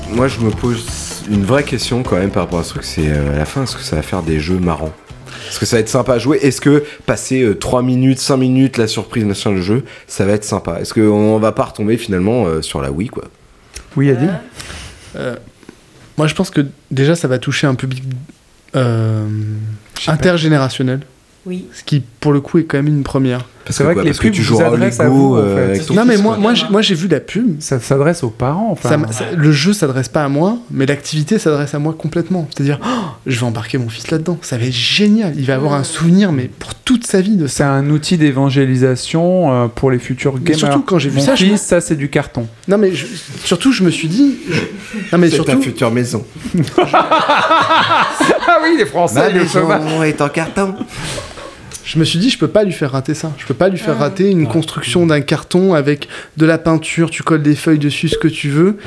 Moi, 0.09 0.27
je 0.27 0.39
me 0.39 0.51
pose 0.51 0.85
une 1.29 1.43
vraie 1.45 1.63
question 1.63 2.03
quand 2.03 2.17
même 2.17 2.31
par 2.31 2.43
rapport 2.43 2.59
à 2.59 2.63
ce 2.63 2.69
truc. 2.71 2.83
C'est 2.83 3.07
euh, 3.09 3.33
à 3.33 3.37
la 3.37 3.45
fin, 3.45 3.63
est-ce 3.63 3.75
que 3.77 3.81
ça 3.81 3.95
va 3.95 4.01
faire 4.01 4.23
des 4.23 4.39
jeux 4.39 4.59
marrants? 4.59 4.91
Est-ce 5.49 5.59
que 5.59 5.65
ça 5.65 5.77
va 5.77 5.81
être 5.81 5.89
sympa 5.89 6.13
à 6.13 6.19
jouer? 6.19 6.37
Est-ce 6.41 6.59
que 6.61 6.83
passer 7.05 7.41
euh, 7.43 7.55
3 7.57 7.81
minutes, 7.81 8.19
5 8.19 8.37
minutes, 8.37 8.77
la 8.77 8.87
surprise, 8.87 9.23
machin, 9.23 9.51
le 9.51 9.61
jeu, 9.61 9.83
ça 10.07 10.25
va 10.25 10.33
être 10.33 10.43
sympa? 10.43 10.79
Est-ce 10.81 10.93
qu'on 10.93 11.37
va 11.39 11.51
pas 11.51 11.63
retomber 11.63 11.97
finalement 11.97 12.45
euh, 12.45 12.61
sur 12.61 12.81
la 12.81 12.91
Wii, 12.91 13.07
quoi? 13.09 13.23
Oui, 13.95 14.09
Adi 14.09 14.25
Euh, 15.15 15.35
moi, 16.21 16.27
je 16.27 16.35
pense 16.35 16.51
que 16.51 16.67
déjà, 16.91 17.15
ça 17.15 17.27
va 17.27 17.39
toucher 17.39 17.65
un 17.65 17.73
public 17.73 18.03
euh, 18.75 19.27
intergénérationnel. 20.05 20.99
Oui. 21.45 21.65
Ce 21.73 21.83
qui, 21.83 22.01
pour 22.19 22.33
le 22.33 22.39
coup, 22.41 22.59
est 22.59 22.65
quand 22.65 22.77
même 22.77 22.87
une 22.87 23.03
première. 23.03 23.45
Parce 23.65 23.77
que 23.77 23.83
quoi 23.93 24.03
Parce 24.03 24.19
que 24.19 24.27
tu 24.27 24.41
joueras 24.43 24.69
au 24.69 24.71
s'adressent 24.73 24.99
à 24.99 25.03
Lego 25.05 25.15
vous, 25.15 25.35
en 25.35 25.37
euh, 25.39 25.73
fait. 25.75 25.93
non, 25.93 26.03
mais 26.03 26.17
moi, 26.17 26.35
moi, 26.37 26.53
j'ai- 26.55 26.65
moi, 26.69 26.81
j'ai 26.81 26.95
vu 26.95 27.07
la 27.07 27.19
pub. 27.19 27.59
Ça 27.61 27.79
s'adresse 27.79 28.23
aux 28.23 28.29
parents, 28.31 28.69
enfin. 28.71 28.89
Ça 29.11 29.25
le 29.35 29.51
jeu 29.51 29.71
s'adresse 29.73 30.07
pas 30.09 30.23
à 30.23 30.29
moi, 30.29 30.57
mais 30.71 30.85
l'activité 30.87 31.37
s'adresse 31.39 31.73
à 31.75 31.79
moi 31.79 31.95
complètement. 31.97 32.47
C'est-à-dire, 32.53 32.79
oh, 32.83 32.87
je 33.27 33.39
vais 33.39 33.45
embarquer 33.45 33.77
mon 33.77 33.87
fils 33.89 34.09
là-dedans. 34.11 34.37
Ça 34.41 34.57
va 34.57 34.65
être 34.65 34.73
génial. 34.73 35.33
Il 35.37 35.45
va 35.45 35.55
avoir 35.55 35.73
un 35.73 35.83
souvenir, 35.83 36.31
mais 36.31 36.45
pour 36.47 36.73
toute 36.75 37.05
sa 37.07 37.21
vie 37.21 37.35
de 37.37 37.45
C'est 37.47 37.63
un 37.63 37.87
outil 37.91 38.17
d'évangélisation 38.17 39.51
euh, 39.53 39.67
pour 39.67 39.89
les 39.91 39.99
futurs 39.99 40.33
Mais 40.35 40.39
gamers. 40.41 40.57
surtout, 40.59 40.81
quand 40.81 40.97
j'ai 40.99 41.09
vu 41.09 41.17
Mon 41.17 41.23
ça, 41.25 41.35
je 41.35 41.45
fils, 41.45 41.61
ça 41.61 41.81
c'est 41.81 41.95
du 41.95 42.09
carton. 42.09 42.47
Non, 42.67 42.77
mais 42.79 42.93
je- 42.93 43.05
surtout, 43.45 43.71
je 43.71 43.83
me 43.83 43.91
suis 43.91 44.07
dit. 44.07 44.37
je- 44.49 44.59
Non, 45.11 45.17
mais 45.19 45.29
C'est 45.29 45.37
ta 45.37 45.43
surtout. 45.45 45.61
future 45.61 45.91
maison. 45.91 46.25
Ah 48.53 48.59
oui, 48.63 48.75
les 48.77 48.85
Français, 48.85 49.31
Ma 49.33 49.39
maison 49.39 50.03
est 50.03 50.19
en 50.21 50.29
carton. 50.29 50.75
Je 51.83 51.99
me 51.99 52.03
suis 52.03 52.19
dit, 52.19 52.29
je 52.29 52.37
peux 52.37 52.47
pas 52.47 52.63
lui 52.63 52.71
faire 52.73 52.91
rater 52.91 53.13
ça. 53.13 53.31
Je 53.37 53.45
peux 53.45 53.53
pas 53.53 53.69
lui 53.69 53.77
faire 53.77 53.97
rater 53.97 54.29
une 54.29 54.47
construction 54.47 55.05
d'un 55.05 55.21
carton 55.21 55.73
avec 55.73 56.07
de 56.37 56.45
la 56.45 56.57
peinture, 56.57 57.09
tu 57.09 57.23
colles 57.23 57.41
des 57.43 57.55
feuilles 57.55 57.79
dessus, 57.79 58.07
ce 58.09 58.17
que 58.17 58.27
tu 58.27 58.49
veux, 58.49 58.77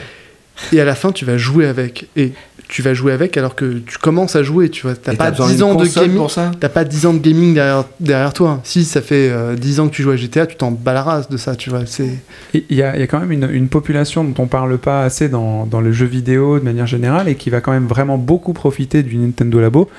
et 0.72 0.80
à 0.80 0.84
la 0.84 0.94
fin, 0.94 1.10
tu 1.10 1.24
vas 1.24 1.36
jouer 1.36 1.66
avec. 1.66 2.06
Et 2.16 2.32
tu 2.68 2.80
vas 2.80 2.94
jouer 2.94 3.12
avec 3.12 3.36
alors 3.36 3.54
que 3.56 3.80
tu 3.80 3.98
commences 3.98 4.36
à 4.36 4.42
jouer, 4.42 4.70
tu 4.70 4.82
vois. 4.82 4.94
T'as 4.94 5.12
Et 5.12 5.16
pas 5.16 5.24
t'as 5.24 5.30
besoin 5.32 5.48
10 5.48 5.54
d'une 5.54 5.62
ans 5.64 5.74
de 5.74 5.86
gaming. 5.86 6.16
pour 6.16 6.30
ça? 6.30 6.50
T'as 6.58 6.68
pas 6.70 6.84
10 6.84 7.06
ans 7.06 7.12
de 7.12 7.18
gaming 7.18 7.52
derrière, 7.54 7.84
derrière 8.00 8.32
toi. 8.32 8.60
Si 8.64 8.84
ça 8.84 9.02
fait 9.02 9.28
euh, 9.30 9.54
10 9.56 9.80
ans 9.80 9.88
que 9.88 9.94
tu 9.94 10.02
joues 10.02 10.12
à 10.12 10.16
GTA, 10.16 10.46
tu 10.46 10.56
t'en 10.56 10.70
bats 10.70 10.94
la 10.94 11.02
race 11.02 11.28
de 11.28 11.36
ça, 11.36 11.56
tu 11.56 11.68
vois. 11.70 11.80
Il 12.54 12.62
y, 12.70 12.76
y 12.76 12.82
a 12.82 13.06
quand 13.06 13.20
même 13.20 13.32
une, 13.32 13.48
une 13.52 13.68
population 13.68 14.24
dont 14.24 14.42
on 14.42 14.46
parle 14.46 14.78
pas 14.78 15.02
assez 15.02 15.28
dans, 15.28 15.66
dans 15.66 15.80
le 15.80 15.92
jeu 15.92 16.06
vidéo 16.06 16.58
de 16.58 16.64
manière 16.64 16.86
générale 16.86 17.28
et 17.28 17.34
qui 17.34 17.50
va 17.50 17.60
quand 17.60 17.72
même 17.72 17.86
vraiment 17.86 18.16
beaucoup 18.16 18.52
profiter 18.54 19.02
du 19.02 19.16
Nintendo 19.16 19.60
Labo. 19.60 19.90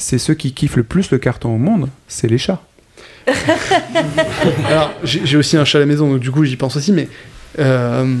C'est 0.00 0.18
ceux 0.18 0.34
qui 0.34 0.52
kiffent 0.52 0.76
le 0.76 0.82
plus 0.82 1.10
le 1.10 1.18
carton 1.18 1.54
au 1.54 1.58
monde, 1.58 1.88
c'est 2.08 2.26
les 2.26 2.38
chats. 2.38 2.62
Alors, 4.66 4.92
j'ai 5.04 5.36
aussi 5.36 5.56
un 5.58 5.64
chat 5.64 5.76
à 5.78 5.80
la 5.80 5.86
maison, 5.86 6.10
donc 6.10 6.20
du 6.20 6.30
coup, 6.30 6.44
j'y 6.44 6.56
pense 6.56 6.74
aussi, 6.76 6.90
mais. 6.90 7.06
euh, 7.58 8.16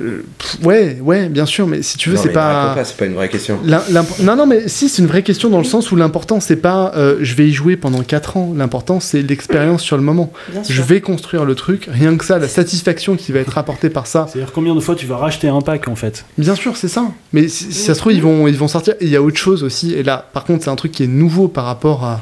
euh, 0.00 0.24
pff, 0.38 0.58
ouais, 0.64 0.98
ouais, 1.00 1.28
bien 1.28 1.46
sûr, 1.46 1.66
mais 1.66 1.82
si 1.82 1.96
tu 1.96 2.10
veux, 2.10 2.16
Non, 2.16 2.22
c'est 2.22 2.28
mais 2.28 2.34
pas. 2.34 2.74
pas, 2.74 2.84
c'est 2.84 2.96
pas 2.96 3.06
une 3.06 3.14
vraie 3.14 3.28
question. 3.28 3.58
Non, 3.64 4.36
non, 4.36 4.46
mais 4.46 4.68
si, 4.68 4.88
c'est 4.88 5.02
une 5.02 5.08
vraie 5.08 5.22
question 5.22 5.48
dans 5.50 5.58
le 5.58 5.64
sens 5.64 5.90
où 5.92 5.96
l'important, 5.96 6.40
c'est 6.40 6.56
pas 6.56 6.92
euh, 6.96 7.16
je 7.20 7.34
vais 7.34 7.48
y 7.48 7.52
jouer 7.52 7.76
pendant 7.76 8.02
4 8.02 8.36
ans. 8.36 8.52
L'important, 8.56 9.00
c'est 9.00 9.22
l'expérience 9.22 9.82
sur 9.82 9.96
le 9.96 10.02
moment. 10.02 10.32
Bien 10.52 10.62
Je 10.62 10.74
sûr. 10.74 10.84
vais 10.84 11.00
construire 11.00 11.44
le 11.44 11.54
truc, 11.54 11.88
rien 11.90 12.16
que 12.16 12.24
ça, 12.24 12.38
la 12.38 12.48
satisfaction 12.48 13.16
qui 13.16 13.32
va 13.32 13.40
être 13.40 13.56
apportée 13.58 13.90
par 13.90 14.06
ça. 14.06 14.26
C'est-à-dire 14.30 14.52
combien 14.52 14.74
de 14.74 14.80
fois 14.80 14.94
tu 14.94 15.06
vas 15.06 15.16
racheter 15.16 15.48
un 15.48 15.60
pack 15.60 15.88
en 15.88 15.96
fait? 15.96 16.24
Bien 16.38 16.54
sûr, 16.54 16.76
c'est 16.76 16.88
ça. 16.88 17.06
Mais 17.32 17.48
si, 17.48 17.64
si 17.72 17.82
ça 17.82 17.94
se 17.94 18.00
trouve, 18.00 18.12
ils 18.12 18.22
vont, 18.22 18.46
ils 18.48 18.56
vont 18.58 18.68
sortir. 18.68 18.94
Et 19.00 19.04
il 19.06 19.10
y 19.10 19.16
a 19.16 19.22
autre 19.22 19.38
chose 19.38 19.62
aussi. 19.64 19.94
Et 19.94 20.02
là, 20.02 20.28
par 20.32 20.44
contre, 20.44 20.64
c'est 20.64 20.70
un 20.70 20.76
truc 20.76 20.92
qui 20.92 21.04
est 21.04 21.08
nouveau 21.08 21.48
par 21.48 21.64
rapport 21.64 22.04
à, 22.04 22.20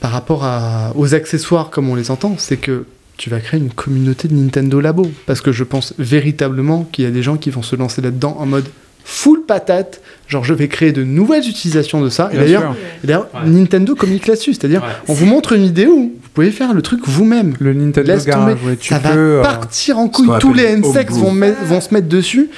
par 0.00 0.12
rapport 0.12 0.44
à, 0.44 0.92
aux 0.96 1.14
accessoires 1.14 1.70
comme 1.70 1.88
on 1.90 1.94
les 1.94 2.10
entend. 2.10 2.34
C'est 2.38 2.56
que 2.56 2.84
tu 3.20 3.28
vas 3.28 3.38
créer 3.40 3.60
une 3.60 3.68
communauté 3.70 4.28
de 4.28 4.34
Nintendo 4.34 4.80
Labo. 4.80 5.10
Parce 5.26 5.42
que 5.42 5.52
je 5.52 5.62
pense 5.62 5.92
véritablement 5.98 6.84
qu'il 6.90 7.04
y 7.04 7.06
a 7.06 7.10
des 7.10 7.22
gens 7.22 7.36
qui 7.36 7.50
vont 7.50 7.60
se 7.62 7.76
lancer 7.76 8.00
là-dedans 8.00 8.34
en 8.40 8.46
mode 8.46 8.64
full 9.04 9.42
patate. 9.46 10.00
Genre, 10.26 10.42
je 10.42 10.54
vais 10.54 10.68
créer 10.68 10.92
de 10.92 11.04
nouvelles 11.04 11.46
utilisations 11.46 12.00
de 12.00 12.08
ça. 12.08 12.30
Et 12.32 12.38
d'ailleurs, 12.38 12.62
sûr. 12.62 12.76
et 13.04 13.06
d'ailleurs, 13.06 13.28
Nintendo 13.44 13.94
communique 13.94 14.26
là-dessus. 14.26 14.54
C'est-à-dire, 14.54 14.82
Ouais. 14.82 14.88
on 15.08 15.12
vous 15.12 15.26
montre 15.26 15.52
une 15.52 15.64
vidéo, 15.64 15.94
vous 15.96 16.28
pouvez 16.32 16.50
faire 16.50 16.72
le 16.72 16.80
truc 16.80 17.00
vous-même. 17.04 17.52
Le 17.60 17.74
Nintendo 17.74 18.10
Laisse 18.10 18.24
Garage, 18.24 18.54
tomber. 18.54 18.70
ouais, 18.70 18.76
tu 18.76 18.88
ça 18.94 19.00
peux. 19.00 19.08
va 19.08 19.14
euh, 19.16 19.42
partir 19.42 19.98
en 19.98 20.08
couille. 20.08 20.30
Tous 20.40 20.54
les 20.54 20.72
homebrew. 20.74 20.94
vont, 21.10 21.30
mettre- 21.32 21.62
vont 21.64 21.80
se 21.82 21.92
mettre 21.92 22.08
dessus. 22.08 22.48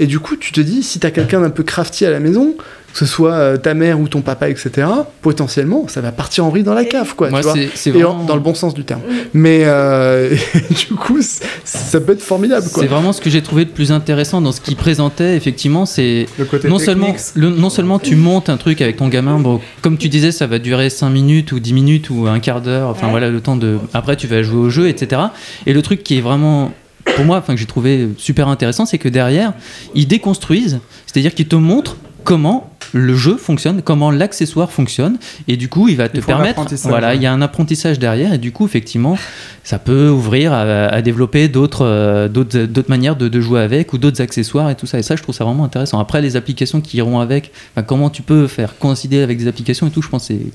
Et 0.00 0.06
du 0.06 0.20
coup, 0.20 0.36
tu 0.36 0.52
te 0.52 0.60
dis, 0.62 0.82
si 0.82 1.00
t'as 1.00 1.10
quelqu'un 1.10 1.40
d'un 1.42 1.50
peu 1.50 1.64
crafty 1.64 2.06
à 2.06 2.10
la 2.10 2.20
maison, 2.20 2.54
que 2.92 2.98
ce 2.98 3.06
soit 3.06 3.32
euh, 3.34 3.56
ta 3.58 3.74
mère 3.74 4.00
ou 4.00 4.08
ton 4.08 4.22
papa, 4.22 4.48
etc., 4.48 4.86
potentiellement, 5.22 5.86
ça 5.88 6.00
va 6.00 6.10
partir 6.12 6.44
en 6.44 6.48
vrille 6.48 6.62
dans 6.64 6.74
la 6.74 6.84
cave, 6.84 7.14
quoi. 7.14 7.30
Moi, 7.30 7.40
tu 7.40 7.44
vois. 7.44 7.54
c'est 7.54 7.68
c'est 7.74 7.90
Et 7.90 8.02
en- 8.04 8.10
vraiment... 8.12 8.24
dans 8.24 8.34
le 8.34 8.40
bon 8.40 8.54
sens 8.54 8.74
du 8.74 8.84
terme. 8.84 9.00
Mais 9.34 9.62
euh, 9.64 10.34
du 10.88 10.94
coup, 10.94 11.20
c- 11.20 11.44
ça 11.64 12.00
peut 12.00 12.12
être 12.12 12.22
formidable, 12.22 12.66
quoi. 12.72 12.82
C'est 12.82 12.88
vraiment 12.88 13.12
ce 13.12 13.20
que 13.20 13.30
j'ai 13.30 13.42
trouvé 13.42 13.64
de 13.66 13.70
plus 13.70 13.92
intéressant 13.92 14.40
dans 14.40 14.52
ce 14.52 14.60
qu'il 14.60 14.76
présentait, 14.76 15.36
effectivement, 15.36 15.86
c'est 15.86 16.26
le 16.38 16.44
côté 16.44 16.68
non 16.68 16.78
seulement, 16.78 17.14
le- 17.34 17.50
non 17.50 17.70
seulement 17.70 17.98
tu 17.98 18.16
montes 18.16 18.48
un 18.48 18.56
truc 18.56 18.80
avec 18.80 18.96
ton 18.96 19.08
gamin, 19.08 19.38
bon, 19.38 19.60
comme 19.82 19.98
tu 19.98 20.08
disais, 20.08 20.32
ça 20.32 20.46
va 20.46 20.58
durer 20.58 20.90
5 20.90 21.10
minutes 21.10 21.52
ou 21.52 21.60
10 21.60 21.72
minutes 21.74 22.10
ou 22.10 22.26
un 22.26 22.40
quart 22.40 22.60
d'heure, 22.62 22.88
enfin 22.88 23.06
Ouais. 23.06 23.10
voilà 23.12 23.28
le 23.30 23.40
temps 23.40 23.56
de. 23.56 23.78
Après, 23.94 24.16
tu 24.16 24.26
vas 24.26 24.42
jouer 24.42 24.58
au 24.58 24.70
jeu, 24.70 24.88
etc. 24.88 25.22
Et 25.66 25.72
le 25.72 25.82
truc 25.82 26.02
qui 26.02 26.18
est 26.18 26.20
vraiment, 26.20 26.72
pour 27.16 27.24
moi, 27.24 27.36
enfin 27.38 27.54
que 27.54 27.60
j'ai 27.60 27.66
trouvé 27.66 28.08
super 28.16 28.48
intéressant, 28.48 28.86
c'est 28.86 28.98
que 28.98 29.08
derrière, 29.08 29.52
ils 29.94 30.06
déconstruisent, 30.08 30.80
c'est-à-dire 31.06 31.34
qu'ils 31.34 31.48
te 31.48 31.56
montrent 31.56 31.96
comment 32.28 32.70
le 32.92 33.14
jeu 33.14 33.36
fonctionne, 33.36 33.80
comment 33.82 34.10
l'accessoire 34.10 34.70
fonctionne, 34.70 35.16
et 35.46 35.56
du 35.56 35.68
coup, 35.68 35.88
il 35.88 35.96
va 35.96 36.08
te 36.08 36.20
permettre, 36.20 36.62
voilà, 36.84 37.14
il 37.14 37.22
y 37.22 37.26
a 37.26 37.32
un 37.32 37.42
apprentissage 37.42 37.98
derrière, 37.98 38.32
et 38.34 38.38
du 38.38 38.52
coup, 38.52 38.66
effectivement, 38.66 39.16
ça 39.64 39.78
peut 39.78 40.08
ouvrir 40.08 40.52
à, 40.52 40.62
à 40.86 41.02
développer 41.02 41.48
d'autres 41.48 41.84
euh, 41.84 42.28
d'autres 42.28 42.60
d'autres 42.64 42.90
manières 42.90 43.16
de, 43.16 43.28
de 43.28 43.40
jouer 43.40 43.60
avec 43.60 43.92
ou 43.92 43.98
d'autres 43.98 44.20
accessoires 44.20 44.68
et 44.70 44.74
tout 44.74 44.86
ça. 44.86 44.98
Et 44.98 45.02
ça, 45.02 45.16
je 45.16 45.22
trouve 45.22 45.34
ça 45.34 45.44
vraiment 45.44 45.64
intéressant. 45.64 45.98
Après, 45.98 46.20
les 46.20 46.36
applications 46.36 46.80
qui 46.80 46.98
iront 46.98 47.20
avec, 47.20 47.50
comment 47.86 48.10
tu 48.10 48.22
peux 48.22 48.46
faire 48.46 48.78
coïncider 48.78 49.22
avec 49.22 49.38
des 49.38 49.46
applications 49.46 49.86
et 49.86 49.90
tout, 49.90 50.02
je 50.02 50.08
pense 50.08 50.28
que 50.28 50.34
c'est 50.34 50.46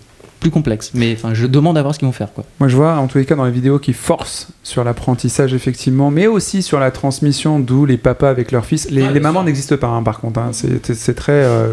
plus 0.44 0.52
complexe. 0.52 0.92
Mais 0.94 1.14
enfin, 1.14 1.34
je 1.34 1.48
demande 1.48 1.78
à 1.78 1.82
voir 1.82 1.96
ce 1.96 2.00
qu'ils 2.00 2.06
vont 2.06 2.12
faire, 2.12 2.32
quoi. 2.32 2.44
Moi, 2.60 2.70
je 2.70 2.76
vois 2.76 2.98
en 2.98 3.08
tous 3.08 3.18
les 3.18 3.26
cas 3.26 3.36
dans 3.36 3.46
les 3.46 3.52
vidéos 3.52 3.80
qui 3.80 3.94
forcent 3.94 4.50
sur 4.62 4.84
l'apprentissage, 4.84 5.54
effectivement, 5.54 6.12
mais 6.12 6.28
aussi 6.28 6.62
sur 6.62 6.80
la 6.80 6.92
transmission, 6.92 7.60
d'où 7.60 7.86
les 7.86 7.98
papas 7.98 8.30
avec 8.30 8.52
leurs 8.52 8.66
fils. 8.66 8.92
Les, 8.92 9.10
les 9.10 9.20
mamans 9.20 9.44
n'existent 9.44 9.78
pas, 9.78 9.88
hein, 9.88 10.04
par 10.04 10.20
contre, 10.20 10.40
hein. 10.40 10.52
c'est 10.52 11.16
très 11.16 11.32
euh, 11.32 11.70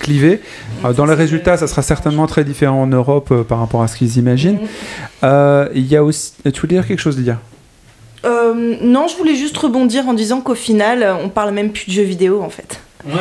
clivé. 0.00 0.40
Euh, 0.84 0.92
dans 0.92 1.06
les 1.06 1.14
résultats, 1.14 1.56
ça 1.56 1.66
sera 1.66 1.82
certainement 1.82 2.26
très 2.26 2.44
différent 2.44 2.82
en 2.82 2.88
Europe 2.88 3.28
euh, 3.30 3.44
par 3.44 3.60
rapport 3.60 3.82
à 3.82 3.88
ce 3.88 3.96
qu'ils 3.96 4.18
imaginent. 4.18 4.58
Euh, 5.22 5.68
Il 5.74 5.86
y 5.86 5.96
a 5.96 6.04
aussi. 6.04 6.32
Tu 6.52 6.60
voulais 6.60 6.74
dire 6.74 6.86
quelque 6.86 7.00
chose, 7.00 7.16
Lydia? 7.16 7.38
Euh, 8.24 8.76
non, 8.82 9.06
je 9.06 9.16
voulais 9.16 9.36
juste 9.36 9.56
rebondir 9.56 10.08
en 10.08 10.12
disant 10.12 10.40
qu'au 10.40 10.56
final, 10.56 11.06
on 11.22 11.28
parle 11.28 11.52
même 11.54 11.70
plus 11.70 11.86
de 11.86 11.92
jeux 11.92 12.02
vidéo 12.02 12.42
en 12.42 12.50
fait. 12.50 12.80
Ouais. 13.06 13.12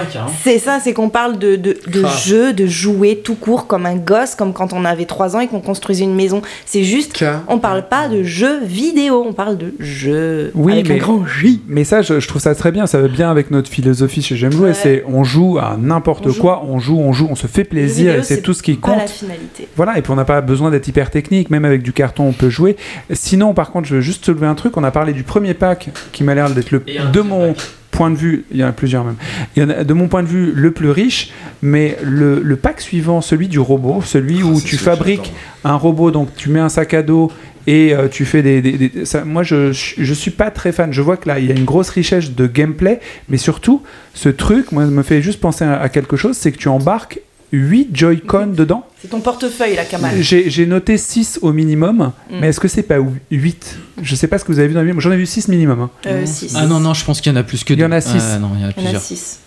C'est 0.43 0.57
ça, 0.59 0.79
c'est 0.83 0.93
qu'on 0.93 1.09
parle 1.09 1.37
de, 1.37 1.55
de, 1.55 1.77
de 1.87 2.03
Ah. 2.03 2.09
jeux, 2.25 2.51
de 2.53 2.65
jouer 2.65 3.21
tout 3.23 3.35
court 3.35 3.67
comme 3.67 3.85
un 3.85 3.95
gosse, 3.95 4.33
comme 4.35 4.51
quand 4.53 4.73
on 4.73 4.83
avait 4.85 5.05
3 5.05 5.35
ans 5.35 5.39
et 5.39 5.47
qu'on 5.47 5.59
construisait 5.61 6.03
une 6.03 6.15
maison. 6.15 6.41
C'est 6.65 6.83
juste, 6.83 7.13
Car- 7.13 7.43
on 7.47 7.59
parle 7.59 7.87
pas 7.87 8.07
de 8.07 8.23
jeux 8.23 8.63
vidéo, 8.63 9.23
on 9.27 9.33
parle 9.33 9.57
de 9.57 9.73
jeux 9.79 10.51
Oui, 10.55 10.73
avec 10.73 10.89
mais- 10.89 10.95
un 10.95 10.97
grand 10.97 11.25
J. 11.27 11.61
Mais 11.67 11.83
ça, 11.83 12.01
je, 12.01 12.19
je 12.19 12.27
trouve 12.27 12.41
ça 12.41 12.55
très 12.55 12.71
bien. 12.71 12.87
Ça 12.87 12.99
va 12.99 13.07
bien 13.07 13.29
avec 13.29 13.51
notre 13.51 13.69
philosophie 13.69 14.21
chez 14.21 14.35
J'aime 14.35 14.51
jouer. 14.51 14.69
Ouais. 14.69 14.73
C'est 14.73 15.03
on 15.07 15.23
joue 15.23 15.57
à 15.59 15.77
n'importe 15.79 16.29
joue. 16.29 16.41
quoi, 16.41 16.63
on 16.67 16.79
joue, 16.79 16.97
on 16.99 17.13
joue, 17.13 17.27
on 17.29 17.35
se 17.35 17.47
fait 17.47 17.63
plaisir 17.63 18.07
vidéo, 18.13 18.21
et 18.21 18.23
c'est 18.23 18.41
tout 18.41 18.53
ce 18.53 18.63
qui 18.63 18.73
pas 18.75 18.89
compte. 18.89 18.97
la 19.01 19.07
finalité. 19.07 19.67
Voilà, 19.75 19.97
et 19.97 20.01
puis 20.01 20.11
on 20.11 20.15
n'a 20.15 20.25
pas 20.25 20.41
besoin 20.41 20.71
d'être 20.71 20.87
hyper 20.87 21.11
technique, 21.11 21.49
même 21.49 21.65
avec 21.65 21.81
du 21.83 21.93
carton 21.93 22.23
on 22.27 22.33
peut 22.33 22.49
jouer. 22.49 22.77
Sinon, 23.13 23.53
par 23.53 23.71
contre, 23.71 23.87
je 23.87 23.95
veux 23.95 24.01
juste 24.01 24.25
soulever 24.25 24.47
un 24.47 24.55
truc, 24.55 24.75
on 24.77 24.83
a 24.83 24.91
parlé 24.91 25.13
du 25.13 25.23
premier 25.23 25.53
pack 25.53 25.89
qui 26.11 26.23
m'a 26.23 26.33
l'air 26.35 26.49
d'être 26.49 26.71
le 26.71 26.83
de 27.13 27.21
mon 27.21 27.53
point 27.97 28.11
de 28.11 28.15
vue, 28.15 28.45
il 28.51 28.57
y 28.57 28.63
en 28.63 28.67
a 28.67 28.71
plusieurs 28.71 29.03
même, 29.03 29.15
il 29.55 29.63
y 29.63 29.65
en 29.65 29.69
a, 29.69 29.83
de 29.83 29.93
mon 29.93 30.07
point 30.07 30.23
de 30.23 30.27
vue 30.27 30.51
le 30.53 30.71
plus 30.71 30.91
riche, 30.91 31.31
mais 31.61 31.97
le, 32.03 32.41
le 32.41 32.55
pack 32.55 32.79
suivant, 32.79 33.21
celui 33.21 33.47
du 33.47 33.59
robot, 33.59 34.01
celui 34.05 34.43
où 34.43 34.53
Ah, 34.55 34.59
c'est 34.59 34.65
tu 34.65 34.77
fabriques 34.77 35.33
un 35.63 35.75
robot, 35.75 36.11
donc 36.11 36.29
tu 36.35 36.49
mets 36.49 36.59
un 36.59 36.69
sac 36.69 36.93
à 36.93 37.01
dos 37.01 37.31
et 37.65 37.93
euh, 37.93 38.07
tu 38.07 38.23
fais 38.25 38.41
des... 38.43 38.61
des- 38.61 38.77
des- 38.77 39.05
ça- 39.05 39.25
moi, 39.25 39.43
je, 39.43 39.73
je 39.73 39.95
je 39.97 40.13
suis 40.13 40.31
pas 40.31 40.51
très 40.51 40.71
fan. 40.71 40.93
Je 40.93 41.01
vois 41.01 41.17
que 41.17 41.27
là, 41.27 41.39
il 41.39 41.45
y 41.47 41.51
a 41.51 41.55
une 41.55 41.65
grosse 41.65 41.89
richesse 41.89 42.31
de 42.33 42.47
gameplay, 42.47 42.99
mais 43.27 43.37
surtout, 43.37 43.81
ce 44.13 44.29
truc, 44.29 44.71
moi, 44.71 44.85
me 44.85 45.03
fait 45.03 45.21
juste 45.21 45.41
penser 45.41 45.65
à, 45.65 45.77
à 45.81 45.89
quelque 45.89 46.15
chose, 46.15 46.37
c'est 46.37 46.51
que 46.53 46.57
tu 46.57 46.69
embarques 46.69 47.19
8 47.51 47.89
Joy-Con 47.93 48.47
dedans? 48.55 48.85
C'est 49.01 49.09
ton 49.09 49.19
portefeuille, 49.21 49.75
la 49.75 49.85
Kamal. 49.85 50.15
J'ai 50.21 50.49
j'ai 50.49 50.65
noté 50.65 50.97
6 50.97 51.39
au 51.41 51.51
minimum, 51.53 52.11
Mm. 52.29 52.39
mais 52.41 52.47
est-ce 52.47 52.59
que 52.59 52.67
c'est 52.67 52.83
pas 52.83 52.97
8 53.31 53.77
Je 54.01 54.15
sais 54.15 54.27
pas 54.27 54.37
ce 54.37 54.43
que 54.45 54.51
vous 54.51 54.59
avez 54.59 54.67
vu 54.67 54.73
dans 54.73 54.81
le 54.81 54.85
minimum. 54.87 55.01
J'en 55.01 55.11
ai 55.11 55.17
vu 55.17 55.25
6 55.25 55.47
minimum. 55.47 55.81
hein. 55.81 55.89
Euh, 56.07 56.25
six. 56.25 56.53
Ah 56.57 56.65
non, 56.65 56.79
non, 56.79 56.93
je 56.93 57.05
pense 57.05 57.21
qu'il 57.21 57.31
y 57.31 57.35
en 57.35 57.39
a 57.39 57.43
plus 57.43 57.63
que 57.63 57.73
Il 57.73 57.79
y 57.79 57.85
en 57.85 57.89
deux. 57.89 57.95
a 57.95 58.01
six. 58.01 58.21
Ah, 58.33 58.39
non, 58.39 58.51
il 58.55 58.61
y 58.61 58.65
en 58.65 58.67
a 58.67 58.71
Il 58.77 58.83
y 58.83 58.85
en 58.85 58.89
a 58.89 58.91
plusieurs. 58.91 59.01
6. 59.01 59.39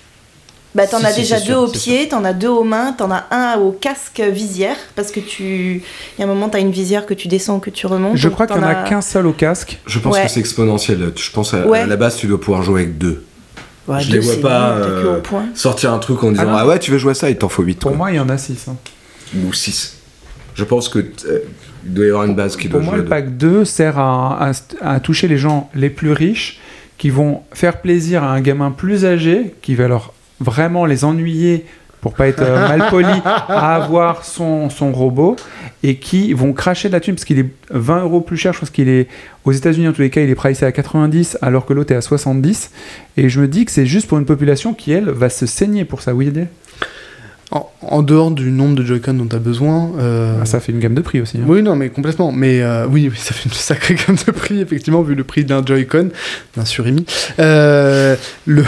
Bah, 0.72 0.86
t'en 0.86 1.00
Si, 1.00 1.06
as 1.06 1.10
si, 1.10 1.20
déjà 1.22 1.40
deux 1.40 1.46
sûr, 1.46 1.58
aux 1.62 1.66
c'est 1.66 1.78
pieds, 1.80 2.08
t'en 2.08 2.24
as 2.24 2.32
deux 2.32 2.46
aux 2.48 2.62
mains, 2.62 2.92
t'en 2.92 3.10
as 3.10 3.26
un 3.32 3.58
au 3.58 3.72
casque 3.72 4.20
visière, 4.20 4.76
parce 4.94 5.10
que 5.10 5.18
tu. 5.18 5.82
Il 6.16 6.20
y 6.20 6.22
a 6.22 6.26
un 6.26 6.28
moment, 6.28 6.48
t'as 6.48 6.60
une 6.60 6.70
visière 6.70 7.06
que 7.06 7.14
tu 7.14 7.26
descends, 7.26 7.58
que 7.58 7.70
tu 7.70 7.88
remontes. 7.88 8.16
Je 8.16 8.28
crois 8.28 8.46
qu'il 8.46 8.56
n'y 8.56 8.62
en 8.64 8.68
a 8.68 8.84
qu'un 8.88 9.00
seul 9.00 9.26
au 9.26 9.32
casque. 9.32 9.80
Je 9.86 9.98
pense 9.98 10.14
Ouais. 10.14 10.22
que 10.22 10.30
c'est 10.30 10.38
exponentiel. 10.38 11.12
Je 11.16 11.30
pense 11.32 11.54
à, 11.54 11.66
Ouais. 11.66 11.80
à 11.80 11.86
la 11.86 11.96
base, 11.96 12.16
tu 12.16 12.28
dois 12.28 12.40
pouvoir 12.40 12.62
jouer 12.62 12.82
avec 12.82 12.98
deux. 12.98 13.24
Ouais, 13.88 14.00
je 14.00 14.12
les 14.12 14.18
vois 14.20 14.36
pas 14.40 14.70
euh, 14.72 15.20
sortir 15.54 15.92
un 15.92 15.98
truc 15.98 16.22
en 16.22 16.30
disant. 16.32 16.44
Ah, 16.48 16.66
ouais, 16.66 16.78
tu 16.78 16.90
veux 16.90 16.98
jouer 16.98 17.12
à 17.12 17.14
ça, 17.14 17.30
il 17.30 17.36
t'en 17.36 17.48
faut 17.48 17.62
8. 17.62 17.80
Pour 17.80 17.96
moi, 17.96 18.10
il 18.12 18.16
y 18.16 18.20
en 18.20 18.28
a 18.28 18.38
6. 18.38 18.66
Ou 19.44 19.52
6. 19.52 19.96
Je 20.54 20.64
pense 20.64 20.88
que 20.88 20.98
euh, 20.98 21.38
il 21.86 21.94
doit 21.94 22.04
y 22.04 22.08
avoir 22.08 22.24
une 22.24 22.34
base 22.34 22.56
qui 22.56 22.68
Pour 22.68 22.80
doit 22.80 22.84
moi, 22.86 22.94
jouer 22.94 23.02
le 23.04 23.08
pack 23.08 23.36
2 23.36 23.64
sert 23.64 23.98
à, 23.98 24.50
à- 24.50 24.52
à 24.94 25.00
toucher 25.00 25.28
les 25.28 25.38
gens 25.38 25.70
les 25.74 25.90
plus 25.90 26.12
riches 26.12 26.60
qui 26.98 27.08
vont 27.10 27.42
faire 27.52 27.80
plaisir 27.80 28.22
à 28.22 28.30
un 28.32 28.40
gamin 28.42 28.70
plus 28.70 29.04
âgé 29.06 29.54
qui 29.62 29.74
va 29.74 29.88
leur 29.88 30.12
vraiment 30.40 30.84
les 30.86 31.04
ennuyer 31.04 31.64
pour 32.00 32.14
pas 32.14 32.28
être 32.28 32.42
euh, 32.42 32.68
mal 32.78 32.88
poli 32.90 33.06
à 33.24 33.74
avoir 33.76 34.24
son, 34.24 34.70
son 34.70 34.92
robot 34.92 35.36
et 35.82 35.96
qui 35.96 36.32
vont 36.32 36.52
cracher 36.52 36.88
de 36.88 36.92
la 36.94 37.00
thune 37.00 37.14
parce 37.14 37.24
qu'il 37.24 37.38
est 37.38 37.46
20 37.70 38.02
euros 38.04 38.20
plus 38.20 38.36
cher. 38.36 38.52
Je 38.52 38.60
pense 38.60 38.70
qu'il 38.70 38.88
est 38.88 39.06
aux 39.44 39.52
États-Unis 39.52 39.88
en 39.88 39.92
tous 39.92 40.02
les 40.02 40.10
cas, 40.10 40.20
il 40.20 40.30
est 40.30 40.34
pricé 40.34 40.64
à 40.66 40.72
90 40.72 41.38
alors 41.42 41.66
que 41.66 41.72
l'autre 41.72 41.92
est 41.92 41.96
à 41.96 42.00
70. 42.00 42.70
Et 43.16 43.28
je 43.28 43.40
me 43.40 43.48
dis 43.48 43.64
que 43.64 43.70
c'est 43.70 43.86
juste 43.86 44.06
pour 44.08 44.18
une 44.18 44.26
population 44.26 44.74
qui 44.74 44.92
elle 44.92 45.10
va 45.10 45.28
se 45.28 45.46
saigner 45.46 45.84
pour 45.84 46.00
ça. 46.02 46.14
Oui, 46.14 46.30
En, 47.50 47.68
en 47.82 48.02
dehors 48.02 48.30
du 48.30 48.50
nombre 48.52 48.76
de 48.76 48.84
Joy-Con 48.84 49.14
dont 49.14 49.26
tu 49.26 49.34
as 49.36 49.40
besoin. 49.40 49.90
euh, 49.98 50.38
Ah, 50.40 50.46
Ça 50.46 50.60
fait 50.60 50.70
une 50.72 50.78
gamme 50.78 50.94
de 50.94 51.00
prix 51.00 51.20
aussi. 51.20 51.38
hein. 51.38 51.44
Oui, 51.46 51.62
non, 51.62 51.74
mais 51.76 51.88
complètement. 51.88 52.30
Mais 52.32 52.62
euh, 52.62 52.86
oui, 52.86 53.08
oui, 53.10 53.18
ça 53.18 53.34
fait 53.34 53.46
une 53.48 53.54
sacrée 53.54 53.96
gamme 53.96 54.16
de 54.26 54.30
prix, 54.30 54.60
effectivement, 54.60 55.02
vu 55.02 55.14
le 55.14 55.24
prix 55.24 55.44
d'un 55.44 55.64
Joy-Con, 55.64 56.10
d'un 56.56 56.64
surimi. 56.64 57.04
Euh, 57.40 58.14
le... 58.46 58.64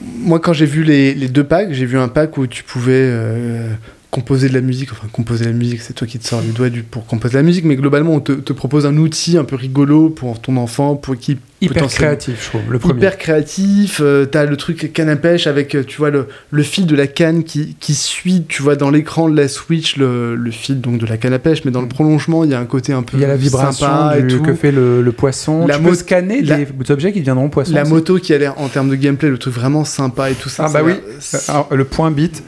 Moi, 0.00 0.38
quand 0.40 0.52
j'ai 0.52 0.66
vu 0.66 0.84
les, 0.84 1.14
deux 1.28 1.44
packs, 1.44 1.72
j'ai 1.72 1.86
vu 1.86 1.98
un 1.98 2.08
pack 2.08 2.36
où 2.36 2.46
tu 2.46 2.62
pouvais 2.62 2.92
euh, 2.92 3.72
composer 4.10 4.48
de 4.48 4.54
la 4.54 4.60
musique. 4.60 4.90
Enfin, 4.92 5.06
composer 5.12 5.44
de 5.44 5.50
la 5.50 5.56
musique, 5.56 5.80
c'est 5.82 5.92
toi 5.92 6.06
qui 6.06 6.18
te 6.18 6.26
sors 6.26 6.40
les 6.40 6.48
doigts 6.52 6.70
du, 6.70 6.82
pour 6.82 7.06
composer 7.06 7.34
de 7.34 7.38
la 7.38 7.42
musique, 7.44 7.64
mais 7.64 7.76
globalement, 7.76 8.14
on 8.14 8.20
te, 8.20 8.32
te 8.32 8.52
propose 8.52 8.86
un 8.86 8.96
outil 8.96 9.36
un 9.36 9.44
peu 9.44 9.56
rigolo 9.56 10.08
pour 10.10 10.40
ton 10.40 10.56
enfant, 10.56 10.96
pour 10.96 11.16
qui 11.16 11.36
Hyper 11.60 11.88
créatif, 11.88 12.40
je 12.44 12.48
trouve. 12.50 12.60
Le 12.70 12.78
premier. 12.78 12.94
hyper 13.00 13.18
créatif. 13.18 14.00
euh, 14.00 14.26
T'as 14.26 14.44
le 14.44 14.56
truc 14.56 14.92
canne 14.92 15.08
à 15.08 15.16
pêche 15.16 15.48
avec, 15.48 15.74
euh, 15.74 15.82
tu 15.84 15.96
vois, 15.98 16.10
le, 16.10 16.28
le 16.52 16.62
fil 16.62 16.86
de 16.86 16.94
la 16.94 17.08
canne 17.08 17.42
qui, 17.42 17.74
qui 17.80 17.94
suit, 17.96 18.44
tu 18.46 18.62
vois, 18.62 18.76
dans 18.76 18.90
l'écran 18.90 19.28
de 19.28 19.36
la 19.36 19.48
Switch, 19.48 19.96
le, 19.96 20.36
le 20.36 20.50
fil 20.52 20.80
donc 20.80 20.98
de 20.98 21.06
la 21.06 21.16
canne 21.16 21.32
à 21.32 21.40
pêche, 21.40 21.64
mais 21.64 21.72
dans 21.72 21.82
le 21.82 21.88
prolongement, 21.88 22.44
il 22.44 22.50
y 22.50 22.54
a 22.54 22.60
un 22.60 22.64
côté 22.64 22.92
un 22.92 23.02
peu 23.02 23.16
Il 23.16 23.20
y 23.22 23.24
a 23.24 23.28
la 23.28 23.36
vibration 23.36 23.72
sympa 23.86 24.14
et 24.18 24.22
du- 24.22 24.36
tout. 24.36 24.42
que 24.44 24.54
fait 24.54 24.70
le, 24.70 25.02
le 25.02 25.10
poisson. 25.12 25.66
La 25.66 25.78
tu 25.78 25.82
peux 25.82 25.88
mo- 25.88 25.94
scanner 25.96 26.42
la- 26.42 26.58
des 26.58 26.90
objets 26.92 27.12
qui 27.12 27.18
deviendront 27.18 27.48
poissons. 27.48 27.74
La 27.74 27.82
aussi. 27.82 27.90
moto 27.92 28.18
qui 28.18 28.32
a 28.32 28.38
l'air, 28.38 28.54
en 28.60 28.68
termes 28.68 28.88
de 28.88 28.94
gameplay, 28.94 29.28
le 29.28 29.38
truc 29.38 29.52
vraiment 29.52 29.84
sympa 29.84 30.30
et 30.30 30.34
tout 30.34 30.48
ça. 30.48 30.66
Ah 30.68 30.72
bah 30.72 30.78
ça 31.18 31.38
oui, 31.38 31.42
Alors, 31.48 31.68
le 31.74 31.84
point 31.84 32.12
bit. 32.12 32.40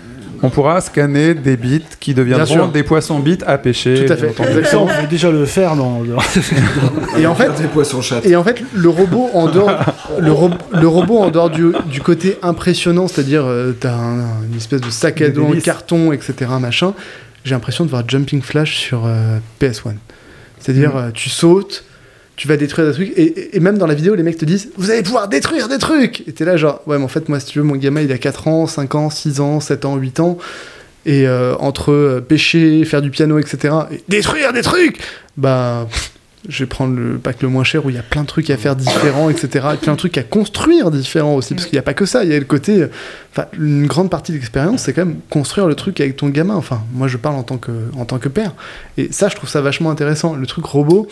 On 0.43 0.49
pourra 0.51 0.81
scanner 0.81 1.35
des 1.35 1.57
bits 1.57 1.83
qui 2.01 2.15
deviendront 2.15 2.69
des 2.69 2.83
poissons 2.83 3.19
bits 3.19 3.39
à 3.47 3.59
pêcher. 3.59 4.07
Tout 4.07 4.13
à 4.13 4.17
fait. 4.17 4.35
on 4.77 4.87
peut 4.87 5.07
déjà 5.09 5.31
le 5.31 5.45
faire 5.45 5.77
dans. 5.77 6.03
Et 7.19 7.27
en 7.27 7.35
fait, 7.35 7.51
Des 7.61 7.69
poissons 7.69 8.01
chats. 8.03 8.21
Et 8.25 8.37
en 8.37 8.45
fait, 8.45 8.63
le 8.75 8.89
robot 8.89 9.29
en 9.35 9.49
dehors, 9.49 9.71
le, 10.19 10.33
ro- 10.33 10.51
le 10.73 10.89
robot 10.89 11.19
en 11.19 11.31
dehors 11.31 11.51
du, 11.51 11.73
du 11.91 12.01
côté 12.01 12.39
impressionnant, 12.43 13.07
c'est-à-dire 13.09 13.45
euh, 13.45 13.73
t'as 13.79 13.93
un- 13.95 14.45
une 14.51 14.57
espèce 14.57 14.81
de 14.81 14.91
sac 14.91 15.21
à 15.21 15.29
dos 15.29 15.45
en 15.45 15.53
carton, 15.61 16.13
etc. 16.13 16.33
Machin. 16.61 16.95
J'ai 17.45 17.55
l'impression 17.55 17.85
de 17.85 17.91
voir 17.91 18.03
Jumping 18.07 18.43
Flash 18.43 18.77
sur 18.79 19.03
euh, 19.07 19.39
PS1. 19.61 19.95
C'est-à-dire, 20.59 20.95
Mm. 20.95 20.99
euh, 20.99 21.11
tu 21.13 21.29
sautes, 21.31 21.85
tu 22.41 22.49
vas 22.49 22.57
détruire 22.57 22.87
des 22.89 22.95
trucs, 22.95 23.11
et, 23.19 23.23
et- 23.23 23.57
et 23.57 23.61
même 23.61 23.77
dans 23.77 23.87
la 23.87 23.93
vidéo, 23.93 24.15
les 24.15 24.23
mecs 24.23 24.39
te 24.39 24.47
disent 24.47 24.71
Vous 24.79 24.91
allez 24.91 25.03
pouvoir 25.03 25.29
détruire 25.29 25.69
des 25.69 25.77
trucs 25.77 26.27
Et 26.27 26.33
t'es 26.33 26.47
là, 26.47 26.57
genre, 26.57 26.81
ouais, 26.87 26.97
mais 26.97 27.05
en 27.05 27.09
fait, 27.09 27.29
moi, 27.29 27.39
si 27.39 27.45
tu 27.47 27.59
veux, 27.59 27.65
mon 27.65 27.77
gamin, 27.77 28.01
il 28.01 28.11
a 28.13 28.17
4 28.17 28.49
ans, 28.49 28.67
5 28.67 28.95
ans, 28.95 29.11
6 29.11 29.41
ans, 29.41 29.61
7 29.61 29.85
ans, 29.85 29.97
8 29.97 30.21
ans. 30.21 30.39
Et 31.05 31.29
euh, 31.29 31.55
entre 31.59 31.93
euh, 31.93 32.21
pêcher, 32.23 32.83
faire 32.87 33.03
du 33.03 33.11
piano, 33.11 33.39
etc., 33.39 33.75
et 33.93 34.03
détruire 34.09 34.55
des 34.55 34.63
trucs, 34.63 34.97
bah, 35.37 35.87
je 36.49 36.61
vais 36.65 36.67
prendre 36.67 36.97
le 36.97 37.19
pack 37.19 37.43
le 37.43 37.49
moins 37.49 37.65
cher 37.65 37.85
où 37.85 37.91
il 37.91 37.97
y 37.97 37.99
a 37.99 38.03
plein 38.03 38.23
de 38.23 38.27
trucs 38.27 38.49
à 38.49 38.57
faire 38.57 38.75
différents, 38.75 39.29
etc., 39.29 39.67
et 39.75 39.77
plein 39.77 39.93
de 39.93 39.99
trucs 39.99 40.17
à 40.17 40.23
construire 40.23 40.91
différents 40.91 41.35
aussi, 41.35 41.53
parce 41.55 41.67
qu'il 41.67 41.75
n'y 41.77 41.81
a 41.81 41.83
pas 41.83 41.93
que 41.95 42.07
ça, 42.07 42.25
il 42.25 42.31
y 42.31 42.35
a 42.35 42.39
le 42.39 42.47
côté. 42.47 42.81
euh, 42.83 42.87
Enfin, 43.33 43.45
une 43.59 43.87
grande 43.87 44.09
partie 44.11 44.33
de 44.33 44.39
l'expérience, 44.39 44.81
c'est 44.85 44.95
quand 44.95 45.05
même 45.05 45.17
construire 45.29 45.67
le 45.67 45.75
truc 45.75 46.01
avec 46.01 46.17
ton 46.17 46.31
gamin. 46.31 46.55
Enfin, 46.55 46.81
moi, 46.95 47.07
je 47.07 47.19
parle 47.19 47.37
en 47.37 47.43
tant 47.45 47.59
que, 47.59 47.71
en 47.99 48.07
tant 48.07 48.19
que 48.19 48.31
père. 48.31 48.53
Et 48.97 49.13
ça, 49.13 49.29
je 49.29 49.37
trouve 49.37 49.49
ça 49.51 49.61
vachement 49.61 49.91
intéressant. 49.91 50.35
Le 50.35 50.47
truc 50.47 50.65
robot, 50.65 51.07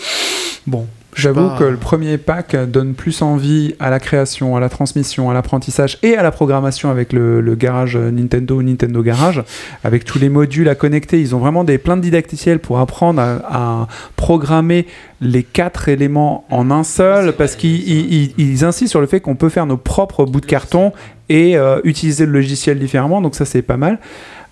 bon. 0.66 0.86
J'avoue 1.14 1.48
pas- 1.48 1.56
que 1.58 1.64
le 1.64 1.76
premier 1.76 2.16
pack 2.16 2.54
donne 2.70 2.94
plus 2.94 3.22
envie 3.22 3.74
à 3.80 3.90
la 3.90 3.98
création, 3.98 4.54
à 4.56 4.60
la 4.60 4.68
transmission, 4.68 5.30
à 5.30 5.34
l'apprentissage 5.34 5.98
et 6.02 6.16
à 6.16 6.22
la 6.22 6.30
programmation 6.30 6.90
avec 6.90 7.12
le, 7.12 7.40
le 7.40 7.54
garage 7.56 7.96
Nintendo 7.96 8.58
ou 8.58 8.62
Nintendo 8.62 9.02
Garage, 9.02 9.42
avec 9.82 10.04
tous 10.04 10.18
les 10.20 10.28
modules 10.28 10.68
à 10.68 10.74
connecter. 10.76 11.20
Ils 11.20 11.34
ont 11.34 11.38
vraiment 11.38 11.64
des 11.64 11.78
plein 11.78 11.96
de 11.96 12.02
didacticiels 12.02 12.60
pour 12.60 12.78
apprendre 12.78 13.20
à, 13.20 13.40
à 13.82 13.88
programmer 14.16 14.86
les 15.20 15.42
quatre 15.42 15.88
éléments 15.88 16.44
en 16.50 16.70
un 16.70 16.84
seul, 16.84 17.32
parce 17.32 17.56
qu'ils 17.56 17.88
ils- 17.88 18.14
ils- 18.14 18.34
ils 18.52 18.64
insistent 18.64 18.90
sur 18.90 19.00
le 19.00 19.06
fait 19.08 19.20
qu'on 19.20 19.34
peut 19.34 19.48
faire 19.48 19.66
nos 19.66 19.76
propres 19.78 20.24
bouts 20.24 20.40
de 20.40 20.46
carton 20.46 20.92
et 21.28 21.56
euh, 21.56 21.80
utiliser 21.84 22.26
le 22.26 22.32
logiciel 22.32 22.78
différemment. 22.78 23.20
Donc 23.20 23.34
ça, 23.34 23.44
c'est 23.44 23.62
pas 23.62 23.76
mal. 23.76 23.98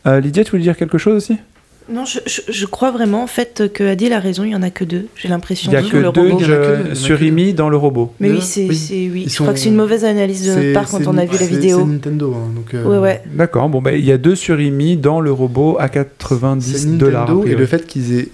Euh, 0.07 0.21
Lydia, 0.21 0.43
tu 0.43 0.51
voulais 0.53 0.63
dire 0.65 0.77
quelque 0.77 0.99
chose 0.99 1.17
aussi? 1.17 1.39
Non, 1.89 2.05
je, 2.05 2.19
je- 2.27 2.41
je 2.53 2.67
crois 2.67 2.91
vraiment 2.91 3.23
en 3.23 3.27
fait 3.29 3.71
que 3.73 3.85
Adil 3.85 4.13
a 4.13 4.19
raison, 4.19 4.43
il 4.43 4.51
y 4.51 4.55
en 4.57 4.63
a 4.63 4.71
que 4.71 4.83
deux, 4.85 5.07
j'ai 5.17 5.29
l'impression. 5.29 5.71
Il 5.71 5.75
y 5.75 5.77
a 5.77 5.83
que 5.83 5.97
le 5.97 6.11
deux 6.11 6.21
robot. 6.33 6.43
euh, 6.49 6.95
surimi 6.97 7.53
dans 7.55 7.69
le 7.69 7.77
robot. 7.77 8.13
Mais 8.19 8.31
oui, 8.31 8.41
c'est, 8.43 8.67
oui. 8.69 8.77
c'est- 8.77 9.09
oui. 9.09 9.23
Ils 9.27 9.31
Je 9.31 9.37
crois 9.39 9.53
que 9.53 9.59
c'est 9.61 9.69
une 9.69 9.77
mauvaise 9.77 10.05
analyse 10.05 10.45
de 10.47 10.55
notre 10.55 10.73
part 10.73 10.89
quand 10.89 11.07
on 11.07 11.17
a 11.17 11.25
vu 11.25 11.37
la 11.39 11.47
vidéo. 11.47 11.79
C'est 11.81 11.85
Nintendo, 11.93 12.35
hein, 12.35 12.51
donc. 12.57 12.75
euh, 12.75 12.85
Ouais, 12.85 12.99
ouais. 12.99 13.23
D'accord, 13.33 13.69
bon, 13.69 13.81
bah, 13.81 13.93
il 13.93 14.05
y 14.05 14.11
a 14.11 14.19
deux 14.19 14.35
surimi 14.35 14.97
dans 14.97 15.21
le 15.21 15.31
robot 15.31 15.77
à 15.79 15.89
90 15.89 16.77
C'est 16.77 16.99
dollars. 16.99 17.29
Nintendo 17.29 17.47
et 17.49 17.55
le 17.55 17.67
fait 17.67 17.87
qu'ils 17.87 18.19
aient 18.19 18.29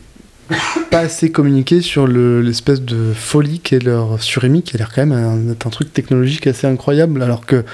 pas 0.90 1.00
assez 1.00 1.30
communiqué 1.30 1.80
sur 1.82 2.06
le- 2.06 2.40
l'espèce 2.40 2.80
de 2.80 3.12
folie 3.14 3.60
qu'est 3.60 3.82
leur 3.84 4.22
surémi, 4.22 4.62
qui 4.62 4.76
a 4.76 4.78
l'air 4.78 4.90
quand 4.94 5.04
même 5.06 5.12
un, 5.12 5.50
un 5.50 5.70
truc 5.70 5.92
technologique 5.92 6.46
assez 6.46 6.66
incroyable, 6.66 7.22
alors 7.22 7.44
que, 7.46 7.64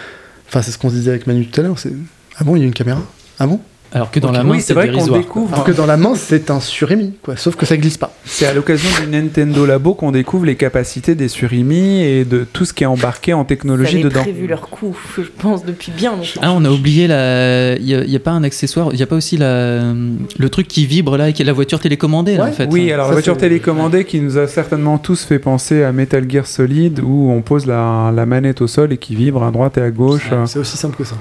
enfin, 0.49 0.61
c'est 0.63 0.71
ce 0.73 0.79
qu'on 0.79 0.91
se 0.91 0.95
disait 0.95 1.11
avec 1.11 1.27
Manu 1.29 1.47
tout 1.47 1.61
à 1.61 1.63
l'heure. 1.65 1.79
C'est 1.79 1.93
ah 2.37 2.45
bon, 2.45 2.57
il 2.57 2.61
y 2.61 2.63
a 2.63 2.67
une 2.67 2.75
caméra? 2.75 3.01
Ah 3.39 3.47
bon? 3.47 3.61
Alors 3.93 4.11
que 4.11 4.21
dans 4.21 4.33
la 4.33 4.43
main, 4.45 4.51
Oui, 4.53 4.61
c'est 4.61 4.75
vrai 4.75 4.91
qu'on 4.91 5.07
découvre. 5.07 5.53
Alors 5.55 5.65
que 5.65 5.73
dans 5.73 5.87
la 5.87 5.97
main, 5.97 6.15
c'est 6.15 6.51
un 6.51 6.61
surémi, 6.61 7.15
quoi. 7.23 7.37
Sauf 7.37 7.57
que 7.57 7.65
ça 7.65 7.77
glisse 7.77 7.97
pas. 7.97 8.13
C'est 8.25 8.47
à 8.47 8.53
l'occasion 8.53 8.89
du 9.01 9.11
Nintendo 9.11 9.65
Labo 9.65 9.95
qu'on 9.95 10.13
découvre 10.13 10.45
les 10.45 10.57
capacités 10.57 11.15
des 11.15 11.29
surimi 11.29 12.03
et 12.03 12.25
de 12.25 12.47
tout 12.51 12.65
ce 12.65 12.73
qui 12.73 12.85
est 12.85 12.87
embarqué 12.87 13.33
en 13.33 13.43
Ils 13.43 13.47
technologie 13.47 13.95
avaient 13.97 14.05
dedans. 14.05 14.23
prévu 14.23 14.47
leur 14.47 14.69
coup, 14.69 14.97
je 15.17 15.23
pense, 15.39 15.65
depuis 15.65 15.91
bien 15.91 16.13
longtemps. 16.13 16.41
Ah, 16.43 16.53
on 16.53 16.65
a 16.65 16.71
oublié 16.71 17.07
la. 17.07 17.77
Il 17.79 18.07
n'y 18.07 18.17
a, 18.17 18.21
pas 18.21 18.33
un 18.33 18.45
accessoire, 18.45 18.89
il 18.93 18.97
n'y 18.97 19.03
a 19.03 19.07
pas 19.07 19.17
aussi 19.17 19.37
la... 19.37 19.93
le 19.93 20.49
truc 20.51 20.69
qui 20.69 20.85
vibre 20.87 21.17
là 21.17 21.31
et 21.31 21.33
qui 21.33 21.43
est 21.43 21.47
la 21.47 21.53
voiture 21.53 21.81
télécommandée 21.81 22.37
là, 22.37 22.45
Ouais, 22.45 22.51
en 22.51 22.53
fait. 22.53 22.69
Oui, 22.71 22.93
alors 22.93 23.07
Ça, 23.07 23.11
la 23.11 23.15
voiture 23.15 23.37
télécommandée 23.37 24.05
qui 24.05 24.21
nous 24.21 24.37
a 24.39 24.47
certainement 24.47 24.99
tous 24.99 25.25
fait 25.25 25.39
penser 25.39 25.83
à 25.83 25.93
Metal 25.93 26.31
Gear 26.31 26.47
Solid 26.47 27.01
où 27.01 27.31
on 27.31 27.41
pose 27.41 27.67
la, 27.67 28.13
la 28.15 28.27
manette 28.27 28.61
au 28.61 28.67
sol 28.67 28.93
et 28.93 28.99
qui 28.99 29.15
vibre 29.15 29.43
à 29.43 29.51
droite 29.51 29.79
et 29.79 29.83
à 29.83 29.91
gauche. 29.91 30.29
C'est 30.47 30.59
aussi 30.59 30.77
simple 30.77 30.97
que 30.97 31.05
ça. 31.05 31.17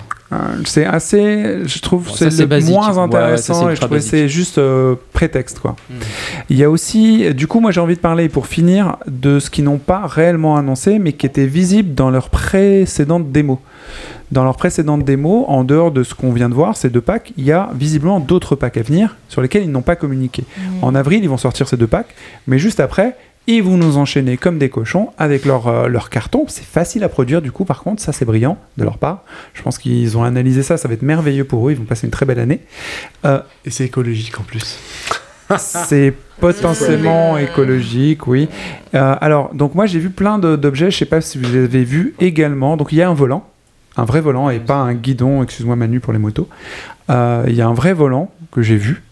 C'est 0.66 0.86
assez, 0.86 1.66
je 1.66 1.80
trouve, 1.80 2.06
Bon, 2.08 2.14
c'est 2.14 2.38
le 2.38 2.46
basique. 2.46 2.74
moins 2.74 2.88
Ouais, 2.88 2.90
ouais, 2.90 3.38
ça, 3.38 3.54
intéressant 3.54 3.62
et 3.62 3.66
je 3.68 3.72
ultra 3.72 3.86
trouvais 3.88 4.00
que 4.00 4.06
basique. 4.06 4.12
c'est 4.12 4.28
juste 4.30 4.58
euh, 4.58 4.96
prétexte 5.14 5.60
quoi. 5.60 5.76
Mm. 5.90 5.94
Il 6.50 6.58
y 6.58 6.64
a 6.64 6.70
aussi, 6.70 7.34
du 7.34 7.48
coup, 7.48 7.60
moi 7.60 7.72
j'ai 7.72 7.80
envie 7.80 7.96
de 7.96 8.02
parler 8.02 8.28
pour 8.28 8.48
finir 8.48 8.98
de 9.08 9.40
ce 9.40 9.50
qu'ils 9.50 9.64
n'ont 9.64 9.78
pas 9.78 10.06
réellement 10.06 10.58
annoncé 10.58 11.00
mais 11.00 11.14
qui 11.14 11.26
était 11.26 11.46
visible 11.46 11.94
dans 11.94 12.10
leur 12.10 12.30
précédente 12.30 13.32
démo. 13.32 13.62
Dans 14.32 14.44
leur 14.44 14.58
précédente 14.58 15.06
démo, 15.06 15.46
en 15.48 15.64
dehors 15.64 15.92
de 15.92 16.04
ce 16.04 16.14
qu'on 16.14 16.34
vient 16.34 16.50
de 16.50 16.54
voir, 16.54 16.76
ces 16.76 16.90
deux 16.90 17.00
packs, 17.00 17.32
il 17.38 17.46
y 17.46 17.54
a 17.54 17.70
visiblement 17.74 18.20
d'autres 18.20 18.58
packs 18.58 18.76
à 18.76 18.82
venir 18.82 19.16
sur 19.30 19.42
lesquels 19.42 19.64
ils 19.64 19.72
n'ont 19.72 19.82
pas 19.82 19.96
communiqué. 19.96 20.44
En 20.82 20.96
avril, 20.96 21.24
ils 21.24 21.30
vont 21.30 21.38
sortir 21.38 21.70
ces 21.70 21.78
deux 21.78 21.88
packs, 21.88 22.14
mais 22.46 22.60
juste 22.60 22.82
après, 22.82 23.16
ils 23.48 23.64
vont 23.64 23.78
nous 23.78 23.98
enchaîner 23.98 24.38
comme 24.38 24.58
des 24.58 24.70
cochons 24.70 25.10
avec 25.18 25.46
leur, 25.46 25.68
euh, 25.68 25.88
leur 25.88 26.10
carton. 26.10 26.46
C'est 26.48 26.66
facile 26.66 27.04
à 27.04 27.10
produire, 27.10 27.42
du 27.42 27.52
coup, 27.52 27.66
par 27.66 27.82
contre, 27.82 28.02
ça 28.02 28.12
c'est 28.12 28.26
brillant 28.26 28.58
de 28.78 28.84
leur 28.84 28.98
part. 28.98 29.24
Je 29.54 29.62
pense 29.62 29.78
qu'ils 29.78 30.18
ont 30.18 30.24
analysé 30.24 30.64
ça, 30.64 30.78
ça 30.78 30.88
va 30.88 30.94
être 30.94 31.02
merveilleux 31.02 31.46
pour 31.46 31.68
eux, 31.68 31.72
ils 31.72 31.78
vont 31.78 31.86
passer 31.86 32.08
une 32.08 32.12
très 32.12 32.26
belle 32.26 32.40
année. 32.40 32.60
Euh, 33.26 33.40
Et 33.66 33.70
c'est 33.70 33.86
écologique 33.86 34.40
en 34.40 34.44
plus. 34.44 34.78
c'est 35.58 36.14
potentiellement 36.40 37.38
écologique, 37.38 38.28
oui. 38.28 38.50
Euh, 38.96 39.16
alors, 39.22 39.54
donc 39.54 39.76
moi 39.76 39.86
j'ai 39.86 40.00
vu 40.00 40.10
plein 40.10 40.40
d'objets, 40.40 40.92
je 40.92 40.98
sais 40.98 41.06
pas 41.06 41.22
si 41.22 41.38
vous 41.38 41.52
les 41.52 41.64
avez 41.64 41.84
vus 41.84 42.16
également. 42.20 42.78
Donc 42.78 42.92
il 42.92 42.98
y 42.98 43.02
a 43.02 43.10
un 43.10 43.14
volant, 43.14 43.48
un 43.96 44.06
vrai 44.06 44.22
volant 44.22 44.50
et 44.50 44.60
pas 44.60 44.76
un 44.76 44.94
guidon, 44.94 45.44
excuse-moi 45.44 45.76
Manu 45.76 46.00
pour 46.00 46.14
les 46.14 46.20
motos. 46.20 46.50
Euh, 47.10 47.46
Il 47.48 47.56
y 47.56 47.62
a 47.62 47.68
un 47.68 47.74
vrai 47.74 47.94
volant 47.94 48.32
que 48.52 48.62
j'ai 48.62 48.76
vu. 48.76 49.04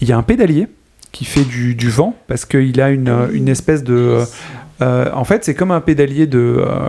Il 0.00 0.08
y 0.08 0.12
a 0.12 0.16
un 0.16 0.22
pédalier 0.22 0.68
qui 1.12 1.24
fait 1.24 1.44
du, 1.44 1.74
du 1.74 1.90
vent 1.90 2.16
parce 2.26 2.44
qu'il 2.44 2.80
a 2.80 2.90
une, 2.90 3.14
une 3.32 3.48
espèce 3.48 3.84
de... 3.84 4.18
euh, 4.80 5.10
en 5.14 5.24
fait, 5.24 5.44
c'est 5.44 5.54
comme 5.54 5.70
un 5.70 5.80
pédalier 5.80 6.26
de... 6.26 6.56
euh, 6.66 6.88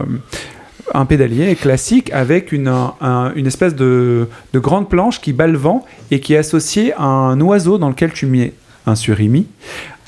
un 0.93 1.05
pédalier 1.05 1.55
classique 1.55 2.11
avec 2.13 2.51
une, 2.51 2.67
un- 2.67 3.31
une 3.35 3.47
espèce 3.47 3.73
de, 3.75 4.27
de 4.53 4.59
grande 4.59 4.89
planche 4.89 5.21
qui 5.21 5.31
bat 5.33 5.47
le 5.47 5.57
vent 5.57 5.85
et 6.11 6.19
qui 6.19 6.33
est 6.33 6.37
associée 6.37 6.93
à 6.97 7.03
un 7.03 7.39
oiseau 7.41 7.77
dans 7.77 7.89
lequel 7.89 8.11
tu 8.11 8.25
mets 8.25 8.53
un 8.85 8.95
surimi. 8.95 9.47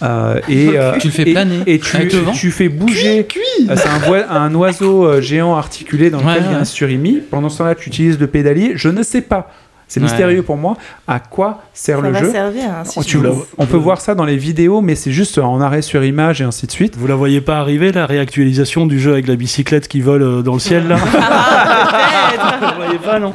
Euh, 0.04 0.40
et, 0.50 0.78
Tu 1.00 1.08
le 1.08 1.14
fais 1.14 1.26
planer 1.32 1.60
et 1.68 1.80
tu, 1.80 1.96
avec 1.96 2.12
le 2.12 2.20
vent 2.20 2.34
tu 2.34 2.52
fais 2.52 2.68
bouger. 2.68 3.26
C'est 3.76 3.88
un, 4.30 4.54
oiseau 4.54 5.22
géant 5.22 5.56
articulé 5.56 6.10
dans 6.10 6.18
lequel 6.20 6.32
Ouais, 6.34 6.48
il 6.50 6.52
y 6.52 6.56
a 6.56 6.60
un 6.60 6.66
surimi. 6.66 7.22
Pendant 7.32 7.48
ce 7.48 7.60
temps-là, 7.60 7.76
tu 7.76 7.88
utilises 7.90 8.20
le 8.20 8.28
pédalier. 8.28 8.74
Je 8.76 8.90
ne 8.90 9.02
sais 9.04 9.22
pas. 9.22 9.52
C'est 9.88 10.00
Ouais. 10.00 10.06
mystérieux 10.08 10.42
pour 10.42 10.58
moi. 10.58 10.76
À 11.08 11.20
quoi 11.20 11.62
sert 11.74 11.98
Ça 12.00 12.04
le 12.08 12.10
va 12.12 12.20
jeu 12.22 12.32
servir. 12.32 12.64
hein, 12.66 12.84
si 12.86 13.00
Tu- 13.02 13.12
je 13.12 13.18
veux. 13.20 13.34
On 13.58 13.66
peut 13.68 13.78
voir 13.78 14.02
ça 14.02 14.16
dans 14.16 14.26
les 14.26 14.36
vidéos, 14.38 14.82
mais 14.82 14.96
c'est 14.96 15.12
juste 15.12 15.38
en 15.38 15.62
arrêt 15.62 15.82
sur 15.84 16.04
image 16.04 16.42
et 16.42 16.44
ainsi 16.44 16.66
de 16.66 16.72
suite. 16.72 16.96
Vous 16.98 17.06
la 17.08 17.16
voyez 17.16 17.40
pas 17.42 17.60
arriver, 17.60 17.92
la 17.92 18.06
réactualisation 18.08 18.88
du 18.88 19.00
jeu 19.00 19.12
avec 19.14 19.28
la 19.28 19.36
bicyclette 19.36 19.88
qui 19.88 20.02
vole 20.02 20.24
euh, 20.24 20.42
dans 20.42 20.54
le 20.54 20.60
ciel 20.60 20.88
là 20.88 20.96
Vous 21.06 22.66
la 22.66 22.74
voyez 22.76 23.00
pas, 23.00 23.20
non 23.20 23.34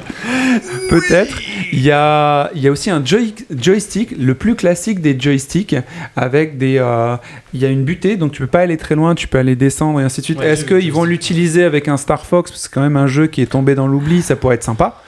Peut-être. 0.88 1.38
Il 1.72 1.80
y 1.82 1.92
a, 1.92 2.50
il 2.54 2.62
y 2.62 2.68
a 2.68 2.70
aussi 2.72 2.90
un 2.90 3.02
joy- 3.04 3.34
joystick, 3.56 4.10
le 4.18 4.34
plus 4.34 4.56
classique 4.56 5.00
des 5.00 5.18
joysticks, 5.18 5.76
avec 6.16 6.58
des. 6.58 6.78
euh, 6.78 7.16
il 7.54 7.60
y 7.60 7.64
a 7.64 7.68
une 7.68 7.84
butée, 7.84 8.16
donc 8.16 8.32
tu 8.32 8.40
peux 8.42 8.48
pas 8.48 8.60
aller 8.60 8.76
très 8.76 8.96
loin, 8.96 9.14
tu 9.14 9.28
peux 9.28 9.38
aller 9.38 9.54
descendre 9.56 10.00
et 10.00 10.04
ainsi 10.04 10.20
de 10.20 10.24
suite. 10.24 10.38
Ouais, 10.40 10.48
Est-ce 10.48 10.64
qu'ils 10.64 10.92
vont 10.92 11.04
l'utiliser 11.04 11.62
avec 11.64 11.86
un 11.88 11.96
Star 11.96 12.26
Fox? 12.26 12.50
Parce 12.50 12.62
que 12.62 12.68
c'est 12.68 12.74
quand 12.74 12.80
même 12.80 12.96
un 12.96 13.06
jeu 13.06 13.28
qui 13.28 13.40
est 13.40 13.46
tombé 13.46 13.74
dans 13.76 13.86
l'oubli, 13.86 14.22
ça 14.22 14.34
pourrait 14.36 14.56
être 14.56 14.64
sympa. 14.64 15.00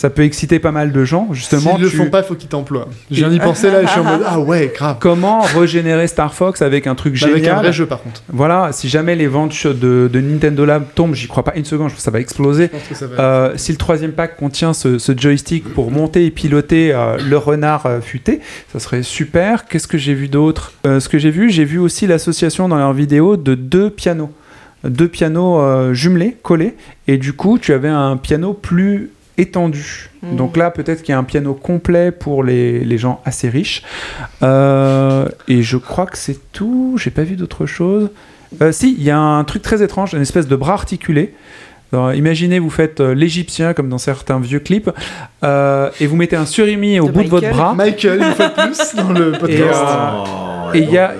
Ça 0.00 0.08
peut 0.08 0.22
exciter 0.22 0.60
pas 0.60 0.72
mal 0.72 0.92
de 0.92 1.04
gens, 1.04 1.28
justement. 1.32 1.74
S'ils 1.74 1.82
le 1.82 1.90
tu- 1.90 1.96
font 1.98 2.08
pas, 2.08 2.22
faut 2.22 2.34
qu'ils 2.34 2.48
t'emploient. 2.48 2.88
Je 3.10 3.16
viens 3.16 3.28
d'y 3.28 3.38
penser 3.38 3.70
là 3.70 3.82
et 3.82 3.84
je 3.86 3.90
suis 3.90 4.00
en 4.00 4.04
mode 4.04 4.22
ah 4.26 4.40
ouais, 4.40 4.72
grave. 4.74 4.96
Comment 4.98 5.40
régénérer 5.42 6.06
Star 6.06 6.32
Fox 6.32 6.62
avec 6.62 6.86
un 6.86 6.94
truc 6.94 7.20
Bah, 7.20 7.26
avec 7.26 7.42
un 7.42 7.44
génial 7.44 7.58
vrai 7.58 7.72
jeu 7.74 7.84
par 7.84 8.00
contre. 8.02 8.22
Voilà, 8.32 8.70
si 8.72 8.88
jamais 8.88 9.14
les 9.14 9.26
ventes 9.26 9.66
de, 9.66 10.08
de 10.10 10.20
Nintendo 10.22 10.64
Lab 10.64 10.84
tombent, 10.94 11.14
j'y 11.14 11.28
crois 11.28 11.44
pas 11.44 11.52
une 11.54 11.66
seconde, 11.66 11.88
je 11.90 11.92
pense 11.92 11.98
que 11.98 12.04
ça 12.04 12.10
va 12.10 12.18
exploser. 12.18 12.70
Je 12.72 12.78
pense 12.78 12.88
que 12.88 12.94
ça 12.94 13.06
va. 13.08 13.22
Euh, 13.22 13.52
si 13.56 13.72
le 13.72 13.76
troisième 13.76 14.12
pack 14.12 14.38
contient 14.38 14.72
ce, 14.72 14.96
ce 14.96 15.12
joystick 15.14 15.68
pour 15.74 15.90
monter 15.90 16.24
et 16.24 16.30
piloter 16.30 16.94
euh, 16.94 17.18
le 17.18 17.36
renard 17.36 17.84
euh, 17.84 18.00
futé, 18.00 18.40
ça 18.72 18.78
serait 18.78 19.02
super. 19.02 19.66
Qu'est-ce 19.66 19.86
que 19.86 19.98
j'ai 19.98 20.14
vu 20.14 20.28
d'autre? 20.28 20.72
Ce 20.86 21.10
que 21.10 21.18
j'ai 21.18 21.30
vu, 21.30 21.50
j'ai 21.50 21.66
vu 21.66 21.78
aussi 21.78 22.06
l'association 22.06 22.70
dans 22.70 22.78
leur 22.78 22.94
vidéo 22.94 23.36
de 23.36 23.54
deux 23.54 23.90
pianos. 23.90 24.30
Deux 24.82 25.08
pianos 25.08 25.60
euh, 25.60 25.92
jumelés, 25.92 26.38
collés, 26.42 26.74
et 27.06 27.18
du 27.18 27.34
coup, 27.34 27.58
tu 27.58 27.74
avais 27.74 27.90
un 27.90 28.16
piano 28.16 28.54
plus 28.54 29.10
étendu. 29.40 30.10
Mm. 30.22 30.36
Donc 30.36 30.56
là, 30.56 30.70
peut-être 30.70 31.02
qu'il 31.02 31.12
y 31.12 31.16
a 31.16 31.18
un 31.18 31.24
piano 31.24 31.54
complet 31.54 32.10
pour 32.12 32.44
les, 32.44 32.80
les 32.84 32.98
gens 32.98 33.20
assez 33.24 33.48
riches. 33.48 33.82
Euh, 34.42 35.26
et 35.48 35.62
je 35.62 35.76
crois 35.76 36.06
que 36.06 36.18
c'est 36.18 36.38
tout. 36.52 36.96
J'ai 36.98 37.10
pas 37.10 37.22
vu 37.22 37.36
d'autre 37.36 37.66
chose. 37.66 38.10
Euh, 38.62 38.72
si, 38.72 38.94
il 38.98 39.02
y 39.04 39.10
a 39.10 39.18
un 39.18 39.44
truc 39.44 39.62
très 39.62 39.82
étrange, 39.82 40.12
une 40.14 40.22
espèce 40.22 40.48
de 40.48 40.56
bras 40.56 40.72
articulé. 40.74 41.34
Alors, 41.92 42.14
imaginez, 42.14 42.58
vous 42.60 42.70
faites 42.70 43.00
euh, 43.00 43.14
l'égyptien 43.14 43.74
comme 43.74 43.88
dans 43.88 43.98
certains 43.98 44.38
vieux 44.38 44.60
clips, 44.60 44.90
euh, 45.42 45.90
et 46.00 46.06
vous 46.06 46.14
mettez 46.14 46.36
un 46.36 46.46
surimi 46.46 47.00
au 47.00 47.06
De 47.06 47.12
bout 47.12 47.24
de 47.24 47.28
votre 47.28 47.46
Michael. 47.48 47.56
bras. 47.56 47.74
Michael, 47.74 48.18
une 48.22 48.34
fois 48.34 48.48
de 48.48 48.54
plus 48.54 48.94
dans 48.94 49.12
le 49.12 49.34
Et, 49.34 49.38
podcast. 49.38 49.84
et 50.74 50.78
il 50.78 50.90
y 50.90 50.98
a 50.98 51.12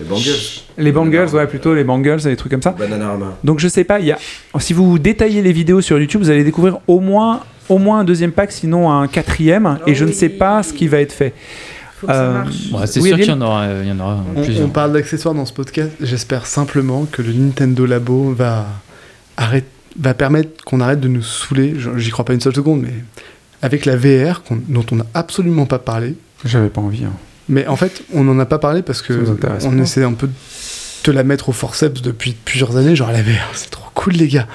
Les. 0.00 0.67
Les 0.78 0.92
bangles, 0.92 1.26
ouais, 1.34 1.46
plutôt 1.46 1.74
les 1.74 1.84
bangles, 1.84 2.20
et 2.20 2.30
des 2.30 2.36
trucs 2.36 2.52
comme 2.52 2.62
ça. 2.62 2.70
Bananarama. 2.78 3.36
Donc 3.44 3.58
je 3.58 3.68
sais 3.68 3.84
pas, 3.84 3.98
il 4.00 4.06
y 4.06 4.12
a... 4.12 4.18
si 4.58 4.72
vous 4.72 4.98
détaillez 4.98 5.42
les 5.42 5.52
vidéos 5.52 5.80
sur 5.80 5.98
YouTube, 5.98 6.20
vous 6.22 6.30
allez 6.30 6.44
découvrir 6.44 6.78
au 6.86 7.00
moins, 7.00 7.40
au 7.68 7.78
moins 7.78 8.00
un 8.00 8.04
deuxième 8.04 8.32
pack, 8.32 8.52
sinon 8.52 8.90
un 8.90 9.06
quatrième, 9.08 9.78
et 9.86 9.94
je 9.94 10.04
ne 10.04 10.12
sais 10.12 10.28
pas 10.28 10.62
ce 10.62 10.72
qui 10.72 10.88
va 10.88 11.00
être 11.00 11.12
fait. 11.12 11.34
Faut 12.00 12.06
que 12.06 12.12
ça 12.12 12.22
Euh, 12.22 12.32
marche. 12.32 12.54
Ouais, 12.72 12.86
c'est 12.86 13.00
Oui, 13.00 13.08
sûr 13.08 13.16
qu'il 13.18 13.26
y 13.28 13.32
en 13.32 13.40
aura, 13.40 13.62
euh, 13.62 13.82
il 13.84 13.88
y 13.88 13.92
en 13.92 13.98
aura 13.98 14.24
On, 14.36 14.42
plusieurs. 14.42 14.66
on 14.66 14.70
parle 14.70 14.92
d'accessoires 14.92 15.34
dans 15.34 15.44
ce 15.46 15.52
podcast. 15.52 15.90
J'espère 16.00 16.46
simplement 16.46 17.06
que 17.10 17.22
le 17.22 17.32
Nintendo 17.32 17.84
Labo 17.86 18.32
va, 18.32 18.66
arrête, 19.36 19.66
va 19.98 20.14
permettre 20.14 20.62
qu'on 20.64 20.80
arrête 20.80 21.00
de 21.00 21.08
nous 21.08 21.22
saouler. 21.22 21.74
J'y 21.96 22.10
crois 22.10 22.24
pas 22.24 22.34
une 22.34 22.40
seule 22.40 22.54
seconde, 22.54 22.82
mais 22.82 22.94
avec 23.62 23.84
la 23.84 23.96
VR 23.96 24.42
dont 24.68 24.86
on 24.92 24.96
n'a 24.96 25.06
absolument 25.14 25.66
pas 25.66 25.80
parlé. 25.80 26.14
J'avais 26.44 26.68
pas 26.68 26.80
envie. 26.80 27.04
hein. 27.04 27.10
Mais 27.48 27.66
en 27.66 27.74
fait, 27.76 28.02
on 28.14 28.22
n'en 28.24 28.38
a 28.38 28.46
pas 28.46 28.58
parlé 28.58 28.82
parce 28.82 29.02
que 29.02 29.14
on 29.14 29.34
pas. 29.34 29.82
essaie 29.82 30.04
un 30.04 30.12
peu 30.12 30.26
de 30.28 30.32
te 31.10 31.14
la 31.14 31.24
mettre 31.24 31.48
au 31.48 31.52
forceps 31.52 32.02
depuis 32.02 32.36
plusieurs 32.44 32.76
années. 32.76 32.94
Genre 32.94 33.10
la 33.10 33.22
VR, 33.22 33.50
c'est 33.54 33.70
trop 33.70 33.88
cool 33.94 34.12
les 34.12 34.28
gars. 34.28 34.46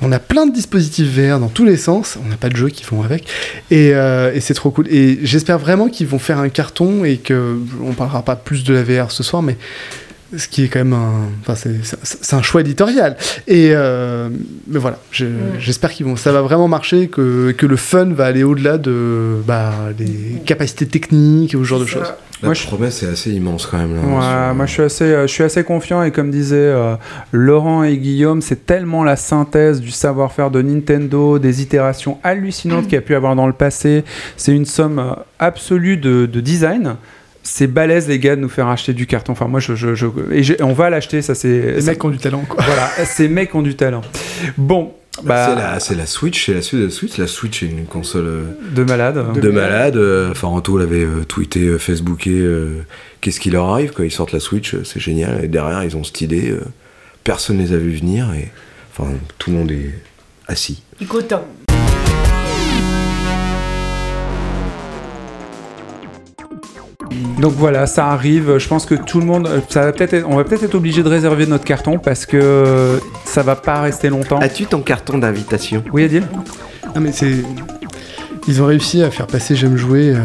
On 0.00 0.12
a 0.12 0.20
plein 0.20 0.46
de 0.46 0.52
dispositifs 0.52 1.08
VR 1.08 1.40
dans 1.40 1.48
tous 1.48 1.64
les 1.64 1.76
sens. 1.76 2.16
On 2.24 2.28
n'a 2.28 2.36
pas 2.36 2.48
de 2.48 2.56
jeux 2.56 2.68
qui 2.68 2.84
vont 2.84 3.02
avec. 3.02 3.26
Et, 3.72 3.90
euh, 3.94 4.32
et 4.32 4.40
c'est 4.40 4.54
trop 4.54 4.70
cool. 4.70 4.86
Et 4.88 5.18
j'espère 5.24 5.58
vraiment 5.58 5.88
qu'ils 5.88 6.06
vont 6.06 6.20
faire 6.20 6.38
un 6.38 6.48
carton 6.50 7.04
et 7.04 7.16
que 7.16 7.56
on 7.82 7.92
parlera 7.94 8.22
pas 8.22 8.36
plus 8.36 8.62
de 8.62 8.74
la 8.74 8.82
VR 8.84 9.10
ce 9.10 9.24
soir, 9.24 9.42
mais 9.42 9.56
ce 10.36 10.46
qui 10.46 10.62
est 10.62 10.68
quand 10.68 10.78
même 10.80 10.92
un, 10.92 11.30
enfin 11.40 11.54
c'est, 11.56 12.34
un 12.34 12.42
choix 12.42 12.60
éditorial. 12.60 13.16
Et 13.48 13.70
euh, 13.72 14.28
mais 14.68 14.78
voilà, 14.78 15.00
je- 15.10 15.24
j'espère 15.58 15.90
qu'ils 15.90 16.06
vont, 16.06 16.14
ça 16.16 16.30
va 16.32 16.42
vraiment 16.42 16.68
marcher, 16.68 17.08
que, 17.08 17.50
que 17.52 17.66
le 17.66 17.76
fun 17.76 18.12
va 18.12 18.26
aller 18.26 18.44
au-delà 18.44 18.78
de 18.78 19.36
bah, 19.46 19.72
les 19.98 20.40
capacités 20.46 20.86
techniques 20.86 21.54
et 21.54 21.58
ce 21.58 21.64
genre 21.64 21.80
de 21.80 21.86
choses. 21.86 22.12
La 22.42 22.46
Moi, 22.48 22.54
je- 22.54 22.66
promesse 22.66 23.02
est 23.02 23.08
assez 23.08 23.32
immense 23.32 23.66
quand 23.66 23.78
même. 23.78 23.94
Là, 23.96 24.00
Ouais, 24.02 24.22
sur- 24.48 24.54
moi 24.54 24.66
je 24.66 24.72
suis 24.72 24.82
assez, 24.82 25.04
euh, 25.04 25.26
je 25.26 25.32
suis 25.32 25.42
assez 25.42 25.64
confiant 25.64 26.02
et 26.04 26.12
comme 26.12 26.30
disaient 26.30 26.56
euh, 26.56 26.94
Laurent 27.32 27.82
et 27.82 27.96
Guillaume, 27.96 28.42
c'est 28.42 28.64
tellement 28.64 29.02
la 29.02 29.16
synthèse 29.16 29.80
du 29.80 29.90
savoir-faire 29.90 30.50
de 30.50 30.62
Nintendo, 30.62 31.38
des 31.40 31.62
itérations 31.62 32.18
hallucinantes 32.22 32.84
qu'il 32.84 32.92
y 32.94 32.98
a 32.98 33.00
pu 33.00 33.14
avoir 33.16 33.34
dans 33.34 33.46
le 33.48 33.52
passé. 33.52 34.04
C'est 34.36 34.54
une 34.54 34.66
somme 34.66 34.98
euh, 35.00 35.12
absolue 35.40 35.96
de, 35.96 36.26
de 36.26 36.40
design. 36.40 36.94
C'est 37.42 37.66
balèze 37.66 38.06
les 38.08 38.18
gars 38.18 38.36
de 38.36 38.40
nous 38.42 38.48
faire 38.48 38.68
acheter 38.68 38.92
du 38.92 39.06
carton. 39.06 39.32
Enfin 39.32 39.46
moi 39.48 39.58
je, 39.58 39.74
je, 39.74 39.94
je- 39.94 40.06
et 40.32 40.62
on 40.62 40.74
va 40.74 40.90
l'acheter, 40.90 41.22
ça 41.22 41.34
c'est. 41.34 41.48
Les 41.76 41.80
ça- 41.80 41.90
mecs 41.92 42.04
ont 42.04 42.10
du 42.10 42.18
talent, 42.18 42.44
quoi. 42.48 42.62
Voilà, 42.64 42.88
ces 43.04 43.26
mecs 43.28 43.54
ont 43.54 43.62
du 43.62 43.74
talent. 43.74 44.02
Bon, 44.58 44.92
Bah, 45.24 45.46
c'est 45.48 45.54
la, 45.60 45.80
c'est 45.80 45.94
la 45.94 46.06
Switch, 46.06 46.46
c'est 46.46 46.54
la 46.54 46.62
suite 46.62 46.80
de 46.80 46.84
la 46.86 46.90
Switch. 46.90 47.16
La 47.18 47.26
Switch 47.26 47.62
est 47.62 47.66
une 47.66 47.86
console 47.86 48.26
euh, 48.26 48.42
de 48.74 48.84
malade. 48.84 49.32
de 49.40 49.48
malade. 49.50 49.96
euh, 49.96 50.30
Enfin, 50.30 50.48
Anto 50.48 50.76
l'avait 50.78 51.04
euh, 51.04 51.24
tweeté, 51.26 51.78
Facebooké. 51.78 52.30
euh, 52.32 52.82
Qu'est-ce 53.20 53.40
qui 53.40 53.50
leur 53.50 53.66
arrive 53.66 53.92
quand 53.92 54.02
ils 54.04 54.10
sortent 54.12 54.32
la 54.32 54.40
Switch 54.40 54.76
C'est 54.84 55.00
génial. 55.00 55.44
Et 55.44 55.48
derrière, 55.48 55.82
ils 55.84 55.96
ont 55.96 56.04
cette 56.04 56.20
idée. 56.20 56.50
euh, 56.50 56.60
personne 57.24 57.58
les 57.58 57.72
a 57.72 57.76
vus 57.76 57.96
venir. 57.96 58.32
Et 58.34 58.48
enfin, 58.92 59.10
tout 59.38 59.50
le 59.50 59.56
monde 59.56 59.70
est 59.70 59.94
assis. 60.46 60.82
Content. 61.08 61.44
Donc 67.40 67.52
voilà, 67.56 67.86
ça 67.86 68.08
arrive. 68.08 68.58
Je 68.58 68.68
pense 68.68 68.86
que 68.86 68.94
tout 68.94 69.20
le 69.20 69.26
monde, 69.26 69.48
ça 69.68 69.82
va 69.86 69.92
peut-être, 69.92 70.14
être- 70.14 70.26
on 70.28 70.36
va 70.36 70.44
peut-être 70.44 70.64
être 70.64 70.74
obligé 70.74 71.02
de 71.02 71.08
réserver 71.08 71.46
notre 71.46 71.64
carton 71.64 71.98
parce 71.98 72.26
que 72.26 73.00
ça 73.24 73.42
va 73.42 73.56
pas 73.56 73.80
rester 73.80 74.08
longtemps. 74.08 74.38
As-tu 74.38 74.66
ton 74.66 74.80
carton 74.80 75.18
d'invitation? 75.18 75.82
Oui, 75.92 76.04
Adil. 76.04 76.24
Ah 76.94 77.00
mais 77.00 77.12
c'est... 77.12 77.32
Ils 78.46 78.62
ont 78.62 78.66
réussi 78.66 79.02
à 79.02 79.10
faire 79.10 79.26
passer 79.26 79.54
J'aime 79.56 79.76
jouer 79.76 80.14
euh, 80.14 80.20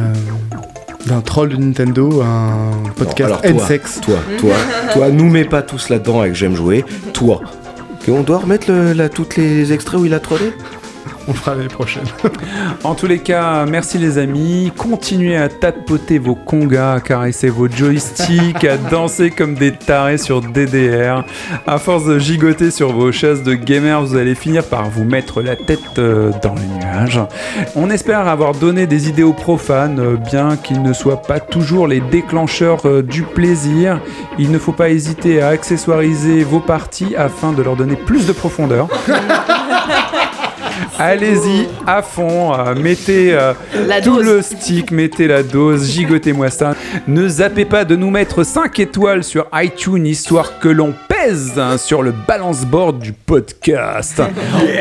d'un 1.07 1.19
troll 1.21 1.49
de 1.49 1.57
Nintendo 1.57 2.21
à 2.21 2.25
un 2.25 2.89
podcast 2.95 3.21
alors 3.27 3.41
toi, 3.41 3.49
N-Sex. 3.49 3.99
Toi, 4.01 4.15
toi, 4.37 4.53
toi, 4.93 5.09
nous 5.09 5.29
mets 5.29 5.43
pas 5.43 5.61
tous 5.61 5.89
là-dedans 5.89 6.21
avec 6.21 6.33
J'aime 6.35 6.55
jouer. 6.55 6.85
Toi. 7.11 7.41
Et 8.07 8.11
on 8.11 8.21
doit 8.23 8.37
remettre 8.39 8.71
le, 8.71 8.93
là, 8.93 9.09
tous 9.09 9.35
les 9.37 9.71
extraits 9.73 9.99
où 9.99 10.05
il 10.05 10.13
a 10.13 10.19
trollé? 10.19 10.53
On 11.27 11.31
le 11.31 11.37
fera 11.37 11.55
l'année 11.55 11.67
prochaine. 11.67 12.03
En 12.83 12.95
tous 12.95 13.07
les 13.07 13.19
cas, 13.19 13.65
merci 13.65 13.97
les 13.97 14.17
amis. 14.17 14.71
Continuez 14.75 15.37
à 15.37 15.47
tapoter 15.47 16.17
vos 16.17 16.35
congas, 16.35 16.93
à 16.93 16.99
caresser 16.99 17.49
vos 17.49 17.69
joysticks, 17.69 18.63
à 18.65 18.77
danser 18.77 19.31
comme 19.31 19.55
des 19.55 19.71
tarés 19.71 20.17
sur 20.17 20.41
DDR. 20.41 21.23
À 21.65 21.77
force 21.77 22.05
de 22.05 22.19
gigoter 22.19 22.71
sur 22.71 22.91
vos 22.91 23.11
chaises 23.11 23.43
de 23.43 23.53
gamers, 23.53 24.01
vous 24.01 24.17
allez 24.17 24.35
finir 24.35 24.65
par 24.65 24.89
vous 24.89 25.05
mettre 25.05 25.41
la 25.41 25.55
tête 25.55 25.79
euh, 25.97 26.31
dans 26.41 26.55
les 26.55 26.67
nuages. 26.67 27.21
On 27.75 27.89
espère 27.89 28.27
avoir 28.27 28.53
donné 28.53 28.85
des 28.85 29.07
idées 29.07 29.23
aux 29.23 29.33
profanes, 29.33 29.99
euh, 29.99 30.17
bien 30.17 30.57
qu'ils 30.57 30.81
ne 30.81 30.93
soient 30.93 31.21
pas 31.21 31.39
toujours 31.39 31.87
les 31.87 32.01
déclencheurs 32.01 32.85
euh, 32.85 33.01
du 33.01 33.23
plaisir. 33.23 34.01
Il 34.39 34.51
ne 34.51 34.57
faut 34.57 34.73
pas 34.73 34.89
hésiter 34.89 35.41
à 35.41 35.49
accessoiriser 35.49 36.43
vos 36.43 36.59
parties 36.59 37.15
afin 37.15 37.53
de 37.53 37.61
leur 37.61 37.75
donner 37.75 37.95
plus 37.95 38.27
de 38.27 38.33
profondeur. 38.33 38.89
Allez-y 40.99 41.67
à 41.87 42.01
fond, 42.01 42.53
euh, 42.53 42.75
mettez 42.75 43.33
euh, 43.33 43.53
La 43.87 43.99
tout 44.01 44.17
dose. 44.17 44.25
le 44.25 44.41
stick, 44.41 44.91
mettez 44.91 45.27
la 45.27 45.41
dose, 45.41 45.89
gigotez-moi 45.89 46.49
ça. 46.49 46.75
Ne 47.07 47.27
zappez 47.27 47.65
pas 47.65 47.83
de 47.83 47.95
nous 47.95 48.11
mettre 48.11 48.43
5 48.43 48.79
étoiles 48.79 49.23
sur 49.23 49.47
iTunes 49.53 50.05
histoire 50.05 50.59
que 50.59 50.69
l'on 50.69 50.93
pèse 51.07 51.57
hein, 51.57 51.77
sur 51.77 52.03
le 52.03 52.11
balance 52.11 52.65
board 52.65 52.99
du 52.99 53.11
podcast. 53.11 54.21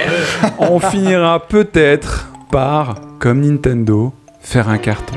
On 0.58 0.80
finira 0.80 1.40
peut-être 1.40 2.28
par, 2.50 2.96
comme 3.18 3.40
Nintendo, 3.40 4.12
faire 4.40 4.68
un 4.68 4.78
carton. 4.78 5.16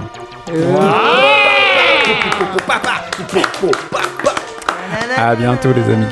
À 5.18 5.36
bientôt 5.36 5.70
les 5.74 5.94
amis. 5.94 6.06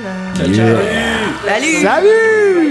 Salut 1.45 1.81
Salut 1.81 2.63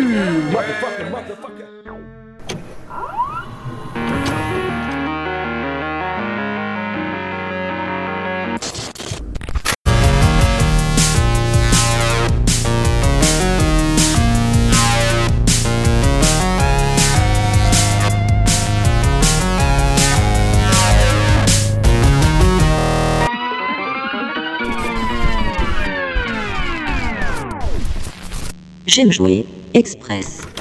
J'aime 28.86 29.12
jouer 29.12 29.46
Express. 29.74 30.51